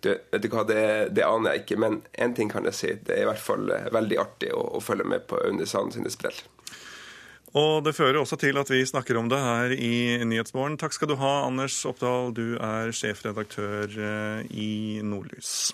Du, 0.00 0.10
vet 0.12 0.42
du 0.42 0.50
hva, 0.52 0.64
det, 0.68 0.82
det, 1.16 1.24
aner 1.26 1.54
jeg 1.54 1.64
ikke, 1.64 1.78
men 1.80 2.00
én 2.20 2.34
ting 2.36 2.50
kan 2.52 2.66
jeg 2.68 2.78
si. 2.78 2.90
Det 3.06 3.16
er 3.16 3.24
i 3.24 3.30
hvert 3.30 3.44
fall 3.44 3.70
eh, 3.72 3.90
veldig 3.94 4.20
artig 4.20 4.50
å, 4.54 4.64
å 4.78 4.82
følge 4.84 5.06
med 5.08 5.26
på 5.30 5.40
Aune 5.40 5.66
sine 5.68 6.12
sprell. 6.12 6.42
Og 7.54 7.84
det 7.86 7.94
fører 7.94 8.18
også 8.18 8.36
til 8.42 8.58
at 8.58 8.70
vi 8.72 8.80
snakker 8.82 9.18
om 9.20 9.28
det 9.30 9.38
her 9.38 9.72
i 9.76 10.18
Nyhetsmorgen. 10.26 10.74
Takk 10.80 10.96
skal 10.96 11.12
du 11.12 11.14
ha, 11.20 11.44
Anders 11.46 11.76
Oppdal. 11.86 12.32
Du 12.34 12.56
er 12.58 12.90
sjefredaktør 12.90 13.94
eh, 13.94 14.40
i 14.50 15.00
Nordlys. 15.06 15.70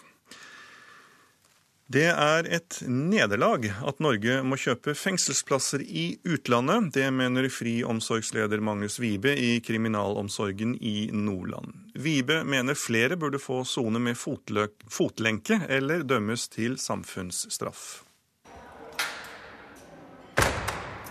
Det 1.90 2.06
er 2.12 2.46
et 2.46 2.76
nederlag 2.86 3.64
at 3.66 3.98
Norge 4.04 4.36
må 4.46 4.60
kjøpe 4.60 4.92
fengselsplasser 4.94 5.82
i 5.82 6.04
utlandet. 6.22 6.92
Det 6.94 7.08
mener 7.10 7.48
friomsorgsleder 7.50 8.62
Magnus 8.62 9.00
Wibe 9.02 9.32
i 9.34 9.56
kriminalomsorgen 9.64 10.76
i 10.78 11.08
Nordland. 11.10 11.79
Wibe 11.94 12.42
mener 12.44 12.78
flere 12.78 13.16
burde 13.16 13.40
få 13.42 13.62
sone 13.64 13.98
med 14.02 14.18
fotlenke 14.18 15.60
eller 15.68 16.04
dømmes 16.06 16.48
til 16.52 16.78
samfunnsstraff. 16.78 18.02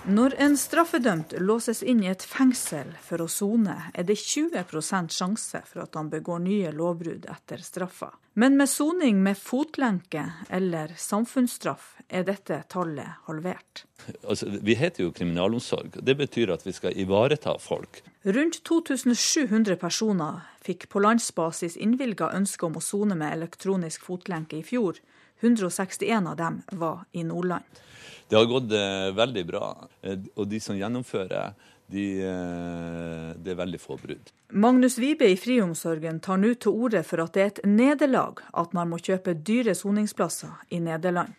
Når 0.09 0.33
en 0.41 0.55
straffedømt 0.57 1.35
låses 1.37 1.83
inn 1.85 1.99
i 2.01 2.07
et 2.09 2.23
fengsel 2.25 2.95
for 3.05 3.21
å 3.21 3.27
sone, 3.29 3.75
er 3.93 4.07
det 4.07 4.15
20% 4.17 5.13
sjanse 5.13 5.59
for 5.69 5.83
at 5.83 5.97
han 5.99 6.07
begår 6.09 6.39
nye 6.41 6.71
lovbrudd 6.73 7.27
etter 7.29 7.61
straffa. 7.61 8.07
Men 8.33 8.57
med 8.57 8.71
soning 8.71 9.19
med 9.21 9.37
fotlenke 9.37 10.23
eller 10.49 10.95
samfunnsstraff 10.97 11.91
er 12.07 12.25
dette 12.25 12.57
tallet 12.73 13.19
halvert. 13.27 13.83
Altså, 14.23 14.49
vi 14.49 14.73
heter 14.79 15.05
jo 15.05 15.13
kriminalomsorg. 15.13 15.99
Det 16.01 16.15
betyr 16.17 16.55
at 16.55 16.65
vi 16.65 16.73
skal 16.73 16.97
ivareta 16.97 17.53
folk. 17.61 18.01
Rundt 18.25 18.63
2700 18.65 19.77
personer 19.77 20.41
fikk 20.65 20.87
på 20.89 21.03
landsbasis 21.05 21.77
innvilga 21.77 22.31
ønske 22.33 22.65
om 22.65 22.81
å 22.81 22.83
sone 22.83 23.19
med 23.19 23.35
elektronisk 23.35 24.09
fotlenke 24.09 24.57
i 24.57 24.65
fjor. 24.65 24.97
161 25.45 26.33
av 26.33 26.41
dem 26.41 26.63
var 26.81 27.05
i 27.13 27.27
Nordland. 27.27 27.85
Det 28.29 28.37
har 28.37 28.45
gått 28.45 28.71
eh, 28.75 29.09
veldig 29.15 29.43
bra. 29.47 29.73
Eh, 30.01 30.17
og 30.35 30.47
de 30.49 30.59
som 30.63 30.77
gjennomfører, 30.77 31.53
de, 31.89 32.05
eh, 32.21 33.29
det 33.41 33.53
er 33.53 33.59
veldig 33.59 33.79
få 33.81 33.97
brudd. 34.01 34.31
Magnus 34.49 34.99
Wibe 35.01 35.29
i 35.29 35.37
Friomsorgen 35.39 36.19
tar 36.25 36.41
nå 36.41 36.53
til 36.61 36.73
orde 36.73 37.03
for 37.07 37.23
at 37.23 37.33
det 37.37 37.43
er 37.43 37.53
et 37.53 37.61
nederlag 37.69 38.43
at 38.61 38.75
man 38.77 38.91
må 38.91 39.01
kjøpe 39.01 39.33
dyre 39.33 39.75
soningsplasser 39.77 40.75
i 40.75 40.81
Nederland. 40.83 41.33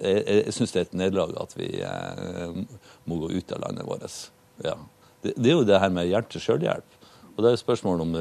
Jeg, 0.00 0.24
jeg 0.24 0.56
syns 0.56 0.74
det 0.74 0.82
er 0.82 0.88
et 0.88 0.98
nederlag 1.04 1.36
at 1.40 1.56
vi 1.56 1.70
må 3.08 3.20
gå 3.20 3.32
ut 3.36 3.54
av 3.56 3.64
landet 3.66 3.88
vårt. 3.88 4.20
Ja. 4.64 4.76
Det, 5.24 5.34
det, 5.36 5.50
er 5.50 5.56
jo 5.58 5.68
det 5.68 5.80
her 5.80 5.92
med 5.92 6.08
hjelp 6.08 6.32
til 6.32 6.44
sjølhjelp. 6.44 7.00
Og 7.34 7.42
det 7.42 7.50
er 7.50 7.58
spørsmålet 7.60 8.04
om 8.04 8.12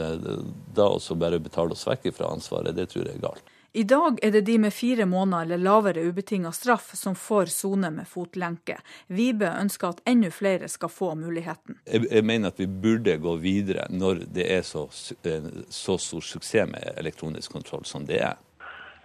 da 0.76 0.88
også 0.90 1.16
bare 1.20 1.40
betale 1.44 1.76
oss 1.76 1.86
vekk 1.88 2.10
fra 2.16 2.32
ansvaret. 2.34 2.76
Det 2.76 2.88
tror 2.92 3.06
jeg 3.06 3.20
er 3.20 3.28
galt. 3.28 3.53
I 3.76 3.84
dag 3.84 4.20
er 4.22 4.32
det 4.32 4.42
de 4.46 4.60
med 4.62 4.74
fire 4.74 5.06
måneder 5.10 5.44
eller 5.44 5.58
lavere 5.58 6.02
ubetinga 6.06 6.52
straff 6.52 6.92
som 6.94 7.16
får 7.16 7.46
sone 7.50 7.90
med 7.90 8.06
fotlenke. 8.08 8.76
Vibe 9.10 9.50
ønsker 9.50 9.96
at 9.96 10.04
enda 10.06 10.30
flere 10.30 10.70
skal 10.70 10.92
få 10.94 11.16
muligheten. 11.18 11.80
Jeg, 11.90 12.06
jeg 12.12 12.22
mener 12.30 12.54
at 12.54 12.62
vi 12.62 12.68
burde 12.70 13.18
gå 13.18 13.34
videre 13.42 13.88
når 13.90 14.28
det 14.36 14.46
er 14.60 14.62
så, 14.62 14.86
eh, 15.26 15.50
så 15.74 15.98
stor 15.98 16.22
suksess 16.22 16.70
med 16.70 16.86
elektronisk 17.02 17.58
kontroll 17.58 17.82
som 17.90 18.06
det 18.06 18.22
er. 18.22 18.38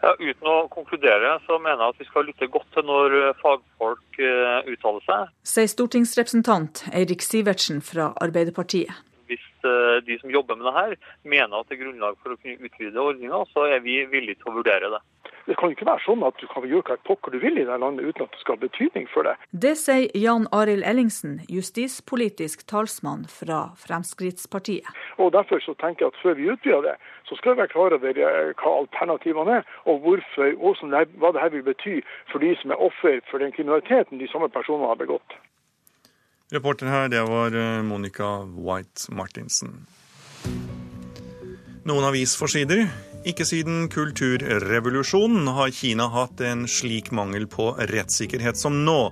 Ja, 0.04 0.12
uten 0.20 0.52
å 0.52 0.58
konkludere, 0.70 1.38
så 1.48 1.56
mener 1.56 1.86
jeg 1.86 1.96
at 1.96 2.04
vi 2.04 2.10
skal 2.12 2.28
lytte 2.28 2.52
godt 2.52 2.68
til 2.76 2.84
når 2.86 3.16
fagfolk 3.40 4.20
uh, 4.20 4.68
uttaler 4.68 5.02
seg. 5.08 5.32
Sier 5.48 5.72
stortingsrepresentant 5.72 6.84
Eirik 6.92 7.24
Sivertsen 7.24 7.80
fra 7.82 8.12
Arbeiderpartiet. 8.22 8.92
Hvis 9.59 9.70
eh, 9.70 10.05
de 10.06 10.18
som 10.20 10.30
jobber 10.30 10.56
med 10.56 10.66
det 10.66 10.74
her, 10.74 10.97
mener 11.24 11.59
at 11.59 11.68
det 11.68 11.78
er 11.78 11.85
grunnlag 11.85 12.16
for 12.22 12.32
å 12.32 12.39
kunne 12.39 12.68
utvide 12.68 13.01
ordninga, 13.01 13.44
så 13.52 13.66
er 13.66 13.80
vi 13.82 14.05
villige 14.06 14.39
til 14.39 14.52
å 14.52 14.59
vurdere 14.59 14.90
det. 14.90 15.01
Det 15.48 15.56
kan 15.56 15.72
ikke 15.72 15.86
være 15.89 16.05
sånn 16.05 16.22
at 16.26 16.36
du 16.36 16.44
kan 16.51 16.66
gjøre 16.68 16.93
hva 16.93 16.97
pokker 17.09 17.32
du 17.32 17.39
vil 17.40 17.56
i 17.56 17.64
det 17.64 17.78
landet 17.80 18.05
uten 18.05 18.26
at 18.26 18.35
det 18.35 18.40
skal 18.43 18.59
ha 18.59 18.62
betydning 18.66 19.06
for 19.09 19.24
det. 19.24 19.35
Det 19.51 19.74
sier 19.80 20.12
Jan 20.14 20.44
Arild 20.52 20.85
Ellingsen, 20.85 21.39
justispolitisk 21.48 22.66
talsmann 22.68 23.24
fra 23.32 23.70
Fremskrittspartiet. 23.80 24.93
Og 25.16 25.32
Derfor 25.32 25.62
så 25.64 25.74
tenker 25.80 26.05
jeg 26.05 26.12
at 26.12 26.20
før 26.22 26.36
vi 26.36 26.51
utvider 26.52 26.85
det, 26.90 26.97
så 27.24 27.40
skal 27.40 27.55
vi 27.55 27.62
være 27.62 27.72
klar 27.72 27.97
over 27.97 28.22
eh, 28.28 28.52
hva 28.60 28.76
alternativene 28.85 29.59
er, 29.60 29.74
og 29.89 30.05
hvorfor, 30.05 30.52
og 30.60 30.85
hva 30.85 31.32
dette 31.32 31.52
vil 31.56 31.66
bety 31.72 31.98
for 32.30 32.44
de 32.44 32.55
som 32.60 32.76
er 32.76 32.86
offer 32.90 33.22
for 33.30 33.40
den 33.40 33.55
kriminaliteten 33.56 34.20
de 34.20 34.28
samme 34.28 34.52
personene 34.52 34.93
har 34.93 35.01
begått. 35.01 35.39
Reporter 36.50 36.86
her, 36.86 37.08
det 37.12 37.20
var 37.28 37.52
eh, 37.52 37.82
Monica 37.84 38.38
White 38.56 39.12
Martinsen. 39.12 39.74
Noen 41.84 42.06
avisforsider. 42.08 42.86
Ikke 43.28 43.44
siden 43.44 43.90
kulturrevolusjonen 43.92 45.50
har 45.52 45.74
Kina 45.76 46.06
hatt 46.14 46.40
en 46.40 46.64
slik 46.70 47.10
mangel 47.12 47.44
på 47.52 47.74
rettssikkerhet 47.90 48.56
som 48.56 48.78
nå. 48.86 49.10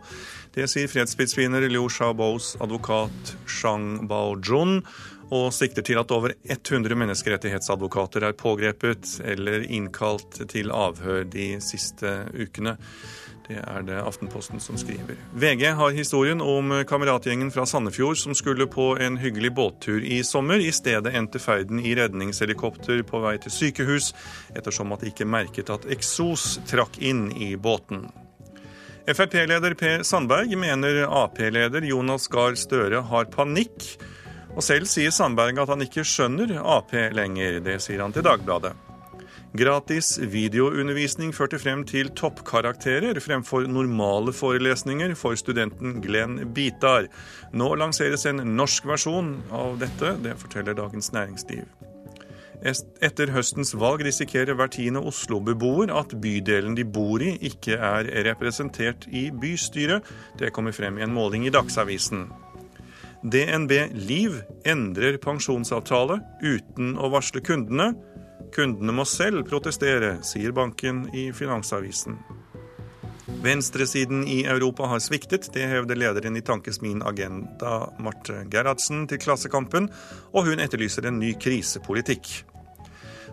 Det 0.56 0.64
sier 0.72 0.88
fredsprisvinner 0.88 1.66
Liu 1.68 1.90
Xiaobos 1.92 2.54
advokat 2.64 3.34
Shang 3.44 4.06
Baojun, 4.08 4.80
og 5.26 5.50
sikter 5.52 5.84
til 5.84 5.98
at 6.00 6.12
over 6.14 6.32
100 6.46 6.96
menneskerettighetsadvokater 7.02 8.28
er 8.28 8.36
pågrepet 8.38 9.18
eller 9.26 9.66
innkalt 9.68 10.40
til 10.48 10.72
avhør 10.72 11.26
de 11.28 11.56
siste 11.60 12.16
ukene. 12.32 12.78
Det 13.46 13.60
er 13.62 13.84
det 13.86 14.00
Aftenposten 14.02 14.60
som 14.60 14.78
skriver. 14.80 15.14
VG 15.32 15.68
har 15.78 15.94
historien 15.94 16.40
om 16.42 16.72
kameratgjengen 16.88 17.52
fra 17.54 17.66
Sandefjord 17.66 18.18
som 18.18 18.34
skulle 18.34 18.66
på 18.66 18.88
en 18.98 19.18
hyggelig 19.22 19.52
båttur 19.54 20.02
i 20.02 20.18
sommer. 20.26 20.58
I 20.58 20.72
stedet 20.74 21.14
endte 21.14 21.38
ferden 21.38 21.78
i 21.78 21.94
redningshelikopter 21.94 23.04
på 23.06 23.22
vei 23.22 23.36
til 23.42 23.54
sykehus, 23.54 24.10
ettersom 24.56 24.94
at 24.96 25.04
de 25.04 25.12
ikke 25.12 25.28
merket 25.30 25.70
at 25.70 25.86
eksos 25.94 26.56
trakk 26.66 26.98
inn 26.98 27.28
i 27.30 27.54
båten. 27.54 28.08
Frp-leder 29.06 29.76
Per 29.78 30.02
Sandberg 30.02 30.56
mener 30.58 31.04
Ap-leder 31.06 31.86
Jonas 31.86 32.26
Gahr 32.26 32.58
Støre 32.58 33.04
har 33.06 33.30
panikk. 33.30 33.92
Og 34.56 34.64
selv 34.64 34.90
sier 34.90 35.14
Sandberg 35.14 35.60
at 35.62 35.70
han 35.70 35.86
ikke 35.86 36.02
skjønner 36.02 36.56
Ap 36.58 36.90
lenger. 37.14 37.60
Det 37.62 37.78
sier 37.84 38.02
han 38.02 38.16
til 38.16 38.26
Dagbladet. 38.26 38.74
Gratis 39.56 40.16
videoundervisning 40.20 41.30
førte 41.32 41.58
frem 41.62 41.84
til 41.88 42.10
toppkarakterer 42.18 43.16
fremfor 43.22 43.64
normale 43.70 44.34
forelesninger 44.34 45.14
for 45.16 45.38
studenten 45.38 46.00
Glenn 46.04 46.50
Bitar. 46.52 47.06
Nå 47.56 47.70
lanseres 47.78 48.26
en 48.28 48.42
norsk 48.58 48.88
versjon 48.90 49.36
av 49.54 49.78
dette, 49.80 50.16
det 50.24 50.34
forteller 50.42 50.76
Dagens 50.76 51.12
Næringsliv. 51.14 51.64
Etter 52.66 53.30
høstens 53.32 53.72
valg 53.78 54.02
risikerer 54.04 54.56
hver 54.58 54.72
tiende 54.74 55.04
Oslo-beboer 55.06 55.92
at 55.94 56.16
bydelen 56.20 56.76
de 56.76 56.84
bor 56.84 57.22
i, 57.22 57.36
ikke 57.48 57.78
er 57.78 58.10
representert 58.26 59.06
i 59.08 59.28
bystyret. 59.30 60.04
Det 60.40 60.52
kommer 60.56 60.74
frem 60.76 60.98
i 60.98 61.06
en 61.06 61.14
måling 61.16 61.46
i 61.46 61.54
Dagsavisen. 61.54 62.26
DNB 63.24 63.72
Liv 63.96 64.42
endrer 64.68 65.16
pensjonsavtale 65.22 66.20
uten 66.44 66.96
å 67.00 67.08
varsle 67.14 67.40
kundene. 67.44 67.94
Kundene 68.54 68.94
må 68.94 69.04
selv 69.08 69.44
protestere, 69.48 70.18
sier 70.26 70.54
banken 70.56 71.06
i 71.16 71.28
Finansavisen. 71.36 72.18
Venstresiden 73.42 74.24
i 74.28 74.44
Europa 74.44 74.86
har 74.86 75.02
sviktet, 75.02 75.48
det 75.54 75.66
hevder 75.68 75.98
lederen 75.98 76.38
i 76.38 76.42
Tankesmien 76.46 77.02
Agenda, 77.06 77.92
Marte 78.02 78.44
Gerhardsen, 78.50 79.04
til 79.10 79.20
Klassekampen, 79.22 79.90
og 80.32 80.46
hun 80.48 80.62
etterlyser 80.62 81.08
en 81.10 81.18
ny 81.20 81.34
krisepolitikk. 81.38 82.30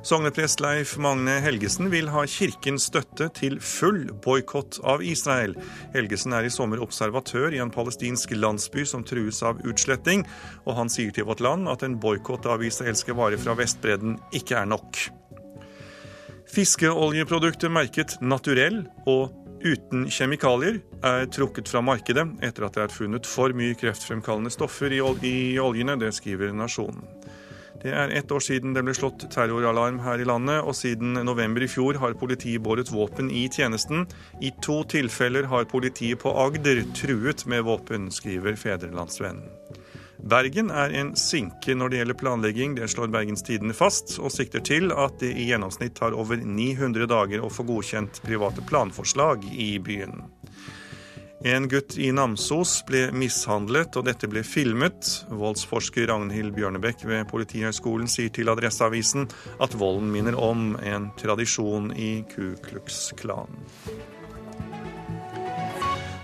Sogneprest 0.04 0.60
Leif 0.60 0.98
Magne 1.00 1.38
Helgesen 1.40 1.88
vil 1.88 2.10
ha 2.12 2.26
kirkens 2.28 2.90
støtte 2.90 3.30
til 3.38 3.54
full 3.64 4.10
boikott 4.26 4.82
av 4.84 5.00
Israel. 5.00 5.54
Helgesen 5.94 6.36
er 6.36 6.44
i 6.44 6.52
sommer 6.52 6.82
observatør 6.84 7.56
i 7.56 7.62
en 7.64 7.72
palestinsk 7.72 8.34
landsby 8.36 8.84
som 8.90 9.06
trues 9.08 9.40
av 9.48 9.62
utsletting, 9.64 10.26
og 10.68 10.76
han 10.76 10.92
sier 10.92 11.16
til 11.16 11.30
Vårt 11.30 11.40
Land 11.46 11.72
at 11.72 11.86
en 11.88 11.96
boikott 12.04 12.50
av 12.52 12.66
israelske 12.68 13.16
varer 13.16 13.40
fra 13.40 13.56
Vestbredden 13.56 14.18
ikke 14.36 14.58
er 14.60 14.68
nok. 14.74 15.00
Fiskeoljeproduktet 16.52 17.72
merket 17.72 18.18
naturell 18.20 18.82
og 19.08 19.32
uten 19.64 20.10
kjemikalier 20.12 20.82
er 21.08 21.30
trukket 21.32 21.72
fra 21.72 21.80
markedet 21.80 22.28
etter 22.44 22.68
at 22.68 22.76
det 22.76 22.90
er 22.90 22.98
funnet 22.98 23.30
for 23.30 23.56
mye 23.56 23.80
kreftfremkallende 23.80 24.52
stoffer 24.52 24.92
i 24.92 25.00
oljene. 25.64 25.96
Det 25.96 26.12
skriver 26.20 26.52
Nasjonen. 26.52 27.08
Det 27.84 27.92
er 27.92 28.14
ett 28.16 28.32
år 28.32 28.40
siden 28.40 28.72
det 28.72 28.82
ble 28.88 28.94
slått 28.96 29.26
terroralarm 29.34 29.98
her 30.06 30.22
i 30.24 30.28
landet, 30.28 30.62
og 30.64 30.72
siden 30.78 31.18
november 31.28 31.66
i 31.66 31.68
fjor 31.68 31.98
har 32.00 32.16
politiet 32.16 32.64
båret 32.64 32.88
våpen 32.94 33.28
i 33.28 33.50
tjenesten. 33.52 34.06
I 34.40 34.54
to 34.64 34.78
tilfeller 34.88 35.50
har 35.52 35.68
politiet 35.68 36.22
på 36.24 36.32
Agder 36.46 36.80
truet 36.96 37.44
med 37.46 37.66
våpen, 37.68 38.08
skriver 38.12 38.56
Fedrelandsvennen. 38.56 39.52
Bergen 40.24 40.70
er 40.72 40.94
en 40.96 41.10
sinke 41.20 41.76
når 41.76 41.92
det 41.92 41.98
gjelder 42.00 42.18
planlegging, 42.22 42.78
det 42.78 42.88
slår 42.94 43.12
Bergens 43.12 43.44
Tidende 43.44 43.76
fast, 43.76 44.16
og 44.24 44.32
sikter 44.32 44.64
til 44.64 44.94
at 44.96 45.18
det 45.20 45.34
i 45.36 45.50
gjennomsnitt 45.50 45.98
tar 46.00 46.16
over 46.16 46.40
900 46.40 47.10
dager 47.12 47.44
å 47.44 47.52
få 47.52 47.68
godkjent 47.68 48.22
private 48.24 48.64
planforslag 48.70 49.44
i 49.52 49.74
byen. 49.84 50.22
En 51.46 51.66
gutt 51.68 51.98
i 52.00 52.06
Namsos 52.16 52.78
ble 52.88 53.10
mishandlet, 53.12 53.98
og 54.00 54.06
dette 54.08 54.30
ble 54.32 54.46
filmet. 54.48 55.10
Voldsforsker 55.28 56.08
Ragnhild 56.08 56.54
Bjørnebekk 56.56 57.04
ved 57.10 57.28
Politihøgskolen 57.28 58.08
sier 58.08 58.32
til 58.32 58.48
Adresseavisen 58.54 59.28
at 59.60 59.76
volden 59.76 60.08
minner 60.14 60.40
om 60.40 60.78
en 60.80 61.12
tradisjon 61.20 61.92
i 62.00 62.14
Ku 62.32 62.54
Klux 62.64 63.10
Klan. 63.20 63.60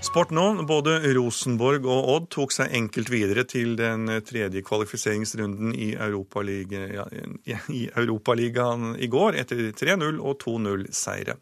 Sport 0.10 0.32
nå. 0.34 0.44
Både 0.66 0.96
Rosenborg 1.14 1.84
og 1.86 2.08
Odd 2.10 2.24
tok 2.34 2.54
seg 2.56 2.72
enkelt 2.74 3.12
videre 3.14 3.44
til 3.46 3.76
den 3.78 4.10
tredje 4.26 4.64
kvalifiseringsrunden 4.66 5.76
i 5.78 5.92
Europaligaen 6.02 7.36
i, 7.46 7.84
Europa 7.94 8.34
i 8.34 8.50
går, 9.14 9.38
etter 9.38 9.68
3-0 9.70 10.18
og 10.18 10.40
2-0-seire. 10.42 11.36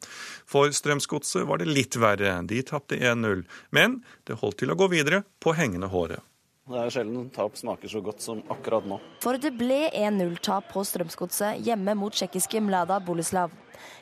For 0.52 0.76
Strømsgodset 0.76 1.48
var 1.48 1.64
det 1.64 1.70
litt 1.72 1.96
verre. 1.96 2.42
De 2.44 2.60
tapte 2.68 3.00
1-0. 3.00 3.46
Men 3.72 4.02
det 4.28 4.42
holdt 4.44 4.60
til 4.60 4.76
å 4.76 4.76
gå 4.76 4.90
videre 4.92 5.22
på 5.40 5.56
hengende 5.56 5.88
håret. 5.88 6.20
Det 6.68 6.82
er 6.82 6.92
sjelden 6.92 7.30
tap 7.32 7.56
smaker 7.56 7.88
så 7.88 8.02
godt 8.04 8.20
som 8.20 8.42
akkurat 8.52 8.84
nå. 8.84 9.00
For 9.24 9.40
det 9.40 9.54
ble 9.56 9.86
1-0-tap 9.96 10.74
på 10.74 10.84
Strømsgodset 10.84 11.64
hjemme 11.64 11.96
mot 11.96 12.12
tsjekkiske 12.12 12.60
Mlada 12.68 13.00
Boleslav. 13.00 13.56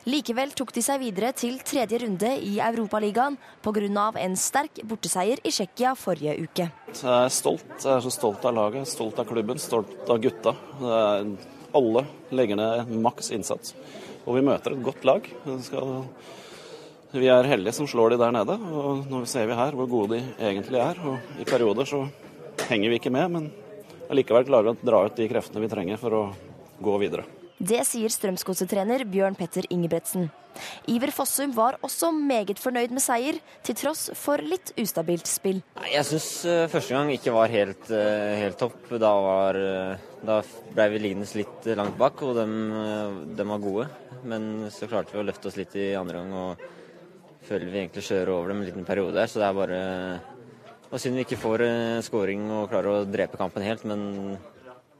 Likevel 0.06 0.52
tok 0.54 0.70
de 0.70 0.82
seg 0.86 1.00
videre 1.02 1.32
til 1.34 1.56
tredje 1.66 1.98
runde 1.98 2.28
i 2.38 2.60
Europaligaen 2.62 3.34
pga. 3.64 4.12
en 4.22 4.36
sterk 4.36 4.78
borteseier 4.84 5.40
i 5.42 5.50
Tsjekkia 5.50 5.96
forrige 5.96 6.36
uke. 6.44 6.70
Jeg 6.94 7.24
er 7.24 7.28
stolt. 7.28 7.66
Jeg 7.82 7.90
er 7.90 8.00
så 8.00 8.12
stolt 8.14 8.44
av 8.44 8.54
laget, 8.54 8.86
stolt 8.86 9.18
av 9.18 9.26
klubben, 9.26 9.58
stolt 9.58 10.08
av 10.08 10.20
gutta. 10.20 10.54
alle 11.74 12.06
legger 12.30 12.56
ned 12.56 12.88
maks 13.02 13.32
innsats. 13.32 13.74
Og 14.26 14.36
vi 14.36 14.42
møter 14.42 14.72
et 14.72 14.82
godt 14.84 15.04
lag. 15.04 15.26
Vi 17.12 17.26
er 17.26 17.42
heldige 17.42 17.72
som 17.72 17.86
slår 17.86 18.10
de 18.10 18.18
der 18.18 18.30
nede. 18.30 18.52
Og 18.52 19.10
nå 19.10 19.26
ser 19.26 19.46
vi 19.46 19.58
her 19.58 19.72
hvor 19.72 19.88
gode 19.88 20.20
de 20.20 20.22
egentlig 20.38 20.78
er. 20.78 21.02
Og 21.04 21.18
i 21.40 21.44
perioder 21.44 21.84
så 21.84 22.06
henger 22.68 22.90
vi 22.90 23.00
ikke 23.00 23.10
med, 23.10 23.30
men 23.30 23.50
allikevel 24.08 24.46
klarer 24.46 24.70
vi 24.70 24.76
å 24.76 24.86
dra 24.86 25.02
ut 25.04 25.16
de 25.16 25.28
kreftene 25.28 25.66
vi 25.66 25.68
trenger 25.68 25.98
for 25.98 26.14
å 26.14 26.22
gå 26.78 26.96
videre. 27.02 27.26
Det 27.56 27.78
sier 27.88 28.12
Strømsgodset-trener 28.12 29.06
Bjørn 29.08 29.36
Petter 29.36 29.64
Ingebretsen. 29.72 30.26
Iver 30.92 31.08
Fossum 31.12 31.54
var 31.56 31.78
også 31.84 32.10
meget 32.12 32.58
fornøyd 32.60 32.92
med 32.92 33.00
seier, 33.00 33.38
til 33.64 33.76
tross 33.80 34.10
for 34.16 34.40
litt 34.44 34.74
ustabilt 34.80 35.28
spill. 35.28 35.62
Jeg 35.88 36.04
syns 36.08 36.28
uh, 36.44 36.66
første 36.72 36.92
gang 36.92 37.12
ikke 37.14 37.32
var 37.32 37.52
helt, 37.52 37.88
uh, 37.88 38.34
helt 38.36 38.58
topp. 38.60 38.76
Da, 39.00 39.12
var, 39.24 39.56
uh, 39.56 40.20
da 40.20 40.40
ble 40.76 40.88
vi 40.92 41.00
liggende 41.00 41.28
litt 41.38 41.68
langt 41.80 41.96
bak, 42.00 42.20
og 42.28 42.36
dem, 42.36 43.48
var 43.52 43.64
gode. 43.64 43.88
Men 44.28 44.68
så 44.72 44.88
klarte 44.90 45.16
vi 45.16 45.22
å 45.22 45.26
løfte 45.28 45.48
oss 45.48 45.56
litt 45.56 45.76
i 45.80 45.94
andre 45.96 46.20
gang 46.20 46.36
og 46.36 46.66
føler 47.46 47.70
vi 47.70 47.80
egentlig 47.84 48.04
kjører 48.04 48.34
over 48.34 48.52
dem 48.52 48.60
en 48.60 48.68
liten 48.68 48.88
periode 48.88 49.22
her. 49.22 49.32
Så 49.32 49.40
det 49.40 49.48
er 49.48 49.56
bare 49.56 49.80
og 50.86 51.00
synd 51.02 51.16
vi 51.18 51.24
ikke 51.24 51.40
får 51.40 51.64
scoring 52.06 52.44
og 52.52 52.68
klarer 52.70 53.00
å 53.00 53.08
drepe 53.08 53.40
kampen 53.40 53.64
helt, 53.66 53.82
men 53.88 54.36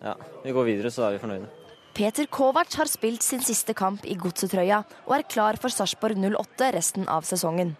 ja, 0.03 0.17
vi 0.43 0.55
går 0.57 0.67
videre, 0.67 0.91
så 0.93 1.07
er 1.07 1.15
vi 1.15 1.23
fornøyde. 1.23 1.56
Peter 1.97 2.27
Kovac 2.29 2.75
har 2.77 2.91
spilt 2.93 3.25
sin 3.25 3.41
siste 3.41 3.73
kamp 3.73 4.03
i 4.05 4.19
godsetrøya 4.21 4.83
og 5.07 5.13
er 5.17 5.23
klar 5.33 5.57
for 5.57 5.73
Sarpsborg 5.73 6.19
08 6.21 6.67
resten 6.75 7.07
av 7.09 7.25
sesongen. 7.25 7.71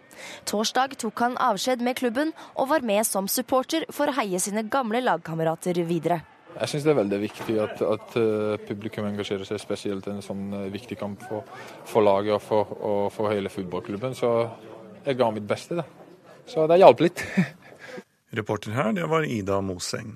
Torsdag 0.49 0.95
tok 1.03 1.21
han 1.21 1.35
avskjed 1.37 1.83
med 1.85 1.99
klubben 1.99 2.31
og 2.55 2.71
var 2.71 2.81
med 2.81 3.05
som 3.05 3.27
supporter 3.29 3.85
for 3.93 4.09
å 4.09 4.15
heie 4.17 4.39
sine 4.41 4.63
gamle 4.73 5.03
lagkamerater 5.05 5.77
videre. 5.85 6.23
Jeg 6.55 6.71
syns 6.71 6.87
det 6.87 6.93
er 6.95 6.97
veldig 7.03 7.19
viktig 7.21 7.59
at, 7.61 7.83
at, 7.85 8.17
eh, 8.17 8.57
publikum 8.65 9.05
engasjerer 9.05 9.45
seg 9.45 9.61
spesielt 9.61 10.09
i 10.09 10.15
en 10.15 10.25
sånn 10.25 10.47
eh, 10.63 10.69
viktig 10.73 10.97
kamp 10.97 11.21
for, 11.29 11.45
for 11.85 12.01
laget 12.01 12.39
og 12.39 12.41
for, 12.41 12.73
og 12.81 13.01
for 13.13 13.29
hele 13.29 13.53
fotballklubben. 13.53 14.17
Så 14.17 14.31
jeg 15.05 15.19
ga 15.19 15.29
mitt 15.35 15.45
beste, 15.45 15.77
da. 15.77 15.85
Så 16.49 16.65
det 16.65 16.81
hjalp 16.81 17.05
litt. 17.05 17.21
Reporter 18.39 18.73
her, 18.73 18.95
det 18.97 19.05
var 19.13 19.29
Ida 19.29 19.61
Moseng. 19.61 20.15